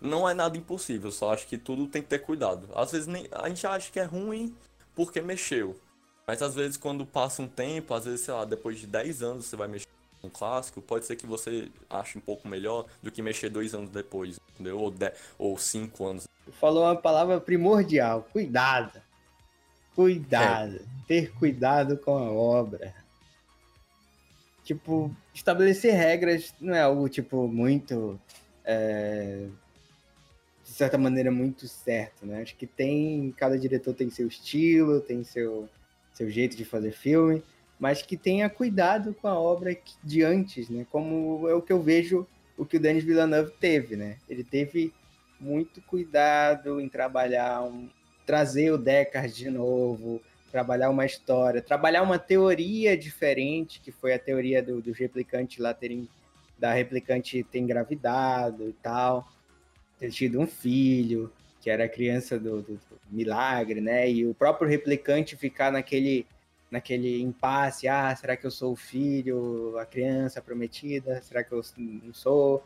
não 0.00 0.28
é 0.28 0.34
nada 0.34 0.56
impossível, 0.56 1.12
só 1.12 1.32
acho 1.32 1.46
que 1.46 1.58
tudo 1.58 1.86
tem 1.86 2.02
que 2.02 2.08
ter 2.08 2.20
cuidado. 2.20 2.68
Às 2.74 2.92
vezes 2.92 3.06
nem, 3.06 3.28
a 3.30 3.48
gente 3.48 3.66
acha 3.66 3.90
que 3.90 4.00
é 4.00 4.04
ruim 4.04 4.54
porque 4.94 5.20
mexeu. 5.20 5.78
Mas 6.26 6.42
às 6.42 6.54
vezes 6.54 6.76
quando 6.76 7.04
passa 7.04 7.42
um 7.42 7.48
tempo, 7.48 7.92
às 7.94 8.04
vezes, 8.04 8.22
sei 8.22 8.32
lá, 8.32 8.44
depois 8.44 8.78
de 8.78 8.86
10 8.86 9.22
anos 9.22 9.46
você 9.46 9.56
vai 9.56 9.68
mexer 9.68 9.88
um 10.22 10.28
clássico, 10.28 10.80
pode 10.80 11.06
ser 11.06 11.16
que 11.16 11.26
você 11.26 11.68
ache 11.88 12.18
um 12.18 12.20
pouco 12.20 12.46
melhor 12.48 12.86
do 13.02 13.10
que 13.10 13.22
mexer 13.22 13.48
dois 13.48 13.74
anos 13.74 13.90
depois, 13.90 14.38
entendeu? 14.54 14.78
Ou, 14.78 14.90
de, 14.90 15.12
ou 15.38 15.56
cinco 15.58 16.06
anos. 16.06 16.28
Falou 16.52 16.84
uma 16.84 16.96
palavra 16.96 17.40
primordial, 17.40 18.26
cuidado. 18.32 19.00
Cuidado. 19.94 20.76
É. 20.76 20.80
Ter 21.06 21.32
cuidado 21.32 21.96
com 21.96 22.16
a 22.16 22.30
obra. 22.30 22.94
Tipo, 24.64 25.14
estabelecer 25.34 25.94
regras 25.94 26.54
não 26.60 26.74
é 26.74 26.82
algo, 26.82 27.08
tipo, 27.08 27.48
muito. 27.48 28.20
É, 28.64 29.46
de 30.64 30.70
certa 30.70 30.96
maneira, 30.96 31.30
muito 31.30 31.66
certo, 31.66 32.24
né? 32.24 32.42
Acho 32.42 32.54
que 32.56 32.66
tem. 32.66 33.34
Cada 33.36 33.58
diretor 33.58 33.94
tem 33.94 34.10
seu 34.10 34.28
estilo, 34.28 35.00
tem 35.00 35.24
seu, 35.24 35.68
seu 36.12 36.30
jeito 36.30 36.56
de 36.56 36.64
fazer 36.64 36.92
filme 36.92 37.42
mas 37.80 38.02
que 38.02 38.14
tenha 38.14 38.50
cuidado 38.50 39.14
com 39.14 39.26
a 39.26 39.40
obra 39.40 39.74
de 40.04 40.22
antes, 40.22 40.68
né? 40.68 40.86
Como 40.90 41.48
é 41.48 41.54
o 41.54 41.62
que 41.62 41.72
eu 41.72 41.80
vejo 41.80 42.28
o 42.56 42.66
que 42.66 42.76
o 42.76 42.80
Denis 42.80 43.02
Villeneuve 43.02 43.52
teve, 43.58 43.96
né? 43.96 44.18
Ele 44.28 44.44
teve 44.44 44.92
muito 45.40 45.80
cuidado 45.80 46.78
em 46.78 46.90
trabalhar, 46.90 47.62
um, 47.62 47.88
trazer 48.26 48.70
o 48.70 48.76
Deckard 48.76 49.34
de 49.34 49.48
novo, 49.48 50.20
trabalhar 50.52 50.90
uma 50.90 51.06
história, 51.06 51.62
trabalhar 51.62 52.02
uma 52.02 52.18
teoria 52.18 52.94
diferente, 52.98 53.80
que 53.80 53.90
foi 53.90 54.12
a 54.12 54.18
teoria 54.18 54.62
do, 54.62 54.82
do 54.82 54.92
replicante 54.92 55.62
lá 55.62 55.72
terem, 55.72 56.06
da 56.58 56.74
replicante 56.74 57.42
ter 57.44 57.60
engravidado 57.60 58.68
e 58.68 58.74
tal, 58.74 59.26
ter 59.98 60.10
tido 60.10 60.38
um 60.38 60.46
filho, 60.46 61.32
que 61.62 61.70
era 61.70 61.84
a 61.84 61.88
criança 61.88 62.38
do, 62.38 62.60
do, 62.60 62.74
do 62.74 63.00
milagre, 63.10 63.80
né? 63.80 64.10
E 64.10 64.26
o 64.26 64.34
próprio 64.34 64.68
replicante 64.68 65.34
ficar 65.34 65.72
naquele 65.72 66.26
naquele 66.70 67.20
impasse, 67.20 67.88
ah, 67.88 68.14
será 68.14 68.36
que 68.36 68.46
eu 68.46 68.50
sou 68.50 68.72
o 68.72 68.76
filho, 68.76 69.76
a 69.78 69.84
criança 69.84 70.40
prometida, 70.40 71.20
será 71.22 71.42
que 71.42 71.52
eu 71.52 71.62
não 71.76 72.14
sou? 72.14 72.64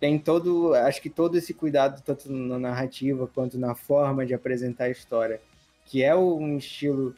Tem 0.00 0.18
todo, 0.18 0.74
acho 0.74 1.00
que 1.00 1.10
todo 1.10 1.36
esse 1.36 1.54
cuidado, 1.54 2.02
tanto 2.02 2.30
na 2.32 2.58
narrativa 2.58 3.26
quanto 3.26 3.58
na 3.58 3.74
forma 3.74 4.26
de 4.26 4.34
apresentar 4.34 4.84
a 4.84 4.90
história, 4.90 5.40
que 5.84 6.02
é 6.02 6.14
um 6.14 6.56
estilo 6.56 7.14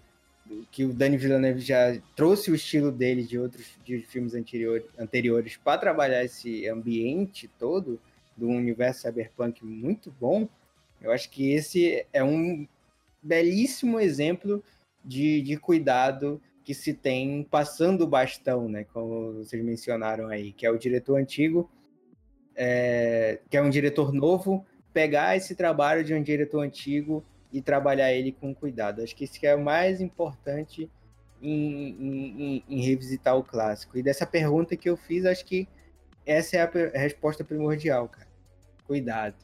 que 0.70 0.84
o 0.84 0.92
Dani 0.92 1.16
Villeneuve 1.16 1.60
já 1.60 1.96
trouxe 2.16 2.50
o 2.50 2.54
estilo 2.54 2.90
dele 2.90 3.22
de 3.22 3.38
outros 3.38 3.66
de 3.84 4.00
filmes 4.00 4.34
anterior, 4.34 4.84
anteriores 4.98 5.56
para 5.56 5.78
trabalhar 5.78 6.24
esse 6.24 6.68
ambiente 6.68 7.48
todo 7.58 8.00
do 8.36 8.48
universo 8.48 9.02
cyberpunk 9.02 9.64
muito 9.64 10.12
bom. 10.20 10.48
Eu 11.00 11.12
acho 11.12 11.30
que 11.30 11.52
esse 11.52 12.04
é 12.12 12.22
um 12.22 12.66
belíssimo 13.22 14.00
exemplo 14.00 14.62
de, 15.04 15.42
de 15.42 15.56
cuidado 15.56 16.40
que 16.64 16.74
se 16.74 16.94
tem 16.94 17.42
passando 17.42 18.02
o 18.02 18.06
bastão, 18.06 18.68
né? 18.68 18.84
Como 18.92 19.34
vocês 19.34 19.62
mencionaram 19.64 20.28
aí, 20.28 20.52
que 20.52 20.66
é 20.66 20.70
o 20.70 20.78
diretor 20.78 21.16
antigo, 21.16 21.70
é, 22.54 23.40
que 23.48 23.56
é 23.56 23.62
um 23.62 23.70
diretor 23.70 24.12
novo, 24.12 24.64
pegar 24.92 25.36
esse 25.36 25.54
trabalho 25.54 26.04
de 26.04 26.14
um 26.14 26.22
diretor 26.22 26.60
antigo 26.60 27.24
e 27.52 27.60
trabalhar 27.60 28.12
ele 28.12 28.32
com 28.32 28.54
cuidado. 28.54 29.02
Acho 29.02 29.16
que 29.16 29.24
isso 29.24 29.38
que 29.40 29.46
é 29.46 29.54
o 29.54 29.62
mais 29.62 30.00
importante 30.00 30.90
em, 31.42 31.88
em, 31.98 32.64
em, 32.68 32.80
revisitar 32.82 33.36
o 33.36 33.42
clássico. 33.42 33.96
E 33.98 34.02
dessa 34.02 34.26
pergunta 34.26 34.76
que 34.76 34.88
eu 34.88 34.96
fiz, 34.96 35.24
acho 35.24 35.44
que 35.44 35.66
essa 36.26 36.56
é 36.56 36.62
a 36.94 36.98
resposta 36.98 37.42
primordial, 37.42 38.08
cara. 38.08 38.28
Cuidado. 38.86 39.36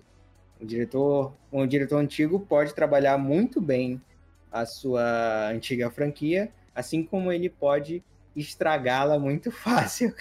O 0.61 0.65
diretor, 0.65 1.35
um 1.53 1.67
diretor 1.67 1.97
antigo 1.99 2.41
pode 2.41 2.75
trabalhar 2.75 3.19
muito 3.19 3.61
bem 3.61 4.01
a 4.61 4.67
sua 4.67 5.49
antiga 5.51 5.91
franquia, 5.91 6.51
assim 6.75 7.03
como 7.03 7.33
ele 7.33 7.49
pode 7.49 8.03
estragá-la 8.35 9.19
muito 9.19 9.51
fácil, 9.53 10.15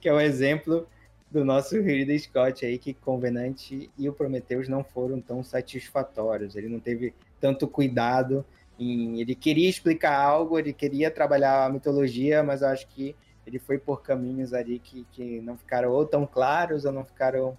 que 0.00 0.08
é 0.08 0.12
o 0.12 0.20
exemplo 0.20 0.86
do 1.30 1.44
nosso 1.44 1.80
Ridley 1.80 2.18
Scott 2.18 2.64
aí, 2.64 2.78
que 2.78 2.94
Convenant 2.94 3.70
e 3.70 4.08
o 4.08 4.12
Prometheus 4.12 4.68
não 4.68 4.84
foram 4.84 5.20
tão 5.20 5.42
satisfatórios. 5.42 6.54
Ele 6.54 6.68
não 6.68 6.80
teve 6.80 7.14
tanto 7.40 7.66
cuidado 7.66 8.44
em... 8.78 9.20
Ele 9.20 9.34
queria 9.34 9.68
explicar 9.68 10.16
algo, 10.16 10.58
ele 10.58 10.72
queria 10.72 11.10
trabalhar 11.10 11.66
a 11.66 11.68
mitologia, 11.68 12.42
mas 12.42 12.62
eu 12.62 12.68
acho 12.68 12.86
que 12.88 13.14
ele 13.46 13.58
foi 13.58 13.78
por 13.78 14.02
caminhos 14.02 14.52
ali 14.52 14.78
que, 14.78 15.06
que 15.12 15.40
não 15.40 15.56
ficaram 15.56 15.90
ou 15.90 16.04
tão 16.04 16.26
claros 16.26 16.84
ou 16.84 16.92
não 16.92 17.04
ficaram 17.04 17.56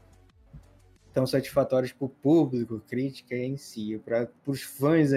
tão 1.17 1.25
satisfatórios 1.25 1.91
para 1.91 2.05
o 2.05 2.09
público, 2.09 2.79
crítica 2.87 3.35
em 3.35 3.57
si, 3.57 3.99
para 4.05 4.29
os 4.45 4.61
fãs 4.61 5.09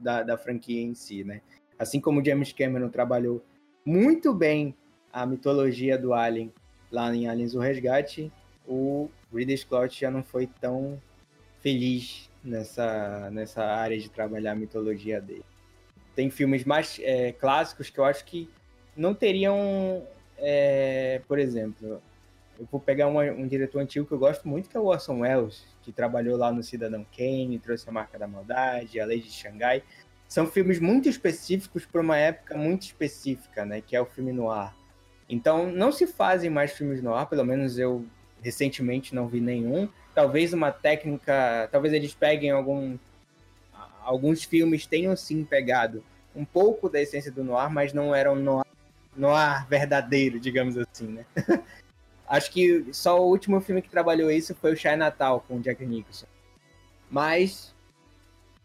da, 0.00 0.22
da 0.22 0.38
franquia 0.38 0.80
em 0.80 0.94
si, 0.94 1.22
né? 1.22 1.42
Assim 1.78 2.00
como 2.00 2.24
James 2.24 2.50
Cameron 2.50 2.88
trabalhou 2.88 3.44
muito 3.84 4.32
bem 4.32 4.74
a 5.12 5.26
mitologia 5.26 5.98
do 5.98 6.14
Alien 6.14 6.50
lá 6.90 7.14
em 7.14 7.28
Aliens 7.28 7.54
o 7.54 7.58
Resgate, 7.58 8.32
o 8.66 9.10
Ridley 9.30 9.58
Scott 9.58 10.00
já 10.00 10.10
não 10.10 10.22
foi 10.22 10.46
tão 10.46 10.98
feliz 11.60 12.30
nessa, 12.42 13.28
nessa 13.30 13.64
área 13.64 13.98
de 13.98 14.08
trabalhar 14.08 14.52
a 14.52 14.56
mitologia 14.56 15.20
dele. 15.20 15.44
Tem 16.16 16.30
filmes 16.30 16.64
mais 16.64 16.98
é, 17.02 17.32
clássicos 17.32 17.90
que 17.90 18.00
eu 18.00 18.04
acho 18.06 18.24
que 18.24 18.48
não 18.96 19.14
teriam, 19.14 20.06
é, 20.38 21.20
por 21.28 21.38
exemplo, 21.38 22.00
eu 22.58 22.68
vou 22.70 22.80
pegar 22.80 23.08
uma, 23.08 23.22
um 23.24 23.46
diretor 23.46 23.80
antigo 23.80 24.06
que 24.06 24.12
eu 24.12 24.18
gosto 24.18 24.46
muito, 24.46 24.68
que 24.68 24.76
é 24.76 24.80
o 24.80 24.86
Orson 24.86 25.20
Welles, 25.20 25.64
que 25.82 25.92
trabalhou 25.92 26.36
lá 26.36 26.52
no 26.52 26.62
Cidadão 26.62 27.04
Kane, 27.16 27.58
trouxe 27.58 27.88
a 27.88 27.92
Marca 27.92 28.18
da 28.18 28.26
Maldade, 28.26 29.00
a 29.00 29.06
Lei 29.06 29.20
de 29.20 29.30
Xangai. 29.30 29.82
São 30.28 30.46
filmes 30.46 30.78
muito 30.78 31.08
específicos 31.08 31.84
para 31.84 32.00
uma 32.00 32.16
época 32.16 32.56
muito 32.56 32.82
específica, 32.82 33.64
né? 33.64 33.80
Que 33.80 33.94
é 33.94 34.00
o 34.00 34.06
filme 34.06 34.32
noir. 34.32 34.72
Então, 35.28 35.70
não 35.70 35.92
se 35.92 36.06
fazem 36.06 36.50
mais 36.50 36.72
filmes 36.72 37.02
noir, 37.02 37.26
pelo 37.26 37.44
menos 37.44 37.78
eu 37.78 38.04
recentemente 38.42 39.14
não 39.14 39.26
vi 39.26 39.40
nenhum. 39.40 39.88
Talvez 40.14 40.52
uma 40.52 40.70
técnica, 40.70 41.68
talvez 41.72 41.92
eles 41.92 42.14
peguem 42.14 42.50
algum 42.50 42.96
alguns 44.02 44.44
filmes 44.44 44.86
tenham 44.86 45.16
sim 45.16 45.44
pegado 45.44 46.04
um 46.36 46.44
pouco 46.44 46.88
da 46.88 47.00
essência 47.00 47.32
do 47.32 47.42
noir, 47.42 47.70
mas 47.70 47.92
não 47.92 48.14
eram 48.14 48.34
noir, 48.36 48.66
noir 49.16 49.66
verdadeiro, 49.68 50.38
digamos 50.38 50.76
assim, 50.76 51.06
né? 51.06 51.24
Acho 52.26 52.50
que 52.50 52.86
só 52.92 53.20
o 53.20 53.28
último 53.28 53.60
filme 53.60 53.82
que 53.82 53.90
trabalhou 53.90 54.30
isso 54.30 54.54
foi 54.54 54.72
o 54.72 54.76
Shy 54.76 54.96
Natal 54.96 55.44
com 55.46 55.56
o 55.56 55.60
Jack 55.60 55.84
Nicholson. 55.84 56.26
Mas 57.10 57.74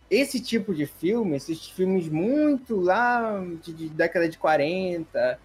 esse 0.09 0.39
tipo 0.39 0.73
de 0.73 0.85
filme, 0.85 1.35
esses 1.35 1.67
filmes 1.67 2.09
muito 2.09 2.79
lá 2.79 3.43
de, 3.61 3.73
de 3.73 3.89
década 3.89 4.27
de 4.27 4.37
40, 4.37 5.39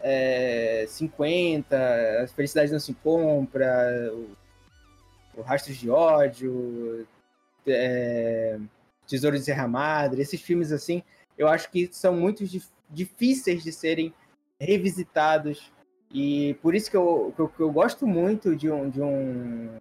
é, 0.00 0.84
50, 0.88 2.22
As 2.22 2.32
Felicidades 2.32 2.72
Não 2.72 2.80
Se 2.80 2.94
Compra, 2.94 4.12
o, 4.12 4.36
o 5.36 5.42
Rastros 5.42 5.76
de 5.76 5.90
Ódio, 5.90 7.06
é, 7.66 8.58
Tesouro 9.06 9.38
de 9.38 9.44
Serra 9.44 9.68
Madre, 9.68 10.22
esses 10.22 10.40
filmes 10.40 10.72
assim, 10.72 11.02
eu 11.36 11.46
acho 11.46 11.70
que 11.70 11.88
são 11.92 12.14
muito 12.14 12.44
dif 12.44 12.66
difíceis 12.90 13.62
de 13.62 13.70
serem 13.70 14.14
revisitados 14.58 15.70
e 16.12 16.54
por 16.62 16.74
isso 16.74 16.90
que 16.90 16.96
eu, 16.96 17.32
que 17.34 17.42
eu, 17.42 17.48
que 17.48 17.60
eu 17.60 17.70
gosto 17.70 18.06
muito 18.06 18.56
de 18.56 18.70
um, 18.70 18.88
de 18.88 19.00
um. 19.00 19.76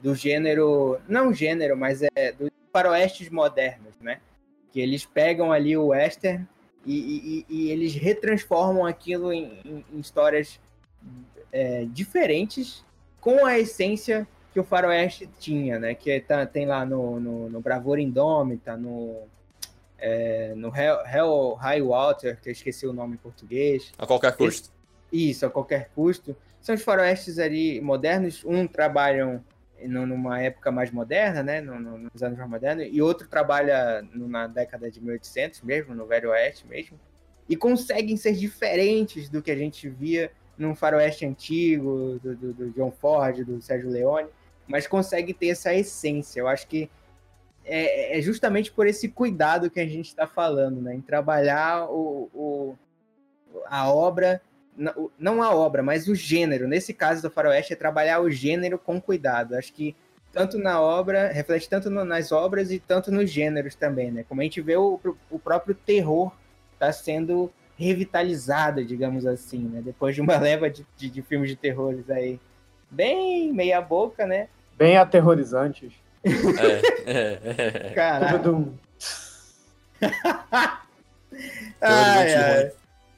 do 0.00 0.14
gênero. 0.14 1.00
Não 1.08 1.32
gênero, 1.32 1.76
mas 1.76 2.02
é 2.02 2.32
do 2.32 2.50
faroestes 2.72 3.28
modernos, 3.28 3.98
né? 4.00 4.20
Que 4.70 4.80
eles 4.80 5.04
pegam 5.04 5.50
ali 5.50 5.76
o 5.76 5.86
western 5.86 6.46
e, 6.86 7.44
e, 7.48 7.54
e 7.54 7.70
eles 7.70 7.94
retransformam 7.94 8.86
aquilo 8.86 9.32
em, 9.32 9.58
em, 9.64 9.84
em 9.92 9.98
histórias 9.98 10.60
é, 11.50 11.84
diferentes 11.86 12.84
com 13.20 13.44
a 13.44 13.58
essência 13.58 14.28
que 14.52 14.60
o 14.60 14.64
faroeste 14.64 15.28
tinha, 15.38 15.78
né? 15.78 15.94
Que 15.94 16.20
tá, 16.20 16.46
tem 16.46 16.66
lá 16.66 16.86
no, 16.86 17.18
no, 17.18 17.50
no 17.50 17.60
Bravura 17.60 18.00
Indômita, 18.00 18.76
no, 18.76 19.22
é, 19.98 20.54
no 20.54 20.74
Hell, 20.74 20.98
Hell 21.04 21.54
High 21.54 21.82
Water, 21.82 22.40
que 22.40 22.48
eu 22.48 22.52
esqueci 22.52 22.86
o 22.86 22.92
nome 22.92 23.14
em 23.14 23.18
português. 23.18 23.92
A 23.98 24.06
qualquer 24.06 24.36
custo. 24.36 24.70
Isso, 25.12 25.46
a 25.46 25.50
qualquer 25.50 25.90
custo. 25.94 26.36
São 26.60 26.74
os 26.74 26.82
faroestes 26.82 27.38
ali 27.38 27.80
modernos. 27.80 28.44
Um 28.44 28.66
trabalham 28.66 29.42
numa 29.86 30.40
época 30.40 30.70
mais 30.70 30.90
moderna, 30.90 31.42
né, 31.42 31.60
nos 31.60 32.22
anos 32.22 32.36
mais 32.36 32.50
modernos, 32.50 32.88
e 32.90 33.00
outro 33.00 33.28
trabalha 33.28 34.04
na 34.12 34.46
década 34.46 34.90
de 34.90 35.00
1800 35.00 35.62
mesmo, 35.62 35.94
no 35.94 36.06
Velho 36.06 36.30
Oeste 36.30 36.66
mesmo, 36.66 36.98
e 37.48 37.56
conseguem 37.56 38.16
ser 38.16 38.32
diferentes 38.32 39.28
do 39.28 39.40
que 39.40 39.50
a 39.50 39.56
gente 39.56 39.88
via 39.88 40.32
num 40.56 40.74
faroeste 40.74 41.24
antigo, 41.24 42.18
do, 42.22 42.34
do, 42.34 42.52
do 42.52 42.70
John 42.70 42.90
Ford, 42.90 43.44
do 43.44 43.62
Sérgio 43.62 43.88
Leone, 43.88 44.28
mas 44.66 44.86
consegue 44.86 45.32
ter 45.32 45.48
essa 45.48 45.72
essência. 45.72 46.40
Eu 46.40 46.48
acho 46.48 46.66
que 46.66 46.90
é, 47.64 48.18
é 48.18 48.20
justamente 48.20 48.72
por 48.72 48.86
esse 48.86 49.08
cuidado 49.08 49.70
que 49.70 49.78
a 49.78 49.86
gente 49.86 50.08
está 50.08 50.26
falando, 50.26 50.80
né, 50.80 50.94
em 50.94 51.00
trabalhar 51.00 51.88
o, 51.88 52.28
o, 52.34 52.78
a 53.66 53.90
obra 53.92 54.42
não 55.18 55.42
a 55.42 55.54
obra, 55.54 55.82
mas 55.82 56.06
o 56.08 56.14
gênero. 56.14 56.68
Nesse 56.68 56.94
caso 56.94 57.20
do 57.20 57.30
Faroeste 57.30 57.72
é 57.72 57.76
trabalhar 57.76 58.20
o 58.20 58.30
gênero 58.30 58.78
com 58.78 59.00
cuidado. 59.00 59.56
Acho 59.56 59.72
que 59.72 59.96
tanto 60.32 60.58
na 60.58 60.80
obra, 60.80 61.28
reflete 61.28 61.68
tanto 61.68 61.90
no, 61.90 62.04
nas 62.04 62.30
obras 62.30 62.70
e 62.70 62.78
tanto 62.78 63.10
nos 63.10 63.30
gêneros 63.30 63.74
também, 63.74 64.10
né? 64.10 64.24
Como 64.28 64.40
a 64.40 64.44
gente 64.44 64.60
vê 64.60 64.76
o, 64.76 65.00
o 65.30 65.38
próprio 65.38 65.74
terror 65.74 66.32
está 66.74 66.92
sendo 66.92 67.50
revitalizado, 67.76 68.84
digamos 68.84 69.26
assim, 69.26 69.60
né? 69.68 69.80
Depois 69.84 70.14
de 70.14 70.20
uma 70.20 70.36
leva 70.38 70.70
de, 70.70 70.86
de, 70.96 71.10
de 71.10 71.22
filmes 71.22 71.50
de 71.50 71.56
terrores 71.56 72.08
aí 72.10 72.38
bem 72.90 73.52
meia 73.52 73.80
boca, 73.80 74.26
né? 74.26 74.48
Bem 74.76 74.96
aterrorizantes. 74.96 75.92
É, 76.24 77.10
é, 77.10 77.38
é. 77.88 77.90
Caralho. 77.94 78.78
ai, 81.80 82.34
ai. 82.34 82.72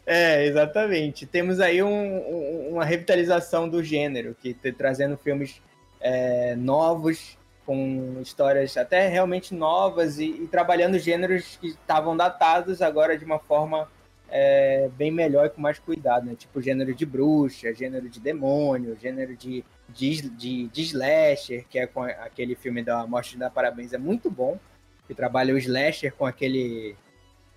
É, 0.07 0.45
exatamente. 0.47 1.27
Temos 1.27 1.61
aí 1.61 1.83
um, 1.83 1.89
um, 1.89 2.69
uma 2.73 2.85
revitalização 2.85 3.69
do 3.69 3.83
gênero, 3.83 4.35
que 4.41 4.55
tá 4.55 4.71
trazendo 4.77 5.17
filmes 5.17 5.63
é, 6.01 6.55
novos, 6.57 7.39
com 7.67 8.19
histórias 8.21 8.77
até 8.77 9.07
realmente 9.07 9.55
novas 9.55 10.19
e, 10.19 10.25
e 10.25 10.49
trabalhando 10.49 10.99
gêneros 10.99 11.57
que 11.61 11.69
estavam 11.69 12.17
datados 12.17 12.83
agora 12.83 13.17
de 13.17 13.25
uma 13.25 13.39
forma 13.39 13.89
é, 14.31 14.89
bem 14.97 15.11
melhor 15.11 15.47
e 15.47 15.51
com 15.51 15.61
mais 15.61 15.79
cuidado, 15.79 16.27
né? 16.27 16.35
Tipo 16.35 16.63
gênero 16.63 16.95
de 16.95 17.05
bruxa, 17.05 17.73
gênero 17.75 18.09
de 18.09 18.21
demônio, 18.21 18.97
gênero 19.01 19.37
de, 19.37 19.65
de, 19.89 20.31
de, 20.31 20.69
de 20.69 20.83
slasher, 20.83 21.67
que 21.69 21.79
é 21.79 21.87
com 21.87 22.03
aquele 22.03 22.55
filme 22.55 22.83
da 22.83 23.07
Morte 23.07 23.37
da 23.37 23.51
Parabéns, 23.51 23.93
é 23.93 23.99
muito 23.99 24.31
bom. 24.31 24.59
Que 25.07 25.15
trabalha 25.15 25.53
o 25.53 25.59
slasher 25.59 26.15
com 26.15 26.25
aquele 26.25 26.97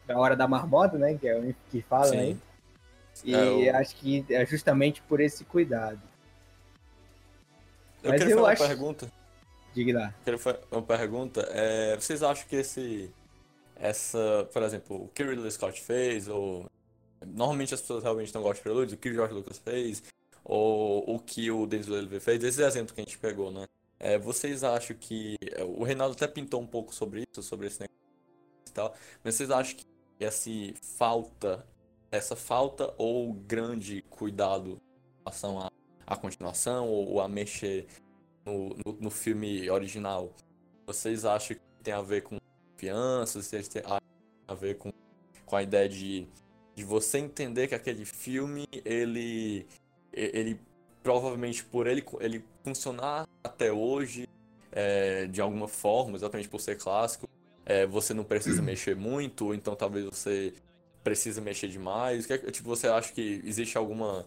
da 0.07 0.17
Hora 0.17 0.35
da 0.35 0.47
Marmota, 0.47 0.97
né? 0.97 1.15
Que 1.15 1.27
é 1.27 1.38
o 1.38 1.55
que 1.71 1.81
fala 1.81 2.07
Sim. 2.07 2.17
aí. 2.17 2.38
E 3.23 3.35
é 3.35 3.73
o... 3.73 3.77
acho 3.77 3.95
que 3.95 4.25
é 4.30 4.45
justamente 4.45 5.01
por 5.03 5.21
esse 5.21 5.45
cuidado. 5.45 6.01
Eu 8.01 8.09
Mas 8.09 8.19
queria 8.19 8.35
eu 8.35 8.39
fazer 8.39 8.51
acho... 8.51 8.63
uma 8.63 8.69
pergunta. 8.69 9.11
Diga 9.73 9.99
lá. 9.99 10.07
Eu 10.07 10.23
queria 10.23 10.39
fazer 10.39 10.59
uma 10.71 10.81
pergunta. 10.81 11.47
É, 11.51 11.95
vocês 11.95 12.21
acham 12.21 12.47
que 12.47 12.55
esse 12.55 13.11
essa, 13.75 14.47
por 14.51 14.63
exemplo, 14.63 15.05
o 15.05 15.07
que 15.09 15.23
o 15.23 15.30
Ridley 15.30 15.51
Scott 15.51 15.81
fez, 15.81 16.27
ou 16.27 16.69
normalmente 17.25 17.73
as 17.73 17.81
pessoas 17.81 18.03
realmente 18.03 18.34
não 18.34 18.41
gostam 18.41 18.55
de 18.55 18.61
Prelude, 18.61 18.95
o 18.95 18.97
que 18.97 19.09
o 19.09 19.13
George 19.13 19.34
Lucas 19.34 19.57
fez, 19.57 20.03
ou 20.43 21.15
o 21.15 21.19
que 21.19 21.49
o 21.51 21.65
Denis 21.65 21.85
Villeneuve 21.85 22.19
fez, 22.19 22.43
esses 22.43 22.59
exemplos 22.59 22.91
que 22.93 23.01
a 23.01 23.03
gente 23.03 23.17
pegou, 23.17 23.51
né? 23.51 23.65
É, 23.99 24.17
vocês 24.17 24.63
acham 24.63 24.95
que 24.97 25.38
o 25.77 25.84
Reinaldo 25.84 26.15
até 26.15 26.27
pintou 26.27 26.61
um 26.61 26.67
pouco 26.67 26.93
sobre 26.93 27.23
isso, 27.30 27.41
sobre 27.41 27.67
esse 27.67 27.80
negócio 27.80 27.97
e 28.67 28.71
tal, 28.71 28.95
mas 29.23 29.35
vocês 29.35 29.49
acham 29.49 29.77
que 29.77 29.85
essa 30.19 30.49
falta, 30.98 31.65
essa 32.11 32.35
falta 32.35 32.94
ou 32.98 33.34
grande 33.34 34.02
cuidado 34.10 34.72
em 34.72 35.23
relação 35.23 35.60
à, 35.60 35.72
à 36.06 36.15
continuação 36.15 36.88
ou, 36.88 37.22
a 37.22 37.27
mexer 37.27 37.88
no, 38.45 38.69
no, 38.85 38.94
no 39.02 39.10
filme 39.10 39.69
original, 39.69 40.34
vocês 40.85 41.26
acham 41.26 41.56
que 41.56 41.61
tem 41.84 41.94
a 41.94 42.02
ver 42.02 42.23
com 42.23 42.38
confiança, 42.84 43.41
se 43.41 43.69
tem 43.69 43.84
a 44.48 44.53
ver 44.53 44.77
com, 44.77 44.91
com 45.45 45.56
a 45.56 45.64
ideia 45.64 45.88
de, 45.88 46.27
de 46.76 46.84
você 46.84 47.19
entender 47.19 47.68
que 47.68 47.76
aquele 47.76 48.06
filme, 48.06 48.68
ele, 48.85 49.65
ele 50.11 50.60
provavelmente 51.02 51.64
por 51.64 51.88
ele, 51.88 52.03
ele 52.19 52.44
funcionar 52.64 53.27
até 53.44 53.72
hoje, 53.72 54.27
é, 54.72 55.27
de 55.27 55.41
alguma 55.41 55.68
forma, 55.68 56.15
exatamente 56.15 56.49
por 56.49 56.60
ser 56.60 56.77
clássico, 56.77 57.27
é, 57.65 57.85
você 57.85 58.14
não 58.14 58.23
precisa 58.23 58.61
mexer 58.61 58.95
muito, 58.95 59.45
ou 59.45 59.56
então 59.56 59.76
talvez 59.76 60.06
você 60.06 60.53
precisa 61.03 61.41
mexer 61.41 61.68
demais. 61.68 62.26
Que, 62.26 62.38
tipo, 62.52 62.68
você 62.68 62.88
acha 62.88 63.11
que 63.11 63.41
existe 63.44 63.77
alguma, 63.77 64.26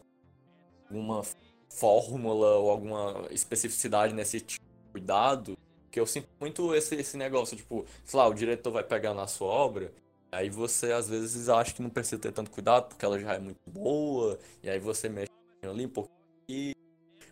alguma 0.89 1.23
fórmula 1.71 2.57
ou 2.57 2.71
alguma 2.71 3.27
especificidade 3.31 4.15
nesse 4.15 4.41
tipo 4.41 4.65
de 4.65 4.93
cuidado 4.93 5.57
porque 5.97 6.01
eu 6.01 6.07
sinto 6.07 6.29
muito 6.39 6.75
esse, 6.75 6.95
esse 6.95 7.17
negócio, 7.17 7.57
tipo, 7.57 7.87
sei 8.05 8.19
lá, 8.19 8.29
o 8.29 8.35
diretor 8.35 8.71
vai 8.71 8.85
pegar 8.85 9.15
na 9.15 9.27
sua 9.27 9.49
obra, 9.49 9.91
aí 10.31 10.51
você 10.51 10.93
às 10.93 11.09
vezes 11.09 11.49
acha 11.49 11.73
que 11.73 11.81
não 11.81 11.89
precisa 11.89 12.21
ter 12.21 12.33
tanto 12.33 12.51
cuidado 12.51 12.89
porque 12.89 13.03
ela 13.03 13.19
já 13.19 13.33
é 13.33 13.39
muito 13.39 13.61
boa, 13.67 14.39
e 14.63 14.69
aí 14.69 14.79
você 14.79 15.09
mexe 15.09 15.31
ali 15.63 15.87
um 15.87 15.89
pouco. 15.89 16.11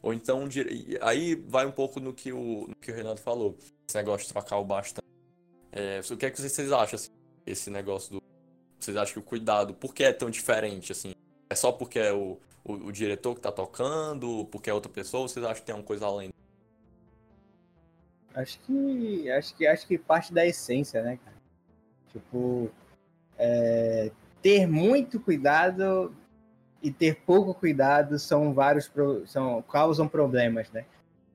Ou 0.03 0.15
então, 0.15 0.49
aí 1.03 1.35
vai 1.35 1.67
um 1.67 1.73
pouco 1.73 2.01
no 2.01 2.15
que 2.15 2.33
o, 2.33 2.67
no 2.69 2.75
que 2.77 2.91
o 2.91 2.95
Renato 2.95 3.21
falou, 3.21 3.55
esse 3.87 3.97
negócio 3.99 4.27
de 4.27 4.33
trocar 4.33 4.57
o 4.57 4.65
bastante. 4.65 5.05
É, 5.77 6.01
o 6.09 6.17
que 6.17 6.27
é 6.27 6.31
que 6.31 6.41
vocês 6.41 6.71
acham, 6.71 6.95
assim, 6.95 7.11
esse 7.45 7.69
negócio 7.69 8.13
do. 8.13 8.23
Vocês 8.79 8.97
acham 8.97 9.15
que 9.15 9.19
o 9.19 9.23
cuidado, 9.23 9.75
por 9.75 9.93
que 9.93 10.05
é 10.05 10.13
tão 10.13 10.31
diferente, 10.31 10.93
assim? 10.93 11.15
É 11.51 11.55
só 11.57 11.73
porque 11.73 11.99
é 11.99 12.13
o, 12.13 12.39
o, 12.65 12.73
o 12.75 12.93
diretor 12.93 13.35
que 13.35 13.41
tá 13.41 13.51
tocando, 13.51 14.47
porque 14.53 14.71
é 14.71 14.75
outra 14.75 14.91
pessoa, 14.91 15.27
vocês 15.27 15.45
acham 15.45 15.57
que 15.57 15.67
tem 15.67 15.75
uma 15.75 15.83
coisa 15.83 16.07
além 16.07 16.31
Acho 18.35 18.59
que. 18.61 19.31
Acho 19.31 19.57
que 19.57 19.67
acho 19.67 19.87
que 19.87 19.99
parte 19.99 20.33
da 20.33 20.47
essência, 20.47 21.03
né, 21.03 21.19
cara? 21.25 21.37
Tipo. 22.13 22.71
É, 23.37 24.13
ter 24.41 24.67
muito 24.67 25.19
cuidado 25.19 26.15
e 26.83 26.91
ter 26.91 27.17
pouco 27.23 27.55
cuidado 27.55 28.19
são 28.19 28.53
vários 28.53 28.91
são 29.27 29.63
causam 29.63 30.07
problemas, 30.07 30.71
né? 30.71 30.85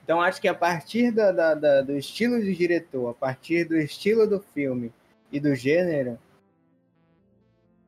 Então 0.10 0.20
acho 0.20 0.42
que 0.42 0.48
a 0.48 0.56
partir 0.56 1.12
da, 1.12 1.32
da, 1.32 1.54
da, 1.54 1.82
do 1.84 1.96
estilo 1.96 2.40
do 2.40 2.52
diretor, 2.52 3.10
a 3.10 3.14
partir 3.14 3.64
do 3.66 3.78
estilo 3.78 4.26
do 4.26 4.40
filme 4.40 4.92
e 5.32 5.40
do 5.40 5.54
gênero, 5.54 6.18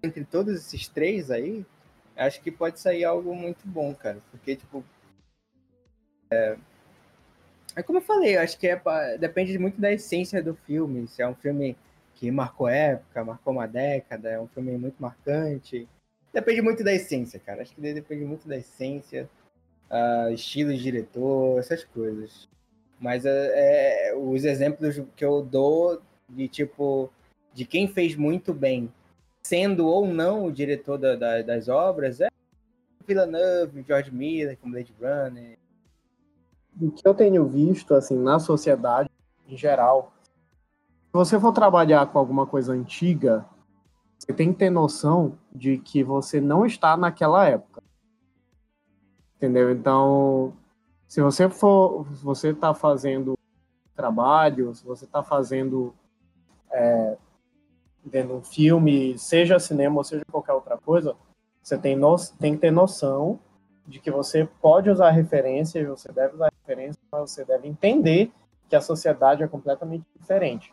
entre 0.03 0.23
todos 0.23 0.55
esses 0.55 0.87
três 0.87 1.31
aí, 1.31 1.65
acho 2.15 2.39
que 2.39 2.51
pode 2.51 2.79
sair 2.79 3.05
algo 3.05 3.33
muito 3.33 3.67
bom, 3.67 3.95
cara. 3.95 4.19
Porque, 4.29 4.55
tipo, 4.55 4.85
é, 6.29 6.57
é 7.75 7.81
como 7.81 7.97
eu 7.97 8.03
falei, 8.03 8.37
acho 8.37 8.55
que 8.59 8.67
é, 8.67 8.79
depende 9.17 9.57
muito 9.57 9.81
da 9.81 9.91
essência 9.91 10.43
do 10.43 10.53
filme. 10.53 11.07
Se 11.07 11.23
é 11.23 11.27
um 11.27 11.33
filme 11.33 11.75
que 12.13 12.29
marcou 12.29 12.67
época, 12.67 13.25
marcou 13.25 13.51
uma 13.51 13.67
década, 13.67 14.29
é 14.29 14.39
um 14.39 14.47
filme 14.47 14.77
muito 14.77 15.01
marcante. 15.01 15.89
Depende 16.31 16.61
muito 16.61 16.83
da 16.83 16.93
essência, 16.93 17.39
cara. 17.39 17.63
Acho 17.63 17.73
que 17.73 17.81
depende 17.81 18.23
muito 18.25 18.47
da 18.47 18.57
essência, 18.57 19.27
uh, 19.91 20.31
estilo 20.33 20.73
de 20.73 20.81
diretor, 20.81 21.59
essas 21.59 21.83
coisas. 21.83 22.47
Mas 22.99 23.25
é, 23.25 24.09
é, 24.09 24.15
os 24.15 24.43
exemplos 24.45 24.99
que 25.15 25.25
eu 25.25 25.43
dou 25.43 26.01
de 26.29 26.47
tipo 26.47 27.11
de 27.53 27.65
quem 27.65 27.87
fez 27.87 28.15
muito 28.15 28.53
bem, 28.53 28.91
sendo 29.43 29.85
ou 29.85 30.07
não 30.07 30.45
o 30.45 30.51
diretor 30.51 30.97
da, 30.97 31.15
da, 31.15 31.41
das 31.41 31.67
obras, 31.67 32.21
é 32.21 32.29
Villeneuve, 33.05 33.83
George 33.85 34.13
Miller, 34.13 34.57
com 34.57 34.71
Blade 34.71 34.93
Runner, 35.01 35.57
do 36.73 36.91
que 36.91 37.05
eu 37.05 37.13
tenho 37.13 37.45
visto 37.45 37.93
assim 37.93 38.17
na 38.17 38.39
sociedade 38.39 39.09
em 39.47 39.57
geral, 39.57 40.13
se 41.11 41.13
você 41.13 41.37
for 41.37 41.51
trabalhar 41.51 42.05
com 42.05 42.17
alguma 42.17 42.47
coisa 42.47 42.71
antiga, 42.71 43.45
você 44.17 44.31
tem 44.31 44.53
que 44.53 44.59
ter 44.59 44.69
noção 44.69 45.37
de 45.53 45.77
que 45.77 46.01
você 46.01 46.39
não 46.39 46.65
está 46.65 46.95
naquela 46.95 47.45
época. 47.45 47.83
Entendeu? 49.41 49.71
Então, 49.71 50.53
se 51.07 51.19
você 51.19 51.49
for, 51.49 52.05
se 52.15 52.23
você 52.23 52.49
está 52.49 52.75
fazendo 52.75 53.35
trabalho, 53.95 54.75
se 54.75 54.85
você 54.85 55.05
está 55.05 55.23
fazendo 55.23 55.95
é, 56.71 57.17
vendo 58.05 58.35
um 58.35 58.43
filme, 58.43 59.17
seja 59.17 59.57
cinema 59.57 59.97
ou 59.97 60.03
seja 60.03 60.23
qualquer 60.31 60.53
outra 60.53 60.77
coisa, 60.77 61.15
você 61.59 61.75
tem, 61.75 61.95
no, 61.95 62.15
tem 62.39 62.53
que 62.53 62.61
ter 62.61 62.71
noção 62.71 63.39
de 63.87 63.99
que 63.99 64.11
você 64.11 64.47
pode 64.61 64.91
usar 64.91 65.09
referências, 65.09 65.87
você 65.87 66.11
deve 66.11 66.35
usar 66.35 66.51
referências, 66.61 67.03
mas 67.11 67.31
você 67.31 67.43
deve 67.43 67.67
entender 67.67 68.31
que 68.69 68.75
a 68.75 68.81
sociedade 68.81 69.41
é 69.41 69.47
completamente 69.47 70.05
diferente. 70.15 70.71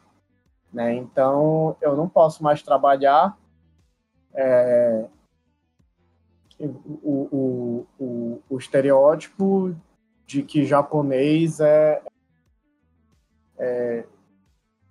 Né? 0.70 0.95
Então, 0.95 1.74
eu 1.81 1.97
não 1.97 2.07
posso 2.07 2.43
mais 2.43 2.62
trabalhar 2.62 3.35
é, 4.35 5.07
o, 6.59 6.67
o, 7.03 7.87
o, 7.99 8.43
o, 8.49 8.59
estereótipo 8.59 9.75
de 10.27 10.43
que 10.43 10.65
japonês 10.65 11.61
é, 11.61 12.03
é, 13.59 14.05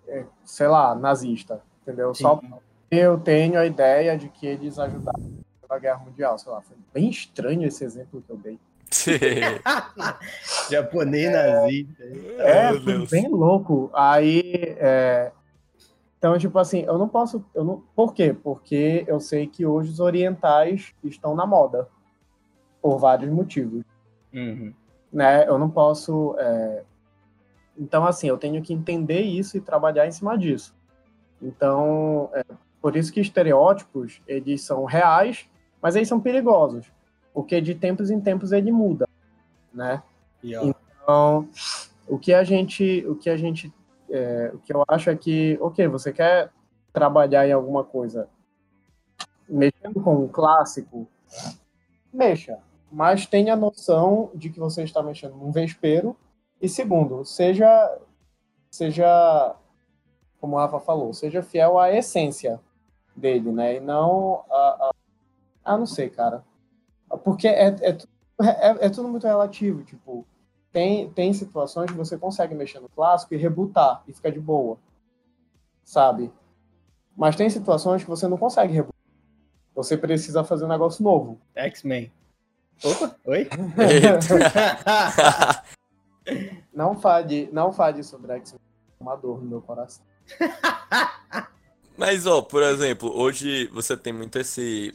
é 0.07 0.25
sei 0.45 0.67
lá, 0.67 0.95
nazista, 0.95 1.61
entendeu? 1.81 2.13
Sim. 2.13 2.23
Só 2.23 2.41
eu 2.89 3.19
tenho 3.19 3.59
a 3.59 3.65
ideia 3.65 4.17
de 4.17 4.29
que 4.29 4.47
eles 4.47 4.79
ajudaram 4.79 5.37
na 5.69 5.77
Guerra 5.77 5.99
Mundial, 5.99 6.39
sei 6.39 6.51
lá. 6.51 6.61
Foi 6.61 6.77
bem 6.93 7.09
estranho 7.09 7.67
esse 7.67 7.83
exemplo 7.83 8.23
que 8.25 8.31
eu 8.31 8.37
dei. 8.37 8.59
Japonês 10.71 11.31
nazista. 11.31 12.03
É, 12.37 12.79
foi 12.79 13.07
bem 13.07 13.27
louco. 13.27 13.89
Aí, 13.93 14.75
é... 14.79 15.31
então, 16.17 16.37
tipo 16.37 16.57
assim, 16.57 16.81
eu 16.81 16.97
não 16.97 17.07
posso. 17.07 17.45
Eu 17.53 17.63
não... 17.63 17.83
Por 17.95 18.13
quê? 18.13 18.33
Porque 18.33 19.05
eu 19.07 19.19
sei 19.19 19.45
que 19.47 19.65
hoje 19.65 19.91
os 19.91 19.99
orientais 19.99 20.93
estão 21.03 21.35
na 21.35 21.45
moda. 21.45 21.87
Por 22.81 22.97
vários 22.97 23.31
motivos. 23.31 23.83
Uhum. 24.33 24.73
Né? 25.11 25.47
Eu 25.47 25.57
não 25.59 25.69
posso. 25.69 26.35
É... 26.39 26.83
Então, 27.77 28.05
assim, 28.05 28.27
eu 28.27 28.37
tenho 28.37 28.61
que 28.61 28.73
entender 28.73 29.21
isso 29.21 29.57
e 29.57 29.61
trabalhar 29.61 30.07
em 30.07 30.11
cima 30.11 30.37
disso. 30.37 30.75
Então, 31.41 32.29
é... 32.33 32.43
por 32.81 32.95
isso 32.95 33.13
que 33.13 33.19
estereótipos, 33.19 34.21
eles 34.27 34.61
são 34.61 34.85
reais, 34.85 35.47
mas 35.79 35.95
eles 35.95 36.07
são 36.07 36.19
perigosos, 36.19 36.91
porque 37.33 37.61
de 37.61 37.75
tempos 37.75 38.09
em 38.09 38.19
tempos 38.19 38.51
ele 38.51 38.71
muda, 38.71 39.07
né? 39.71 40.01
Yeah. 40.43 40.67
Então, 40.67 41.47
O 42.07 42.17
que 42.17 42.33
a 42.33 42.43
gente, 42.43 43.05
o 43.05 43.15
que 43.15 43.29
a 43.29 43.35
gente, 43.35 43.71
é, 44.09 44.51
o 44.53 44.59
que 44.59 44.73
eu 44.73 44.83
acho 44.87 45.09
é 45.09 45.15
que, 45.15 45.57
ok, 45.61 45.87
você 45.87 46.11
quer 46.11 46.51
trabalhar 46.93 47.47
em 47.47 47.51
alguma 47.51 47.83
coisa 47.83 48.27
mexendo 49.47 50.01
com 50.01 50.15
um 50.15 50.27
clássico, 50.27 51.07
mexa, 52.11 52.59
mas 52.91 53.25
tenha 53.25 53.55
noção 53.55 54.31
de 54.33 54.49
que 54.49 54.59
você 54.59 54.83
está 54.83 55.01
mexendo 55.01 55.35
num 55.35 55.51
vespeiro. 55.51 56.15
E 56.61 56.67
segundo, 56.67 57.23
seja, 57.23 57.97
seja, 58.69 59.55
como 60.39 60.55
o 60.55 60.59
Rafa 60.59 60.79
falou, 60.79 61.13
seja 61.13 61.43
fiel 61.43 61.79
à 61.79 61.91
essência 61.93 62.59
dele, 63.15 63.51
né? 63.51 63.75
E 63.75 63.79
não 63.79 64.43
a, 64.49 64.87
a 64.87 64.91
ah, 65.67 65.77
não 65.77 65.85
sei, 65.85 66.09
cara. 66.09 66.45
Porque 67.23 67.47
é, 67.47 67.67
é, 67.67 67.97
é, 68.41 68.85
é, 68.85 68.89
tudo 68.89 69.09
muito 69.09 69.27
relativo, 69.27 69.83
tipo, 69.83 70.25
tem, 70.71 71.09
tem 71.11 71.33
situações 71.33 71.89
que 71.89 71.97
você 71.97 72.17
consegue 72.17 72.53
mexer 72.53 72.79
no 72.79 72.89
clássico 72.89 73.33
e 73.33 73.37
rebutar 73.37 74.03
e 74.07 74.13
ficar 74.13 74.29
de 74.29 74.39
boa, 74.39 74.77
sabe? 75.83 76.31
Mas 77.15 77.35
tem 77.35 77.49
situações 77.49 78.03
que 78.03 78.09
você 78.09 78.27
não 78.27 78.37
consegue 78.37 78.73
rebutar. 78.73 78.95
Você 79.73 79.97
precisa 79.97 80.43
fazer 80.43 80.65
um 80.65 80.69
negócio 80.69 81.03
novo. 81.03 81.39
X-Men. 81.55 82.11
Opa, 82.83 83.15
oi? 83.25 83.47
não 86.73 86.99
fale, 86.99 87.49
não 87.51 87.71
fale 87.71 88.03
sobre 88.03 88.33
X-Men. 88.33 88.61
Uma 88.99 89.15
dor 89.15 89.41
no 89.41 89.49
meu 89.49 89.61
coração. 89.61 90.05
Mas, 91.97 92.27
ó, 92.27 92.41
por 92.41 92.61
exemplo, 92.61 93.11
hoje 93.15 93.67
você 93.67 93.97
tem 93.97 94.13
muito 94.13 94.37
esse. 94.37 94.93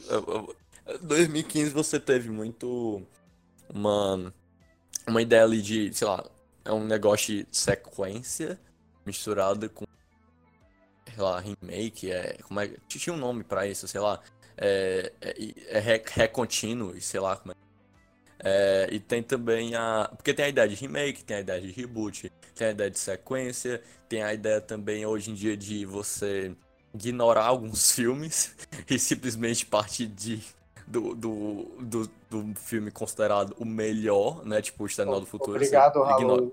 2015 1.01 1.71
você 1.71 1.99
teve 1.99 2.29
muito 2.29 3.01
uma, 3.73 4.33
uma 5.07 5.21
ideia 5.21 5.43
ali 5.43 5.61
de, 5.61 5.93
sei 5.93 6.07
lá, 6.07 6.23
é 6.65 6.71
um 6.71 6.85
negócio 6.85 7.43
de 7.43 7.47
sequência 7.51 8.59
misturada 9.05 9.67
com, 9.69 9.85
sei 11.05 11.21
lá, 11.21 11.39
remake, 11.39 12.11
é, 12.11 12.37
como 12.43 12.59
é, 12.59 12.71
tinha 12.87 13.13
um 13.13 13.17
nome 13.17 13.43
pra 13.43 13.67
isso, 13.67 13.87
sei 13.87 13.99
lá, 13.99 14.21
é, 14.57 15.11
é, 15.21 15.77
é 15.77 16.03
recontínuo, 16.05 16.99
sei 17.01 17.19
lá 17.19 17.35
como 17.35 17.51
é. 17.51 17.55
é. 18.43 18.89
E 18.91 18.99
tem 18.99 19.21
também 19.23 19.75
a. 19.75 20.09
Porque 20.15 20.33
tem 20.33 20.45
a 20.45 20.49
ideia 20.49 20.67
de 20.67 20.75
remake, 20.75 21.23
tem 21.23 21.37
a 21.37 21.39
ideia 21.41 21.61
de 21.61 21.71
reboot, 21.71 22.31
tem 22.55 22.67
a 22.67 22.71
ideia 22.71 22.89
de 22.89 22.99
sequência, 22.99 23.81
tem 24.07 24.23
a 24.23 24.33
ideia 24.33 24.61
também 24.61 25.05
hoje 25.05 25.31
em 25.31 25.33
dia 25.33 25.57
de 25.57 25.85
você 25.85 26.55
ignorar 26.93 27.45
alguns 27.45 27.91
filmes 27.93 28.55
e 28.89 28.99
simplesmente 28.99 29.65
partir 29.65 30.07
de 30.07 30.41
do, 30.93 31.15
do, 31.15 31.75
do, 31.79 32.11
do, 32.29 32.55
filme 32.59 32.91
considerado 32.91 33.55
o 33.57 33.65
melhor, 33.65 34.45
né? 34.45 34.61
Tipo, 34.61 34.83
o 34.83 34.85
Exterminal 34.85 35.19
do 35.19 35.25
Futuro. 35.25 35.55
Obrigado, 35.55 36.03
Halloween. 36.03 36.51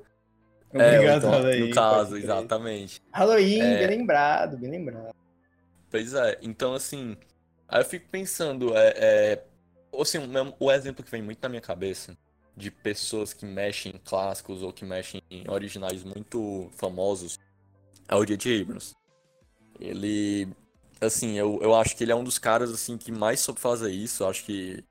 É, 0.72 0.94
Obrigado, 0.94 1.18
então, 1.18 1.30
Halloween. 1.30 1.68
No 1.68 1.74
caso, 1.74 2.16
exatamente. 2.16 3.02
Halloween, 3.12 3.60
é... 3.60 3.86
bem 3.86 3.98
lembrado, 3.98 4.56
bem 4.56 4.70
lembrado. 4.70 5.14
Pois 5.90 6.14
é, 6.14 6.38
então 6.40 6.72
assim, 6.72 7.16
aí 7.68 7.80
eu 7.80 7.84
fico 7.84 8.08
pensando, 8.08 8.76
é, 8.76 8.94
é 8.96 9.44
assim, 10.00 10.18
o 10.58 10.70
exemplo 10.70 11.04
que 11.04 11.10
vem 11.10 11.20
muito 11.20 11.42
na 11.42 11.48
minha 11.48 11.60
cabeça 11.60 12.16
de 12.56 12.70
pessoas 12.70 13.32
que 13.32 13.44
mexem 13.44 13.92
em 13.92 13.98
clássicos 13.98 14.62
ou 14.62 14.72
que 14.72 14.84
mexem 14.84 15.20
em 15.30 15.50
originais 15.50 16.04
muito 16.04 16.70
famosos 16.76 17.38
é 18.08 18.14
o 18.14 18.24
J.J. 18.24 18.62
Abrams. 18.62 18.94
Ele 19.80 20.48
assim, 21.00 21.38
eu, 21.38 21.58
eu 21.62 21.74
acho 21.74 21.96
que 21.96 22.04
ele 22.04 22.12
é 22.12 22.16
um 22.16 22.24
dos 22.24 22.38
caras, 22.38 22.70
assim, 22.70 22.98
que 22.98 23.10
mais 23.10 23.40
soube 23.40 23.60
fazer 23.60 23.90
isso. 23.90 24.22
Eu 24.22 24.28
acho 24.28 24.44
que. 24.44 24.84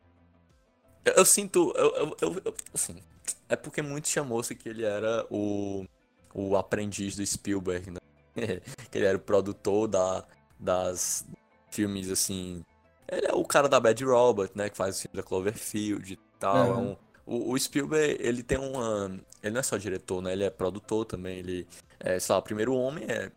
Eu, 1.06 1.14
eu 1.14 1.26
sinto. 1.26 1.74
Eu, 1.76 2.16
eu, 2.22 2.42
eu, 2.44 2.54
assim, 2.74 3.02
é 3.48 3.56
porque 3.56 3.82
muito 3.82 4.08
chamou-se 4.08 4.54
que 4.56 4.70
ele 4.70 4.84
era 4.84 5.26
o, 5.30 5.86
o 6.34 6.56
aprendiz 6.56 7.16
do 7.16 7.26
Spielberg, 7.26 7.92
né? 7.92 8.00
que 8.90 8.98
ele 8.98 9.06
era 9.06 9.18
o 9.18 9.22
produtor 9.22 9.88
da, 9.88 10.26
das 10.60 11.26
filmes, 11.72 12.10
assim. 12.10 12.64
Ele 13.08 13.26
é 13.26 13.34
o 13.34 13.44
cara 13.44 13.68
da 13.68 13.80
Bad 13.80 14.04
Robot, 14.04 14.52
né? 14.56 14.70
Que 14.70 14.78
faz 14.78 14.98
o 14.98 15.02
filme 15.02 15.18
da 15.18 15.24
Cloverfield 15.24 16.14
e 16.14 16.20
tal. 16.40 16.56
Uhum. 16.56 16.74
É 16.74 16.78
um, 16.78 16.98
o, 17.26 17.54
o, 17.54 17.60
Spielberg, 17.60 18.18
ele 18.20 18.44
tem 18.44 18.58
uma. 18.58 19.20
Ele 19.42 19.54
não 19.54 19.60
é 19.60 19.64
só 19.64 19.78
diretor, 19.78 20.22
né? 20.22 20.34
Ele 20.34 20.44
é 20.44 20.50
produtor 20.50 21.06
também. 21.06 21.40
Ele. 21.40 21.68
É, 22.00 22.20
sei 22.20 22.34
lá, 22.34 22.40
o 22.40 22.44
primeiro 22.44 22.74
homem 22.74 23.06
é 23.08 23.32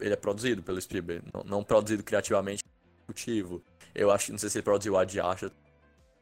ele 0.00 0.12
é 0.12 0.16
produzido 0.16 0.62
pelo 0.62 0.80
Spielberg, 0.80 1.26
não, 1.32 1.44
não 1.44 1.64
produzido 1.64 2.02
criativamente 2.02 2.62
executivo. 2.98 3.62
Eu 3.94 4.10
acho, 4.10 4.32
não 4.32 4.38
sei 4.38 4.50
se 4.50 4.58
ele 4.58 4.64
produziu 4.64 4.96
a 4.96 5.04
Diasha, 5.04 5.50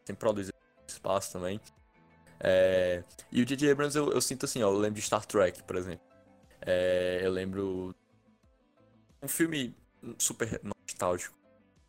sempre 0.04 0.20
produz 0.20 0.50
espaço 0.86 1.32
também. 1.32 1.60
É, 2.38 3.04
e 3.30 3.40
o 3.40 3.44
J.J. 3.44 3.70
Abrams 3.70 3.96
eu, 3.96 4.12
eu, 4.12 4.20
sinto 4.20 4.44
assim, 4.44 4.62
ó, 4.62 4.68
eu 4.68 4.78
lembro 4.78 5.00
de 5.00 5.06
Star 5.06 5.24
Trek, 5.24 5.62
por 5.62 5.76
exemplo. 5.76 6.04
É, 6.60 7.20
eu 7.22 7.30
lembro 7.30 7.94
um 9.22 9.28
filme 9.28 9.74
super 10.18 10.60
nostálgico, 10.62 11.36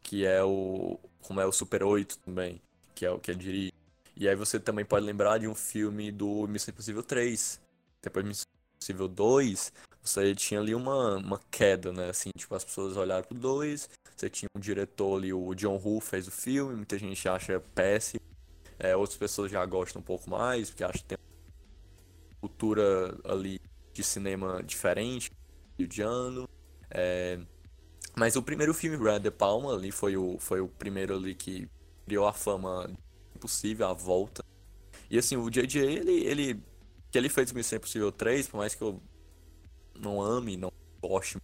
que 0.01 0.25
é 0.25 0.43
o 0.43 0.99
como 1.21 1.39
é 1.39 1.45
o 1.45 1.51
Super 1.51 1.83
8 1.83 2.19
também, 2.19 2.61
que 2.93 3.05
é 3.05 3.09
o 3.09 3.19
que 3.19 3.31
ele 3.31 3.39
dirige. 3.39 3.73
E 4.15 4.29
aí 4.29 4.35
você 4.35 4.59
também 4.59 4.85
pode 4.85 5.05
lembrar 5.05 5.39
de 5.39 5.47
um 5.47 5.55
filme 5.55 6.11
do 6.11 6.47
Missão 6.47 6.71
Impossível 6.71 7.01
3, 7.01 7.59
depois 8.01 8.25
Missão 8.25 8.52
Impossível 8.83 9.07
2, 9.07 9.71
você 10.01 10.35
tinha 10.35 10.59
ali 10.59 10.75
uma, 10.75 11.15
uma 11.15 11.39
queda, 11.49 11.93
né? 11.93 12.09
Assim, 12.09 12.29
tipo, 12.37 12.53
as 12.53 12.65
pessoas 12.65 12.97
olharam 12.97 13.23
pro 13.23 13.37
dois, 13.37 13.89
você 14.13 14.29
tinha 14.29 14.49
um 14.55 14.59
diretor 14.59 15.17
ali, 15.17 15.31
o 15.31 15.53
John 15.55 15.79
Woo 15.81 16.01
fez 16.01 16.27
o 16.27 16.31
filme, 16.31 16.75
muita 16.75 16.97
gente 16.97 17.27
acha 17.29 17.61
péssimo, 17.73 18.21
é, 18.77 18.93
outras 18.95 19.17
pessoas 19.17 19.49
já 19.49 19.65
gostam 19.65 20.01
um 20.01 20.03
pouco 20.03 20.29
mais, 20.29 20.69
porque 20.69 20.83
acham 20.83 20.99
que 21.01 21.05
tem 21.05 21.17
uma 21.17 22.39
cultura 22.41 23.17
ali 23.23 23.61
de 23.93 24.03
cinema 24.03 24.61
diferente, 24.63 25.31
ano 26.01 26.47
é... 26.89 27.39
mas 28.15 28.35
o 28.35 28.43
primeiro 28.43 28.73
filme, 28.73 28.97
Brad 28.97 29.21
De 29.21 29.31
Palma, 29.31 29.73
ali 29.73 29.91
foi 29.91 30.17
o, 30.17 30.37
foi 30.39 30.59
o 30.59 30.67
primeiro 30.67 31.15
ali 31.15 31.35
que 31.35 31.69
criou 32.05 32.27
a 32.27 32.33
fama 32.33 32.89
impossível, 33.35 33.87
a 33.87 33.93
volta. 33.93 34.43
E 35.09 35.17
assim, 35.17 35.35
o 35.35 35.49
JJ, 35.49 35.79
ele, 35.79 36.23
ele 36.25 36.63
que 37.13 37.17
ele 37.19 37.29
fez 37.29 37.51
Missão 37.51 37.77
Impossível 37.77 38.11
3, 38.11 38.47
por 38.47 38.57
mais 38.57 38.73
que 38.73 38.81
eu 38.81 38.99
não 39.99 40.19
ame, 40.19 40.57
não 40.57 40.71
goste. 40.99 41.37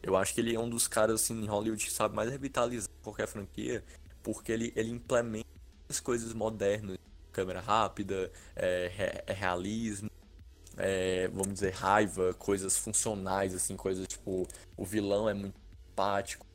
Eu 0.00 0.16
acho 0.16 0.32
que 0.32 0.40
ele 0.40 0.54
é 0.54 0.60
um 0.60 0.70
dos 0.70 0.86
caras 0.86 1.22
assim 1.22 1.42
em 1.42 1.46
Hollywood 1.46 1.84
que 1.84 1.90
sabe 1.90 2.14
mais 2.14 2.30
revitalizar 2.30 2.88
qualquer 3.02 3.26
franquia, 3.26 3.84
porque 4.22 4.52
ele, 4.52 4.72
ele 4.76 4.90
implementa 4.90 5.48
as 5.88 5.98
coisas 5.98 6.32
modernas, 6.32 6.96
câmera 7.32 7.60
rápida, 7.60 8.30
é, 8.54 9.24
é 9.26 9.32
realismo, 9.32 10.08
é, 10.76 11.26
vamos 11.28 11.54
dizer 11.54 11.72
raiva, 11.72 12.32
coisas 12.34 12.78
funcionais 12.78 13.56
assim, 13.56 13.76
coisas 13.76 14.06
tipo 14.06 14.46
o 14.76 14.84
vilão 14.84 15.28
é 15.28 15.34
muito 15.34 15.56
empático, 15.90 16.46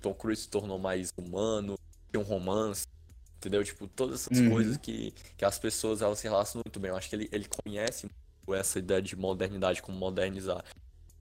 Tom 0.00 0.14
Cruise 0.14 0.42
se 0.42 0.48
tornou 0.48 0.78
mais 0.78 1.12
humano, 1.16 1.76
tem 2.12 2.20
um 2.20 2.24
romance, 2.24 2.86
entendeu? 3.38 3.64
Tipo 3.64 3.86
todas 3.86 4.26
essas 4.26 4.38
uhum. 4.38 4.50
coisas 4.50 4.76
que, 4.76 5.12
que 5.36 5.44
as 5.44 5.58
pessoas 5.58 6.02
elas 6.02 6.18
se 6.18 6.28
relacionam 6.28 6.62
muito 6.66 6.78
bem. 6.78 6.90
Eu 6.90 6.96
acho 6.96 7.08
que 7.08 7.16
ele, 7.16 7.28
ele 7.32 7.46
conhece 7.48 8.08
essa 8.50 8.78
ideia 8.78 9.00
de 9.00 9.16
modernidade, 9.16 9.82
como 9.82 9.96
modernizar. 9.98 10.64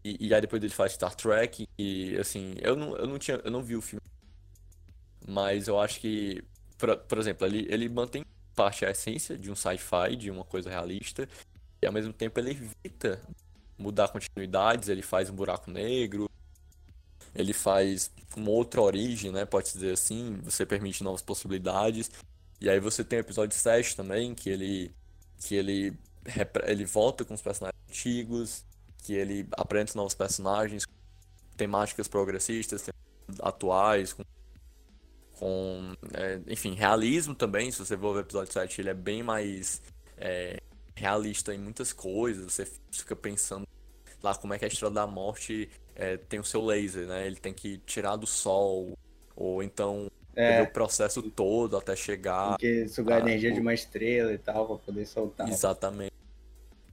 E, 0.03 0.27
e 0.27 0.33
aí 0.33 0.41
depois 0.41 0.61
ele 0.61 0.73
faz 0.73 0.93
Star 0.93 1.15
Trek 1.15 1.67
e 1.77 2.17
assim, 2.17 2.55
eu 2.61 2.75
não, 2.75 2.95
eu 2.95 3.07
não 3.07 3.17
tinha, 3.17 3.39
eu 3.43 3.51
não 3.51 3.61
vi 3.61 3.75
o 3.75 3.81
filme. 3.81 4.01
Mas 5.27 5.67
eu 5.67 5.79
acho 5.79 5.99
que, 5.99 6.43
por, 6.77 6.95
por 6.97 7.17
exemplo, 7.17 7.45
ele, 7.45 7.67
ele 7.69 7.89
mantém 7.89 8.23
parte 8.55 8.85
a 8.85 8.91
essência 8.91 9.37
de 9.37 9.51
um 9.51 9.55
sci-fi, 9.55 10.15
de 10.15 10.31
uma 10.31 10.43
coisa 10.43 10.69
realista, 10.69 11.27
e 11.81 11.85
ao 11.85 11.93
mesmo 11.93 12.13
tempo 12.13 12.39
ele 12.39 12.51
evita 12.51 13.21
mudar 13.77 14.07
continuidades, 14.07 14.89
ele 14.89 15.01
faz 15.01 15.29
um 15.29 15.35
buraco 15.35 15.69
negro, 15.69 16.26
ele 17.37 17.53
faz 17.53 18.11
uma 18.35 18.49
outra 18.49 18.81
origem, 18.81 19.31
né, 19.31 19.45
pode 19.45 19.71
dizer 19.71 19.93
assim, 19.93 20.39
você 20.43 20.65
permite 20.65 21.03
novas 21.03 21.21
possibilidades. 21.21 22.09
E 22.59 22.69
aí 22.69 22.79
você 22.79 23.03
tem 23.03 23.19
o 23.19 23.21
episódio 23.21 23.55
7 23.55 23.95
também, 23.95 24.33
que 24.33 24.49
ele 24.49 24.91
que 25.39 25.55
ele 25.55 25.97
ele 26.65 26.83
volta 26.83 27.23
com 27.23 27.33
os 27.33 27.41
personagens 27.41 27.79
antigos, 27.87 28.65
que 29.03 29.13
ele 29.13 29.47
aprende 29.51 29.95
novos 29.95 30.15
personagens, 30.15 30.85
temáticas 31.55 32.07
progressistas, 32.07 32.89
atuais, 33.39 34.13
com, 34.13 34.23
com 35.33 35.93
é, 36.13 36.41
enfim, 36.47 36.73
realismo 36.73 37.35
também. 37.35 37.71
Se 37.71 37.79
você 37.79 37.95
for 37.95 38.13
ver 38.13 38.19
o 38.19 38.21
episódio 38.21 38.51
7, 38.51 38.81
ele 38.81 38.89
é 38.89 38.93
bem 38.93 39.21
mais 39.23 39.81
é, 40.17 40.59
realista 40.95 41.53
em 41.53 41.59
muitas 41.59 41.93
coisas. 41.93 42.53
Você 42.53 42.67
fica 42.91 43.15
pensando 43.15 43.67
lá 44.21 44.35
como 44.35 44.53
é 44.53 44.59
que 44.59 44.65
a 44.65 44.67
Estrela 44.67 44.93
da 44.93 45.07
Morte 45.07 45.69
é, 45.97 46.15
tem 46.15 46.39
o 46.39 46.43
seu 46.43 46.63
laser, 46.63 47.07
né? 47.07 47.25
Ele 47.25 47.35
tem 47.35 47.51
que 47.51 47.79
tirar 47.79 48.15
do 48.15 48.27
sol, 48.27 48.95
ou 49.35 49.63
então 49.63 50.11
é. 50.35 50.61
o 50.61 50.67
processo 50.67 51.23
todo 51.23 51.75
até 51.75 51.95
chegar. 51.95 52.51
Porque 52.51 52.87
sugar 52.87 53.17
a 53.17 53.21
energia 53.21 53.49
o... 53.49 53.53
de 53.55 53.59
uma 53.59 53.73
estrela 53.73 54.31
e 54.31 54.37
tal, 54.37 54.67
pra 54.67 54.77
poder 54.77 55.05
soltar. 55.07 55.49
Exatamente. 55.49 56.13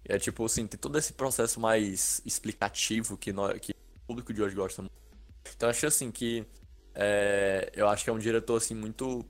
É 0.07 0.19
tipo 0.19 0.45
assim, 0.45 0.67
tem 0.67 0.81
todo 0.81 0.99
esse 0.99 1.13
processo 1.13 1.61
mais 1.61 2.23
explicativo 2.25 3.17
que, 3.17 3.33
nós, 3.33 3.59
que 3.59 3.73
o 3.73 4.07
público 4.07 4.33
de 4.33 4.43
hoje 4.43 4.55
gosta 4.55 4.81
muito. 4.81 4.95
Então 5.55 5.69
acho 5.69 5.87
assim 5.87 6.11
que 6.11 6.47
é, 6.95 7.71
eu 7.75 7.89
acho 7.89 8.05
que 8.05 8.11
é 8.11 8.13
um 8.13 8.19
diretor 8.19 8.57
assim 8.57 8.75
muito 8.75 9.25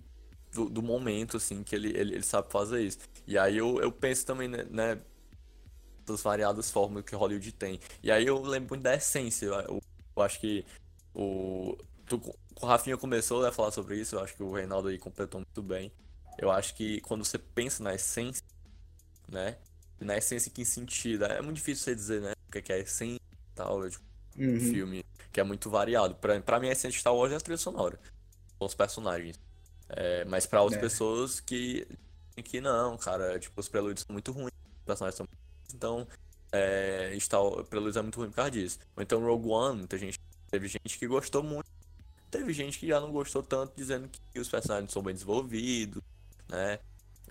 do, 0.52 0.70
do 0.70 0.82
momento 0.82 1.36
assim 1.36 1.64
que 1.64 1.74
ele, 1.74 1.88
ele, 1.88 2.14
ele, 2.14 2.22
sabe 2.22 2.50
fazer 2.50 2.82
isso. 2.82 2.98
E 3.26 3.36
aí 3.36 3.56
eu, 3.56 3.80
eu 3.80 3.90
penso 3.90 4.24
também 4.24 4.48
né, 4.48 4.64
né 4.70 4.98
das 6.04 6.22
variadas 6.22 6.70
formas 6.70 7.04
que 7.04 7.14
Hollywood 7.14 7.52
tem. 7.52 7.80
E 8.02 8.10
aí 8.10 8.26
eu 8.26 8.40
lembro 8.42 8.70
muito 8.70 8.82
da 8.82 8.94
essência. 8.94 9.46
Eu, 9.46 9.82
eu 10.16 10.22
acho 10.22 10.40
que 10.40 10.64
o. 11.14 11.76
Tu, 12.06 12.20
o 12.60 12.66
Rafinha 12.66 12.96
começou 12.96 13.44
a 13.44 13.52
falar 13.52 13.70
sobre 13.70 13.96
isso, 13.96 14.16
eu 14.16 14.20
acho 14.20 14.34
que 14.34 14.42
o 14.42 14.52
Reinaldo 14.52 14.88
aí 14.88 14.98
completou 14.98 15.40
muito 15.40 15.62
bem. 15.62 15.90
Eu 16.38 16.50
acho 16.50 16.74
que 16.74 17.00
quando 17.00 17.24
você 17.24 17.38
pensa 17.38 17.82
na 17.82 17.94
essência, 17.94 18.44
né? 19.28 19.56
Na 20.00 20.16
essência, 20.16 20.50
que 20.50 20.64
sentido? 20.64 21.24
É 21.24 21.40
muito 21.40 21.56
difícil 21.56 21.84
você 21.84 21.94
dizer, 21.94 22.20
né? 22.20 22.32
O 22.48 22.50
que 22.50 22.72
é 22.72 22.76
a 22.76 22.78
essência 22.78 23.20
e 23.32 23.54
tal, 23.54 23.88
tipo, 23.88 24.04
uhum. 24.38 24.56
um 24.56 24.60
filme 24.60 25.04
que 25.32 25.40
é 25.40 25.44
muito 25.44 25.70
variado. 25.70 26.14
Pra, 26.16 26.40
pra 26.40 26.60
mim, 26.60 26.68
a 26.68 26.72
essência 26.72 26.90
de 26.90 26.98
Star 26.98 27.14
Wars 27.14 27.32
é 27.32 27.36
a 27.36 27.40
trilha 27.40 27.56
sonora. 27.56 27.98
Os 28.60 28.74
personagens. 28.74 29.38
É, 29.88 30.24
mas 30.24 30.46
pra 30.46 30.62
outras 30.62 30.78
é. 30.78 30.80
pessoas 30.80 31.40
que, 31.40 31.86
que 32.42 32.60
não, 32.60 32.96
cara, 32.96 33.38
tipo, 33.38 33.60
os 33.60 33.68
prelúdios 33.68 34.04
são 34.06 34.12
muito 34.12 34.32
ruins, 34.32 34.52
os 34.78 34.84
personagens 34.84 35.16
são 35.16 35.26
então, 35.72 36.06
é, 36.52 37.16
Star 37.20 37.42
Prelúdios 37.68 37.96
é 37.96 38.02
muito 38.02 38.18
ruim 38.18 38.30
por 38.30 38.36
causa 38.36 38.50
disso. 38.50 38.78
Ou 38.96 39.02
então 39.02 39.24
Rogue 39.24 39.48
One, 39.48 39.78
muita 39.78 39.98
gente, 39.98 40.18
teve 40.50 40.68
gente 40.68 40.98
que 40.98 41.06
gostou 41.06 41.42
muito, 41.42 41.70
teve 42.30 42.52
gente 42.52 42.78
que 42.78 42.86
já 42.86 43.00
não 43.00 43.12
gostou 43.12 43.42
tanto, 43.42 43.72
dizendo 43.76 44.08
que 44.32 44.40
os 44.40 44.48
personagens 44.48 44.92
são 44.92 45.02
bem 45.02 45.14
desenvolvidos, 45.14 46.02
né? 46.48 46.78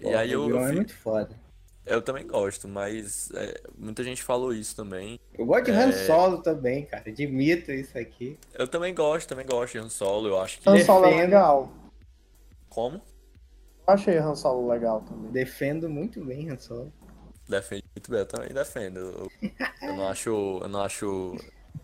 Pô, 0.02 0.10
e 0.10 0.14
aí 0.16 0.32
eu, 0.32 0.50
eu, 0.50 0.60
é 0.60 0.72
muito 0.72 0.96
foda. 0.96 1.44
Eu 1.86 2.02
também 2.02 2.26
gosto, 2.26 2.68
mas 2.68 3.30
é, 3.34 3.62
muita 3.78 4.04
gente 4.04 4.24
falou 4.24 4.54
isso 4.54 4.74
também. 4.76 5.20
Eu 5.38 5.46
gosto 5.46 5.66
de 5.66 5.72
é... 5.72 5.76
Han 5.76 5.92
Solo 5.92 6.38
também, 6.42 6.86
cara. 6.86 7.04
Admito 7.08 7.72
isso 7.72 7.98
aqui. 7.98 8.40
Eu 8.54 8.68
também 8.68 8.96
gosto, 8.96 9.28
também 9.28 9.46
gosto 9.46 9.74
de 9.74 9.80
Han 9.80 9.90
Solo. 9.90 10.30
Eu 10.30 10.40
acho 10.40 10.62
que. 10.62 10.70
Han 10.70 10.80
Solo 10.80 11.06
é 11.06 11.16
legal. 11.18 11.74
Como? 12.70 13.02
Eu 13.86 13.94
achei 13.94 14.18
Han 14.18 14.36
Solo 14.36 14.70
legal 14.70 15.02
também. 15.02 15.30
Defendo 15.32 15.90
muito 15.90 16.24
bem 16.24 16.50
Han 16.50 16.58
Solo. 16.58 16.92
Defende 17.54 17.84
muito 17.96 18.10
bem, 18.10 18.20
eu 18.20 18.26
também 18.26 18.50
defendo. 18.50 18.98
Eu, 18.98 19.32
eu 19.82 19.96
não 19.96 20.08
acho. 20.08 20.30
Eu 20.30 20.68
não 20.68 20.82
acho 20.82 21.38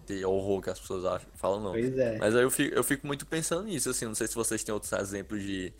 de 0.07 0.25
horror 0.25 0.61
que 0.63 0.69
as 0.71 0.79
pessoas 0.79 1.05
acham, 1.05 1.29
falam, 1.35 1.61
não. 1.61 1.71
Pois 1.73 1.95
é. 1.95 2.17
Mas 2.17 2.35
aí 2.35 2.41
eu 2.41 2.49
fico, 2.49 2.75
eu 2.75 2.83
fico 2.83 3.05
muito 3.05 3.25
pensando 3.27 3.65
nisso, 3.65 3.89
assim, 3.89 4.05
não 4.05 4.15
sei 4.15 4.25
se 4.27 4.33
vocês 4.33 4.63
têm 4.63 4.73
outros 4.73 4.91
exemplos 4.93 5.43
de. 5.43 5.71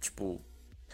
Tipo. 0.00 0.40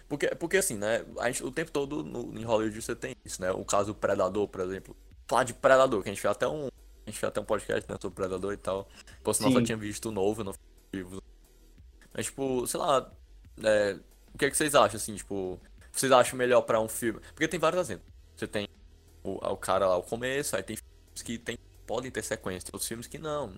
Porque, 0.06 0.28
porque 0.34 0.58
assim, 0.58 0.76
né? 0.76 1.06
A 1.18 1.30
gente, 1.30 1.42
o 1.42 1.50
tempo 1.50 1.70
todo 1.70 2.04
no, 2.04 2.38
em 2.38 2.44
Hollywood 2.44 2.82
você 2.82 2.94
tem 2.94 3.16
isso, 3.24 3.40
né? 3.40 3.50
O 3.50 3.64
caso 3.64 3.86
do 3.86 3.94
Predador, 3.94 4.46
por 4.46 4.60
exemplo. 4.60 4.94
Falar 5.26 5.44
de 5.44 5.54
Predador, 5.54 6.02
que 6.02 6.10
a 6.10 6.12
gente 6.12 6.20
fez 6.20 6.32
até 6.32 6.46
um. 6.46 6.66
A 6.66 7.10
gente 7.10 7.18
fez 7.18 7.24
até 7.24 7.40
um 7.40 7.44
podcast, 7.44 7.90
né, 7.90 7.96
sobre 8.00 8.14
Predador 8.14 8.52
e 8.52 8.58
tal. 8.58 8.86
Pô, 9.22 9.32
senão 9.32 9.52
só 9.52 9.62
tinha 9.62 9.78
visto 9.78 10.10
o 10.10 10.12
novo, 10.12 10.44
não 10.44 10.52
vivo. 10.92 11.22
Mas, 12.12 12.26
tipo, 12.26 12.66
sei 12.66 12.78
lá. 12.78 13.10
É, 13.64 13.98
o 14.34 14.38
que, 14.38 14.44
é 14.44 14.50
que 14.50 14.56
vocês 14.56 14.74
acham, 14.74 14.96
assim, 14.96 15.14
tipo 15.14 15.58
vocês 16.00 16.12
acham 16.12 16.38
melhor 16.38 16.62
para 16.62 16.80
um 16.80 16.88
filme? 16.88 17.20
Porque 17.34 17.48
tem 17.48 17.60
vários 17.60 17.80
exemplos. 17.80 18.12
Você 18.36 18.46
tem 18.46 18.68
o, 19.22 19.34
o 19.34 19.56
cara 19.56 19.86
lá 19.86 19.94
ao 19.94 20.02
começo, 20.02 20.56
aí 20.56 20.62
tem 20.62 20.76
filmes 20.76 21.22
que 21.22 21.38
tem, 21.38 21.58
podem 21.86 22.10
ter 22.10 22.22
sequência, 22.22 22.66
tem 22.66 22.74
outros 22.74 22.88
filmes 22.88 23.06
que 23.06 23.18
não. 23.18 23.54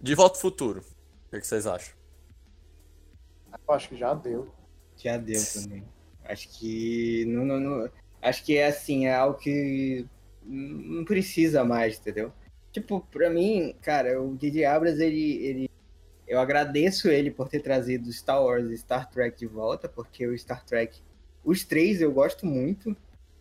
De 0.00 0.14
Volta 0.14 0.36
ao 0.36 0.40
Futuro. 0.40 0.80
O 0.80 1.30
que, 1.30 1.36
é 1.36 1.40
que 1.40 1.46
vocês 1.46 1.66
acham? 1.66 1.94
Eu 3.66 3.74
acho 3.74 3.88
que 3.88 3.96
já 3.96 4.14
deu. 4.14 4.52
Já 4.96 5.16
deu 5.16 5.40
também. 5.54 5.84
Acho 6.24 6.48
que. 6.48 7.24
Não, 7.26 7.44
não, 7.44 7.60
não, 7.60 7.90
acho 8.22 8.44
que 8.44 8.56
é 8.56 8.66
assim, 8.66 9.06
é 9.06 9.14
algo 9.14 9.38
que 9.38 10.06
não 10.42 11.04
precisa 11.04 11.64
mais, 11.64 11.98
entendeu? 11.98 12.32
Tipo, 12.72 13.00
pra 13.10 13.30
mim, 13.30 13.74
cara, 13.80 14.20
o 14.20 14.36
Didi 14.36 14.64
Abras, 14.64 14.98
ele, 14.98 15.44
ele. 15.44 15.70
Eu 16.26 16.38
agradeço 16.38 17.08
ele 17.08 17.30
por 17.30 17.48
ter 17.48 17.60
trazido 17.60 18.12
Star 18.12 18.42
Wars 18.42 18.70
e 18.70 18.76
Star 18.76 19.08
Trek 19.10 19.38
de 19.38 19.46
volta, 19.46 19.88
porque 19.88 20.26
o 20.26 20.38
Star 20.38 20.64
Trek 20.64 21.00
os 21.48 21.64
três 21.64 22.02
eu 22.02 22.12
gosto 22.12 22.44
muito. 22.44 22.94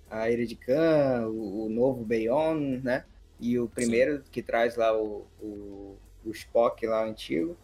A 0.09 0.31
Ira 0.31 0.45
de 0.45 0.55
Khan, 0.55 1.27
o, 1.27 1.65
o 1.65 1.69
novo 1.69 2.05
Bayon, 2.05 2.79
né? 2.81 3.03
E 3.37 3.59
o 3.59 3.67
primeiro 3.67 4.17
Sim. 4.17 4.23
que 4.31 4.41
traz 4.41 4.77
lá 4.77 4.97
o, 4.97 5.27
o, 5.41 5.97
o 6.23 6.31
Spock 6.31 6.87
lá 6.87 7.03
antigo. 7.03 7.57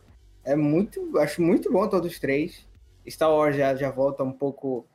É 0.43 0.53
muito, 0.53 1.17
acho 1.17 1.41
muito 1.41 1.71
bom 1.71 1.87
todos 1.87 2.11
os 2.11 2.19
três. 2.19 2.67
Star 3.07 3.31
Wars 3.31 3.55
já, 3.55 3.73
já 3.73 3.89
volta 3.89 4.23
um 4.23 4.33
pouco 4.33 4.85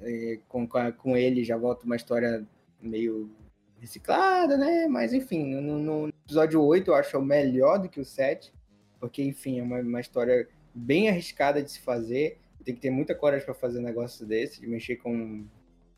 é, 0.00 0.40
com, 0.48 0.66
com 0.98 1.16
ele, 1.16 1.44
já 1.44 1.56
volta 1.56 1.86
uma 1.86 1.94
história 1.94 2.44
meio 2.80 3.30
reciclada, 3.78 4.56
né? 4.56 4.88
Mas 4.88 5.12
enfim, 5.12 5.54
no, 5.54 5.78
no 5.78 6.08
episódio 6.08 6.60
8 6.60 6.90
eu 6.90 6.94
acho 6.96 7.22
melhor 7.22 7.78
do 7.78 7.88
que 7.88 8.00
o 8.00 8.04
7, 8.04 8.52
porque 8.98 9.22
enfim, 9.22 9.60
é 9.60 9.62
uma, 9.62 9.78
uma 9.78 10.00
história 10.00 10.48
bem 10.74 11.08
arriscada 11.08 11.62
de 11.62 11.70
se 11.70 11.78
fazer 11.78 12.40
tem 12.66 12.74
que 12.74 12.80
ter 12.80 12.90
muita 12.90 13.14
coragem 13.14 13.46
para 13.46 13.54
fazer 13.54 13.78
um 13.78 13.82
negócio 13.82 14.26
desse, 14.26 14.60
de 14.60 14.66
mexer 14.66 14.96
com 14.96 15.46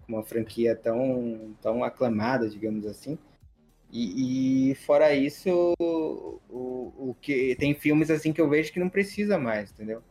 uma 0.06 0.22
franquia 0.22 0.76
tão, 0.76 1.56
tão 1.62 1.82
aclamada, 1.82 2.48
digamos 2.48 2.86
assim. 2.86 3.18
E, 3.90 4.70
e 4.70 4.74
fora 4.74 5.14
isso, 5.14 5.74
o, 5.78 6.40
o, 6.50 7.16
que 7.22 7.56
tem 7.56 7.74
filmes 7.74 8.10
assim 8.10 8.34
que 8.34 8.40
eu 8.40 8.48
vejo 8.48 8.70
que 8.70 8.78
não 8.78 8.90
precisa 8.90 9.38
mais, 9.38 9.70
entendeu? 9.70 10.02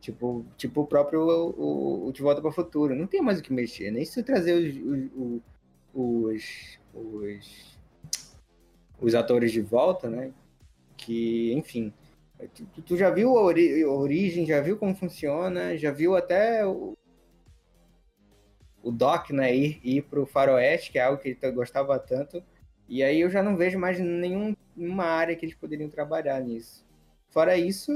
Tipo, 0.00 0.46
tipo 0.56 0.80
o 0.80 0.86
próprio 0.86 1.20
o, 1.20 2.06
o 2.06 2.12
De 2.12 2.22
Volta 2.22 2.40
para 2.40 2.48
o 2.48 2.54
Futuro. 2.54 2.94
Não 2.94 3.06
tem 3.06 3.20
mais 3.20 3.38
o 3.38 3.42
que 3.42 3.52
mexer, 3.52 3.90
nem 3.90 4.06
se 4.06 4.22
trazer 4.22 4.54
os, 4.54 5.12
os, 5.14 5.42
os, 5.94 6.78
os, 6.94 7.78
os 8.98 9.14
atores 9.14 9.52
de 9.52 9.60
volta, 9.60 10.08
né? 10.08 10.32
Que, 10.96 11.52
enfim, 11.52 11.92
Tu, 12.54 12.82
tu 12.82 12.96
já 12.96 13.10
viu 13.10 13.36
a, 13.36 13.42
ori 13.42 13.84
origem, 13.84 14.44
já 14.44 14.60
viu 14.60 14.76
como 14.76 14.94
funciona, 14.94 15.76
já 15.76 15.90
viu 15.90 16.14
até 16.14 16.66
o, 16.66 16.96
o 18.82 18.92
Doc, 18.92 19.30
né, 19.30 19.54
ir, 19.54 19.80
ir 19.82 20.02
pro 20.02 20.26
faroeste, 20.26 20.92
que 20.92 20.98
é 20.98 21.02
algo 21.02 21.20
que 21.20 21.36
ele 21.40 21.52
gostava 21.52 21.98
tanto. 21.98 22.42
E 22.88 23.02
aí 23.02 23.20
eu 23.20 23.30
já 23.30 23.42
não 23.42 23.56
vejo 23.56 23.78
mais 23.78 23.98
nenhum, 23.98 24.54
nenhuma 24.76 25.04
área 25.04 25.34
que 25.34 25.44
eles 25.46 25.56
poderiam 25.56 25.88
trabalhar 25.88 26.40
nisso. 26.40 26.86
Fora 27.30 27.56
isso, 27.56 27.90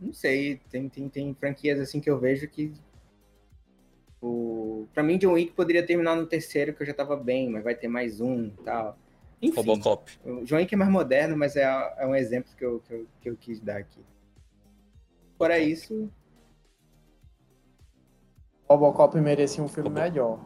não 0.00 0.12
sei, 0.12 0.60
tem, 0.70 0.88
tem, 0.88 1.08
tem 1.08 1.34
franquias 1.34 1.78
assim 1.78 2.00
que 2.00 2.10
eu 2.10 2.18
vejo 2.18 2.48
que 2.48 2.72
o... 4.20 4.88
Pra 4.94 5.02
mim, 5.02 5.18
John 5.18 5.32
Wick 5.32 5.52
poderia 5.52 5.86
terminar 5.86 6.16
no 6.16 6.26
terceiro, 6.26 6.72
que 6.72 6.82
eu 6.82 6.86
já 6.86 6.94
tava 6.94 7.14
bem, 7.14 7.50
mas 7.50 7.62
vai 7.62 7.74
ter 7.74 7.88
mais 7.88 8.20
um 8.20 8.48
tal. 8.64 8.98
Enfim, 9.44 9.56
Robocop. 9.56 10.10
O 10.24 10.46
João 10.46 10.66
é 10.70 10.76
mais 10.76 10.90
moderno, 10.90 11.36
mas 11.36 11.54
é, 11.54 11.64
é 11.98 12.06
um 12.06 12.14
exemplo 12.14 12.50
que 12.56 12.64
eu, 12.64 12.80
que, 12.80 12.94
eu, 12.94 13.06
que 13.20 13.30
eu 13.30 13.36
quis 13.36 13.60
dar 13.60 13.76
aqui. 13.76 14.00
Fora 15.36 15.58
isso. 15.58 16.10
Robocop 18.68 19.20
merecia 19.20 19.62
um 19.62 19.68
filme 19.68 19.90
Robocop. 19.90 20.10
melhor. 20.10 20.40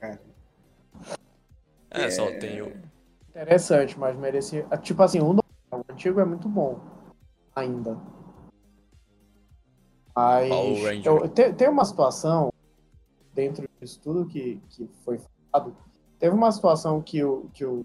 Cara. 0.00 0.20
É, 1.90 2.04
é, 2.04 2.10
só 2.10 2.26
tem 2.38 2.62
o. 2.62 2.72
Interessante, 3.28 3.98
mas 3.98 4.16
merecia. 4.16 4.66
Tipo 4.82 5.02
assim, 5.02 5.20
o 5.20 5.38
antigo 5.90 6.20
é 6.20 6.24
muito 6.24 6.48
bom. 6.48 6.80
Ainda. 7.54 8.00
Mas. 10.16 10.50
Eu, 11.04 11.28
tem, 11.28 11.52
tem 11.52 11.68
uma 11.68 11.84
situação 11.84 12.50
dentro 13.34 13.68
disso 13.78 14.00
tudo 14.02 14.26
que, 14.26 14.60
que 14.70 14.88
foi 15.04 15.20
falado 15.52 15.76
Teve 16.20 16.34
uma 16.34 16.52
situação 16.52 17.00
que 17.00 17.24
o, 17.24 17.48
que 17.52 17.64
o 17.64 17.84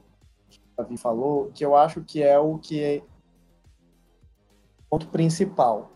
Davi 0.77 0.97
falou 0.97 1.49
que 1.53 1.65
eu 1.65 1.75
acho 1.75 2.01
que 2.01 2.21
é 2.21 2.37
o 2.37 2.59
que 2.59 2.83
é 2.83 3.01
ponto 4.89 5.07
principal. 5.07 5.89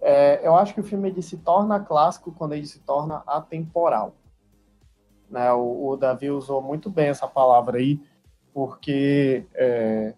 É, 0.00 0.44
eu 0.44 0.56
acho 0.56 0.74
que 0.74 0.80
o 0.80 0.84
filme 0.84 1.10
ele 1.10 1.22
se 1.22 1.36
torna 1.36 1.78
clássico 1.78 2.32
quando 2.32 2.54
ele 2.54 2.66
se 2.66 2.80
torna 2.80 3.22
atemporal. 3.26 4.14
Né? 5.30 5.52
O, 5.52 5.90
o 5.90 5.96
Davi 5.96 6.30
usou 6.30 6.60
muito 6.60 6.90
bem 6.90 7.08
essa 7.08 7.28
palavra 7.28 7.78
aí, 7.78 8.00
porque 8.52 9.46
é, 9.54 10.14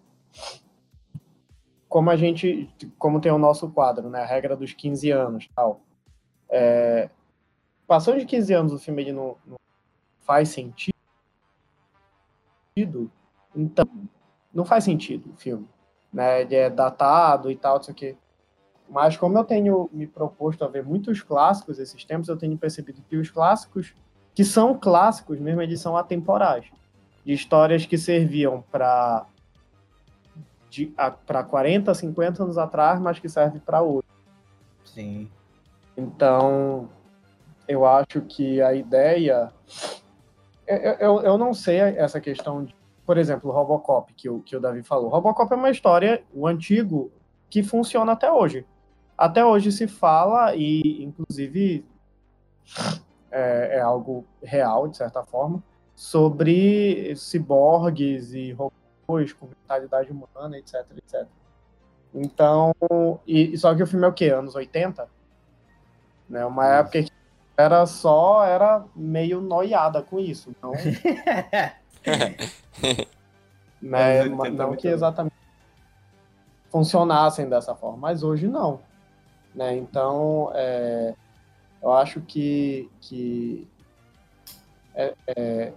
como 1.89 2.11
a 2.11 2.17
gente, 2.17 2.73
como 2.99 3.21
tem 3.21 3.31
o 3.31 3.39
nosso 3.39 3.71
quadro, 3.71 4.09
né, 4.09 4.23
a 4.23 4.27
regra 4.27 4.57
dos 4.57 4.73
15 4.73 5.11
anos, 5.11 5.49
tal, 5.55 5.81
é, 6.49 7.11
passou 7.87 8.17
de 8.17 8.25
15 8.25 8.53
anos 8.53 8.73
o 8.73 8.79
filme 8.79 9.03
ele 9.03 9.13
não, 9.13 9.37
não 9.47 9.57
faz 10.21 10.49
sentido, 10.49 10.94
sentido, 12.77 13.11
então 13.55 13.89
não 14.53 14.65
faz 14.65 14.85
sentido 14.85 15.31
o 15.31 15.37
filme. 15.37 15.67
Né? 16.13 16.43
Ele 16.43 16.57
é 16.57 16.69
datado 16.69 17.51
e 17.51 17.57
tal, 17.57 17.77
não 17.77 17.83
sei 17.83 17.93
o 17.93 17.97
quê. 17.97 18.17
Mas 18.89 19.17
como 19.17 19.39
eu 19.39 19.45
tenho 19.45 19.89
me 19.93 20.07
proposto 20.07 20.65
a 20.65 20.69
ver 20.69 20.85
muitos 20.85 21.23
clássicos 21.23 21.79
esses 21.79 22.05
tempos, 22.05 22.29
eu 22.29 22.37
tenho 22.37 22.59
percebido 22.59 23.01
que 23.09 23.17
os 23.17 23.31
clássicos, 23.31 23.95
que 24.35 24.45
são 24.45 24.77
clássicos 24.77 25.39
mesmo, 25.39 25.63
eles 25.63 25.81
são 25.81 25.97
atemporais. 25.97 26.67
De 27.25 27.33
histórias 27.33 27.87
que 27.87 27.97
serviam 27.97 28.63
para 28.71 29.27
para 31.25 31.45
40, 31.45 31.95
50 31.95 32.43
anos 32.43 32.59
atrás, 32.59 33.01
mas 33.01 33.21
que 33.21 33.29
serve 33.29 33.61
para 33.61 33.81
hoje. 33.81 34.09
Sim. 34.85 35.31
Então, 35.97 36.89
eu 37.69 37.87
acho 37.87 38.21
que 38.23 38.61
a 38.61 38.75
ideia 38.75 39.53
eu, 40.67 40.93
eu, 40.95 41.21
eu 41.23 41.39
não 41.39 41.53
sei 41.53 41.79
essa 41.79 42.21
questão 42.21 42.65
de, 42.65 42.75
por 43.07 43.19
exemplo, 43.19 43.51
Robocop, 43.51 44.13
que 44.15 44.29
o, 44.29 44.41
que 44.41 44.57
o 44.57 44.61
Davi 44.61 44.83
falou. 44.83 45.09
Robocop 45.09 45.53
é 45.53 45.57
uma 45.57 45.71
história, 45.71 46.23
o 46.33 46.47
antigo, 46.47 47.11
que 47.51 47.63
funciona 47.63 48.13
até 48.13 48.31
hoje. 48.31 48.67
Até 49.17 49.45
hoje 49.45 49.71
se 49.71 49.87
fala, 49.87 50.55
e 50.57 51.05
inclusive 51.05 51.85
é, 53.31 53.79
é 53.79 53.81
algo 53.81 54.25
real, 54.43 54.89
de 54.89 54.97
certa 54.97 55.23
forma, 55.23 55.63
sobre 55.95 57.15
ciborgues 57.17 58.33
e 58.33 58.53
robôs 58.53 59.33
com 59.33 59.47
mentalidade 59.47 60.11
humana, 60.11 60.59
etc, 60.59 60.85
etc. 60.97 61.27
Então, 62.13 62.73
e, 63.27 63.57
só 63.59 63.75
que 63.75 63.83
o 63.83 63.87
filme 63.87 64.05
é 64.05 64.09
o 64.09 64.13
quê? 64.13 64.27
Anos 64.27 64.55
80? 64.55 65.09
Né? 66.29 66.45
Uma 66.47 66.65
isso. 66.65 66.73
época 66.73 67.03
que 67.03 67.11
era 67.57 67.87
só, 67.87 68.45
era 68.45 68.85
meio 68.95 69.41
noiada 69.41 70.03
com 70.03 70.19
isso. 70.19 70.55
Não, 70.63 70.73
né? 73.81 74.25
não 74.25 74.77
que 74.77 74.89
exatamente 74.89 75.35
funcionassem 76.71 77.49
dessa 77.49 77.75
forma, 77.75 77.99
mas 77.99 78.23
hoje 78.25 78.49
não. 78.49 78.81
Né? 79.55 79.77
Então, 79.77 80.51
é, 80.55 81.15
eu 81.81 81.93
acho 81.93 82.21
que, 82.21 82.91
que 83.01 83.69
é, 84.95 85.15
é, 85.29 85.73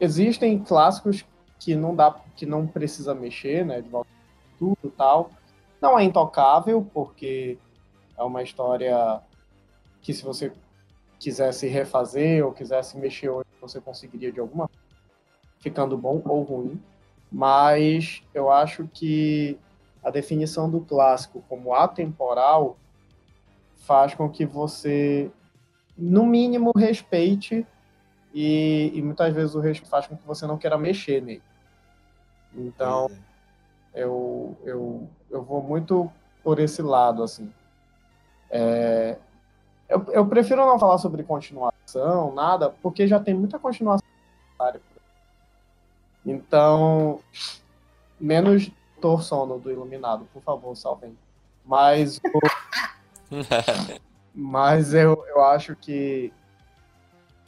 existem 0.00 0.58
clássicos 0.58 1.24
que 1.60 1.76
não 1.76 1.94
dá, 1.94 2.16
que 2.34 2.44
não 2.44 2.66
precisa 2.66 3.14
mexer, 3.14 3.64
né? 3.64 3.80
De 3.80 3.88
volta 3.88 4.10
tudo 4.58 4.90
tal. 4.96 5.30
Não 5.80 5.98
é 5.98 6.04
intocável 6.04 6.86
porque 6.92 7.58
é 8.16 8.22
uma 8.22 8.42
história 8.42 9.20
que 10.04 10.12
se 10.12 10.22
você 10.22 10.52
quisesse 11.18 11.66
refazer 11.66 12.44
ou 12.44 12.52
quisesse 12.52 12.96
mexer 12.98 13.30
hoje, 13.30 13.48
você 13.58 13.80
conseguiria 13.80 14.30
de 14.30 14.38
alguma 14.38 14.70
ficando 15.58 15.96
bom 15.96 16.20
ou 16.26 16.42
ruim. 16.42 16.80
Mas 17.32 18.22
eu 18.34 18.52
acho 18.52 18.86
que 18.92 19.58
a 20.02 20.10
definição 20.10 20.70
do 20.70 20.82
clássico 20.82 21.42
como 21.48 21.72
atemporal 21.72 22.76
faz 23.76 24.14
com 24.14 24.28
que 24.28 24.44
você, 24.44 25.30
no 25.96 26.26
mínimo, 26.26 26.70
respeite 26.76 27.66
e, 28.34 28.92
e 28.94 29.02
muitas 29.02 29.34
vezes 29.34 29.54
o 29.54 29.60
respeito 29.60 29.90
faz 29.90 30.06
com 30.06 30.16
que 30.16 30.26
você 30.26 30.46
não 30.46 30.58
queira 30.58 30.76
mexer 30.76 31.22
nele. 31.22 31.42
Então, 32.54 33.10
é. 33.94 34.02
eu, 34.02 34.54
eu, 34.64 35.08
eu 35.30 35.42
vou 35.42 35.62
muito 35.62 36.12
por 36.42 36.60
esse 36.60 36.82
lado, 36.82 37.22
assim. 37.22 37.50
É, 38.50 39.16
eu, 39.88 40.04
eu 40.12 40.26
prefiro 40.26 40.64
não 40.64 40.78
falar 40.78 40.98
sobre 40.98 41.22
continuação, 41.22 42.34
nada, 42.34 42.70
porque 42.82 43.06
já 43.06 43.20
tem 43.20 43.34
muita 43.34 43.58
continuação. 43.58 44.06
Então, 46.24 47.20
menos 48.18 48.70
Tor 49.00 49.22
Sono 49.22 49.58
do 49.58 49.70
Iluminado, 49.70 50.26
por 50.32 50.42
favor, 50.42 50.74
salvem. 50.74 51.16
Mas, 51.64 52.20
mas 54.34 54.94
eu, 54.94 55.22
eu 55.28 55.44
acho 55.44 55.76
que, 55.76 56.32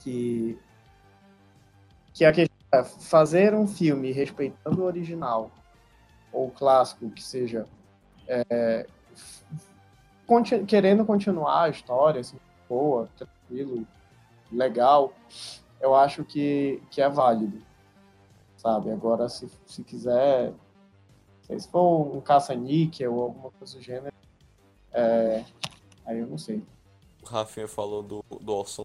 que, 0.01 0.59
que 2.13 2.25
a 2.25 2.33
questão 2.33 2.57
é 2.73 2.85
fazer 2.85 3.55
um 3.55 3.67
filme 3.67 4.13
respeitando 4.13 4.83
o 4.83 4.85
original, 4.85 5.51
ou 6.31 6.51
clássico, 6.51 7.11
que 7.11 7.23
seja, 7.23 7.67
é, 8.29 8.87
querendo 10.67 11.05
continuar 11.05 11.65
a 11.65 11.69
história, 11.69 12.21
assim, 12.21 12.37
boa, 12.69 13.09
tranquilo, 13.17 13.87
legal, 14.51 15.13
eu 15.81 15.95
acho 15.95 16.25
que, 16.25 16.83
que 16.91 17.01
é 17.01 17.09
válido, 17.09 17.63
sabe? 18.57 18.91
Agora, 18.91 19.29
se, 19.29 19.49
se 19.67 19.85
quiser, 19.85 20.53
se 21.43 21.69
for 21.69 22.17
um 22.17 22.21
caça-níquel 22.21 23.15
ou 23.15 23.23
alguma 23.23 23.51
coisa 23.53 23.77
do 23.77 23.83
gênero, 23.83 24.15
é, 24.93 25.45
aí 26.05 26.19
eu 26.19 26.27
não 26.27 26.39
sei. 26.39 26.63
O 27.23 27.27
Rafinha 27.27 27.69
falou 27.69 28.03
do, 28.03 28.25
do 28.41 28.55
Orson. 28.55 28.85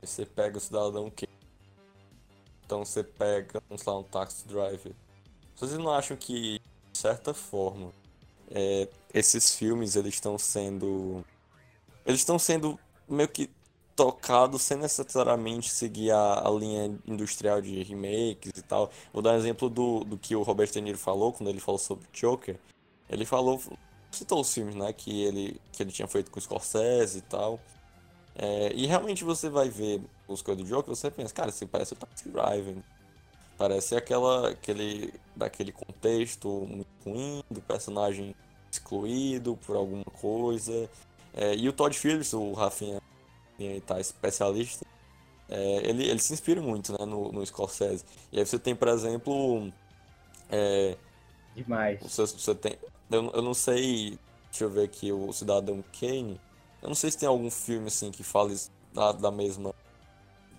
Você 0.00 0.26
pega 0.26 0.58
o 0.58 0.60
Cidadão 0.60 1.08
que 1.08 1.28
Então 2.64 2.84
você 2.84 3.04
pega, 3.04 3.62
vamos 3.68 3.84
lá, 3.84 3.98
um 3.98 4.02
Taxi 4.02 4.48
Driver. 4.48 4.92
Vocês 5.54 5.78
não 5.78 5.90
acham 5.90 6.16
que, 6.16 6.58
de 6.92 6.98
certa 6.98 7.32
forma, 7.32 7.92
é, 8.54 8.88
esses 9.12 9.54
filmes 9.54 9.96
eles 9.96 10.14
estão 10.14 10.38
sendo 10.38 11.24
eles 12.04 12.20
estão 12.20 12.38
sendo 12.38 12.78
meio 13.08 13.28
que 13.28 13.50
tocados 13.94 14.62
sem 14.62 14.76
necessariamente 14.78 15.70
seguir 15.70 16.10
a, 16.10 16.46
a, 16.46 16.50
linha 16.50 16.98
industrial 17.06 17.60
de 17.60 17.82
remakes 17.82 18.52
e 18.56 18.62
tal. 18.62 18.90
Vou 19.12 19.22
dar 19.22 19.32
um 19.32 19.36
exemplo 19.36 19.68
do, 19.68 20.02
do 20.04 20.18
que 20.18 20.34
o 20.34 20.42
Robert 20.42 20.70
De 20.70 20.80
Niro 20.80 20.98
falou 20.98 21.32
quando 21.32 21.48
ele 21.50 21.60
falou 21.60 21.78
sobre 21.78 22.06
Joker. 22.12 22.58
Ele 23.08 23.24
falou, 23.26 23.60
citou 24.10 24.40
os 24.40 24.52
filmes, 24.52 24.74
né, 24.74 24.92
que 24.92 25.22
ele, 25.22 25.60
que 25.72 25.82
ele 25.82 25.92
tinha 25.92 26.08
feito 26.08 26.30
com 26.30 26.40
Scorsese 26.40 27.18
e 27.18 27.22
tal. 27.22 27.60
É, 28.34 28.72
e 28.74 28.86
realmente 28.86 29.24
você 29.24 29.50
vai 29.50 29.68
ver 29.68 30.00
os 30.26 30.40
coisas 30.40 30.64
do 30.64 30.68
Joker, 30.68 30.94
você 30.94 31.10
pensa, 31.10 31.34
cara, 31.34 31.50
isso 31.50 31.66
parece 31.68 31.92
o 31.92 31.96
Taxi 31.96 32.28
Driver. 32.28 32.76
Parece 33.58 33.94
aquela, 33.94 34.50
aquele, 34.50 35.12
daquele 35.36 35.70
contexto 35.70 36.48
muito 36.48 36.88
ruim, 37.04 37.44
do 37.50 37.60
personagem 37.60 38.34
excluído 38.72 39.56
por 39.66 39.76
alguma 39.76 40.04
coisa. 40.04 40.90
É, 41.34 41.54
e 41.54 41.68
o 41.68 41.72
Todd 41.72 41.96
Phillips, 41.96 42.32
o 42.32 42.52
Rafinha 42.52 43.00
tá 43.86 44.00
especialista, 44.00 44.84
é, 45.48 45.88
ele, 45.88 46.08
ele 46.08 46.18
se 46.18 46.32
inspira 46.32 46.60
muito 46.60 46.92
né, 46.92 47.04
no, 47.04 47.30
no 47.30 47.44
Scorsese. 47.44 48.04
E 48.32 48.38
aí 48.38 48.46
você 48.46 48.58
tem, 48.58 48.74
por 48.74 48.88
exemplo. 48.88 49.70
É, 50.50 50.96
Demais. 51.54 52.00
Você, 52.00 52.22
você 52.22 52.54
tem. 52.54 52.78
Eu, 53.10 53.30
eu 53.32 53.42
não 53.42 53.54
sei. 53.54 54.18
Deixa 54.50 54.64
eu 54.64 54.70
ver 54.70 54.84
aqui, 54.84 55.12
o 55.12 55.32
Cidadão 55.32 55.84
Kane. 55.98 56.40
Eu 56.80 56.88
não 56.88 56.94
sei 56.94 57.10
se 57.10 57.18
tem 57.18 57.28
algum 57.28 57.50
filme 57.50 57.86
assim 57.86 58.10
que 58.10 58.22
fale 58.22 58.54
da, 58.92 59.12
da 59.12 59.30
mesma 59.30 59.74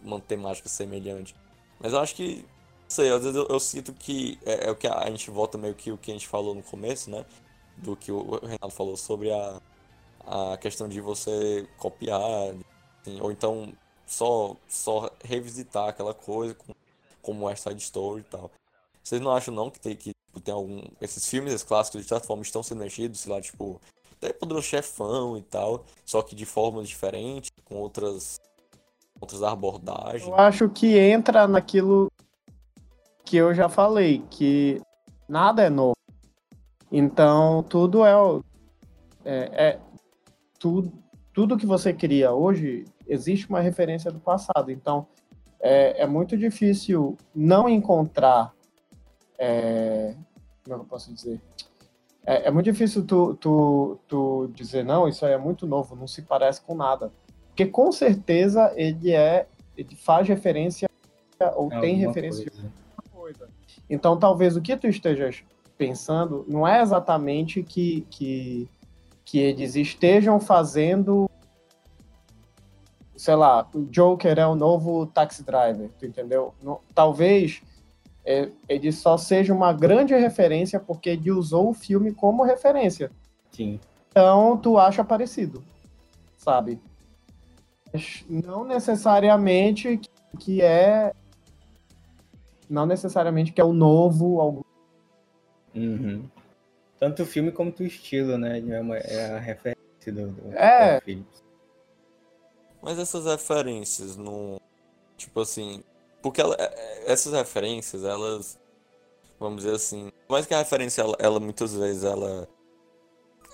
uma 0.03 0.19
temática 0.19 0.69
semelhante. 0.69 1.35
Mas 1.79 1.93
eu 1.93 1.99
acho 1.99 2.15
que. 2.15 2.45
Não 2.83 2.89
sei, 2.89 3.09
às 3.09 3.23
vezes 3.23 3.35
eu, 3.35 3.47
eu 3.47 3.59
sinto 3.59 3.93
que 3.93 4.37
é, 4.45 4.67
é, 4.67 4.71
o 4.71 4.75
que 4.75 4.87
a, 4.87 4.99
a 4.99 5.09
gente 5.09 5.31
volta 5.31 5.57
meio 5.57 5.73
que 5.73 5.91
o 5.91 5.97
que 5.97 6.11
a 6.11 6.13
gente 6.13 6.27
falou 6.27 6.53
no 6.53 6.61
começo, 6.61 7.09
né? 7.09 7.25
Do 7.77 7.95
que 7.95 8.11
o 8.11 8.39
Renato 8.39 8.71
falou 8.71 8.95
sobre 8.95 9.31
a, 9.31 9.61
a 10.25 10.57
questão 10.57 10.87
de 10.87 11.01
você 11.01 11.67
copiar, 11.77 12.21
assim, 13.01 13.19
ou 13.19 13.31
então 13.31 13.73
só, 14.05 14.55
só 14.67 15.09
revisitar 15.23 15.89
aquela 15.89 16.13
coisa 16.13 16.53
com, 16.53 16.73
como 17.21 17.45
West 17.45 17.63
Side 17.63 17.81
Story 17.81 18.21
e 18.21 18.25
tal. 18.25 18.51
Vocês 19.03 19.21
não 19.21 19.31
acham 19.31 19.53
não 19.53 19.69
que 19.69 19.79
tem 19.79 19.95
que 19.95 20.13
tipo, 20.33 20.39
tem 20.39 20.53
algum 20.53 20.81
esses 21.01 21.27
filmes 21.27 21.53
esses 21.53 21.67
clássicos 21.67 22.01
de 22.01 22.07
certa 22.07 22.25
forma 22.25 22.41
estão 22.43 22.63
sendo 22.63 22.79
mexidos, 22.79 23.19
sei 23.19 23.31
lá, 23.31 23.41
tipo, 23.41 23.79
até 24.13 24.33
Poderoso 24.33 24.67
Chefão 24.67 25.37
e 25.37 25.41
tal, 25.41 25.83
só 26.05 26.21
que 26.21 26.35
de 26.35 26.45
formas 26.45 26.87
diferentes, 26.87 27.51
com 27.65 27.75
outras 27.75 28.39
outras 29.19 29.43
abordagens. 29.43 30.27
Eu 30.27 30.35
acho 30.35 30.69
que 30.69 30.97
entra 30.97 31.47
naquilo 31.47 32.11
que 33.23 33.37
eu 33.37 33.53
já 33.53 33.69
falei, 33.69 34.23
que 34.29 34.81
nada 35.27 35.63
é 35.63 35.69
novo. 35.69 35.93
Então, 36.95 37.63
tudo 37.63 38.05
é, 38.05 38.13
é, 39.25 39.65
é 39.65 39.79
tudo, 40.59 40.93
tudo 41.33 41.57
que 41.57 41.65
você 41.65 41.91
cria 41.91 42.31
hoje 42.31 42.85
existe 43.07 43.49
uma 43.49 43.59
referência 43.59 44.11
do 44.11 44.19
passado. 44.19 44.71
Então, 44.71 45.07
é, 45.59 46.03
é 46.03 46.05
muito 46.05 46.37
difícil 46.37 47.17
não 47.33 47.67
encontrar. 47.67 48.53
É, 49.39 50.15
como 50.63 50.75
é 50.75 50.79
eu 50.79 50.85
posso 50.85 51.11
dizer? 51.11 51.41
É, 52.23 52.47
é, 52.47 52.51
muito 52.51 52.65
difícil 52.65 53.03
tu, 53.03 53.33
tu, 53.37 53.99
tu 54.07 54.51
dizer, 54.53 54.85
não, 54.85 55.07
isso 55.07 55.25
aí 55.25 55.33
é 55.33 55.37
muito 55.37 55.65
novo, 55.65 55.95
não 55.95 56.05
se 56.05 56.21
parece 56.21 56.61
com 56.61 56.75
nada. 56.75 57.11
Porque 57.47 57.65
com 57.65 57.91
certeza 57.91 58.71
ele 58.75 59.11
é. 59.11 59.47
Ele 59.75 59.95
faz 59.95 60.27
referência 60.27 60.87
ou 61.55 61.73
é 61.73 61.79
tem 61.79 61.95
referência 61.95 62.51
coisa. 62.51 62.61
de 62.61 62.67
alguma 62.67 63.23
coisa. 63.23 63.49
Então, 63.89 64.19
talvez 64.19 64.55
o 64.55 64.61
que 64.61 64.77
tu 64.77 64.85
estejas 64.85 65.43
pensando 65.87 66.45
não 66.47 66.65
é 66.67 66.81
exatamente 66.81 67.61
que, 67.61 68.07
que, 68.09 68.69
que 69.25 69.37
eles 69.37 69.75
estejam 69.75 70.39
fazendo 70.39 71.29
sei 73.15 73.35
lá, 73.35 73.69
o 73.73 73.85
Joker 73.85 74.37
é 74.37 74.45
o 74.45 74.55
novo 74.55 75.05
Taxi 75.05 75.43
Driver, 75.43 75.89
tu 75.97 76.05
entendeu? 76.05 76.53
No, 76.61 76.81
talvez 76.93 77.61
é, 78.25 78.49
ele 78.67 78.91
só 78.91 79.17
seja 79.17 79.53
uma 79.53 79.71
grande 79.71 80.13
referência 80.13 80.79
porque 80.79 81.11
ele 81.11 81.31
usou 81.31 81.69
o 81.69 81.73
filme 81.73 82.11
como 82.11 82.43
referência. 82.43 83.11
Sim. 83.51 83.79
Então 84.09 84.57
tu 84.57 84.77
acha 84.77 85.03
parecido, 85.03 85.63
sabe? 86.37 86.79
Não 88.27 88.65
necessariamente 88.65 90.01
que 90.39 90.61
é 90.61 91.13
não 92.69 92.85
necessariamente 92.85 93.51
que 93.51 93.61
é 93.61 93.63
o 93.63 93.73
novo. 93.73 94.65
Uhum. 95.75 96.29
Tanto 96.99 97.23
o 97.23 97.25
filme 97.25 97.51
como 97.51 97.73
o 97.77 97.83
estilo, 97.83 98.37
né? 98.37 98.59
É, 98.59 99.15
é 99.15 99.25
a 99.35 99.39
referência 99.39 100.11
do, 100.11 100.27
do, 100.27 100.53
é. 100.53 100.99
do 100.99 101.25
mas 102.83 102.99
essas 102.99 103.25
referências 103.25 104.17
no. 104.17 104.59
Tipo 105.15 105.39
assim. 105.39 105.81
Porque 106.21 106.41
ela, 106.41 106.55
é, 106.59 106.63
é, 106.65 107.11
essas 107.11 107.31
referências, 107.31 108.03
elas. 108.03 108.59
Vamos 109.39 109.63
dizer 109.63 109.75
assim. 109.75 110.11
Mais 110.27 110.45
que 110.45 110.53
a 110.53 110.59
referência, 110.59 111.01
ela, 111.01 111.15
ela 111.17 111.39
muitas 111.39 111.73
vezes 111.73 112.03
ela. 112.03 112.47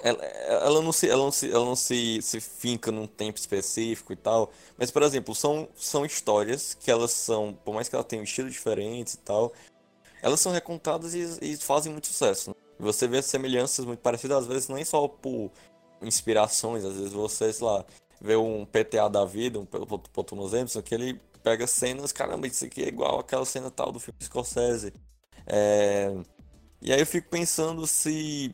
ela, 0.02 0.26
ela, 0.26 0.82
não, 0.82 0.92
se, 0.92 1.08
ela, 1.08 1.24
não, 1.24 1.32
se, 1.32 1.52
ela 1.52 1.64
não 1.64 1.76
se, 1.76 2.20
se 2.24 2.42
finca 2.42 2.92
num 2.92 3.06
tempo 3.06 3.38
específico 3.38 4.12
e 4.12 4.16
tal. 4.16 4.52
Mas, 4.76 4.90
por 4.90 5.04
exemplo, 5.04 5.36
são, 5.36 5.70
são 5.76 6.04
histórias 6.04 6.74
que 6.74 6.90
elas 6.90 7.12
são, 7.12 7.54
por 7.54 7.76
mais 7.76 7.88
que 7.88 7.96
ela 7.96 8.04
tenha 8.04 8.22
um 8.22 8.26
estilo 8.26 8.50
diferente 8.50 9.14
e 9.14 9.18
tal, 9.20 9.54
elas 10.22 10.40
são 10.40 10.52
recontadas 10.52 11.14
e, 11.14 11.40
e 11.42 11.58
fazem 11.58 11.92
muito 11.92 12.08
sucesso. 12.08 12.52
Né? 12.52 12.56
Você 12.80 13.08
vê 13.08 13.22
semelhanças 13.22 13.86
muito 13.86 14.00
parecidas, 14.00 14.40
às 14.40 14.48
vezes 14.48 14.70
nem 14.70 14.86
só 14.86 15.08
por 15.08 15.52
inspirações, 16.02 16.86
às 16.86 16.96
vezes 16.96 17.14
você, 17.14 17.52
sei 17.52 17.66
lá, 17.66 17.86
vê 18.22 18.36
um 18.36 18.66
PTA 18.66 19.10
da 19.10 19.26
vida, 19.26 19.60
um 19.60 19.66
Thomas 19.66 20.54
Anderson, 20.54 20.82
que 20.82 20.96
ele 20.96 21.20
pega 21.44 21.68
cenas, 21.68 22.12
caramba, 22.12 22.48
isso 22.48 22.66
aqui 22.66 22.84
é 22.84 22.88
igual 22.88 23.20
aquela 23.20 23.46
cena 23.46 23.70
tal 23.70 23.92
do 23.92 24.00
filme 24.00 24.20
Scorsese. 24.22 24.94
É... 25.46 26.14
E 26.82 26.94
aí 26.94 27.00
eu 27.00 27.06
fico 27.06 27.30
pensando 27.30 27.86
se 27.86 28.54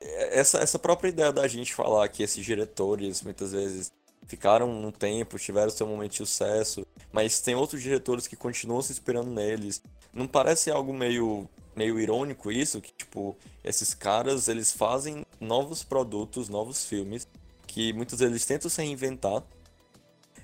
essa, 0.00 0.58
essa 0.58 0.78
própria 0.78 1.08
ideia 1.08 1.32
da 1.32 1.46
gente 1.46 1.74
falar 1.74 2.08
que 2.08 2.22
esses 2.22 2.44
diretores 2.44 3.22
muitas 3.22 3.52
vezes 3.52 3.92
ficaram 4.26 4.70
um 4.70 4.90
tempo, 4.90 5.38
tiveram 5.38 5.70
seu 5.70 5.86
momento 5.86 6.12
de 6.12 6.18
sucesso, 6.18 6.86
mas 7.12 7.40
tem 7.40 7.54
outros 7.54 7.82
diretores 7.82 8.26
que 8.26 8.36
continuam 8.36 8.80
se 8.80 8.92
inspirando 8.92 9.30
neles. 9.30 9.82
Não 10.12 10.26
parece 10.26 10.70
algo 10.70 10.92
meio 10.92 11.48
meio 11.74 11.98
irônico 11.98 12.50
isso, 12.50 12.80
que 12.80 12.92
tipo, 12.92 13.36
esses 13.64 13.94
caras, 13.94 14.48
eles 14.48 14.72
fazem 14.72 15.24
novos 15.40 15.82
produtos, 15.82 16.48
novos 16.48 16.84
filmes, 16.84 17.26
que 17.66 17.92
muitos 17.92 18.18
deles 18.18 18.44
tentam 18.44 18.68
se 18.68 18.82
reinventar, 18.82 19.42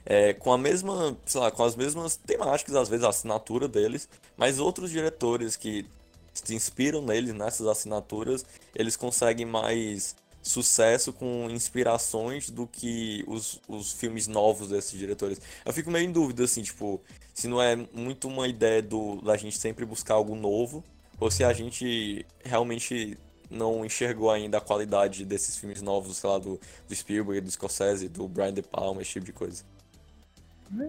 é, 0.05 0.33
com 0.33 0.53
a 0.53 0.59
mesma, 0.59 1.17
sei 1.27 1.41
lá, 1.41 1.51
com 1.51 1.65
as 1.65 1.75
mesmas 1.75 2.17
temáticas, 2.17 2.75
às 2.77 2.89
vezes 2.89 3.05
a 3.05 3.09
assinatura 3.09 3.67
deles, 3.67 4.09
mas 4.37 4.59
outros 4.59 4.91
diretores 4.91 5.57
que 5.57 5.85
se 6.33 6.55
inspiram 6.55 7.03
neles, 7.03 7.35
nessas 7.35 7.67
assinaturas, 7.67 8.47
eles 8.75 8.97
conseguem 8.97 9.45
mais 9.45 10.15
sucesso 10.47 11.13
com 11.13 11.49
inspirações 11.51 12.49
do 12.51 12.67
que 12.67 13.25
os, 13.27 13.61
os 13.67 13.93
filmes 13.93 14.29
novos 14.29 14.69
desses 14.69 14.97
diretores. 14.97 15.41
Eu 15.65 15.73
fico 15.73 15.91
meio 15.91 16.09
em 16.09 16.13
dúvida, 16.13 16.45
assim, 16.45 16.63
tipo, 16.63 17.01
se 17.35 17.49
não 17.49 17.61
é 17.61 17.75
muito 17.93 18.29
uma 18.29 18.47
ideia 18.47 18.81
do, 18.81 19.21
da 19.23 19.37
gente 19.37 19.59
sempre 19.59 19.85
buscar 19.85 20.15
algo 20.15 20.37
novo, 20.37 20.85
ou 21.19 21.31
se 21.31 21.43
a 21.43 21.53
gente 21.53 22.25
realmente 22.45 23.19
não 23.51 23.85
enxergou 23.85 24.31
ainda 24.31 24.59
a 24.59 24.61
qualidade 24.61 25.25
desses 25.25 25.57
filmes 25.57 25.83
novos, 25.83 26.17
sei 26.17 26.31
lá, 26.31 26.39
do, 26.39 26.61
do 26.89 26.95
Spielberg, 26.95 27.41
do 27.41 27.51
Scorsese, 27.51 28.09
do 28.09 28.29
Brian 28.29 28.55
De 28.55 28.63
Palma, 28.63 29.03
esse 29.03 29.13
tipo 29.13 29.27
de 29.27 29.33
coisa. 29.33 29.65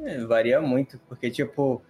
É, 0.06 0.24
varia 0.26 0.62
muito, 0.62 1.00
porque, 1.08 1.32
tipo, 1.32 1.82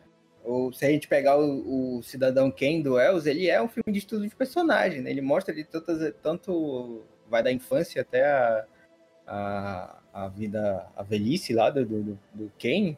se 0.73 0.85
a 0.85 0.89
gente 0.89 1.07
pegar 1.07 1.37
o, 1.37 1.97
o, 1.97 2.03
Cidadão 2.03 2.49
Kane 2.49 2.83
do 2.83 2.93
Wells, 2.93 3.29
ele 3.29 3.49
é 3.49 3.61
um 3.61 3.67
filme 3.67 3.91
de 3.91 3.99
estudo 3.99 4.27
de 4.27 4.35
personagem, 4.35 5.01
né? 5.01 5.09
Ele 5.09 5.21
mostra 5.21 5.53
de 5.53 5.63
tantas, 5.63 6.13
tanto 6.21 7.03
vai 7.29 7.43
da 7.43 7.51
infância 7.51 8.01
até 8.01 8.25
a, 8.25 8.65
a, 9.25 9.99
a 10.13 10.27
vida, 10.27 10.87
a 10.95 11.03
velhice 11.03 11.53
lá 11.53 11.69
do, 11.69 11.85
do, 11.85 12.19
do 12.33 12.51
Kane, 12.59 12.97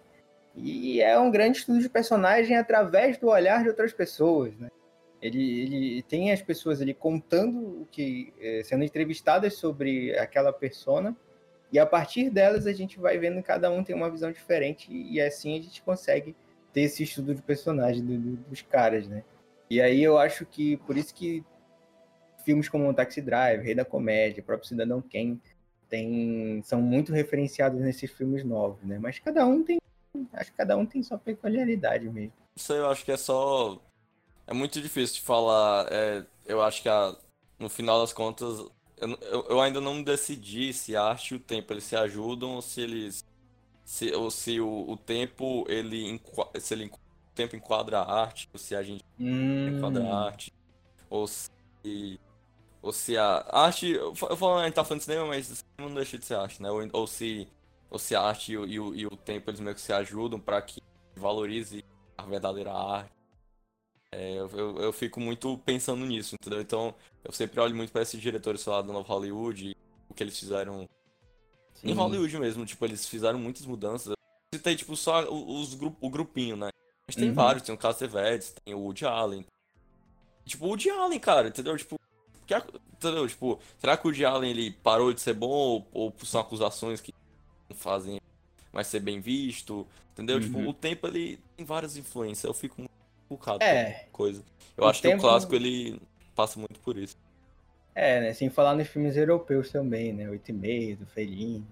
e 0.55 1.01
é 1.01 1.17
um 1.17 1.31
grande 1.31 1.59
estudo 1.59 1.79
de 1.79 1.89
personagem 1.89 2.57
através 2.57 3.17
do 3.17 3.27
olhar 3.27 3.63
de 3.63 3.69
outras 3.69 3.93
pessoas, 3.93 4.57
né? 4.57 4.69
Ele, 5.21 5.61
ele 5.61 6.03
tem 6.03 6.31
as 6.31 6.41
pessoas 6.41 6.81
ali 6.81 6.93
contando 6.93 7.81
o 7.81 7.87
que, 7.91 8.33
é, 8.39 8.61
sendo 8.63 8.83
entrevistadas 8.83 9.55
sobre 9.55 10.17
aquela 10.17 10.53
persona, 10.53 11.15
e 11.71 11.77
a 11.77 11.85
partir 11.85 12.29
delas 12.29 12.65
a 12.65 12.73
gente 12.73 12.99
vai 12.99 13.17
vendo 13.17 13.43
cada 13.43 13.69
um 13.69 13.83
tem 13.83 13.95
uma 13.95 14.09
visão 14.09 14.31
diferente, 14.31 14.91
e 14.91 15.19
assim 15.21 15.57
a 15.57 15.61
gente 15.61 15.81
consegue 15.81 16.35
ter 16.71 16.81
esse 16.81 17.03
estudo 17.03 17.35
de 17.35 17.41
personagem 17.41 18.03
do, 18.03 18.17
do, 18.17 18.35
dos 18.49 18.61
caras, 18.61 19.07
né? 19.07 19.23
E 19.69 19.81
aí 19.81 20.01
eu 20.01 20.17
acho 20.17 20.45
que 20.45 20.77
por 20.77 20.97
isso 20.97 21.13
que 21.13 21.43
filmes 22.49 22.67
como 22.67 22.91
Taxi 22.91 23.21
Drive, 23.21 23.61
Rei 23.61 23.75
da 23.75 23.85
Comédia, 23.85 24.41
próprio 24.41 24.67
Cidadão 24.67 25.03
Kane, 25.03 25.39
tem, 25.87 26.63
são 26.63 26.81
muito 26.81 27.11
referenciados 27.11 27.79
nesses 27.79 28.09
filmes 28.09 28.43
novos, 28.43 28.81
né? 28.83 28.97
Mas 28.97 29.19
cada 29.19 29.45
um 29.45 29.63
tem, 29.63 29.79
acho 30.33 30.49
que 30.49 30.57
cada 30.57 30.75
um 30.75 30.83
tem 30.83 31.03
sua 31.03 31.19
peculiaridade 31.19 32.09
mesmo. 32.09 32.33
Isso 32.55 32.73
eu 32.73 32.89
acho 32.89 33.05
que 33.05 33.11
é 33.11 33.17
só, 33.17 33.79
é 34.47 34.53
muito 34.53 34.81
difícil 34.81 35.17
de 35.17 35.21
falar. 35.21 35.87
É, 35.91 36.25
eu 36.47 36.59
acho 36.63 36.81
que 36.81 36.89
a, 36.89 37.15
no 37.59 37.69
final 37.69 38.01
das 38.01 38.13
contas, 38.13 38.57
eu, 38.97 39.09
eu, 39.21 39.45
eu, 39.49 39.61
ainda 39.61 39.79
não 39.79 40.01
decidi 40.01 40.73
se 40.73 40.95
a 40.95 41.03
arte 41.03 41.35
e 41.35 41.37
o 41.37 41.39
tempo 41.39 41.71
eles 41.71 41.83
se 41.83 41.95
ajudam 41.95 42.55
ou 42.55 42.63
se 42.63 42.81
eles 42.81 43.23
se, 43.85 44.11
ou 44.11 44.31
se 44.31 44.59
o, 44.59 44.89
o 44.89 44.97
tempo 44.97 45.65
ele 45.69 46.19
se 46.59 46.73
ele 46.73 46.87
o 46.87 47.35
tempo 47.35 47.55
enquadra 47.55 47.99
a 47.99 48.21
arte 48.21 48.49
ou 48.51 48.59
se 48.59 48.75
a 48.75 48.83
gente 48.83 49.03
hum. 49.19 49.77
enquadra 49.77 50.03
a 50.03 50.25
arte 50.25 50.51
ou 51.09 51.25
se 51.27 52.19
ou 52.81 52.91
se 52.91 53.17
a 53.17 53.45
arte 53.51 53.91
eu 53.91 54.15
falo 54.15 54.57
a 54.57 54.65
gente 54.65 54.73
tá 54.73 54.83
falando 54.83 54.99
de 54.99 55.05
cinema 55.05 55.27
mas 55.27 55.63
não 55.77 55.93
deixa 55.93 56.17
de 56.17 56.25
ser 56.25 56.35
arte 56.35 56.61
né 56.61 56.71
ou, 56.71 56.87
ou 56.93 57.07
se 57.07 57.47
ou 57.89 57.99
se 57.99 58.15
a 58.15 58.21
arte 58.21 58.53
e 58.53 58.57
o, 58.57 58.65
e 58.65 59.01
e 59.01 59.05
o 59.05 59.17
tempo 59.17 59.49
eles 59.49 59.59
meio 59.59 59.75
que 59.75 59.81
se 59.81 59.91
ajudam 59.91 60.39
para 60.39 60.61
que 60.61 60.81
valorize 61.15 61.83
a 62.17 62.23
verdadeira 62.23 62.71
arte 62.71 63.11
é, 64.11 64.39
eu, 64.39 64.49
eu, 64.49 64.77
eu, 64.77 64.91
fico 64.91 65.19
muito 65.19 65.55
pensando 65.59 66.03
nisso, 66.03 66.33
entendeu? 66.33 66.59
Então, 66.59 66.95
eu 67.23 67.31
sempre 67.31 67.59
olho 67.59 67.75
muito 67.75 67.91
para 67.91 68.01
esses 68.01 68.19
diretores 68.19 68.65
lá 68.65 68.81
do 68.81 68.91
Novo 68.91 69.07
Hollywood, 69.07 69.77
o 70.09 70.15
que 70.15 70.23
eles 70.23 70.39
fizeram 70.39 70.89
Sim. 71.81 71.91
Em 71.91 71.93
Hollywood 71.93 72.37
mesmo, 72.39 72.65
tipo, 72.65 72.83
eles 72.83 73.07
fizeram 73.07 73.39
muitas 73.39 73.65
mudanças. 73.65 74.13
Citei, 74.53 74.75
tipo, 74.75 74.95
só 74.95 75.21
os, 75.31 75.73
os, 75.73 75.79
o 76.01 76.09
grupinho, 76.09 76.57
né? 76.57 76.69
Mas 77.07 77.15
tem 77.15 77.29
uhum. 77.29 77.33
vários, 77.33 77.63
tem 77.63 77.73
o 77.73 77.77
Castevedes, 77.77 78.53
tem 78.65 78.73
o 78.73 78.79
Woody 78.79 79.05
Allen. 79.05 79.45
Tipo, 80.45 80.65
o 80.65 80.69
Woody 80.69 80.89
Allen, 80.89 81.19
cara, 81.19 81.47
entendeu? 81.47 81.77
Tipo, 81.77 81.97
que, 82.49 82.79
entendeu? 82.93 83.27
Tipo, 83.27 83.59
será 83.77 83.95
que 83.95 84.05
o 84.05 84.09
Woody 84.09 84.25
Allen 84.25 84.51
ele 84.51 84.71
parou 84.71 85.13
de 85.13 85.21
ser 85.21 85.33
bom 85.33 85.47
ou, 85.47 85.87
ou 85.93 86.13
são 86.23 86.41
acusações 86.41 86.99
que 86.99 87.13
não 87.69 87.75
fazem 87.75 88.19
mais 88.73 88.87
ser 88.87 88.99
bem 88.99 89.19
visto? 89.19 89.85
Entendeu? 90.13 90.39
Tipo, 90.39 90.57
uhum. 90.57 90.59
Tipo, 90.65 90.71
o 90.71 90.73
tempo 90.73 91.07
ele 91.07 91.39
tem 91.55 91.65
várias 91.65 91.95
influências. 91.95 92.43
Eu 92.43 92.53
fico 92.53 92.81
muito 92.81 92.91
focado 93.27 93.63
é. 93.63 94.07
coisa. 94.11 94.43
Eu 94.75 94.87
acho 94.87 95.01
tempo... 95.01 95.15
que 95.15 95.19
o 95.19 95.29
clássico 95.29 95.55
ele 95.55 96.01
passa 96.35 96.59
muito 96.59 96.79
por 96.79 96.97
isso. 96.97 97.15
É, 97.93 98.21
né? 98.21 98.33
Sem 98.33 98.49
falar 98.49 98.75
nos 98.75 98.87
filmes 98.87 99.15
europeus 99.15 99.71
também, 99.71 100.13
né? 100.13 100.29
Oito 100.29 100.49
e 100.49 100.53
meio, 100.53 100.97
do 100.97 101.05
Fellini, 101.05 101.65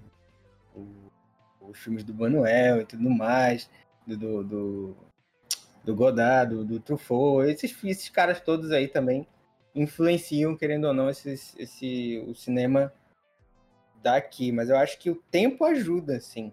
os 1.61 1.77
filmes 1.77 2.03
do 2.03 2.13
Manuel 2.13 2.81
e 2.81 2.85
tudo 2.85 3.09
mais, 3.09 3.69
do, 4.05 4.17
do, 4.17 4.43
do, 4.43 4.97
do 5.83 5.95
Godard, 5.95 6.53
do, 6.53 6.65
do 6.65 6.79
Truffaut, 6.79 7.49
esses, 7.49 7.75
esses 7.83 8.09
caras 8.09 8.39
todos 8.41 8.71
aí 8.71 8.87
também 8.87 9.25
influenciam, 9.79 10.55
querendo 10.55 10.85
ou 10.85 10.93
não, 10.93 11.09
esses, 11.09 11.55
esse, 11.57 12.23
o 12.27 12.35
cinema 12.35 12.93
daqui. 14.01 14.51
Mas 14.51 14.69
eu 14.69 14.77
acho 14.77 14.97
que 14.99 15.09
o 15.09 15.15
tempo 15.15 15.63
ajuda, 15.63 16.17
assim. 16.17 16.51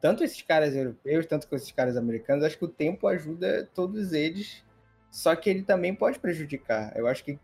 Tanto 0.00 0.22
esses 0.22 0.42
caras 0.42 0.76
europeus, 0.76 1.26
tanto 1.26 1.48
com 1.48 1.56
esses 1.56 1.72
caras 1.72 1.96
americanos, 1.96 2.44
acho 2.44 2.58
que 2.58 2.64
o 2.64 2.68
tempo 2.68 3.08
ajuda 3.08 3.68
todos 3.74 4.12
eles, 4.12 4.64
só 5.10 5.34
que 5.34 5.50
ele 5.50 5.62
também 5.62 5.94
pode 5.94 6.18
prejudicar. 6.18 6.96
Eu 6.96 7.08
acho 7.08 7.24
que 7.24 7.38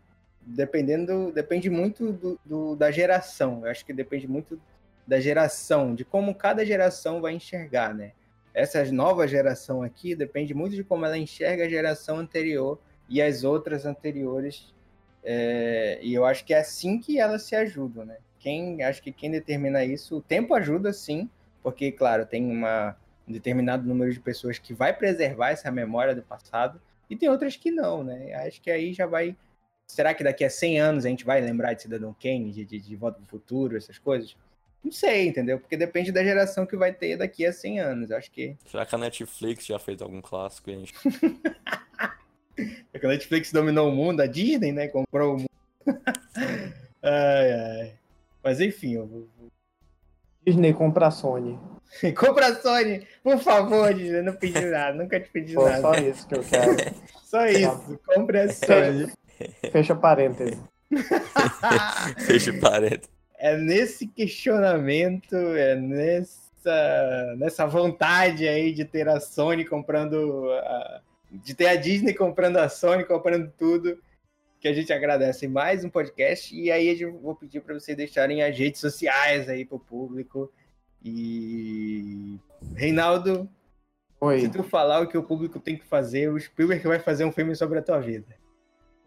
dependendo, 0.45 1.31
depende 1.31 1.69
muito 1.69 2.13
do, 2.13 2.39
do, 2.45 2.75
da 2.75 2.91
geração. 2.91 3.61
Eu 3.63 3.71
acho 3.71 3.85
que 3.85 3.91
depende 3.91 4.27
muito 4.27 4.61
da 5.07 5.19
geração, 5.19 5.93
de 5.93 6.05
como 6.05 6.33
cada 6.33 6.65
geração 6.65 7.21
vai 7.21 7.33
enxergar, 7.33 7.93
né? 7.93 8.13
Essa 8.53 8.83
nova 8.85 9.27
geração 9.27 9.83
aqui 9.83 10.15
depende 10.15 10.53
muito 10.53 10.75
de 10.75 10.83
como 10.83 11.05
ela 11.05 11.17
enxerga 11.17 11.65
a 11.65 11.69
geração 11.69 12.19
anterior 12.19 12.79
e 13.09 13.21
as 13.21 13.43
outras 13.43 13.85
anteriores. 13.85 14.73
É, 15.25 15.99
e 16.03 16.13
eu 16.13 16.23
acho 16.23 16.45
que 16.45 16.53
é 16.53 16.59
assim 16.59 16.99
que 16.99 17.19
elas 17.19 17.41
se 17.43 17.55
ajudam, 17.55 18.05
né? 18.05 18.17
Quem 18.39 18.83
acho 18.83 19.01
que 19.01 19.11
quem 19.11 19.31
determina 19.31 19.83
isso, 19.83 20.17
o 20.17 20.21
tempo 20.21 20.53
ajuda 20.53 20.93
sim, 20.93 21.27
porque 21.63 21.91
claro 21.91 22.25
tem 22.25 22.45
uma 22.45 22.95
um 23.27 23.33
determinado 23.33 23.87
número 23.87 24.13
de 24.13 24.19
pessoas 24.19 24.59
que 24.59 24.71
vai 24.71 24.93
preservar 24.93 25.49
essa 25.49 25.71
memória 25.71 26.13
do 26.13 26.21
passado 26.21 26.79
e 27.09 27.15
tem 27.15 27.27
outras 27.27 27.55
que 27.55 27.71
não, 27.71 28.03
né? 28.03 28.33
Acho 28.35 28.61
que 28.61 28.69
aí 28.69 28.93
já 28.93 29.07
vai 29.07 29.35
será 29.87 30.13
que 30.13 30.23
daqui 30.23 30.43
a 30.43 30.49
100 30.49 30.79
anos 30.79 31.05
a 31.05 31.09
gente 31.09 31.25
vai 31.25 31.41
lembrar 31.41 31.73
de 31.73 31.81
Cidadão 31.81 32.15
Kane, 32.21 32.51
de, 32.51 32.63
de, 32.63 32.79
de 32.79 32.95
Volta 32.95 33.17
para 33.17 33.25
o 33.25 33.29
Futuro, 33.29 33.77
essas 33.77 33.97
coisas? 33.97 34.35
Não 34.83 34.91
sei, 34.91 35.27
entendeu? 35.27 35.59
Porque 35.59 35.75
depende 35.75 36.11
da 36.11 36.23
geração 36.23 36.65
que 36.65 36.77
vai 36.77 36.93
ter 36.93 37.17
daqui 37.17 37.45
a 37.45 37.51
100 37.51 37.79
anos, 37.79 38.11
acho 38.11 38.29
que... 38.31 38.55
Será 38.65 38.85
que 38.85 38.93
a 38.93 38.97
Netflix 38.97 39.65
já 39.65 39.79
fez 39.79 40.01
algum 40.01 40.21
clássico, 40.21 40.69
gente? 40.69 40.93
é 42.57 42.99
que 42.99 43.05
a 43.05 43.09
Netflix 43.09 43.51
dominou 43.51 43.89
o 43.89 43.95
mundo, 43.95 44.21
a 44.21 44.27
Disney, 44.27 44.71
né, 44.71 44.87
comprou 44.87 45.35
o 45.35 45.37
mundo. 45.37 45.49
ai, 47.03 47.51
ai. 47.51 47.93
Mas 48.43 48.61
enfim, 48.61 48.93
eu 48.93 49.07
vou... 49.07 49.27
Disney 50.45 50.73
compra 50.73 51.07
a 51.07 51.11
Sony. 51.11 51.59
compra 52.15 52.47
a 52.47 52.55
Sony, 52.55 53.05
por 53.23 53.39
favor, 53.39 53.93
Disney, 53.93 54.21
não 54.21 54.33
pedi 54.33 54.61
nada, 54.65 54.95
nunca 54.95 55.19
te 55.19 55.29
pedi 55.29 55.55
Pô, 55.55 55.67
nada. 55.67 55.81
Só 55.81 55.93
isso 55.95 56.27
que 56.27 56.35
eu 56.35 56.43
quero. 56.43 56.95
Só 57.23 57.45
isso, 57.47 57.99
compre 58.05 58.39
a 58.39 58.51
Sony. 58.51 59.11
Fecha 59.71 59.95
parênteses. 59.95 60.59
Fecha 62.25 62.53
parênteses. 62.59 63.09
É 63.37 63.57
nesse 63.57 64.07
questionamento, 64.07 65.35
é 65.35 65.75
nessa, 65.75 67.35
nessa 67.37 67.65
vontade 67.65 68.47
aí 68.47 68.71
de 68.71 68.85
ter 68.85 69.09
a 69.09 69.19
Sony 69.19 69.65
comprando. 69.65 70.49
A, 70.51 71.01
de 71.43 71.53
ter 71.53 71.67
a 71.67 71.75
Disney 71.75 72.13
comprando 72.13 72.57
a 72.57 72.69
Sony, 72.69 73.03
comprando 73.05 73.51
tudo, 73.57 73.97
que 74.59 74.67
a 74.67 74.73
gente 74.73 74.91
agradece 74.93 75.47
mais 75.47 75.83
um 75.83 75.89
podcast. 75.89 76.55
E 76.55 76.71
aí 76.71 76.99
eu 76.99 77.17
vou 77.19 77.35
pedir 77.35 77.61
para 77.61 77.73
vocês 77.73 77.95
deixarem 77.95 78.41
as 78.43 78.57
redes 78.57 78.79
sociais 78.81 79.47
aí 79.49 79.65
pro 79.65 79.79
público. 79.79 80.51
E. 81.03 82.39
Reinaldo, 82.75 83.47
Oi. 84.19 84.39
se 84.41 84.49
tu 84.49 84.63
falar 84.63 85.01
o 85.01 85.07
que 85.07 85.17
o 85.17 85.23
público 85.23 85.59
tem 85.59 85.77
que 85.77 85.85
fazer, 85.85 86.29
o 86.29 86.39
Spielberg 86.39 86.87
vai 86.87 86.99
fazer 86.99 87.25
um 87.25 87.31
filme 87.31 87.55
sobre 87.55 87.77
a 87.79 87.81
tua 87.83 87.99
vida. 87.99 88.35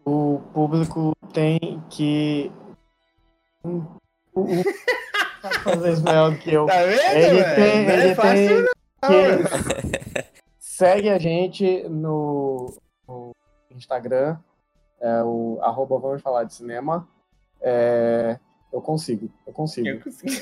O 0.05 0.39
público 0.53 1.13
tem 1.33 1.59
que. 1.89 2.51
Fazer 5.63 5.93
isso 5.93 6.03
melhor 6.03 6.31
do 6.31 6.37
que 6.37 6.53
eu. 6.53 6.65
Tá 6.65 6.83
vendo, 6.83 6.99
Ele 6.99 7.43
velho? 7.43 7.55
tem, 7.55 7.85
Não 7.85 7.91
é 7.91 8.05
ele 8.05 8.15
fácil, 8.15 8.47
tem 8.47 8.57
não. 8.57 8.69
que 9.09 10.29
segue 10.79 11.09
a 11.09 11.17
gente 11.17 11.83
no, 11.89 12.73
no 13.05 13.33
Instagram, 13.75 14.37
é 15.01 15.21
o 15.23 15.59
arroba 15.61 15.99
vamos 15.99 16.21
falar 16.21 16.45
de 16.45 16.53
cinema. 16.53 17.05
É, 17.61 18.39
eu 18.71 18.81
consigo, 18.81 19.29
eu 19.45 19.51
consigo. 19.51 19.85
Eu 19.89 19.99
consegui. 19.99 20.41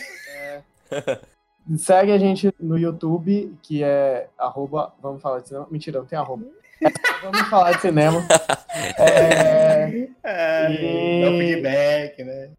Segue 1.79 2.11
a 2.11 2.19
gente 2.19 2.53
no 2.59 2.77
YouTube, 2.77 3.57
que 3.63 3.83
é 3.83 4.29
arroba 4.37 4.93
vamos 5.01 5.23
falar 5.23 5.39
de 5.39 5.47
cinema. 5.47 5.67
Mentira, 5.71 5.97
não 5.99 6.05
tem 6.05 6.19
arroba. 6.19 6.45
É, 6.83 6.89
vamos 7.23 7.41
falar 7.49 7.71
de 7.71 7.81
cinema. 7.81 8.19
É, 8.99 10.07
Ai, 10.23 10.75
E- 10.75 11.21
Dá 11.23 11.31
o 11.31 11.37
feedback, 11.39 12.23
né? 12.23 12.51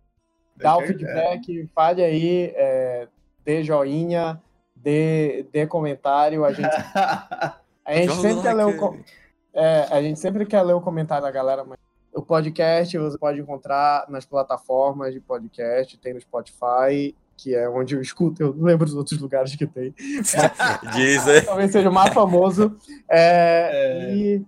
dá 0.57 0.77
o 0.77 0.81
feedback, 0.83 1.71
fale 1.73 2.03
aí, 2.03 2.53
é, 2.57 3.07
dê 3.45 3.63
joinha, 3.63 4.43
dê, 4.75 5.47
dê 5.53 5.65
comentário. 5.65 6.45
A 6.45 6.53
gente 6.53 6.69
A 7.89 7.95
gente 7.95 8.09
Joga 8.09 8.21
sempre 8.21 8.43
quer 8.43 8.53
ler 8.53 8.67
o, 8.67 8.99
é, 9.55 9.89
a 9.91 10.03
gente 10.03 10.21
sempre 10.21 10.45
quer 10.45 10.63
ler 10.63 10.75
o 10.75 10.81
comentário 10.81 11.25
da 11.25 11.31
galera, 11.31 11.65
mas 11.65 11.79
o 12.13 12.21
podcast 12.21 12.99
você 12.99 13.17
pode 13.17 13.41
encontrar 13.41 14.05
nas 14.11 14.27
plataformas 14.27 15.15
de 15.15 15.21
podcast, 15.21 15.97
tem 15.97 16.13
no 16.13 16.21
Spotify, 16.21 17.17
que 17.35 17.55
é 17.55 17.67
onde 17.67 17.95
eu 17.95 18.03
escuto, 18.03 18.43
eu 18.43 18.55
não 18.55 18.65
lembro 18.67 18.85
dos 18.85 18.95
outros 18.95 19.19
lugares 19.19 19.57
que 19.57 19.67
tem. 19.67 19.95
Deezer. 20.95 21.47
Talvez 21.47 21.73
seja 21.73 21.89
o 21.89 21.93
mais 21.93 22.13
famoso. 22.13 22.77
É, 23.09 23.71
É. 23.73 24.15
E 24.15 24.47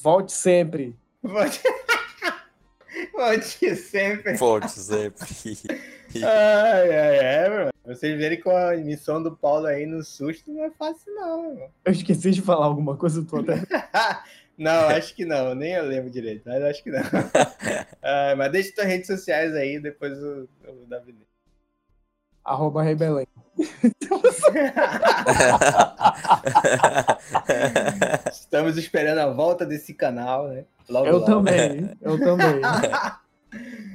volte 0.00 0.32
sempre. 0.32 0.96
Volte... 1.20 1.60
Volte 3.12 3.74
sempre. 3.74 4.38
Forte 4.38 4.70
sempre. 4.70 5.26
Ai, 6.24 6.90
ai, 6.96 7.18
ai, 7.18 7.48
mano. 7.48 7.70
Vocês 7.84 8.18
verem 8.18 8.40
com 8.40 8.50
a 8.50 8.76
emissão 8.76 9.22
do 9.22 9.36
Paulo 9.36 9.66
aí 9.66 9.86
no 9.86 10.02
susto 10.02 10.50
não 10.52 10.64
é 10.64 10.70
fácil, 10.70 11.14
não, 11.14 11.42
mano. 11.54 11.70
Eu 11.84 11.92
esqueci 11.92 12.30
de 12.32 12.42
falar 12.42 12.66
alguma 12.66 12.96
coisa, 12.96 13.20
eu 13.20 13.24
tô 13.24 13.36
até. 13.38 13.54
não, 14.58 14.88
acho 14.88 15.14
que 15.14 15.24
não. 15.24 15.54
Nem 15.54 15.72
eu 15.72 15.84
lembro 15.86 16.10
direito, 16.10 16.42
mas 16.46 16.62
acho 16.62 16.82
que 16.82 16.90
não. 16.90 17.02
Ai, 18.02 18.34
mas 18.36 18.52
deixa 18.52 18.74
tuas 18.74 18.86
redes 18.88 19.06
sociais 19.06 19.54
aí, 19.54 19.78
depois 19.78 20.18
o, 20.20 20.48
o 20.66 20.86
Davi. 20.88 21.14
Arroba 22.44 22.82
Rei 22.82 22.94
Belém. 22.94 23.26
Estamos 28.30 28.76
esperando 28.76 29.18
a 29.18 29.32
volta 29.32 29.64
desse 29.66 29.94
canal, 29.94 30.48
né? 30.48 30.64
Logo, 30.88 31.06
Eu 31.06 31.18
logo. 31.18 31.26
também, 31.26 31.90
eu 32.00 32.18
também. 32.18 32.60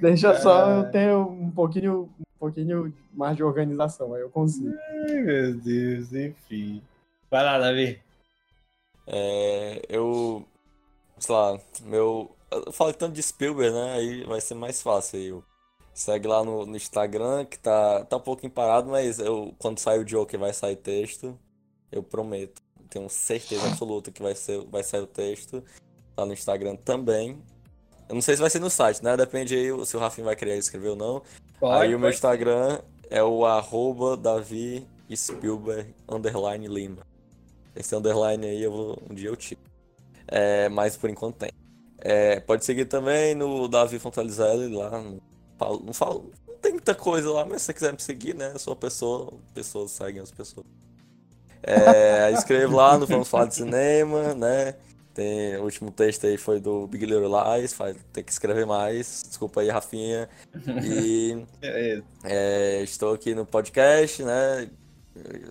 Deixa 0.02 0.36
só 0.40 0.70
eu 0.70 0.92
ter 0.92 1.16
um 1.16 1.52
pouquinho, 1.52 2.10
um 2.20 2.40
pouquinho 2.40 2.94
mais 3.14 3.38
de 3.38 3.44
organização, 3.44 4.14
aí 4.14 4.22
eu 4.22 4.30
consigo. 4.30 4.74
Ai, 5.08 5.22
meu 5.22 5.54
Deus, 5.56 6.14
enfim. 6.14 6.82
Vai 7.30 7.44
lá, 7.44 7.60
Davi. 7.60 8.00
É, 9.08 9.82
eu, 9.90 10.46
sei 11.20 11.36
lá, 11.36 11.60
meu, 11.84 12.36
eu 12.52 12.72
falei 12.72 12.94
tanto 12.94 13.14
de 13.14 13.22
Spielberg, 13.22 13.74
né? 13.74 13.94
Aí 13.94 14.24
vai 14.26 14.42
ser 14.42 14.56
mais 14.56 14.82
fácil 14.82 15.20
aí. 15.20 15.28
Eu, 15.28 15.44
segue 15.94 16.28
lá 16.28 16.44
no, 16.44 16.66
no 16.66 16.76
Instagram, 16.76 17.46
que 17.46 17.60
tá, 17.60 18.04
tá 18.06 18.18
um 18.18 18.22
pouquinho 18.22 18.52
parado, 18.52 18.90
mas 18.90 19.20
eu, 19.20 19.54
quando 19.58 19.80
sair 19.80 20.00
o 20.00 20.06
Joker 20.06 20.40
vai 20.40 20.54
sair 20.54 20.76
texto, 20.76 21.38
eu 21.92 22.02
prometo. 22.02 22.62
Tenho 22.90 23.10
certeza 23.10 23.68
absoluta 23.68 24.12
que 24.12 24.22
vai 24.22 24.36
ser, 24.36 24.66
vai 24.66 24.84
sair 24.84 25.02
o 25.02 25.08
texto. 25.08 25.64
Tá 26.16 26.26
no 26.26 26.34
Instagram 26.34 26.76
também. 26.76 27.42
Eu 28.12 28.16
não 28.16 28.22
sei 28.22 28.36
se 28.36 28.42
vai 28.42 28.50
ser 28.50 28.60
no 28.60 28.70
site, 28.70 29.02
né? 29.02 29.16
Depende 29.16 29.56
aí 29.56 29.86
se 29.86 29.96
o 29.96 30.00
Rafinha 30.02 30.26
vai 30.26 30.36
querer 30.36 30.58
escrever 30.58 30.90
ou 30.90 30.96
não. 30.98 31.22
Pode, 31.58 31.86
Aí 31.86 31.96
o 31.96 32.00
meu. 32.00 32.10
Instagram 32.10 32.82
é 33.10 33.24
o 33.24 33.46
arroba 33.46 34.18
Davi 34.18 34.86
Spielberg 35.16 35.96
underline 36.10 36.68
Lima. 36.68 37.08
Esse 37.74 37.96
underline 37.96 38.46
aí 38.46 38.62
eu 38.62 38.70
vou, 38.70 39.02
um 39.10 39.16
dia 39.16 39.30
eu 39.30 39.36
tiro. 39.38 39.62
É, 40.28 40.68
mas 40.68 40.98
por 40.98 41.10
enquanto 41.10 41.38
tem. 41.38 41.52
É, 42.00 42.42
pode 42.42 42.66
seguir 42.66 42.84
também 42.84 43.34
no 43.34 43.70
Davi 43.70 43.98
Fontalizelli 43.98 44.76
lá. 44.76 44.90
Não 44.90 45.22
falo, 45.58 45.82
não 45.86 45.94
falo, 45.94 46.32
não 46.46 46.56
tem 46.56 46.74
muita 46.74 46.94
coisa 46.94 47.32
lá, 47.32 47.46
mas 47.46 47.62
se 47.62 47.68
você 47.68 47.74
quiser 47.74 47.94
me 47.94 48.02
seguir, 48.02 48.36
né? 48.36 48.52
Eu 48.54 48.60
sou 48.60 48.74
uma 48.74 48.80
pessoa, 48.80 49.32
pessoas 49.54 49.90
seguem 49.92 50.22
as 50.22 50.32
pessoas. 50.32 50.66
É, 51.64 52.30
escrevo 52.32 52.76
lá 52.76 52.98
no 52.98 53.08
Vamos 53.08 53.30
Falar 53.30 53.46
de 53.46 53.56
Cinema, 53.56 54.34
né? 54.34 54.76
Tem, 55.14 55.58
o 55.58 55.64
último 55.64 55.92
texto 55.92 56.26
aí 56.26 56.38
foi 56.38 56.60
do 56.62 56.88
Big 56.88 57.06
Little 57.06 57.28
Lies, 57.58 57.74
faz, 57.74 57.98
tem 58.14 58.24
que 58.24 58.32
escrever 58.32 58.66
mais. 58.66 59.24
Desculpa 59.28 59.62
aí, 59.62 59.70
Rafinha. 59.70 60.30
E 60.86 61.46
Beleza. 61.60 62.04
é, 62.24 62.82
estou 62.82 63.14
aqui 63.14 63.36
no 63.36 63.46
podcast, 63.46 64.24
né? 64.24 64.70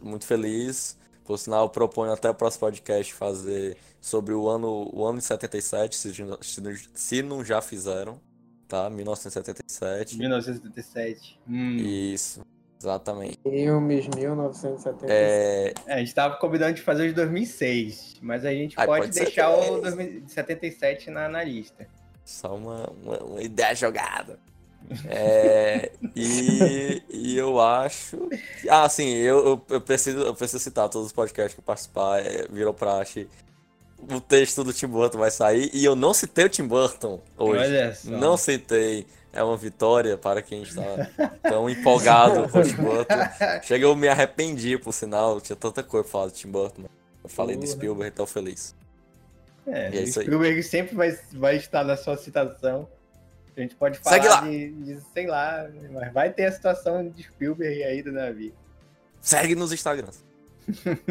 Muito 0.03 0.25
feliz. 0.25 0.99
Por 1.25 1.39
sinal, 1.39 1.69
proponho 1.71 2.13
até 2.13 2.29
o 2.31 2.35
próximo 2.35 2.61
podcast 2.61 3.13
fazer 3.15 3.77
sobre 4.01 4.33
o 4.35 4.49
ano, 4.49 4.91
o 4.93 5.07
ano 5.07 5.19
de 5.19 5.25
77, 5.25 5.95
se, 5.97 6.15
se 6.15 6.61
não- 6.61 6.77
se 6.95 7.23
não 7.23 7.45
já 7.45 7.61
fizeram, 7.61 8.19
tá? 8.67 8.89
1977. 8.91 10.17
1977. 10.19 11.39
Hum. 11.47 11.77
Isso, 11.77 12.41
exatamente. 12.81 13.39
Filmes 13.43 14.09
1977. 14.09 15.13
É, 15.13 15.75
É, 15.87 15.95
a 15.95 15.99
gente 15.99 16.15
tava 16.15 16.37
combinando 16.37 16.75
de 16.75 16.83
fazer 16.83 17.09
os 17.09 17.15
2006, 17.15 18.17
mas 18.23 18.45
a 18.45 18.53
gente 18.53 18.75
Ai, 18.79 18.87
pode, 18.87 19.03
pode 19.07 19.15
deixar 19.19 19.51
o 19.51 19.81
2077 19.81 21.11
na, 21.11 21.29
na 21.29 21.45
lista. 21.45 21.87
Só 22.25 22.55
uma, 22.57 22.89
uma, 23.03 23.19
uma 23.19 23.43
ideia 23.43 23.75
jogada. 23.75 24.39
É, 25.07 25.93
e, 26.17 27.03
e 27.11 27.37
eu 27.37 27.61
acho. 27.61 28.17
que- 28.61 28.69
ah, 28.69 28.89
sim, 28.89 29.09
eu, 29.15 29.39
eu, 29.47 29.63
eu 29.69 29.81
preciso, 29.81 30.19
eu 30.21 30.35
preciso 30.35 30.63
citar 30.63 30.89
todos 30.89 31.07
os 31.09 31.13
podcasts 31.13 31.55
que 31.55 31.61
eu 31.61 31.65
participar, 31.65 32.25
é, 32.25 32.47
virou 32.49 32.73
praxe. 32.75 33.29
O 34.11 34.21
texto 34.21 34.65
do 34.65 34.73
Tim 34.73 34.87
Burton 34.87 35.19
vai 35.19 35.31
sair 35.31 35.71
e 35.75 35.85
eu 35.85 35.95
não 35.95 36.15
citei 36.15 36.47
o 36.47 36.49
Tim 36.49 36.67
Burton 36.67 37.21
hoje. 37.37 37.65
Olha 37.65 37.95
só. 37.95 38.11
Não 38.11 38.37
citei. 38.37 39.07
É 39.33 39.43
uma 39.43 39.57
vitória 39.57 40.19
para 40.19 40.43
quem 40.43 40.63
está 40.63 40.83
tão 41.43 41.71
empolgado 41.71 42.49
com 42.49 42.59
o 42.59 42.63
Tim 42.63 42.75
Burton. 42.83 43.15
Chega, 43.63 43.85
eu 43.85 43.95
me 43.95 44.09
arrependi, 44.09 44.77
por 44.77 44.93
sinal. 44.93 45.41
Tinha 45.41 45.55
tanta 45.57 45.83
coisa 45.83 46.05
pra 46.05 46.13
falar 46.13 46.27
do 46.27 46.33
Tim 46.33 46.49
Burton. 46.49 46.83
Eu 47.23 47.31
falei 47.31 47.55
de 47.55 47.63
Porra. 47.63 47.73
Spielberg, 47.73 48.13
então 48.13 48.27
feliz. 48.27 48.75
É, 49.67 49.91
E 49.95 49.99
é. 50.03 50.07
Spielberg 50.07 50.63
sempre 50.63 50.97
vai, 50.97 51.17
vai 51.33 51.57
estar 51.57 51.85
na 51.85 51.97
sua 51.97 52.17
citação. 52.17 52.89
A 53.57 53.61
gente 53.61 53.77
pode 53.77 53.99
falar 53.99 54.49
de, 54.49 54.71
de, 54.71 55.01
sei 55.13 55.27
lá, 55.27 55.69
mas 55.93 56.13
vai 56.13 56.33
ter 56.33 56.47
a 56.47 56.53
situação 56.53 57.09
de 57.09 57.23
Spielberg 57.23 57.85
aí 57.85 58.03
do 58.03 58.11
navio. 58.11 58.55
Segue 59.21 59.55
nos 59.55 59.73
Instagrams. 59.73 60.25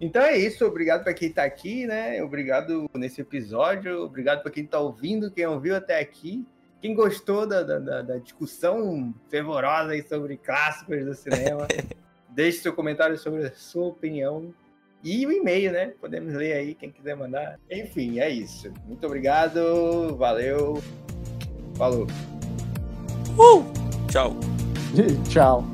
Então 0.00 0.20
é 0.20 0.36
isso, 0.36 0.66
obrigado 0.66 1.04
para 1.04 1.14
quem 1.14 1.32
tá 1.32 1.44
aqui, 1.44 1.86
né? 1.86 2.22
Obrigado 2.22 2.90
nesse 2.94 3.20
episódio, 3.20 4.02
obrigado 4.02 4.42
para 4.42 4.50
quem 4.50 4.66
tá 4.66 4.78
ouvindo, 4.78 5.30
quem 5.30 5.46
ouviu 5.46 5.74
até 5.74 5.98
aqui. 5.98 6.46
Quem 6.80 6.94
gostou 6.94 7.46
da, 7.46 7.62
da, 7.62 8.02
da- 8.02 8.18
discussão 8.18 9.12
fervorosa 9.28 9.92
aí 9.92 10.02
sobre 10.06 10.36
clássicos 10.36 11.04
do 11.04 11.14
cinema, 11.14 11.66
deixe 12.30 12.58
seu 12.58 12.72
comentário 12.72 13.18
sobre 13.18 13.46
a 13.46 13.54
sua 13.54 13.86
opinião 13.88 14.54
e 15.02 15.26
o 15.26 15.32
e-mail, 15.32 15.72
né? 15.72 15.92
Podemos 16.00 16.34
ler 16.34 16.52
aí, 16.54 16.74
quem 16.74 16.90
quiser 16.90 17.16
mandar. 17.16 17.58
Enfim, 17.70 18.20
é 18.20 18.28
isso. 18.30 18.72
Muito 18.86 19.04
obrigado, 19.06 20.16
valeu, 20.16 20.82
falou. 21.76 22.06
Tchau. 24.08 24.36
Tchau. 25.28 25.64